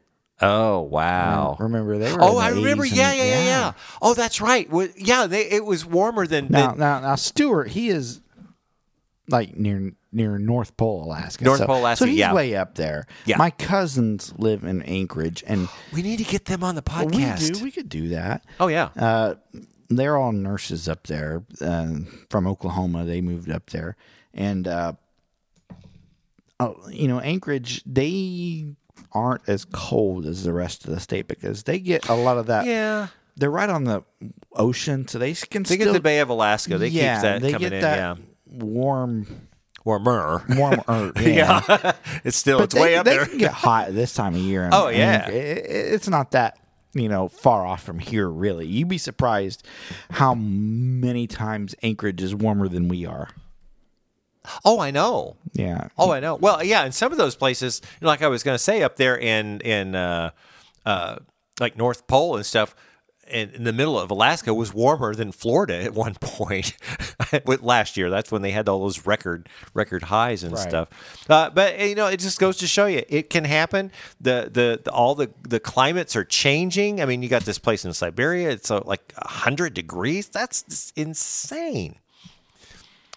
Oh, 0.41 0.81
wow. 0.81 1.55
Remember 1.59 1.97
they 1.97 2.11
were. 2.11 2.19
Oh, 2.21 2.37
I 2.37 2.49
remember. 2.49 2.83
80s 2.83 2.95
Yeah, 2.95 3.13
yeah, 3.13 3.23
yeah, 3.23 3.43
yeah. 3.43 3.73
Oh, 4.01 4.13
that's 4.13 4.41
right. 4.41 4.67
Yeah, 4.95 5.27
they, 5.27 5.49
it 5.49 5.65
was 5.65 5.85
warmer 5.85 6.25
than. 6.25 6.47
Now, 6.49 6.73
now, 6.73 6.99
now, 6.99 7.15
Stewart, 7.15 7.69
he 7.69 7.89
is 7.89 8.21
like 9.27 9.55
near 9.55 9.93
near 10.11 10.37
North 10.37 10.75
Pole, 10.77 11.03
Alaska. 11.05 11.43
North 11.43 11.59
so, 11.59 11.67
Pole, 11.67 11.79
Alaska, 11.79 12.05
So 12.05 12.09
he's 12.09 12.19
yeah. 12.19 12.33
way 12.33 12.55
up 12.55 12.75
there. 12.75 13.05
Yeah. 13.25 13.37
My 13.37 13.49
cousins 13.49 14.33
live 14.37 14.63
in 14.63 14.81
Anchorage, 14.81 15.43
and 15.47 15.69
we 15.93 16.01
need 16.01 16.17
to 16.17 16.23
get 16.23 16.45
them 16.45 16.63
on 16.63 16.75
the 16.75 16.81
podcast. 16.81 17.41
we 17.41 17.49
do 17.49 17.63
we 17.63 17.71
could 17.71 17.89
do 17.89 18.09
that. 18.09 18.43
Oh, 18.59 18.67
yeah. 18.67 18.89
Uh, 18.97 19.35
they're 19.89 20.17
all 20.17 20.31
nurses 20.31 20.87
up 20.87 21.07
there 21.07 21.43
uh, 21.61 21.95
from 22.29 22.47
Oklahoma. 22.47 23.05
They 23.05 23.21
moved 23.21 23.49
up 23.49 23.69
there, 23.69 23.97
and 24.33 24.67
uh, 24.67 24.93
oh, 26.59 26.77
you 26.89 27.07
know, 27.07 27.19
Anchorage. 27.19 27.83
They 27.85 28.75
aren't 29.13 29.47
as 29.47 29.65
cold 29.65 30.25
as 30.25 30.43
the 30.43 30.53
rest 30.53 30.85
of 30.85 30.91
the 30.91 30.99
state 30.99 31.27
because 31.27 31.63
they 31.63 31.79
get 31.79 32.07
a 32.09 32.13
lot 32.13 32.37
of 32.37 32.45
that. 32.47 32.65
yeah. 32.65 33.07
They're 33.37 33.49
right 33.49 33.69
on 33.69 33.85
the 33.85 34.03
ocean, 34.53 35.07
so 35.07 35.17
they 35.17 35.33
can 35.33 35.63
They 35.63 35.75
still 35.75 35.87
get 35.87 35.93
the 35.93 35.99
Bay 36.01 36.19
of 36.19 36.29
Alaska. 36.29 36.77
They 36.77 36.89
yeah, 36.89 37.15
keep 37.15 37.21
that 37.23 37.41
they 37.41 37.51
coming 37.53 37.69
get 37.69 37.73
in. 37.73 37.81
that 37.81 37.97
yeah. 37.97 38.15
warm, 38.51 39.47
Warmer. 39.85 40.43
warm 40.49 40.81
earth. 40.87 41.13
Yeah. 41.21 41.61
yeah. 41.67 41.93
it's 42.23 42.37
still, 42.37 42.57
but 42.59 42.65
it's 42.65 42.75
they, 42.75 42.81
way 42.81 42.95
up 42.97 43.05
they 43.05 43.15
there. 43.15 43.25
can 43.25 43.37
get 43.37 43.53
hot 43.53 43.93
this 43.93 44.13
time 44.13 44.35
of 44.35 44.41
year. 44.41 44.65
and- 44.65 44.73
Oh, 44.73 44.87
and 44.89 44.97
yeah. 44.97 45.29
it- 45.29 45.57
it- 45.65 45.93
it's 45.93 46.07
not 46.09 46.31
that 46.31 46.57
you 46.93 47.07
know 47.07 47.29
far 47.29 47.65
off 47.65 47.81
from 47.83 47.99
here. 47.99 48.27
Really, 48.29 48.67
you'd 48.67 48.89
be 48.89 48.97
surprised 48.97 49.65
how 50.11 50.33
many 50.35 51.25
times 51.25 51.73
Anchorage 51.81 52.21
is 52.21 52.35
warmer 52.35 52.67
than 52.67 52.89
we 52.89 53.05
are. 53.05 53.29
Oh, 54.65 54.79
I 54.79 54.91
know. 54.91 55.37
Yeah. 55.53 55.89
Oh, 55.97 56.11
I 56.11 56.19
know. 56.19 56.35
Well, 56.35 56.63
yeah, 56.63 56.85
in 56.85 56.91
some 56.91 57.11
of 57.11 57.17
those 57.17 57.35
places, 57.35 57.81
like 58.01 58.21
I 58.21 58.27
was 58.27 58.41
going 58.43 58.55
to 58.55 58.63
say, 58.63 58.81
up 58.83 58.95
there 58.95 59.17
in 59.17 59.61
in 59.61 59.93
uh, 59.95 60.31
uh, 60.85 61.17
like 61.59 61.77
North 61.77 62.07
Pole 62.07 62.35
and 62.37 62.45
stuff, 62.45 62.73
in, 63.27 63.49
in 63.51 63.63
the 63.65 63.71
middle 63.71 63.97
of 63.99 64.09
Alaska 64.11 64.53
was 64.53 64.73
warmer 64.73 65.13
than 65.15 65.31
Florida 65.31 65.75
at 65.83 65.93
one 65.93 66.15
point. 66.19 66.73
With 67.45 67.61
last 67.61 67.95
year, 67.97 68.09
that's 68.09 68.31
when 68.31 68.41
they 68.41 68.49
had 68.51 68.67
all 68.67 68.79
those 68.81 69.05
record 69.05 69.47
record 69.75 70.03
highs 70.03 70.43
and 70.43 70.53
Right. 70.53 70.67
stuff. 70.67 70.89
Uh, 71.29 71.49
but 71.51 71.79
you 71.79 71.93
know, 71.95 72.07
it 72.07 72.19
just 72.19 72.39
goes 72.39 72.57
to 72.57 72.67
show 72.67 72.87
you 72.87 73.03
it 73.09 73.29
can 73.29 73.43
happen. 73.43 73.91
The, 74.19 74.49
the 74.51 74.81
the 74.83 74.91
all 74.91 75.13
the 75.13 75.29
the 75.47 75.59
climates 75.59 76.15
are 76.15 76.25
changing. 76.25 76.99
I 76.99 77.05
mean, 77.05 77.21
you 77.21 77.29
got 77.29 77.43
this 77.43 77.59
place 77.59 77.85
in 77.85 77.93
Siberia; 77.93 78.49
it's 78.49 78.71
uh, 78.71 78.81
like 78.85 79.13
hundred 79.17 79.75
degrees. 79.75 80.27
That's 80.29 80.91
insane. 80.95 81.97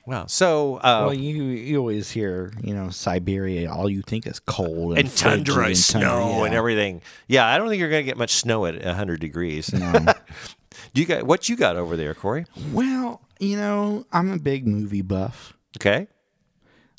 Wow. 0.07 0.27
So, 0.27 0.77
uh, 0.77 1.05
Well, 1.07 1.15
you 1.15 1.45
you 1.45 1.79
always 1.79 2.11
hear 2.11 2.53
you 2.63 2.75
know 2.75 2.91
Siberia. 2.91 3.71
All 3.73 3.89
you 3.89 4.03
think 4.03 4.27
is 4.27 4.39
cold 4.39 4.99
and, 4.99 5.09
and 5.09 5.17
tundra 5.17 5.67
and 5.67 5.77
snow 5.77 6.01
tundra, 6.01 6.45
and 6.45 6.55
everything. 6.55 7.01
Yeah, 7.27 7.47
I 7.47 7.57
don't 7.57 7.69
think 7.69 7.81
you're 7.81 7.89
going 7.91 8.05
to 8.05 8.07
get 8.11 8.19
much 8.19 8.35
snow 8.35 8.67
at 8.67 8.83
100 8.85 9.21
degrees. 9.21 9.69
Do 10.93 11.01
you 11.01 11.07
got 11.07 11.25
what 11.25 11.49
you 11.49 11.57
got 11.57 11.77
over 11.77 11.97
there, 11.97 12.15
Corey? 12.15 12.45
Well, 12.73 13.23
you 13.39 13.57
know, 13.57 14.05
I'm 14.13 14.31
a 14.31 14.39
big 14.39 14.67
movie 14.67 15.03
buff. 15.03 15.55
Okay. 15.79 16.09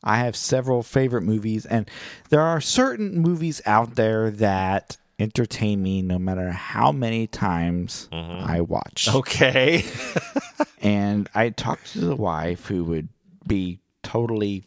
I 0.03 0.17
have 0.19 0.35
several 0.35 0.83
favorite 0.83 1.23
movies, 1.23 1.65
and 1.65 1.89
there 2.29 2.41
are 2.41 2.61
certain 2.61 3.19
movies 3.19 3.61
out 3.65 3.95
there 3.95 4.29
that 4.31 4.97
entertain 5.19 5.81
me 5.81 6.01
no 6.01 6.19
matter 6.19 6.51
how 6.51 6.91
many 6.91 7.27
times 7.27 8.09
mm-hmm. 8.11 8.45
I 8.45 8.61
watch. 8.61 9.07
Okay. 9.13 9.85
And 10.85 11.27
I 11.33 11.49
talked 11.49 11.93
to 11.93 11.99
the 11.99 12.15
wife 12.15 12.67
who 12.67 12.83
would 12.83 13.09
be 13.47 13.79
totally, 14.03 14.65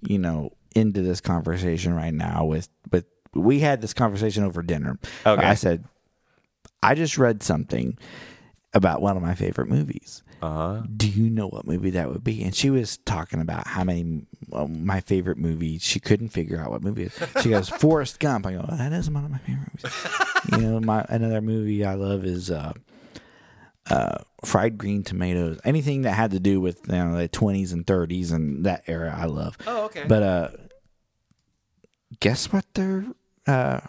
you 0.00 0.16
know, 0.16 0.52
into 0.72 1.02
this 1.02 1.20
conversation 1.20 1.94
right 1.94 2.14
now. 2.14 2.44
With 2.44 2.68
with 2.92 3.06
we 3.34 3.58
had 3.58 3.80
this 3.80 3.92
conversation 3.92 4.44
over 4.44 4.62
dinner. 4.62 5.00
Okay. 5.26 5.44
I 5.44 5.54
said, 5.54 5.84
I 6.80 6.94
just 6.94 7.18
read 7.18 7.42
something 7.42 7.98
about 8.72 9.02
one 9.02 9.16
of 9.16 9.22
my 9.22 9.34
favorite 9.34 9.68
movies. 9.68 10.22
Uh-huh. 10.42 10.82
Do 10.96 11.08
you 11.08 11.30
know 11.30 11.46
what 11.46 11.68
movie 11.68 11.90
that 11.90 12.10
would 12.10 12.24
be? 12.24 12.42
And 12.42 12.52
she 12.52 12.68
was 12.68 12.96
talking 12.98 13.40
about 13.40 13.66
how 13.68 13.84
many 13.84 14.26
well, 14.48 14.66
my 14.66 15.00
favorite 15.00 15.38
movies. 15.38 15.82
She 15.82 16.00
couldn't 16.00 16.30
figure 16.30 16.60
out 16.60 16.72
what 16.72 16.82
movie. 16.82 17.04
It 17.04 17.12
is. 17.36 17.42
She 17.42 17.50
goes 17.50 17.68
Forrest 17.68 18.18
Gump. 18.18 18.44
I 18.46 18.52
go 18.54 18.66
"Oh, 18.68 18.76
that 18.76 18.92
is 18.92 19.08
one 19.08 19.24
of 19.24 19.30
my 19.30 19.38
favorite 19.38 19.68
movies. 19.72 19.94
you 20.50 20.58
know, 20.58 20.80
my 20.80 21.06
another 21.08 21.40
movie 21.40 21.84
I 21.84 21.94
love 21.94 22.24
is 22.24 22.50
uh, 22.50 22.72
uh, 23.88 24.18
Fried 24.44 24.76
Green 24.78 25.04
Tomatoes. 25.04 25.60
Anything 25.64 26.02
that 26.02 26.14
had 26.14 26.32
to 26.32 26.40
do 26.40 26.60
with 26.60 26.80
you 26.88 26.94
know 26.94 27.16
the 27.16 27.28
twenties 27.28 27.72
and 27.72 27.86
thirties 27.86 28.32
and 28.32 28.66
that 28.66 28.82
era, 28.88 29.14
I 29.16 29.26
love. 29.26 29.56
Oh, 29.64 29.84
okay. 29.84 30.04
But 30.08 30.22
uh, 30.24 30.48
guess 32.18 32.52
what 32.52 32.64
they're 32.74 33.06
uh, 33.46 33.80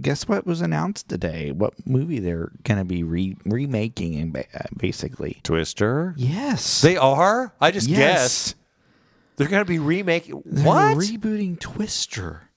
guess 0.00 0.26
what 0.28 0.46
was 0.46 0.60
announced 0.60 1.08
today? 1.08 1.52
What 1.52 1.74
movie 1.86 2.18
they're 2.18 2.50
going 2.64 2.78
to 2.78 2.84
be 2.84 3.02
re- 3.02 3.36
remaking 3.44 4.16
and 4.16 4.32
ba- 4.32 4.44
uh, 4.54 4.64
basically. 4.76 5.40
Twister. 5.42 6.14
Yes. 6.16 6.80
They 6.82 6.96
are? 6.96 7.54
I 7.60 7.70
just 7.70 7.88
Yes. 7.88 7.98
guessed. 7.98 8.54
They're 9.36 9.48
going 9.48 9.64
to 9.64 9.68
be 9.68 9.78
remaking 9.78 10.42
They're 10.44 10.64
What? 10.64 10.96
rebooting 10.98 11.58
Twister. 11.58 12.50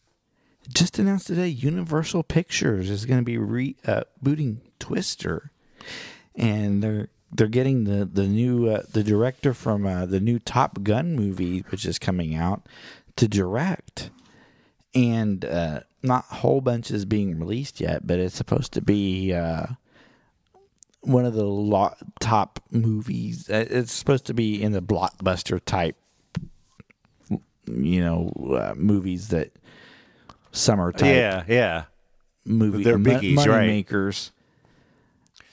Just 0.74 1.00
announced 1.00 1.28
today, 1.28 1.48
Universal 1.48 2.24
Pictures 2.24 2.90
is 2.90 3.06
going 3.06 3.20
to 3.20 3.24
be 3.24 3.38
rebooting 3.38 4.58
Twister, 4.80 5.52
and 6.36 6.84
they're 6.84 7.08
they're 7.32 7.48
getting 7.48 7.86
the 7.86 8.04
the 8.06 8.28
new 8.28 8.68
uh, 8.70 8.84
the 8.92 9.02
director 9.04 9.54
from 9.54 9.86
uh, 9.88 10.06
the 10.06 10.20
new 10.20 10.40
Top 10.40 10.84
Gun 10.84 11.16
movie, 11.16 11.60
which 11.70 11.86
is 11.86 11.98
coming 11.98 12.36
out, 12.36 12.68
to 13.16 13.28
direct, 13.30 14.10
and 14.94 15.46
uh, 15.46 15.80
not 16.08 16.26
a 16.32 16.36
whole 16.36 16.62
bunch 16.62 16.90
is 16.92 17.06
being 17.06 17.38
released 17.40 17.80
yet, 17.80 18.08
but 18.08 18.20
it's 18.20 18.36
supposed 18.36 18.74
to 18.74 18.82
be. 18.82 19.34
Uh, 19.34 19.66
one 21.02 21.26
of 21.26 21.34
the 21.36 21.46
lo- 21.46 21.94
top 22.20 22.60
movies. 22.72 23.50
Uh, 23.50 23.66
It's 23.70 23.94
supposed 23.94 24.26
to 24.26 24.34
be 24.34 24.62
in 24.62 24.72
the 24.74 24.82
blockbuster 24.82 25.62
type 25.64 25.96
you 27.66 28.00
know 28.02 28.32
uh, 28.58 28.74
movies 28.76 29.28
that 29.30 29.52
summer 30.52 30.92
type 30.92 31.16
yeah, 31.16 31.44
yeah. 31.48 31.84
movie 32.46 32.84
They're 32.84 32.98
biggies, 32.98 33.46
right. 33.46 33.68
makers. 33.68 34.32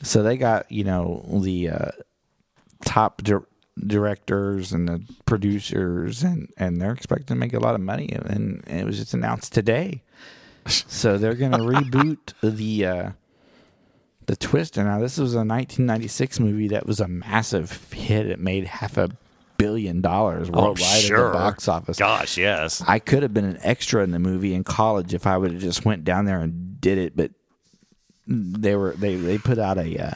So 0.03 0.23
they 0.23 0.37
got 0.37 0.71
you 0.73 0.85
know 0.85 1.25
the 1.43 1.71
uh, 1.71 1.91
top 2.85 3.23
di- 3.23 3.35
directors 3.79 4.73
and 4.73 4.89
the 4.89 5.03
producers, 5.27 6.23
and 6.23 6.49
and 6.57 6.81
they're 6.81 6.93
expecting 6.93 7.27
to 7.27 7.35
make 7.37 7.53
a 7.53 7.61
lot 7.61 7.75
of 7.75 7.81
money, 7.81 8.09
and, 8.13 8.63
and 8.67 8.81
it 8.81 8.85
was 8.85 8.99
just 8.99 9.15
announced 9.15 9.53
today. 9.53 10.03
So 10.89 11.19
they're 11.19 11.35
going 11.35 11.53
to 11.53 11.59
reboot 11.59 12.33
the 12.43 12.87
uh, 12.87 13.11
the 14.27 14.37
Twister. 14.37 14.83
Now 14.83 14.99
this 14.99 15.19
was 15.19 15.35
a 15.35 15.45
1996 15.45 16.41
movie 16.41 16.69
that 16.69 16.87
was 16.87 17.01
a 17.01 17.09
massive 17.09 17.93
hit. 17.93 18.27
It 18.27 18.39
made 18.39 18.65
half 18.65 18.97
a 18.97 19.11
billion 19.57 20.01
dollars 20.01 20.51
worldwide 20.51 20.97
at 20.97 21.03
sure. 21.03 21.27
the 21.27 21.33
box 21.33 21.69
office. 21.69 21.99
Gosh, 21.99 22.39
yes. 22.39 22.83
I 22.87 22.99
could 22.99 23.23
have 23.23 23.35
been 23.35 23.45
an 23.45 23.59
extra 23.63 24.03
in 24.03 24.11
the 24.11 24.19
movie 24.19 24.55
in 24.55 24.65
college 24.65 25.15
if 25.15 25.27
I 25.27 25.37
would 25.37 25.53
have 25.53 25.61
just 25.61 25.85
went 25.85 26.05
down 26.05 26.25
there 26.25 26.41
and 26.41 26.81
did 26.81 26.99
it, 26.99 27.17
but 27.17 27.31
they 28.27 28.75
were 28.75 28.93
they 28.93 29.17
they 29.17 29.39
put 29.39 29.59
out 29.59 29.79
a 29.79 29.99
uh, 29.99 30.11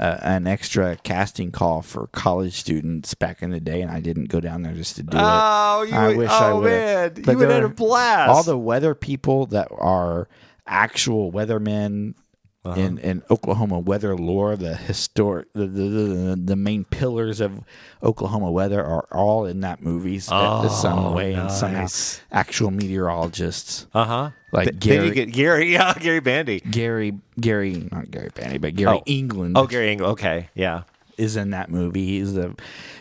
uh, 0.00 0.18
an 0.22 0.46
extra 0.46 0.96
casting 0.96 1.52
call 1.52 1.82
for 1.82 2.06
college 2.08 2.54
students 2.54 3.14
back 3.14 3.42
in 3.42 3.50
the 3.50 3.60
day, 3.60 3.82
and 3.82 3.90
I 3.90 4.00
didn't 4.00 4.24
go 4.30 4.40
down 4.40 4.62
there 4.62 4.72
just 4.72 4.96
to 4.96 5.02
do 5.02 5.16
Oh, 5.20 5.82
it. 5.82 5.90
you 5.90 5.94
I 5.94 6.08
would- 6.08 6.16
wish 6.16 6.30
I 6.30 6.50
oh, 6.50 6.56
would. 6.60 6.64
man. 6.64 7.12
You 7.16 7.22
would 7.36 7.38
there 7.48 7.52
had 7.52 7.64
a 7.64 7.68
blast. 7.68 8.30
All 8.30 8.42
the 8.42 8.58
weather 8.58 8.94
people 8.94 9.46
that 9.46 9.68
are 9.70 10.26
actual 10.66 11.30
weathermen. 11.30 12.14
Uh-huh. 12.62 12.78
In, 12.78 12.98
in 12.98 13.22
Oklahoma 13.30 13.78
weather 13.78 14.14
lore, 14.14 14.54
the 14.54 14.76
historic, 14.76 15.50
the, 15.54 15.66
the, 15.66 15.82
the, 15.88 16.40
the 16.44 16.56
main 16.56 16.84
pillars 16.84 17.40
of 17.40 17.64
Oklahoma 18.02 18.50
weather 18.50 18.84
are 18.84 19.06
all 19.12 19.46
in 19.46 19.60
that 19.62 19.80
movie 19.82 20.20
oh, 20.30 20.68
some 20.68 21.14
way, 21.14 21.32
and 21.32 21.50
somehow 21.50 21.86
actual 22.30 22.70
meteorologists 22.70 23.86
Uh 23.94 24.04
huh. 24.04 24.30
like 24.52 24.78
Gary, 24.78 25.06
you 25.06 25.14
get 25.14 25.32
Gary, 25.32 25.72
yeah, 25.72 25.94
Gary 25.94 26.20
Bandy. 26.20 26.60
Gary, 26.60 27.18
Gary, 27.40 27.88
not 27.90 28.10
Gary 28.10 28.28
Bandy, 28.34 28.58
but 28.58 28.74
Gary 28.76 28.98
Oh. 28.98 29.02
England 29.06 29.56
Oh, 29.56 29.66
Gary 29.66 29.92
England. 29.92 30.12
Okay, 30.12 30.50
yeah. 30.54 30.82
is 31.16 31.36
in 31.36 31.50
that 31.50 31.70
movie. 31.70 32.04
He's 32.18 32.34
the 32.34 32.54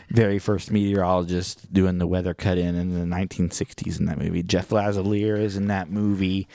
very 0.09 0.39
first 0.39 0.71
meteorologist 0.71 1.71
doing 1.73 1.97
the 1.97 2.07
weather 2.07 2.33
cut 2.33 2.57
in 2.57 2.75
in 2.75 2.93
the 2.97 3.05
1960s 3.15 3.99
in 3.99 4.05
that 4.05 4.17
movie. 4.17 4.41
Jeff 4.41 4.69
Lazalier 4.69 5.37
is 5.37 5.57
in 5.57 5.67
that 5.67 5.89
movie 5.89 6.47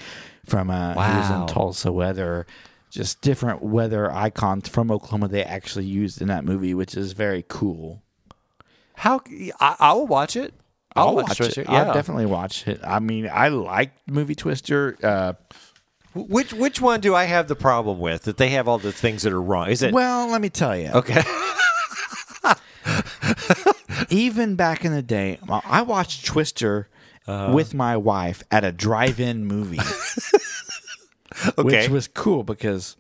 from 0.47 0.71
uh, 0.71 0.93
he 0.93 1.19
was 1.19 1.29
Wow. 1.31 1.43
in 1.43 1.49
Tulsa 1.49 1.93
Weather. 1.93 2.47
Just 2.95 3.21
different 3.21 3.63
weather 3.63 4.11
icons 4.13 4.69
from 4.69 4.91
Oklahoma 4.91 5.29
they 5.29 5.43
actually 5.43 5.87
used 5.87 6.23
in 6.23 6.29
that 6.29 6.45
movie, 6.45 6.75
which 6.75 6.97
is 6.97 7.13
very 7.13 7.45
cool. 7.49 8.03
How 8.95 9.21
I, 9.61 9.77
I 9.81 9.93
will 9.95 10.07
watch 10.07 10.37
it. 10.37 10.55
I'll, 10.95 11.17
watch, 11.17 11.41
it. 11.41 11.59
it. 11.59 11.69
I'll 11.69 11.87
Yeah. 11.89 11.93
definitely 11.93 12.27
watch 12.27 12.69
it. 12.69 12.81
I 12.87 13.01
mean, 13.01 13.29
I 13.33 13.49
like 13.49 13.91
movie 14.07 14.37
Twister. 14.37 14.97
Uh, 15.03 15.33
Which 16.15 16.53
which 16.53 16.81
one 16.81 17.01
do 17.01 17.17
I 17.17 17.25
have 17.25 17.49
the 17.49 17.57
problem 17.57 17.99
with? 17.99 18.23
That 18.23 18.37
they 18.37 18.51
have 18.51 18.69
all 18.69 18.79
the 18.79 18.93
things 18.93 19.23
that 19.23 19.33
are 19.33 19.43
wrong. 19.43 19.69
Is 19.71 19.83
it 19.83 19.93
well, 19.93 20.29
let 20.29 20.41
me 20.41 20.51
tell 20.51 20.77
you. 20.77 20.91
okay? 20.95 21.23
even 24.11 24.57
back 24.57 24.85
in 24.85 24.93
the 24.93 25.03
day, 25.03 25.39
I 25.49 25.83
watched 25.83 26.25
Twister 26.25 26.89
Uh-huh. 27.27 27.55
with 27.55 27.73
my 27.73 27.97
wife 27.97 28.43
at 28.51 28.65
a 28.65 28.71
drive-in 28.71 29.47
movie, 29.47 29.79
Okay. 31.59 31.63
which 31.63 31.89
was 31.89 32.07
cool 32.09 32.45
because 32.45 32.97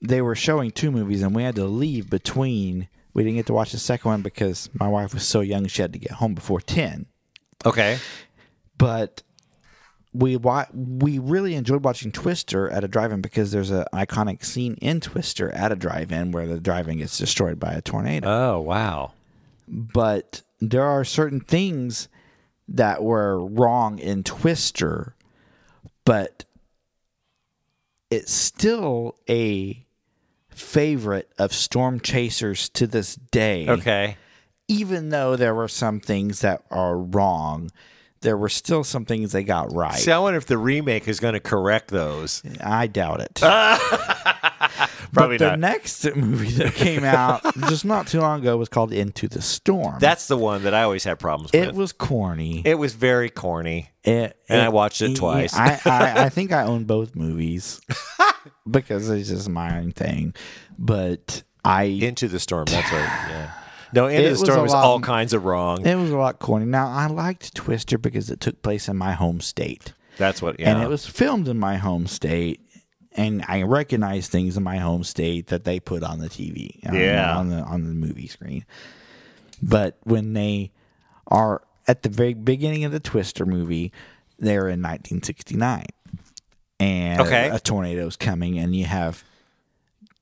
they 0.00 0.22
were 0.22 0.34
showing 0.36 0.70
two 0.70 0.90
movies, 0.90 1.22
and 1.22 1.34
we 1.34 1.42
had 1.42 1.56
to 1.56 1.64
leave 1.64 2.08
between. 2.08 2.88
We 3.14 3.24
didn't 3.24 3.36
get 3.36 3.46
to 3.46 3.52
watch 3.54 3.72
the 3.72 3.78
second 3.78 4.08
one 4.10 4.22
because 4.22 4.70
my 4.72 4.86
wife 4.86 5.12
was 5.14 5.26
so 5.26 5.40
young; 5.40 5.66
she 5.66 5.82
had 5.82 5.92
to 5.92 5.98
get 5.98 6.12
home 6.12 6.34
before 6.34 6.60
ten. 6.60 7.06
okay. 7.66 7.98
But 8.76 9.22
we 10.12 10.36
wa- 10.36 10.66
we 10.72 11.18
really 11.18 11.54
enjoyed 11.54 11.82
watching 11.84 12.12
Twister 12.12 12.70
at 12.70 12.84
a 12.84 12.88
drive-in 12.88 13.20
because 13.20 13.50
there's 13.50 13.70
an 13.70 13.84
iconic 13.92 14.44
scene 14.44 14.74
in 14.80 15.00
Twister 15.00 15.50
at 15.50 15.72
a 15.72 15.76
drive-in 15.76 16.30
where 16.32 16.46
the 16.46 16.60
drive-in 16.60 16.98
gets 16.98 17.18
destroyed 17.18 17.58
by 17.58 17.72
a 17.72 17.82
tornado. 17.82 18.28
Oh 18.28 18.60
wow. 18.60 19.12
but 19.66 20.42
there 20.60 20.84
are 20.84 21.04
certain 21.04 21.40
things 21.40 22.08
that 22.68 23.02
were 23.02 23.44
wrong 23.44 23.98
in 23.98 24.22
Twister, 24.22 25.14
but 26.04 26.44
it's 28.10 28.32
still 28.32 29.16
a 29.28 29.84
favorite 30.50 31.30
of 31.38 31.52
Storm 31.52 32.00
Chasers 32.00 32.68
to 32.70 32.86
this 32.86 33.14
day. 33.16 33.68
Okay. 33.68 34.16
Even 34.66 35.08
though 35.10 35.36
there 35.36 35.54
were 35.54 35.68
some 35.68 36.00
things 36.00 36.40
that 36.40 36.62
are 36.70 36.98
wrong, 36.98 37.70
there 38.20 38.36
were 38.36 38.48
still 38.48 38.84
some 38.84 39.04
things 39.04 39.32
they 39.32 39.44
got 39.44 39.72
right. 39.72 39.94
See, 39.94 40.12
I 40.12 40.18
wonder 40.18 40.36
if 40.36 40.46
the 40.46 40.58
remake 40.58 41.08
is 41.08 41.20
going 41.20 41.34
to 41.34 41.40
correct 41.40 41.88
those. 41.88 42.42
I 42.60 42.86
doubt 42.86 43.20
it. 43.20 43.40
Probably 45.12 45.38
but 45.38 45.44
the 45.44 45.50
not. 45.52 45.58
next 45.60 46.14
movie 46.16 46.50
that 46.62 46.74
came 46.74 47.04
out 47.04 47.42
just 47.68 47.84
not 47.84 48.06
too 48.06 48.20
long 48.20 48.40
ago 48.40 48.56
was 48.56 48.68
called 48.68 48.92
Into 48.92 49.28
the 49.28 49.40
Storm. 49.42 49.98
That's 50.00 50.28
the 50.28 50.36
one 50.36 50.64
that 50.64 50.74
I 50.74 50.82
always 50.82 51.04
had 51.04 51.18
problems 51.18 51.52
with. 51.52 51.62
it 51.68 51.74
was 51.74 51.92
corny. 51.92 52.62
It 52.64 52.74
was 52.78 52.94
very 52.94 53.30
corny. 53.30 53.90
It, 54.04 54.36
And 54.48 54.60
I 54.62 54.68
watched 54.68 55.00
it 55.02 55.16
twice. 55.16 55.54
I, 55.54 55.80
I, 55.84 56.14
I 56.24 56.28
think 56.28 56.52
I 56.52 56.62
own 56.64 56.84
both 56.84 57.14
movies 57.16 57.80
because 58.70 59.08
it's 59.10 59.28
just 59.28 59.48
my 59.48 59.78
own 59.78 59.92
thing. 59.92 60.34
But 60.78 61.42
I 61.64 61.84
Into 61.84 62.28
the 62.28 62.40
storm. 62.40 62.66
That's 62.66 62.90
right. 62.92 63.02
Yeah. 63.30 63.50
No, 63.92 64.06
Into 64.06 64.26
It 64.26 64.30
the 64.30 64.36
storm 64.36 64.62
was 64.62 64.72
lot- 64.72 64.84
all 64.84 65.00
kinds 65.00 65.32
of 65.32 65.44
wrong. 65.44 65.86
it 65.86 65.94
was 65.96 66.10
a 66.10 66.16
lot 66.16 66.38
corny. 66.38 66.66
Now 66.66 66.88
I 66.88 67.06
liked 67.06 67.54
Twister 67.54 67.96
because 67.98 68.30
it 68.30 68.40
took 68.40 68.60
place 68.62 68.88
in 68.88 68.96
my 68.96 69.12
home 69.12 69.40
state, 69.40 69.94
That's 70.18 70.42
what. 70.42 70.60
Yeah. 70.60 70.72
and 70.74 70.82
it 70.82 70.88
was 70.88 71.06
filmed 71.06 71.48
in 71.48 71.58
my 71.58 71.76
home 71.78 72.06
state. 72.06 72.60
And 73.18 73.44
I 73.48 73.62
recognize 73.62 74.28
things 74.28 74.56
in 74.56 74.62
my 74.62 74.78
home 74.78 75.02
state 75.02 75.48
that 75.48 75.64
they 75.64 75.80
put 75.80 76.02
on 76.04 76.20
the 76.20 76.28
TV, 76.28 76.78
on- 76.88 76.94
Yeah. 76.94 77.36
on 77.36 77.48
the 77.50 77.56
on 77.62 77.82
the 77.82 77.92
movie 77.92 78.28
screen. 78.28 78.64
But 79.60 79.98
when 80.04 80.34
they 80.34 80.70
are 81.26 81.60
at 81.88 82.02
the 82.04 82.08
very 82.08 82.32
beginning 82.34 82.84
of 82.84 82.92
the 82.92 83.00
Twister 83.00 83.44
movie, 83.44 83.92
they're 84.38 84.68
in 84.68 84.80
1969, 84.80 85.84
and 86.78 87.20
Okay. 87.20 87.48
a 87.50 87.58
tornado's 87.58 88.14
coming, 88.16 88.56
and 88.56 88.76
you 88.76 88.84
have 88.84 89.24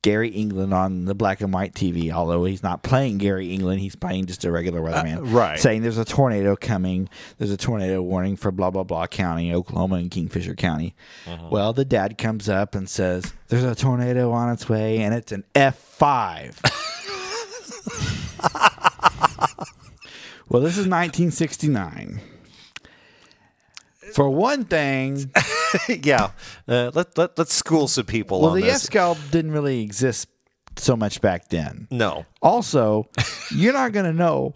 Gary 0.07 0.29
England 0.29 0.73
on 0.73 1.05
the 1.07 1.17
black 1.17 1.41
and 1.41 1.53
white 1.53 1.75
TV. 1.75 2.13
Although 2.13 2.45
he's 2.45 2.63
not 2.63 2.85
playing 2.85 3.19
Gary 3.19 3.53
England, 3.53 3.81
he's 3.81 3.97
playing 3.97 4.27
just 4.27 4.45
a 4.45 4.53
regular 4.53 4.81
weatherman, 4.81 5.17
Uh, 5.17 5.23
right. 5.23 5.59
Saying 5.59 5.83
there's 5.83 5.99
a 5.99 6.05
tornado 6.05 6.55
coming. 6.55 7.09
There's 7.39 7.51
a 7.51 7.57
tornado 7.57 8.01
warning 8.01 8.37
for 8.37 8.53
blah 8.53 8.71
blah 8.71 8.85
blah 8.85 9.09
county, 9.09 9.53
Oklahoma 9.53 9.97
and 9.97 10.09
Kingfisher 10.09 10.55
County. 10.55 10.95
Uh-huh. 11.27 11.49
Well, 11.51 11.73
the 11.73 11.85
dad 11.85 12.19
comes 12.19 12.49
up 12.49 12.77
and 12.77 12.89
says, 12.89 13.33
"There's 13.49 13.65
a 13.65 13.75
tornado 13.75 14.31
on 14.31 14.53
its 14.53 14.69
way, 14.69 14.99
and 14.99 15.13
it's 15.13 15.33
an 15.33 15.43
F 15.57 15.77
5 15.77 16.61
Well, 20.49 20.63
this 20.63 20.75
is 20.79 20.87
1969. 20.87 22.21
For 24.17 24.31
one 24.31 24.65
thing, 24.65 25.31
yeah. 25.91 26.31
Uh, 26.67 26.91
let 26.95 27.19
let 27.19 27.37
let's 27.37 27.53
school 27.53 27.87
some 27.87 28.07
people 28.07 28.41
well, 28.41 28.53
on 28.53 28.57
the 28.57 28.63
this. 28.63 28.77
F 28.77 28.81
scale 28.81 29.19
didn't 29.31 29.51
really 29.51 29.83
exist 29.83 30.31
so 30.77 30.97
much 30.97 31.21
back 31.21 31.51
then. 31.51 31.87
no. 31.91 32.25
Also, 32.41 33.11
you're 33.51 33.75
not 33.75 33.93
going 33.93 34.07
to 34.07 34.15
know 34.15 34.55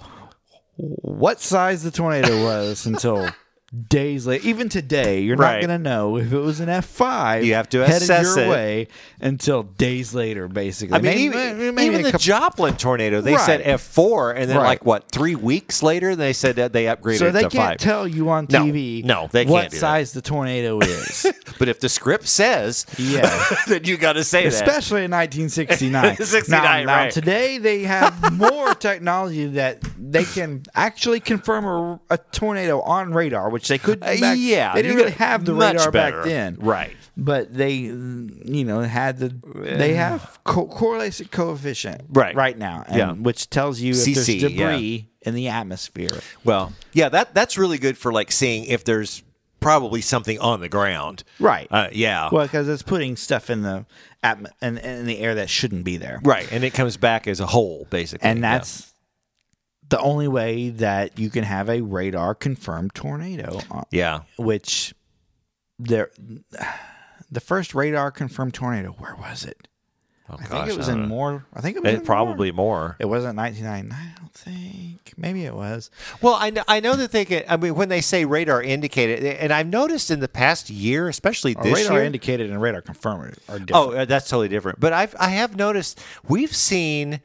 what 0.79 1.43
size 1.43 1.83
the 1.83 1.91
tornado 1.91 2.43
was 2.43 2.87
until 2.87 3.29
days 3.89 4.27
later. 4.27 4.45
Even 4.47 4.69
today, 4.69 5.21
you're 5.21 5.37
Right. 5.37 5.61
not 5.61 5.67
going 5.69 5.79
to 5.83 5.89
know 5.91 6.17
if 6.17 6.33
it 6.33 6.39
was 6.39 6.59
an 6.59 6.69
F5. 6.69 7.45
You 7.45 7.55
have 7.55 7.69
to 7.69 7.79
headed 7.87 8.03
assess 8.03 8.35
your 8.37 8.47
it. 8.47 8.49
way 8.49 8.89
until 9.21 9.63
days 9.63 10.13
later, 10.13 10.49
basically. 10.49 10.97
I 10.97 11.01
mean, 11.01 11.05
Maybe- 11.05 11.25
even, 11.27 11.75
maybe 11.77 11.85
even 11.93 12.03
the 12.03 12.11
couple- 12.11 12.19
Joplin 12.19 12.77
tornado, 12.77 13.21
they 13.21 13.37
said 13.37 13.61
F 13.63 13.81
four, 13.81 14.33
and 14.33 14.51
then 14.51 14.57
Right. 14.57 14.67
like 14.67 14.85
what 14.85 15.13
three 15.13 15.37
weeks 15.37 15.85
later, 15.85 16.17
they 16.17 16.33
said 16.33 16.57
that 16.57 16.73
they 16.73 16.85
upgraded 16.87 17.19
So 17.19 17.31
they 17.31 17.43
can't 17.43 17.53
five. 17.55 17.77
tell 17.79 18.09
you 18.09 18.29
on 18.31 18.49
No, 18.51 18.65
TV 18.65 19.03
no, 19.05 19.29
they 19.31 19.45
can't 19.45 19.71
do 19.71 19.77
that. 19.77 19.81
size 19.81 20.13
the 20.13 20.21
tornado 20.23 20.81
is. 20.81 21.27
but 21.61 21.69
if 21.69 21.79
the 21.79 21.89
script 21.89 22.27
says, 22.27 22.87
Yeah. 22.99 23.41
then 23.69 23.85
you 23.85 23.97
got 23.97 24.15
to 24.15 24.25
say 24.25 24.43
that. 24.45 24.53
Especially 24.53 25.05
in 25.05 25.13
1969. 25.13 26.17
69, 26.21 26.87
now, 26.87 26.93
now, 26.93 27.03
right. 27.05 27.13
today 27.13 27.59
they 27.59 27.85
have 27.85 28.33
more 28.33 28.75
technology 28.75 29.47
that 29.47 29.79
they 29.97 30.25
can 30.25 30.65
actually 30.75 31.21
confirm 31.21 31.65
a, 31.65 32.01
a 32.11 32.19
tornado 32.33 32.81
on 32.81 33.13
radar, 33.15 33.49
which 33.49 33.60
they 33.69 33.79
couldn't. 33.79 34.03
Uh, 34.03 34.17
Back, 34.21 34.37
yeah, 34.39 34.75
they 34.75 34.83
didn't 34.83 34.97
really 34.97 35.11
have 35.13 35.45
the 35.45 35.55
radar 35.55 35.91
better. 35.91 36.17
back 36.19 36.25
then, 36.27 36.57
Right. 36.61 36.97
But 37.17 37.53
they, 37.53 37.73
you 37.75 38.65
know, 38.65 38.81
had 38.81 39.19
the 39.19 39.35
they 39.55 39.95
have 39.95 40.39
co- 40.45 40.67
correlation 40.67 41.29
coefficient 41.31 42.03
Right. 42.09 42.35
right 42.35 42.57
now, 42.57 42.85
and, 42.87 42.97
Yeah. 42.97 43.13
which 43.13 43.51
tells 43.51 43.81
you 43.81 43.91
if 43.93 43.99
CC, 43.99 44.15
there's 44.41 44.53
yeah. 44.55 44.71
debris 44.71 45.09
in 45.23 45.35
the 45.35 45.49
atmosphere. 45.49 46.21
Well, 46.45 46.73
yeah, 46.93 47.09
that 47.11 47.35
that's 47.35 47.59
really 47.59 47.79
good 47.79 47.99
for 47.99 48.13
like 48.13 48.33
seeing 48.33 48.65
if 48.65 48.85
there's 48.85 49.23
probably 49.61 50.01
something 50.01 50.39
on 50.39 50.61
the 50.61 50.69
ground. 50.71 51.23
Right. 51.39 51.69
Uh, 51.71 51.89
yeah. 51.93 52.31
Well, 52.33 52.47
because 52.47 52.67
it's 52.69 52.83
putting 52.83 53.17
stuff 53.17 53.51
in 53.51 53.61
the 53.61 53.85
atm- 54.25 54.47
in, 54.63 54.79
in 54.79 55.05
the 55.05 55.19
air 55.19 55.35
that 55.35 55.51
shouldn't 55.51 55.85
be 55.85 55.99
there. 55.99 56.21
right, 56.25 56.51
and 56.51 56.65
it 56.65 56.73
comes 56.73 56.97
back 56.97 57.27
as 57.27 57.41
a 57.41 57.47
whole, 57.47 57.87
basically. 57.91 58.27
and 58.27 58.39
Yeah. 58.39 58.53
that's 58.59 58.90
the 59.91 60.01
only 60.01 60.27
way 60.29 60.71
that 60.71 61.19
you 61.19 61.29
can 61.31 61.45
have 61.45 61.69
a 61.69 61.81
radar 61.83 62.35
confirmed 62.35 62.95
tornado 62.95 63.61
uh, 63.71 63.83
yeah. 63.91 64.21
which 64.39 64.95
there 65.79 66.11
the 67.31 67.41
first 67.41 67.75
radar 67.75 68.11
confirmed 68.11 68.55
tornado 68.55 68.91
where 68.93 69.15
was 69.17 69.45
it 69.45 69.67
Oh, 70.33 70.37
i 70.39 70.45
think 70.45 70.69
it 70.69 70.77
was 70.77 70.87
in 70.87 71.03
know. 71.03 71.09
Moore 71.09 71.45
i 71.55 71.61
think 71.61 71.77
it 71.77 71.83
was 71.83 71.93
It 71.93 71.99
in 72.01 72.05
probably 72.07 72.53
Moore. 72.53 72.79
Moore. 72.79 72.97
it 73.01 73.07
wasn't 73.07 73.37
1999 73.37 73.93
i 73.93 74.21
don't 74.21 74.33
think 74.33 75.13
maybe 75.17 75.45
it 75.45 75.55
was 75.57 75.91
Well, 76.23 76.35
I 76.39 76.51
know, 76.51 76.63
I 76.69 76.79
know 76.79 76.95
that 76.95 77.11
they 77.11 77.25
can. 77.25 77.43
I 77.49 77.57
mean, 77.57 77.75
when 77.75 77.89
they 77.89 78.01
say 78.01 78.25
radar 78.25 78.63
indicated, 78.63 79.25
and 79.41 79.53
I've 79.53 79.67
noticed 79.67 80.09
in 80.11 80.21
the 80.21 80.29
past 80.29 80.71
year, 80.71 81.09
especially 81.09 81.57
A 81.59 81.63
this 81.63 81.75
radar 81.75 81.95
year. 81.99 82.05
indicated 82.05 82.49
and 82.49 82.63
radar 82.63 82.81
confirmed 82.81 83.35
are 83.49 83.59
different 83.59 83.71
oh, 83.75 83.91
uh, 83.91 84.05
that's 84.05 84.29
totally 84.29 84.47
different. 84.49 84.79
But 84.79 84.93
I've 84.93 85.17
I 85.19 85.31
have 85.31 85.57
noticed 85.57 86.01
we've 86.29 86.55
seen 86.55 87.21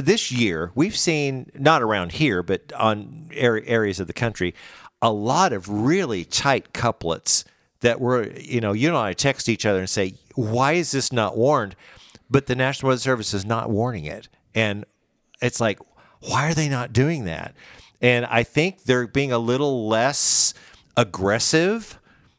this 0.00 0.32
year 0.32 0.72
we've 0.74 0.96
seen 0.96 1.50
not 1.54 1.82
around 1.82 2.12
here, 2.12 2.42
but 2.42 2.72
on 2.74 3.30
areas 3.32 4.00
of 4.00 4.06
the 4.06 4.12
country, 4.12 4.54
a 5.00 5.12
lot 5.12 5.52
of 5.52 5.68
really 5.68 6.24
tight 6.24 6.72
couplets 6.72 7.44
that 7.80 8.00
were 8.00 8.28
you 8.32 8.60
know 8.60 8.72
you 8.72 8.88
and 8.88 8.96
I 8.96 9.12
text 9.12 9.48
each 9.48 9.64
other 9.64 9.78
and 9.78 9.90
say, 9.90 10.14
why 10.34 10.72
is 10.72 10.92
this 10.92 11.12
not 11.12 11.36
warned? 11.36 11.76
But 12.30 12.46
the 12.46 12.56
National 12.56 12.88
Weather 12.88 13.00
Service 13.00 13.32
is 13.32 13.44
not 13.44 13.70
warning 13.70 14.04
it, 14.04 14.28
and 14.54 14.84
it's 15.40 15.60
like, 15.60 15.78
why 16.20 16.50
are 16.50 16.54
they 16.54 16.68
not 16.68 16.92
doing 16.92 17.24
that? 17.24 17.54
And 18.00 18.26
I 18.26 18.42
think 18.42 18.84
they're 18.84 19.06
being 19.06 19.32
a 19.32 19.38
little 19.38 19.88
less 19.88 20.54
aggressive 20.96 21.98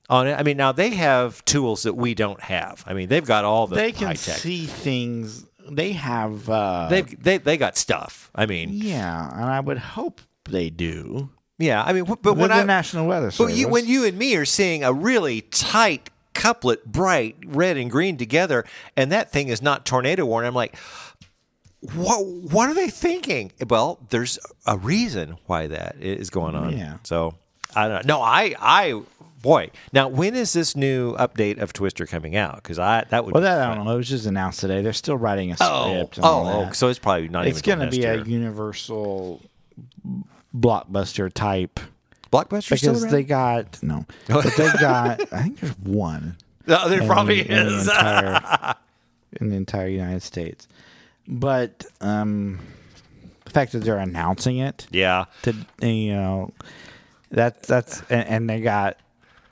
on 0.09 0.27
it. 0.27 0.33
I 0.33 0.43
mean, 0.43 0.57
now 0.57 0.71
they 0.71 0.91
have 0.91 1.43
tools 1.45 1.83
that 1.83 1.95
we 1.95 2.13
don't 2.13 2.41
have. 2.41 2.83
I 2.87 2.93
mean, 2.93 3.09
they've 3.09 3.25
got 3.25 3.45
all 3.45 3.67
the 3.67 3.75
they 3.75 3.91
can 3.91 4.15
see 4.15 4.65
things. 4.65 5.45
They 5.71 5.93
have. 5.93 6.49
Uh, 6.49 6.87
They've 6.89 7.23
they 7.23 7.37
they 7.37 7.57
got 7.57 7.77
stuff. 7.77 8.29
I 8.35 8.45
mean, 8.45 8.69
yeah, 8.73 9.29
and 9.33 9.45
I 9.45 9.59
would 9.59 9.77
hope 9.77 10.21
they 10.49 10.69
do. 10.69 11.29
yeah. 11.57 11.83
I 11.83 11.93
mean, 11.93 12.03
but 12.05 12.21
But 12.21 12.37
when 12.37 12.49
the 12.49 12.55
I 12.55 12.63
National 12.63 13.07
Weather 13.07 13.31
Service. 13.31 13.57
you, 13.57 13.67
when 13.67 13.85
you 13.87 14.05
and 14.05 14.17
me 14.17 14.35
are 14.35 14.45
seeing 14.45 14.83
a 14.83 14.91
really 14.93 15.41
tight 15.41 16.09
couplet, 16.33 16.85
bright 16.85 17.35
red 17.45 17.77
and 17.77 17.91
green 17.91 18.17
together, 18.17 18.65
and 18.95 19.11
that 19.11 19.31
thing 19.31 19.49
is 19.49 19.61
not 19.61 19.85
tornado 19.85 20.25
warning, 20.25 20.47
I'm 20.47 20.55
like, 20.55 20.75
what? 21.95 22.25
What 22.25 22.69
are 22.69 22.73
they 22.73 22.89
thinking? 22.89 23.51
Well, 23.69 23.99
there's 24.09 24.37
a 24.65 24.77
reason 24.77 25.37
why 25.45 25.67
that 25.67 25.95
is 26.01 26.29
going 26.29 26.55
on. 26.55 26.77
Yeah. 26.77 26.97
So 27.03 27.35
I 27.75 27.87
don't 27.87 28.05
know. 28.05 28.17
No, 28.17 28.21
I 28.21 28.53
I. 28.59 29.01
Boy, 29.41 29.71
now 29.93 30.07
when 30.09 30.35
is 30.35 30.51
this 30.53 30.75
new 30.75 31.15
update 31.15 31.59
of 31.61 31.71
Twister 31.71 32.05
coming 32.05 32.35
out? 32.35 32.55
Because 32.55 32.77
I 32.77 33.05
that 33.09 33.23
would 33.25 33.33
well, 33.33 33.41
be 33.41 33.45
that 33.45 33.69
I 33.69 33.75
don't 33.75 33.85
know. 33.85 33.93
It 33.93 33.97
was 33.97 34.09
just 34.09 34.25
announced 34.25 34.59
today. 34.59 34.81
They're 34.81 34.91
still 34.93 35.17
writing 35.17 35.51
a 35.51 35.55
Oh, 35.61 35.91
script. 35.93 36.17
and 36.17 36.25
oh, 36.25 36.65
oh, 36.67 36.71
so 36.73 36.89
it's 36.89 36.99
probably 36.99 37.29
not 37.29 37.47
it's 37.47 37.61
going 37.61 37.79
to 37.79 37.87
be 37.87 37.99
next 37.99 38.27
a 38.27 38.29
universal 38.29 39.41
blockbuster 40.55 41.31
type 41.31 41.79
blockbuster 42.31 42.71
because 42.71 43.09
they 43.09 43.23
got 43.23 43.81
no, 43.81 44.05
but 44.27 44.53
they 44.57 44.69
got. 44.79 45.21
I 45.31 45.43
think 45.43 45.59
there's 45.59 45.77
one. 45.79 46.35
No, 46.67 46.87
there 46.89 47.01
in- 47.01 47.07
probably 47.07 47.41
in 47.41 47.67
the 47.67 47.75
is. 47.75 47.87
entire, 47.87 48.75
in 49.39 49.49
the 49.49 49.55
entire 49.55 49.87
United 49.87 50.21
States. 50.21 50.67
But 51.27 51.85
um, 52.01 52.59
the 53.45 53.51
fact 53.51 53.71
that 53.71 53.79
they're 53.79 53.97
announcing 53.97 54.57
it 54.57 54.87
yeah. 54.91 55.25
to 55.43 55.55
you 55.81 56.13
know 56.13 56.51
that 57.31 57.63
that's 57.63 58.01
and, 58.09 58.27
and 58.27 58.49
they 58.49 58.61
got 58.61 58.97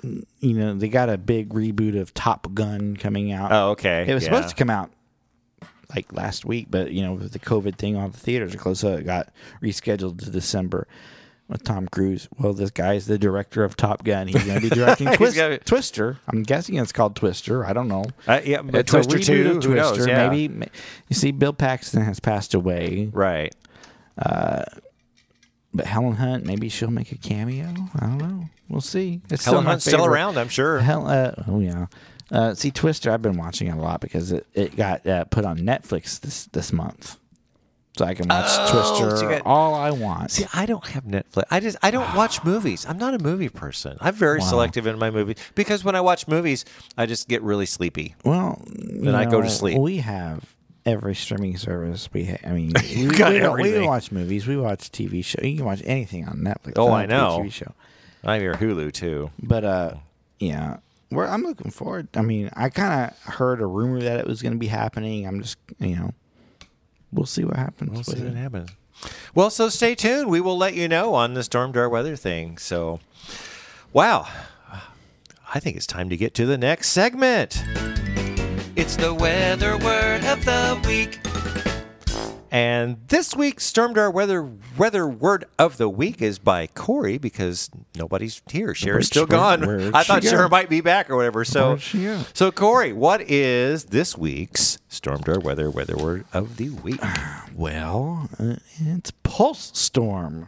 you 0.04 0.54
know 0.54 0.74
they 0.76 0.90
got 0.90 1.10
a 1.10 1.18
big 1.18 1.50
reboot 1.50 2.00
of 2.00 2.14
Top 2.14 2.54
Gun 2.54 2.96
coming 2.98 3.32
out. 3.32 3.52
Oh, 3.52 3.70
okay. 3.72 4.06
It 4.08 4.14
was 4.14 4.24
yeah. 4.24 4.30
supposed 4.34 4.50
to 4.50 4.56
come 4.56 4.70
out 4.70 4.92
like 5.96 6.12
last 6.14 6.46
week, 6.46 6.68
but 6.70 6.92
you 6.92 7.02
know 7.04 7.14
with 7.14 7.32
the 7.34 7.40
COVID 7.40 7.76
thing, 7.78 7.96
all 7.96 8.10
the 8.10 8.18
theaters 8.18 8.54
are 8.54 8.58
closed, 8.58 8.82
so 8.82 8.96
it 8.96 9.06
got 9.06 9.30
rescheduled 9.62 10.20
to 10.24 10.30
December 10.30 10.88
with 11.48 11.64
Tom 11.64 11.88
Cruise. 11.88 12.28
Well, 12.38 12.52
this 12.54 12.72
guy's 12.72 13.06
the 13.08 13.18
director 13.18 13.64
of 13.64 13.78
Top 13.78 14.04
Gun. 14.04 14.28
He's 14.28 14.44
going 14.44 14.60
to 14.62 14.70
be 14.70 14.76
directing 14.76 15.08
Twist, 15.14 15.38
gonna- 15.38 15.58
Twister. 15.60 16.18
I'm 16.28 16.44
guessing 16.44 16.76
it's 16.76 16.92
called 16.92 17.16
Twister. 17.16 17.66
I 17.66 17.72
don't 17.72 17.88
know. 17.88 18.04
Uh, 18.28 18.42
yeah, 18.44 18.62
but 18.62 18.76
It's 18.76 18.92
Twister 18.92 19.18
two. 19.18 19.52
of 19.52 19.64
Who 19.64 19.76
knows? 19.76 19.94
Twister. 19.94 20.10
Yeah. 20.12 20.30
Maybe 20.30 20.54
you 21.08 21.16
see, 21.16 21.32
Bill 21.32 21.54
Paxton 21.54 22.02
has 22.04 22.20
passed 22.20 22.54
away, 22.54 23.10
Right. 23.14 23.56
but 24.18 25.86
Helen 25.86 26.16
Hunt 26.16 26.46
maybe 26.46 26.70
she'll 26.70 26.92
make 26.92 27.12
a 27.12 27.18
cameo. 27.18 27.74
I 27.96 28.06
don't 28.08 28.18
know. 28.18 28.50
We'll 28.70 28.82
see. 28.82 29.22
It's 29.30 29.46
Helen 29.46 29.64
my 29.64 29.72
Hunt's 29.72 29.86
still 29.86 30.06
around, 30.06 30.38
I'm 30.38 30.50
sure. 30.50 30.80
Hell, 30.80 31.08
uh, 31.08 31.32
oh 31.48 31.60
yeah. 31.60 31.86
Uh, 32.32 32.54
see, 32.54 32.72
Twister. 32.72 33.12
I've 33.12 33.22
been 33.22 33.38
watching 33.38 33.68
it 33.68 33.72
a 33.78 33.80
lot 33.80 34.02
because 34.02 34.32
it, 34.32 34.46
it 34.54 34.76
got 34.76 35.06
uh, 35.08 35.24
put 35.26 35.46
on 35.46 35.60
Netflix 35.60 36.20
this 36.20 36.48
this 36.48 36.74
month, 36.74 37.18
so 37.98 38.04
I 38.04 38.14
can 38.14 38.28
watch 38.28 38.46
Oh, 38.50 38.72
Twister 39.00 39.18
so 39.18 39.24
you 39.24 39.30
got- 39.38 39.46
all 39.46 39.74
I 39.76 39.92
want. 39.92 40.32
See, 40.32 40.46
I 40.54 40.66
don't 40.66 40.86
have 40.88 41.06
Netflix. 41.06 41.44
I 41.50 41.62
just 41.62 41.78
I 41.82 41.90
don't 41.92 42.14
watch 42.16 42.44
movies. 42.44 42.86
I'm 42.86 42.98
not 42.98 43.14
a 43.14 43.20
movie 43.20 43.48
person. 43.48 43.98
I'm 44.02 44.14
very 44.14 44.42
selective 44.42 44.86
in 44.88 45.00
my 45.00 45.10
movies 45.12 45.38
because 45.56 45.86
when 45.86 45.96
I 45.96 46.02
watch 46.02 46.28
movies, 46.28 46.66
I 46.98 47.06
just 47.06 47.30
get 47.30 47.42
really 47.44 47.66
sleepy. 47.66 48.16
well, 48.26 48.62
Then 48.68 49.16
I 49.16 49.24
go 49.24 49.42
to 49.42 49.50
sleep. 49.50 49.78
We 49.80 49.98
have 50.00 50.54
every 50.86 51.16
streaming 51.16 51.56
service. 51.58 52.10
We, 52.14 52.26
ha- 52.26 52.38
I 52.46 52.52
mean, 52.52 52.72
we, 52.96 53.08
got 53.08 53.32
we, 53.32 53.40
don't, 53.40 53.56
we 53.56 53.70
everything. 53.70 53.88
watch 53.88 54.12
movies. 54.12 54.48
We 54.48 54.58
watch 54.58 54.90
TV 54.92 55.24
show. 55.24 55.42
You 55.42 55.56
can 55.58 55.66
watch 55.66 55.82
anything 55.86 56.28
on 56.28 56.38
Netflix. 56.40 56.74
Oh, 56.76 56.92
I 56.92 57.06
know. 57.06 57.40
TV 57.42 57.52
show. 57.54 57.74
I'm 58.24 58.42
your 58.42 58.56
Hulu 58.56 58.92
too. 58.94 59.32
But 59.42 59.64
uh, 59.64 59.94
yeah, 60.40 60.78
we're, 61.12 61.26
I'm 61.28 61.44
looking 61.44 61.72
forward. 61.72 62.08
I 62.16 62.22
mean, 62.22 62.50
I 62.54 62.70
kind 62.70 63.12
of 63.12 63.34
heard 63.34 63.62
a 63.62 63.66
rumor 63.66 64.02
that 64.02 64.20
it 64.20 64.28
was 64.28 64.42
going 64.42 64.54
to 64.54 64.60
be 64.60 64.68
happening. 64.68 65.26
I'm 65.26 65.42
just, 65.42 65.58
you 65.80 65.96
know, 65.96 66.14
we'll 67.12 67.26
see 67.26 67.44
what 67.44 67.56
happens. 67.56 67.92
We'll 67.92 68.04
see 68.04 68.14
with 68.14 68.24
what 68.24 68.34
it. 68.34 68.38
happens. 68.38 68.70
Well, 69.36 69.50
so 69.50 69.70
stay 69.70 69.96
tuned. 69.96 70.30
We 70.30 70.42
will 70.42 70.58
let 70.58 70.74
you 70.74 70.88
know 70.88 71.14
on 71.14 71.34
the 71.34 71.42
Stormdar 71.42 71.90
weather 71.90 72.16
thing. 72.16 72.58
So, 72.58 73.00
wow. 73.94 74.28
I 75.54 75.60
think 75.60 75.78
it's 75.78 75.88
time 75.88 76.10
to 76.10 76.18
get 76.18 76.34
to 76.36 76.46
the 76.46 76.58
next 76.58 76.90
segment. 76.90 77.64
It's 78.76 78.98
the 78.98 79.14
weather 79.14 79.78
word 79.78 80.24
of 80.26 80.44
the 80.44 80.80
week. 80.88 81.20
And 82.50 82.98
this 83.10 83.36
week's 83.36 83.70
Stormdar 83.70 84.12
weather 84.14 84.50
weather 84.78 85.06
word 85.08 85.46
of 85.60 85.76
the 85.78 85.90
week 85.90 86.22
is 86.22 86.40
by 86.40 86.68
Corey 86.68 87.18
because 87.18 87.70
nobody's 87.98 88.42
here. 88.50 88.74
Cher's 88.74 89.08
still 89.08 89.24
where- 89.24 89.38
gone. 89.38 89.68
where'd 89.68 89.94
I 89.94 90.04
she 90.04 90.08
thought 90.08 90.22
go? 90.24 90.30
Cher 90.30 90.48
might 90.50 90.70
be 90.70 90.80
back 90.80 91.10
or 91.10 91.18
whatever. 91.18 91.44
So, 91.44 91.70
Where'd 91.72 91.82
she 91.82 92.04
go? 92.04 92.22
so 92.34 92.52
Corey, 92.52 92.94
what 92.94 93.22
is 93.30 93.86
this 93.86 94.18
week's 94.18 94.78
Stormdar 94.90 95.44
weather 95.44 95.70
weather 95.70 95.98
word 95.98 96.24
of 96.32 96.56
the 96.56 96.70
week? 96.70 97.02
Well, 97.54 98.30
uh, 98.40 98.56
it's 98.80 99.12
pulse 99.24 99.72
storm. 99.74 100.48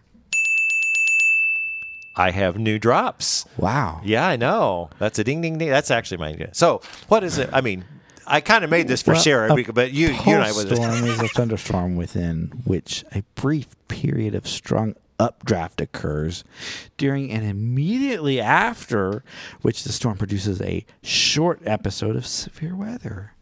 I 2.15 2.31
have 2.31 2.57
new 2.57 2.79
drops. 2.79 3.45
Wow. 3.57 4.01
Yeah, 4.03 4.27
I 4.27 4.35
know. 4.35 4.89
That's 4.99 5.19
a 5.19 5.23
ding 5.23 5.41
ding 5.41 5.57
ding. 5.57 5.69
That's 5.69 5.91
actually 5.91 6.17
my 6.17 6.29
idea. 6.29 6.53
So, 6.53 6.81
what 7.07 7.23
is 7.23 7.37
it? 7.37 7.49
I 7.53 7.61
mean, 7.61 7.85
I 8.31 8.41
kind 8.41 8.63
of 8.63 8.69
made 8.69 8.87
this 8.87 9.01
for 9.01 9.11
Well, 9.13 9.21
Sarah, 9.21 9.55
because- 9.55 9.73
but 9.73 9.91
you, 9.91 10.07
you 10.09 10.13
and 10.27 10.43
I 10.43 10.51
was 10.51 10.67
storm 10.67 11.03
is 11.05 11.19
a 11.19 11.27
thunderstorm 11.29 11.95
within 11.95 12.61
which 12.65 13.03
a 13.13 13.23
brief 13.35 13.67
period 13.87 14.35
of 14.35 14.47
strong 14.47 14.95
updraft 15.19 15.81
occurs 15.81 16.43
during 16.97 17.29
and 17.31 17.43
immediately 17.43 18.39
after 18.39 19.23
which 19.61 19.83
the 19.83 19.91
storm 19.91 20.17
produces 20.17 20.61
a 20.61 20.85
short 21.01 21.59
episode 21.65 22.15
of 22.15 22.25
severe 22.25 22.75
weather. 22.75 23.33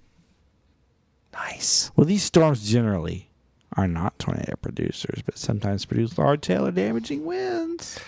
nice. 1.34 1.92
Well, 1.96 2.06
these 2.06 2.24
storms 2.24 2.68
generally 2.68 3.30
are 3.76 3.88
not 3.88 4.18
tornado 4.18 4.56
producers, 4.62 5.22
but 5.24 5.38
sometimes 5.38 5.86
produce 5.86 6.18
large 6.18 6.48
hail 6.48 6.66
or 6.66 6.72
damaging 6.72 7.26
winds. 7.26 8.00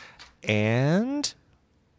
And 0.43 1.31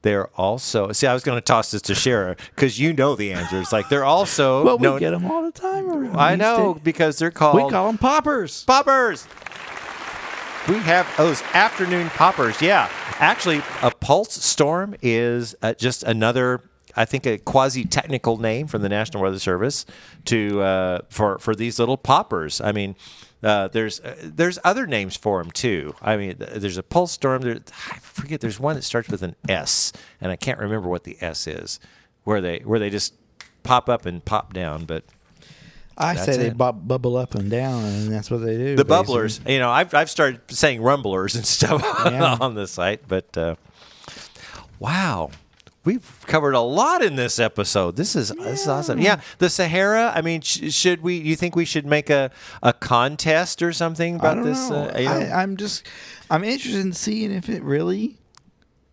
they're 0.02 0.28
also 0.28 0.92
see. 0.92 1.06
I 1.06 1.14
was 1.14 1.22
going 1.22 1.36
to 1.36 1.42
toss 1.42 1.70
this 1.70 1.82
to 1.82 1.92
Shara 1.92 2.38
because 2.54 2.78
you 2.78 2.92
know 2.92 3.14
the 3.16 3.32
answers. 3.32 3.72
Like 3.72 3.88
they're 3.88 4.04
also 4.04 4.64
Well, 4.64 4.78
we 4.78 4.82
known. 4.84 4.98
get 5.00 5.10
them 5.10 5.30
all 5.30 5.42
the 5.42 5.52
time 5.52 5.90
around. 5.90 6.16
I 6.16 6.36
know 6.36 6.74
days. 6.74 6.82
because 6.82 7.18
they're 7.18 7.30
called 7.30 7.56
We 7.56 7.70
call 7.70 7.86
them 7.88 7.98
poppers. 7.98 8.64
poppers. 8.64 9.26
We 10.68 10.76
have 10.78 11.06
those 11.16 11.42
afternoon 11.54 12.10
poppers. 12.10 12.60
Yeah, 12.62 12.88
actually, 13.18 13.62
a 13.82 13.90
pulse 13.90 14.34
storm 14.34 14.94
is 15.02 15.54
uh, 15.62 15.74
just 15.74 16.02
another. 16.04 16.62
I 16.96 17.04
think 17.04 17.24
a 17.24 17.38
quasi-technical 17.38 18.38
name 18.38 18.66
from 18.66 18.82
the 18.82 18.88
National 18.88 19.22
Weather 19.22 19.38
Service 19.38 19.86
to 20.26 20.60
uh, 20.60 20.98
for 21.08 21.38
for 21.38 21.54
these 21.54 21.78
little 21.78 21.96
poppers. 21.96 22.60
I 22.60 22.72
mean, 22.72 22.94
uh, 23.42 23.68
there's 23.68 24.00
uh, 24.00 24.14
there's 24.22 24.58
other 24.64 24.86
names 24.86 25.16
for 25.16 25.42
them 25.42 25.50
too. 25.50 25.94
I 26.02 26.16
mean, 26.16 26.36
there's 26.38 26.76
a 26.76 26.82
pulse 26.82 27.12
storm. 27.12 27.42
There, 27.42 27.58
I 27.90 27.98
forget. 27.98 28.40
There's 28.40 28.60
one 28.60 28.76
that 28.76 28.82
starts 28.82 29.08
with 29.08 29.22
an 29.22 29.34
S, 29.48 29.92
and 30.20 30.30
I 30.30 30.36
can't 30.36 30.58
remember 30.58 30.88
what 30.88 31.04
the 31.04 31.16
S 31.20 31.46
is. 31.46 31.80
Where 32.24 32.40
they 32.40 32.58
where 32.60 32.78
they 32.78 32.90
just 32.90 33.14
pop 33.62 33.88
up 33.88 34.04
and 34.06 34.22
pop 34.24 34.52
down, 34.52 34.84
but 34.84 35.04
I 35.96 36.16
say 36.16 36.36
they 36.36 36.50
bubble 36.50 37.16
up 37.16 37.34
and 37.34 37.50
down, 37.50 37.84
and 37.84 38.12
that's 38.12 38.30
what 38.30 38.38
they 38.38 38.56
do. 38.58 38.76
the 38.76 38.84
basically. 38.84 39.14
bubblers. 39.16 39.48
You 39.50 39.58
know, 39.58 39.70
I've 39.70 39.94
I've 39.94 40.10
started 40.10 40.40
saying 40.48 40.82
rumblers 40.82 41.34
and 41.34 41.46
stuff 41.46 41.82
Yeah. 42.04 42.36
on 42.40 42.54
the 42.54 42.66
site, 42.66 43.08
but 43.08 43.36
uh, 43.38 43.56
wow, 44.78 45.30
we've 45.84 46.24
covered 46.26 46.54
a 46.54 46.60
lot 46.60 47.02
in 47.02 47.16
this 47.16 47.38
episode. 47.38 47.96
This 47.96 48.14
is 48.16 48.28
this 48.30 48.62
is 48.62 48.68
awesome. 48.68 48.98
Yeah, 49.00 49.20
the 49.38 49.48
Sahara. 49.50 50.12
I 50.14 50.20
mean, 50.22 50.40
sh- 50.42 50.72
should 50.72 51.02
we? 51.02 51.16
You 51.16 51.36
think 51.36 51.56
we 51.56 51.64
should 51.64 51.86
make 51.86 52.10
a 52.10 52.30
a 52.62 52.72
contest 52.72 53.62
or 53.62 53.72
something 53.72 54.14
I 54.16 54.18
about 54.18 54.44
this? 54.44 54.70
Uh, 54.70 54.92
you 54.98 55.04
know? 55.04 55.10
I, 55.10 55.42
I'm 55.42 55.56
just, 55.56 55.86
I'm 56.30 56.44
interested 56.44 56.80
in 56.80 56.92
seeing 56.92 57.30
if 57.32 57.48
it 57.48 57.62
really, 57.62 58.18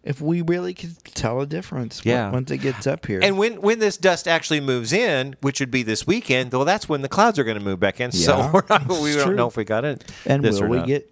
if 0.04 0.22
we 0.22 0.42
really 0.42 0.74
could 0.74 0.98
tell 1.14 1.42
a 1.42 1.46
difference. 1.46 2.02
Yeah. 2.06 2.32
once 2.32 2.50
it 2.52 2.60
gets 2.60 2.88
up 2.88 3.06
here. 3.06 3.20
and 3.22 3.38
when 3.38 3.62
when 3.62 3.80
this 3.80 3.98
dust 3.98 4.28
actually 4.28 4.62
moves 4.62 4.94
in, 4.94 5.36
which 5.42 5.60
would 5.60 5.72
be 5.72 5.84
this 5.84 6.08
weekend, 6.08 6.52
well, 6.54 6.66
that's 6.66 6.88
when 6.88 7.02
the 7.02 7.10
clouds 7.10 7.38
are 7.38 7.44
going 7.44 7.58
to 7.60 7.64
move 7.64 7.80
back 7.80 8.00
in. 8.00 8.12
so 8.12 8.38
Yeah, 8.38 8.52
we're 8.52 8.62
not, 8.70 8.88
we 8.88 9.12
it's 9.12 9.24
don't 9.24 9.36
know 9.36 9.48
if 9.48 9.58
we 9.58 9.64
got 9.66 9.84
it. 9.86 10.10
And 10.26 10.44
this 10.44 10.60
will 10.60 10.68
or 10.68 10.70
we 10.70 10.78
not. 10.78 10.88
get 10.88 11.12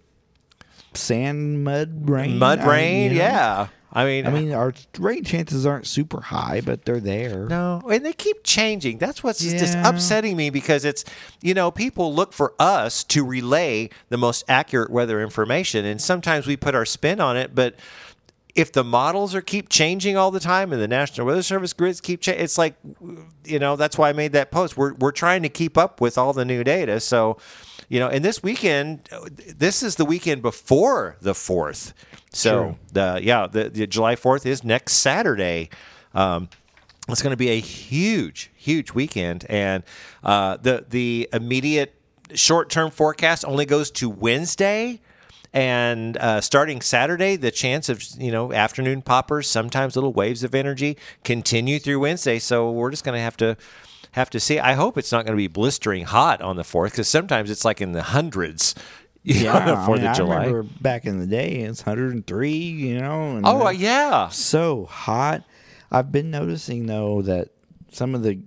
sand, 0.94 1.62
mud, 1.64 2.08
rain? 2.08 2.38
mud 2.38 2.60
I- 2.60 2.66
rain? 2.66 3.12
you 3.12 3.18
know, 3.18 3.24
yeah. 3.24 3.66
I 3.96 4.04
mean, 4.04 4.26
I 4.26 4.30
mean, 4.30 4.52
our 4.52 4.74
rain 4.98 5.24
chances 5.24 5.64
aren't 5.64 5.86
super 5.86 6.20
high, 6.20 6.60
but 6.60 6.84
they're 6.84 7.00
there. 7.00 7.46
No, 7.46 7.80
and 7.90 8.04
they 8.04 8.12
keep 8.12 8.44
changing. 8.44 8.98
That's 8.98 9.24
what's 9.24 9.40
just 9.40 9.74
upsetting 9.78 10.36
me 10.36 10.50
because 10.50 10.84
it's, 10.84 11.02
you 11.40 11.54
know, 11.54 11.70
people 11.70 12.14
look 12.14 12.34
for 12.34 12.52
us 12.58 13.02
to 13.04 13.24
relay 13.24 13.88
the 14.10 14.18
most 14.18 14.44
accurate 14.48 14.90
weather 14.90 15.22
information, 15.22 15.86
and 15.86 15.98
sometimes 15.98 16.46
we 16.46 16.58
put 16.58 16.74
our 16.74 16.84
spin 16.84 17.22
on 17.22 17.38
it. 17.38 17.54
But 17.54 17.76
if 18.54 18.70
the 18.70 18.84
models 18.84 19.34
are 19.34 19.40
keep 19.40 19.70
changing 19.70 20.14
all 20.14 20.30
the 20.30 20.40
time, 20.40 20.74
and 20.74 20.82
the 20.82 20.88
National 20.88 21.26
Weather 21.26 21.42
Service 21.42 21.72
grids 21.72 22.02
keep 22.02 22.20
changing, 22.20 22.44
it's 22.44 22.58
like, 22.58 22.74
you 23.46 23.58
know, 23.58 23.76
that's 23.76 23.96
why 23.96 24.10
I 24.10 24.12
made 24.12 24.32
that 24.32 24.50
post. 24.50 24.76
We're 24.76 24.92
we're 24.92 25.10
trying 25.10 25.42
to 25.42 25.48
keep 25.48 25.78
up 25.78 26.02
with 26.02 26.18
all 26.18 26.34
the 26.34 26.44
new 26.44 26.62
data, 26.62 27.00
so. 27.00 27.38
You 27.88 28.00
know, 28.00 28.08
and 28.08 28.24
this 28.24 28.42
weekend, 28.42 29.08
this 29.56 29.80
is 29.80 29.94
the 29.94 30.04
weekend 30.04 30.42
before 30.42 31.16
the 31.20 31.36
fourth. 31.36 31.94
So, 32.36 32.78
the 32.92 33.20
yeah, 33.22 33.46
the, 33.46 33.70
the 33.70 33.86
July 33.86 34.16
fourth 34.16 34.46
is 34.46 34.62
next 34.62 34.94
Saturday. 34.94 35.70
Um, 36.14 36.48
it's 37.08 37.22
going 37.22 37.32
to 37.32 37.36
be 37.36 37.50
a 37.50 37.60
huge, 37.60 38.50
huge 38.56 38.92
weekend, 38.92 39.46
and 39.48 39.84
uh, 40.24 40.56
the 40.56 40.84
the 40.88 41.28
immediate 41.32 41.94
short 42.34 42.68
term 42.70 42.90
forecast 42.90 43.44
only 43.44 43.64
goes 43.66 43.90
to 43.92 44.10
Wednesday. 44.10 45.00
And 45.52 46.18
uh, 46.18 46.42
starting 46.42 46.82
Saturday, 46.82 47.36
the 47.36 47.50
chance 47.50 47.88
of 47.88 48.02
you 48.18 48.30
know 48.30 48.52
afternoon 48.52 49.02
poppers, 49.02 49.48
sometimes 49.48 49.94
little 49.94 50.12
waves 50.12 50.42
of 50.42 50.54
energy, 50.54 50.98
continue 51.24 51.78
through 51.78 52.00
Wednesday. 52.00 52.38
So 52.38 52.70
we're 52.70 52.90
just 52.90 53.04
going 53.04 53.16
to 53.16 53.22
have 53.22 53.36
to 53.38 53.56
have 54.12 54.28
to 54.30 54.40
see. 54.40 54.58
I 54.58 54.74
hope 54.74 54.98
it's 54.98 55.12
not 55.12 55.24
going 55.24 55.34
to 55.34 55.40
be 55.40 55.46
blistering 55.46 56.04
hot 56.04 56.42
on 56.42 56.56
the 56.56 56.64
fourth, 56.64 56.92
because 56.92 57.08
sometimes 57.08 57.50
it's 57.50 57.64
like 57.64 57.80
in 57.80 57.92
the 57.92 58.02
hundreds. 58.02 58.74
You 59.26 59.44
know, 59.44 59.54
on 59.54 59.66
the 59.66 59.72
I, 59.72 59.88
mean, 59.88 60.06
of 60.06 60.30
I 60.30 60.44
remember 60.44 60.62
back 60.62 61.04
in 61.04 61.18
the 61.18 61.26
day, 61.26 61.56
it's 61.56 61.84
103. 61.84 62.50
You 62.52 63.00
know. 63.00 63.36
And 63.36 63.44
Oh 63.44 63.68
yeah, 63.70 64.28
so 64.28 64.84
hot. 64.84 65.42
I've 65.90 66.12
been 66.12 66.30
noticing 66.30 66.86
though 66.86 67.22
that 67.22 67.48
some 67.90 68.14
of 68.14 68.22
the 68.22 68.38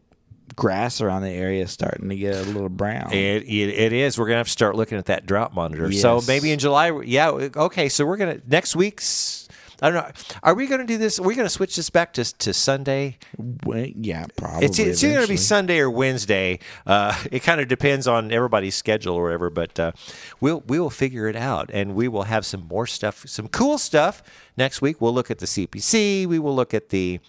grass 0.56 1.02
around 1.02 1.24
the 1.24 1.32
area 1.32 1.64
is 1.64 1.72
starting 1.72 2.08
to 2.08 2.16
get 2.16 2.36
a 2.36 2.44
little 2.44 2.70
brown. 2.70 3.12
It, 3.12 3.44
it, 3.44 3.70
it 3.70 3.94
is. 3.94 4.18
We're 4.18 4.28
gonna 4.28 4.38
have 4.38 4.48
to 4.48 4.52
start 4.52 4.78
looking 4.78 4.98
at 4.98 5.08
that 5.08 5.26
drought 5.26 5.54
monitor. 5.54 5.92
So 5.92 6.22
maybe 6.26 6.50
in 6.50 6.60
July. 6.60 6.92
Yeah. 7.04 7.30
Okay. 7.30 7.90
So 7.90 8.06
we're 8.06 8.18
gonna 8.18 8.40
next 8.48 8.74
week's. 8.74 9.49
I 9.82 9.90
don't 9.90 10.04
know. 10.04 10.12
Are 10.44 10.54
we 10.54 10.68
gonna 10.68 10.86
do 10.86 10.98
this? 10.98 11.20
Are 11.20 11.24
we 11.24 11.36
gonna 11.36 11.50
switch 11.50 11.76
this 11.76 11.90
back 11.90 12.14
to 12.14 12.24
to 12.24 12.54
Sunday? 12.54 13.18
Well, 13.64 13.86
yeah, 13.96 14.26
probably. 14.36 14.66
It's 14.66 14.80
it's 14.80 15.04
either 15.04 15.16
gonna 15.16 15.28
be. 15.28 15.38
Sunday 15.38 15.80
or 15.80 15.90
Wednesday. 15.90 16.60
Uh, 16.86 17.18
it 17.32 17.42
kind 17.44 17.62
of 17.62 17.68
depends 17.68 18.08
on 18.08 18.32
everybody's 18.32 18.76
schedule 18.76 19.16
or 19.16 19.24
whatever. 19.24 19.50
But 19.50 19.80
uh, 19.80 19.92
we'll 20.40 20.64
we 20.68 20.80
will 20.80 20.90
figure 20.90 21.28
it 21.28 21.36
out, 21.36 21.70
and 21.74 21.96
we 21.96 22.08
will 22.08 22.24
have 22.24 22.46
some 22.46 22.68
more 22.68 22.88
stuff, 22.88 23.28
some 23.28 23.48
cool 23.48 23.78
stuff 23.78 24.22
next 24.58 24.82
week. 24.82 25.00
We'll 25.02 25.14
look 25.14 25.32
at 25.32 25.40
the 25.40 25.46
CPC. 25.46 26.26
We 26.26 26.40
will 26.40 26.56
look 26.56 26.74
at 26.74 26.90
the 26.90 27.20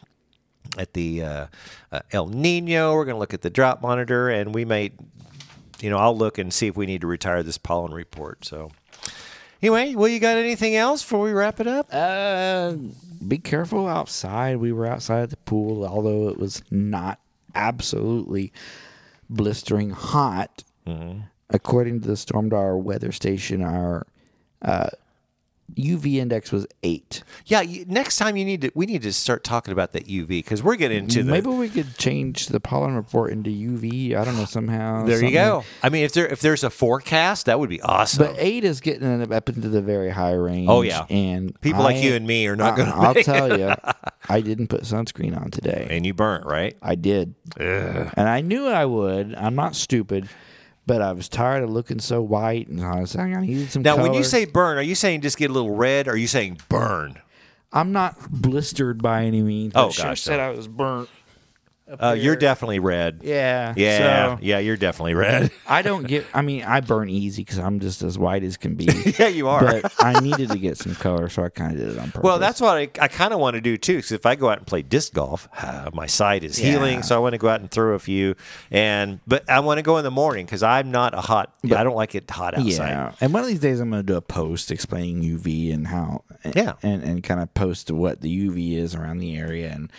at 0.78 0.94
the 0.94 1.22
uh, 1.22 1.46
uh, 1.92 2.00
El 2.12 2.28
Nino. 2.28 2.94
We're 2.94 3.04
going 3.04 3.16
to 3.16 3.20
look 3.20 3.34
at 3.34 3.42
the 3.42 3.50
drought 3.50 3.82
monitor, 3.82 4.28
and 4.28 4.54
we 4.54 4.64
may, 4.64 4.92
you 5.80 5.90
know, 5.90 5.98
I'll 5.98 6.16
look 6.16 6.38
and 6.38 6.52
see 6.52 6.66
if 6.66 6.76
we 6.76 6.86
need 6.86 7.00
to 7.00 7.06
retire 7.06 7.42
this 7.42 7.58
pollen 7.58 7.92
report. 7.92 8.44
So, 8.44 8.70
anyway, 9.62 9.94
well, 9.94 10.08
you 10.08 10.18
got 10.18 10.36
anything 10.36 10.76
else 10.76 11.02
before 11.02 11.20
we 11.20 11.32
wrap 11.32 11.60
it 11.60 11.66
up? 11.66 11.88
Uh, 11.92 12.74
be 13.26 13.38
careful 13.38 13.86
outside. 13.86 14.56
We 14.56 14.72
were 14.72 14.86
outside 14.86 15.30
the 15.30 15.36
pool, 15.36 15.84
although 15.84 16.28
it 16.28 16.38
was 16.38 16.62
not 16.70 17.20
absolutely 17.54 18.52
blistering 19.28 19.90
hot. 19.90 20.64
Mm-hmm. 20.86 21.20
According 21.50 22.02
to 22.02 22.08
the 22.08 22.14
Stormdar 22.14 22.80
weather 22.80 23.10
station, 23.10 23.62
our 23.62 24.06
uh, 24.62 24.90
UV 25.76 26.14
index 26.16 26.52
was 26.52 26.66
eight. 26.82 27.22
Yeah, 27.46 27.60
you, 27.60 27.84
next 27.86 28.16
time 28.16 28.36
you 28.36 28.44
need 28.44 28.62
to, 28.62 28.72
we 28.74 28.86
need 28.86 29.02
to 29.02 29.12
start 29.12 29.44
talking 29.44 29.72
about 29.72 29.92
that 29.92 30.06
UV 30.06 30.28
because 30.28 30.62
we're 30.62 30.76
getting 30.76 30.98
into 31.04 31.22
the. 31.22 31.32
Maybe 31.32 31.48
we 31.48 31.68
could 31.68 31.96
change 31.96 32.46
the 32.46 32.60
pollen 32.60 32.94
report 32.94 33.32
into 33.32 33.50
UV. 33.50 34.14
I 34.14 34.24
don't 34.24 34.36
know 34.36 34.44
somehow. 34.44 35.04
there 35.04 35.22
you 35.24 35.32
go. 35.32 35.64
I 35.82 35.88
mean, 35.88 36.04
if 36.04 36.12
there 36.12 36.26
if 36.26 36.40
there's 36.40 36.64
a 36.64 36.70
forecast, 36.70 37.46
that 37.46 37.58
would 37.58 37.70
be 37.70 37.80
awesome. 37.82 38.26
But 38.26 38.36
eight 38.38 38.64
is 38.64 38.80
getting 38.80 39.32
up 39.32 39.48
into 39.48 39.68
the 39.68 39.82
very 39.82 40.10
high 40.10 40.34
range. 40.34 40.68
Oh, 40.70 40.82
yeah. 40.82 41.06
and 41.10 41.58
People 41.60 41.82
like 41.82 42.02
you 42.02 42.14
and 42.14 42.26
me 42.26 42.46
are 42.46 42.56
not 42.56 42.76
gonna 42.76 42.92
I'll 42.94 43.14
tell 43.14 43.58
you, 43.58 43.74
I 44.28 44.40
didn't 44.40 44.68
put 44.68 44.82
sunscreen 44.82 45.36
on 45.40 45.50
today. 45.50 45.86
and 45.90 46.04
you 46.06 46.14
burnt, 46.14 46.46
right? 46.46 46.76
I 46.82 46.94
did, 46.94 47.34
and 47.58 48.28
I 48.28 48.40
knew 48.40 48.66
I 48.66 48.84
would. 48.84 49.34
I'm 49.34 49.54
not 49.54 49.74
stupid, 49.74 50.28
but 50.90 51.02
I 51.02 51.12
was 51.12 51.28
tired 51.28 51.62
of 51.62 51.70
looking 51.70 52.00
so 52.00 52.20
white, 52.20 52.66
and 52.66 52.84
I 52.84 53.00
was 53.00 53.14
like, 53.14 53.32
I 53.32 53.40
needed 53.42 53.70
some. 53.70 53.82
Now, 53.82 54.02
when 54.02 54.12
you 54.12 54.24
say 54.24 54.44
burn, 54.44 54.76
are 54.76 54.82
you 54.82 54.96
saying 54.96 55.20
just 55.20 55.38
get 55.38 55.48
a 55.48 55.52
little 55.52 55.76
red? 55.76 56.08
Or 56.08 56.12
are 56.12 56.16
you 56.16 56.26
saying 56.26 56.58
burn? 56.68 57.20
I'm 57.72 57.92
not 57.92 58.16
blistered 58.32 59.00
by 59.00 59.22
any 59.24 59.40
means, 59.40 59.72
Oh, 59.76 59.92
gosh, 59.96 60.22
said 60.22 60.38
no. 60.38 60.48
I 60.48 60.50
was 60.50 60.66
burnt. 60.66 61.08
Uh, 61.98 62.12
you're 62.12 62.36
definitely 62.36 62.78
red. 62.78 63.20
Yeah, 63.24 63.74
Yeah, 63.76 63.98
So 64.36 64.38
yeah, 64.42 64.58
you're 64.58 64.76
definitely 64.76 65.14
red. 65.14 65.50
I 65.66 65.82
don't 65.82 66.06
get. 66.06 66.26
I 66.32 66.42
mean, 66.42 66.62
I 66.64 66.80
burn 66.80 67.08
easy 67.08 67.42
because 67.42 67.58
I'm 67.58 67.80
just 67.80 68.02
as 68.02 68.18
white 68.18 68.42
as 68.44 68.56
can 68.56 68.74
be. 68.74 68.84
yeah, 69.18 69.28
you 69.28 69.48
are. 69.48 69.60
But 69.82 69.92
I 69.98 70.20
needed 70.20 70.50
to 70.50 70.58
get 70.58 70.76
some 70.78 70.94
color, 70.94 71.28
so 71.28 71.42
I 71.44 71.48
kind 71.48 71.72
of 71.72 71.78
did 71.78 71.88
it 71.88 71.98
on 71.98 72.06
purpose. 72.12 72.22
Well, 72.22 72.38
that's 72.38 72.60
what 72.60 72.76
I, 72.76 72.88
I 73.00 73.08
kind 73.08 73.34
of 73.34 73.40
want 73.40 73.54
to 73.54 73.60
do 73.60 73.76
too. 73.76 73.96
Because 73.96 74.12
if 74.12 74.24
I 74.26 74.36
go 74.36 74.48
out 74.50 74.58
and 74.58 74.66
play 74.66 74.82
disc 74.82 75.12
golf, 75.14 75.48
uh, 75.60 75.90
my 75.94 76.06
side 76.06 76.44
is 76.44 76.56
healing, 76.56 76.96
Yeah. 76.96 77.00
so 77.02 77.16
I 77.16 77.18
want 77.18 77.32
to 77.32 77.38
go 77.38 77.48
out 77.48 77.60
and 77.60 77.70
throw 77.70 77.94
a 77.94 77.98
few. 77.98 78.34
And 78.70 79.20
but 79.26 79.48
I 79.50 79.60
want 79.60 79.78
to 79.78 79.82
go 79.82 79.96
in 79.98 80.04
the 80.04 80.10
morning 80.10 80.46
because 80.46 80.62
I'm 80.62 80.90
not 80.90 81.14
a 81.14 81.20
hot. 81.20 81.54
I 81.64 81.82
don't 81.82 81.96
like 81.96 82.14
it 82.14 82.30
hot 82.30 82.54
outside. 82.54 82.66
Yeah, 82.90 83.12
and 83.20 83.32
one 83.32 83.42
of 83.42 83.48
these 83.48 83.60
days 83.60 83.80
I'm 83.80 83.90
going 83.90 84.02
to 84.02 84.06
do 84.06 84.16
a 84.16 84.22
post 84.22 84.70
explaining 84.70 85.22
UV 85.22 85.72
and 85.74 85.86
how, 85.88 86.22
Yeah. 86.54 86.74
and 86.82 87.02
and 87.02 87.22
kind 87.22 87.40
of 87.40 87.52
post 87.54 87.90
what 87.90 88.20
the 88.20 88.48
UV 88.48 88.76
is 88.76 88.94
around 88.94 89.18
the 89.18 89.36
area, 89.36 89.70
and 89.70 89.90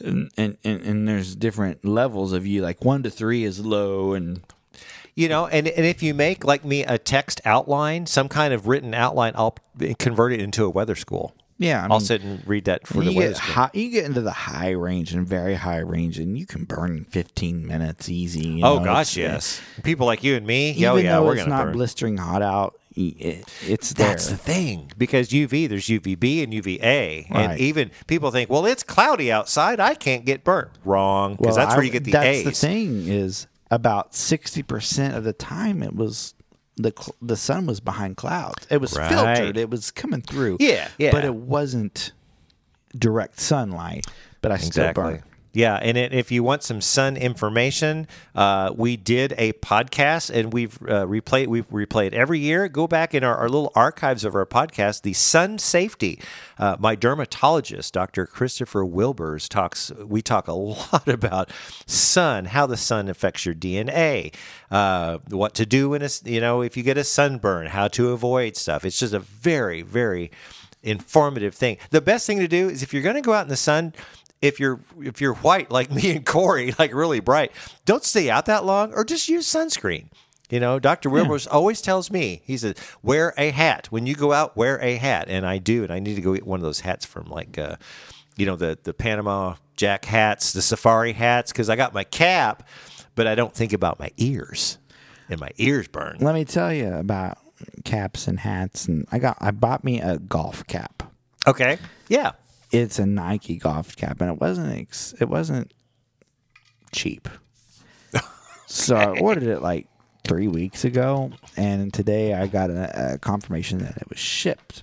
and 0.00 0.30
and, 0.36 0.56
and, 0.64 1.06
there's 1.08 1.34
different 1.36 1.84
levels 1.84 2.32
of 2.32 2.46
you. 2.46 2.62
Like 2.62 2.84
one 2.84 3.02
to 3.04 3.10
three 3.10 3.44
is 3.44 3.60
low, 3.64 4.12
and 4.14 4.40
You 5.14 5.28
know, 5.28 5.46
and 5.46 5.68
and 5.68 5.86
if 5.86 6.02
you 6.02 6.14
make 6.14 6.44
like 6.44 6.64
me 6.64 6.82
a 6.84 6.98
text 6.98 7.40
outline, 7.44 8.06
some 8.06 8.28
kind 8.28 8.52
of 8.54 8.66
written 8.66 8.94
outline, 8.94 9.32
I'll 9.36 9.56
convert 9.98 10.32
it 10.32 10.40
into 10.40 10.64
a 10.64 10.70
weather 10.70 10.96
school. 10.96 11.34
yeah, 11.58 11.80
I 11.80 11.84
I'll 11.84 11.98
mean, 11.98 12.00
sit 12.00 12.22
and 12.22 12.46
read 12.48 12.64
that 12.64 12.84
for 12.86 13.04
the 13.04 13.14
weather 13.14 13.30
get 13.34 13.38
high, 13.38 13.70
you 13.74 13.90
get 13.90 14.04
into 14.06 14.20
the 14.22 14.32
high 14.32 14.70
range 14.70 15.14
and 15.14 15.24
very 15.26 15.54
high 15.54 15.78
range, 15.78 16.18
and 16.18 16.36
you 16.36 16.46
can 16.46 16.64
burn 16.64 16.96
in 16.96 17.04
15 17.04 17.64
minutes 17.64 18.08
easy. 18.08 18.48
you 18.48 18.64
Oh 18.64 18.78
know, 18.78 18.84
gosh, 18.84 19.16
it's- 19.16 19.30
uh, 19.30 19.34
yes. 19.34 19.60
People 19.84 20.06
like 20.06 20.24
you 20.24 20.34
and 20.34 20.44
me, 20.46 20.70
oh, 20.70 20.72
Even 20.78 20.88
oh 20.90 20.96
yeah, 20.96 21.12
though 21.12 21.24
we're 21.26 21.36
it's 21.36 21.46
not 21.46 21.66
burn. 21.66 21.72
blistering 21.74 22.16
hot 22.16 22.42
out, 22.42 22.74
it's 22.96 23.92
there. 23.92 24.08
That's 24.08 24.28
the 24.28 24.36
thing 24.36 24.92
because 24.96 25.28
UV, 25.30 25.68
there's 25.68 25.86
UVB 25.86 26.42
and 26.42 26.54
UVA, 26.54 27.26
and 27.30 27.58
even 27.58 27.90
people 28.06 28.30
think, 28.30 28.50
well, 28.50 28.66
it's 28.66 28.82
cloudy 28.82 29.32
outside, 29.32 29.80
I 29.80 29.94
can't 29.94 30.24
get 30.24 30.44
burnt. 30.44 30.70
Wrong, 30.84 31.36
because 31.36 31.56
Well, 31.56 31.66
that's 31.66 31.76
where 31.76 31.84
you 31.84 31.90
get 31.90 32.04
the 32.04 32.12
that's 32.12 32.26
A's. 32.26 32.44
the 32.44 32.50
thing 32.52 33.08
is 33.08 33.46
about 33.70 34.12
60% 34.12 35.16
of 35.16 35.24
the 35.24 35.32
time 35.32 35.82
it 35.82 35.94
was 35.96 36.34
the 36.76 36.92
the 37.22 37.36
sun 37.36 37.66
was 37.66 37.78
behind 37.80 38.16
clouds. 38.16 38.66
It 38.70 38.80
was 38.80 38.96
Right. 38.96 39.08
filtered. 39.08 39.56
It 39.56 39.70
was 39.70 39.90
coming 39.92 40.22
through. 40.22 40.56
Yeah, 40.60 40.88
yeah. 40.98 41.10
But 41.12 41.24
it 41.24 41.34
wasn't 41.34 42.12
direct 42.98 43.40
sunlight. 43.40 44.06
But 44.40 44.52
I 44.52 44.56
still 44.58 44.92
burned. 44.92 45.22
Yeah, 45.54 45.76
and 45.76 45.96
it, 45.96 46.12
if 46.12 46.32
you 46.32 46.42
want 46.42 46.64
some 46.64 46.80
sun 46.80 47.16
information, 47.16 48.08
uh, 48.34 48.72
we 48.76 48.96
did 48.96 49.34
a 49.38 49.52
podcast 49.54 50.28
and 50.34 50.52
we've 50.52 50.76
uh, 50.82 51.06
replayed. 51.06 51.46
We've 51.46 51.68
replayed 51.70 52.12
every 52.12 52.40
year. 52.40 52.68
Go 52.68 52.88
back 52.88 53.14
in 53.14 53.22
our, 53.22 53.36
our 53.36 53.48
little 53.48 53.70
archives 53.76 54.24
of 54.24 54.34
our 54.34 54.46
podcast. 54.46 55.02
The 55.02 55.12
sun 55.12 55.60
safety. 55.60 56.20
Uh, 56.58 56.76
my 56.80 56.96
dermatologist, 56.96 57.94
Dr. 57.94 58.26
Christopher 58.26 58.84
Wilbers, 58.84 59.48
talks. 59.48 59.92
We 59.92 60.22
talk 60.22 60.48
a 60.48 60.52
lot 60.52 61.06
about 61.06 61.50
sun, 61.86 62.46
how 62.46 62.66
the 62.66 62.76
sun 62.76 63.08
affects 63.08 63.46
your 63.46 63.54
DNA, 63.54 64.34
uh, 64.72 65.18
what 65.28 65.54
to 65.54 65.64
do 65.64 65.90
when 65.90 66.02
a, 66.02 66.08
you 66.24 66.40
know 66.40 66.62
if 66.62 66.76
you 66.76 66.82
get 66.82 66.98
a 66.98 67.04
sunburn, 67.04 67.68
how 67.68 67.86
to 67.88 68.10
avoid 68.10 68.56
stuff. 68.56 68.84
It's 68.84 68.98
just 68.98 69.14
a 69.14 69.20
very 69.20 69.82
very 69.82 70.32
informative 70.82 71.54
thing. 71.54 71.78
The 71.90 72.00
best 72.00 72.26
thing 72.26 72.38
to 72.40 72.48
do 72.48 72.68
is 72.68 72.82
if 72.82 72.92
you're 72.92 73.02
going 73.02 73.16
to 73.16 73.22
go 73.22 73.32
out 73.32 73.42
in 73.42 73.48
the 73.48 73.56
sun, 73.56 73.94
if 74.42 74.60
you're 74.60 74.80
if 75.00 75.20
you're 75.20 75.34
white 75.34 75.70
like 75.70 75.90
me 75.94 76.16
and 76.16 76.26
Corey, 76.26 76.74
like 76.78 76.94
really 76.94 77.20
bright, 77.20 77.52
don't 77.84 78.04
stay 78.04 78.30
out 78.30 78.46
that 78.46 78.64
long, 78.64 78.92
or 78.92 79.04
just 79.04 79.28
use 79.28 79.46
sunscreen. 79.46 80.08
You 80.50 80.60
know, 80.60 80.78
Dr. 80.78 81.08
Wilbers 81.08 81.48
always 81.50 81.80
tells 81.80 82.10
me, 82.10 82.42
he 82.44 82.58
says, 82.58 82.74
wear 83.02 83.32
a 83.38 83.50
hat. 83.50 83.86
When 83.90 84.06
you 84.06 84.14
go 84.14 84.32
out, 84.32 84.56
wear 84.56 84.80
a 84.80 84.96
hat. 84.96 85.26
And 85.28 85.46
I 85.46 85.58
do. 85.58 85.82
And 85.82 85.92
I 85.92 86.00
need 86.00 86.16
to 86.16 86.20
go 86.20 86.34
get 86.34 86.46
one 86.46 86.60
of 86.60 86.62
those 86.62 86.80
hats 86.80 87.04
from 87.06 87.24
like, 87.26 87.56
uh, 87.56 87.76
you 88.36 88.44
know, 88.44 88.54
the, 88.54 88.78
the 88.82 88.92
Panama 88.92 89.54
Jack 89.76 90.04
hats, 90.04 90.52
the 90.52 90.60
safari 90.60 91.12
hats, 91.14 91.50
because 91.50 91.70
I 91.70 91.76
got 91.76 91.94
my 91.94 92.04
cap, 92.04 92.68
but 93.14 93.26
I 93.26 93.34
don't 93.34 93.54
think 93.54 93.72
about 93.72 93.98
my 93.98 94.10
ears. 94.18 94.78
And 95.30 95.40
my 95.40 95.50
ears 95.56 95.88
burn. 95.88 96.18
Let 96.20 96.34
me 96.34 96.44
tell 96.44 96.72
you 96.72 96.92
about 96.92 97.38
caps 97.84 98.28
and 98.28 98.38
hats 98.38 98.86
and 98.86 99.06
I 99.10 99.18
got 99.18 99.38
I 99.40 99.50
bought 99.50 99.82
me 99.82 100.00
a 100.00 100.18
golf 100.18 100.66
cap. 100.66 101.02
Okay. 101.46 101.78
Yeah. 102.08 102.32
It's 102.74 102.98
a 102.98 103.06
Nike 103.06 103.56
golf 103.56 103.94
cap 103.96 104.20
and 104.20 104.30
it 104.30 104.40
wasn't 104.40 104.76
ex- 104.78 105.14
it 105.20 105.28
wasn't 105.28 105.72
cheap. 106.92 107.28
So 108.66 108.96
I 108.96 109.18
ordered 109.20 109.44
it 109.44 109.60
like 109.62 109.86
3 110.26 110.48
weeks 110.48 110.84
ago 110.84 111.30
and 111.56 111.92
today 111.92 112.34
I 112.34 112.46
got 112.46 112.70
a, 112.70 113.14
a 113.14 113.18
confirmation 113.18 113.78
that 113.78 113.96
it 113.98 114.08
was 114.08 114.18
shipped. 114.18 114.82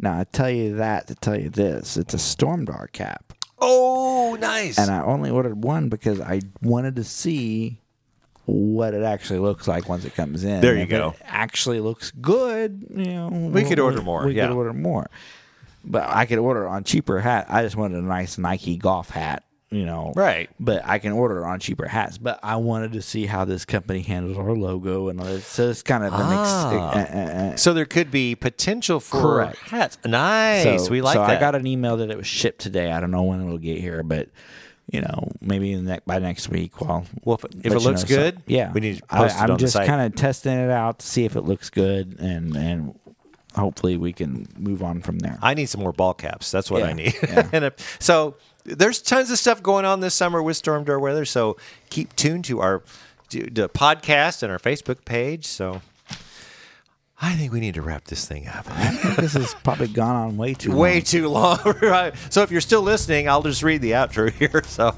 Now 0.00 0.18
I 0.18 0.24
tell 0.24 0.50
you 0.50 0.76
that 0.76 1.06
to 1.08 1.14
tell 1.14 1.38
you 1.38 1.48
this: 1.50 1.96
it's 1.96 2.14
a 2.14 2.16
Stormdar 2.16 2.90
cap, 2.90 3.32
Oh, 3.58 4.36
nice. 4.40 4.76
and 4.78 4.90
I 4.90 5.02
only 5.04 5.30
ordered 5.30 5.62
one 5.62 5.88
because 5.88 6.20
I 6.20 6.40
wanted 6.62 6.96
to 6.96 7.04
see 7.04 7.78
what 8.46 8.94
it 8.94 9.04
actually 9.04 9.38
looks 9.38 9.68
like 9.68 9.88
once 9.88 10.04
it 10.04 10.14
comes 10.16 10.42
in. 10.42 10.60
There 10.62 10.74
you 10.74 10.82
If 10.82 10.88
go. 10.88 11.10
It 11.10 11.22
actually 11.26 11.78
looks 11.78 12.10
good. 12.10 12.86
You 12.90 13.04
know, 13.04 13.28
We 13.28 13.62
could 13.62 13.78
order 13.78 14.02
more, 14.02 14.24
We 14.26 14.34
yeah. 14.34 14.48
could 14.48 14.56
order 14.56 14.72
more, 14.72 15.08
but 15.84 16.08
I 16.08 16.26
could 16.26 16.38
order 16.38 16.66
on 16.68 16.84
cheaper 16.84 17.20
hat. 17.20 17.46
I 17.48 17.62
just 17.62 17.76
wanted 17.76 17.98
a 17.98 18.06
nice 18.06 18.38
Nike 18.38 18.76
golf 18.76 19.10
hat. 19.10 19.44
You 19.70 19.86
know, 19.86 20.12
Right. 20.14 20.50
But 20.60 20.82
I 20.84 20.98
can 20.98 21.12
order 21.12 21.46
on 21.46 21.58
cheaper 21.58 21.86
hats. 21.88 22.18
But 22.18 22.38
I 22.42 22.56
wanted 22.56 22.92
to 22.92 23.00
see 23.00 23.24
how 23.24 23.46
this 23.46 23.64
company 23.64 24.02
handles 24.02 24.36
our 24.36 24.52
logo 24.52 25.08
and 25.08 25.18
all 25.18 25.24
that. 25.24 25.40
So 25.40 25.70
it's 25.70 25.82
kind 25.82 26.04
of 26.04 26.12
an 26.12 26.20
ex- 26.20 26.28
Ah. 26.30 26.90
uh, 26.90 26.98
uh, 26.98 27.18
uh, 27.52 27.56
so 27.56 27.72
there 27.72 27.86
could 27.86 28.10
be 28.10 28.34
potential 28.34 29.00
for 29.00 29.20
Correct. 29.22 29.56
hats. 29.60 29.96
Nice. 30.04 30.84
so, 30.84 30.90
we 30.90 31.00
like 31.00 31.14
so 31.14 31.20
that. 31.20 31.30
I 31.38 31.40
got 31.40 31.54
an 31.54 31.66
email 31.66 31.96
that 31.96 32.10
it 32.10 32.18
was 32.18 32.26
shipped 32.26 32.60
today. 32.60 32.92
I 32.92 33.00
don't 33.00 33.10
know 33.10 33.22
when 33.22 33.40
it'll 33.42 33.56
get 33.56 33.78
here, 33.80 34.02
but 34.02 34.28
you 34.92 35.00
know, 35.00 35.30
maybe 35.40 35.72
in 35.72 35.86
the 35.86 36.02
by 36.04 36.18
next 36.18 36.50
week. 36.50 36.78
Well, 36.78 37.06
Well, 37.24 37.40
if- 37.42 37.64
if 37.64 37.72
it 37.72 37.78
looks 37.78 38.02
know 38.02 38.14
good, 38.14 38.42
yeah, 38.46 38.72
we 38.72 38.80
need 38.82 38.98
to 38.98 39.04
I, 39.08 39.16
post 39.20 39.36
it 39.36 39.40
I'm 39.42 39.50
on 39.52 39.58
just 39.58 39.74
kind 39.76 40.02
of 40.02 40.14
testing 40.14 40.52
it 40.52 40.70
out 40.70 40.98
to 40.98 41.06
see 41.06 41.24
if 41.24 41.34
it 41.34 41.42
looks 41.42 41.70
good, 41.70 42.16
and 42.18 42.54
and 42.54 42.94
hopefully 43.54 43.96
we 43.96 44.12
can 44.12 44.46
move 44.58 44.82
on 44.82 45.00
from 45.02 45.18
there. 45.20 45.38
I 45.42 45.54
need 45.54 45.66
some 45.66 45.80
more 45.80 45.92
ball 45.92 46.14
caps. 46.14 46.50
That's 46.50 46.70
what 46.70 46.82
I 46.82 46.92
need. 46.92 47.14
yeah. 47.22 47.48
and 47.52 47.64
if, 47.66 47.96
so 48.00 48.36
there's 48.64 49.00
tons 49.02 49.30
of 49.30 49.38
stuff 49.38 49.62
going 49.62 49.84
on 49.84 50.00
this 50.00 50.14
summer 50.14 50.42
with 50.42 50.60
Stormdar 50.62 51.00
Weather. 51.00 51.24
So 51.24 51.56
keep 51.90 52.14
tuned 52.16 52.44
to 52.46 52.60
our 52.60 52.82
to 53.30 53.48
the 53.50 53.68
podcast 53.68 54.42
and 54.42 54.52
our 54.52 54.58
Facebook 54.58 55.04
page. 55.04 55.46
So 55.46 55.80
I 57.20 57.34
think 57.34 57.52
we 57.52 57.60
need 57.60 57.74
to 57.74 57.82
wrap 57.82 58.04
this 58.04 58.26
thing 58.26 58.48
up. 58.48 58.66
I 58.68 58.88
think 58.88 59.16
this 59.16 59.34
has 59.34 59.54
probably 59.62 59.88
gone 59.88 60.16
on 60.16 60.36
way 60.36 60.54
too 60.54 60.74
Way 60.74 60.94
long. 60.94 61.02
too 61.02 61.28
long. 61.28 61.58
right. 61.82 62.14
So 62.30 62.42
if 62.42 62.50
you're 62.50 62.60
still 62.60 62.82
listening, 62.82 63.28
I'll 63.28 63.42
just 63.42 63.62
read 63.62 63.80
the 63.80 63.92
outro 63.92 64.30
here. 64.38 64.62
So. 64.66 64.94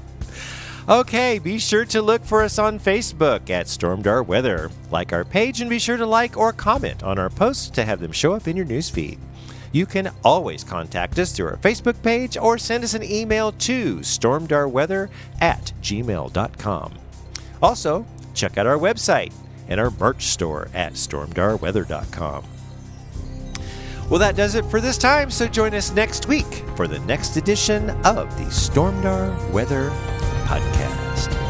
Okay, 0.87 1.39
be 1.39 1.57
sure 1.57 1.83
to 1.85 1.99
look 1.99 2.23
for 2.23 2.43
us 2.43 2.59
on 2.59 2.77
Facebook 2.77 3.49
at 3.49 3.65
Stormdar 3.65 4.23
Weather. 4.23 4.69
Like 4.91 5.13
our 5.13 5.25
page 5.25 5.61
and 5.61 5.67
be 5.67 5.79
sure 5.79 5.97
to 5.97 6.05
like 6.05 6.37
or 6.37 6.53
comment 6.53 7.01
on 7.01 7.17
our 7.17 7.31
posts 7.31 7.71
to 7.71 7.83
have 7.83 7.99
them 7.99 8.11
show 8.11 8.33
up 8.33 8.47
in 8.47 8.55
your 8.55 8.67
newsfeed. 8.67 9.17
You 9.71 9.87
can 9.87 10.11
always 10.23 10.63
contact 10.63 11.17
us 11.17 11.31
through 11.31 11.47
our 11.47 11.57
Facebook 11.57 11.99
page 12.03 12.37
or 12.37 12.59
send 12.59 12.83
us 12.83 12.93
an 12.93 13.01
email 13.01 13.51
to 13.53 13.95
stormdarweather 13.97 15.09
at 15.41 15.73
gmail.com. 15.81 16.93
Also, 17.63 18.05
check 18.35 18.59
out 18.59 18.67
our 18.67 18.77
website 18.77 19.33
and 19.67 19.79
our 19.79 19.89
merch 19.89 20.25
store 20.25 20.67
at 20.71 20.93
stormdarweather.com. 20.93 22.45
Well, 24.09 24.19
that 24.19 24.35
does 24.35 24.55
it 24.55 24.65
for 24.65 24.79
this 24.79 24.97
time, 24.97 25.31
so 25.31 25.47
join 25.47 25.73
us 25.73 25.91
next 25.91 26.27
week 26.27 26.63
for 26.75 26.87
the 26.87 26.99
next 26.99 27.37
edition 27.37 27.89
of 28.05 28.37
the 28.37 28.45
Stormdar 28.45 29.51
Weather 29.51 29.89
Podcast. 30.45 31.44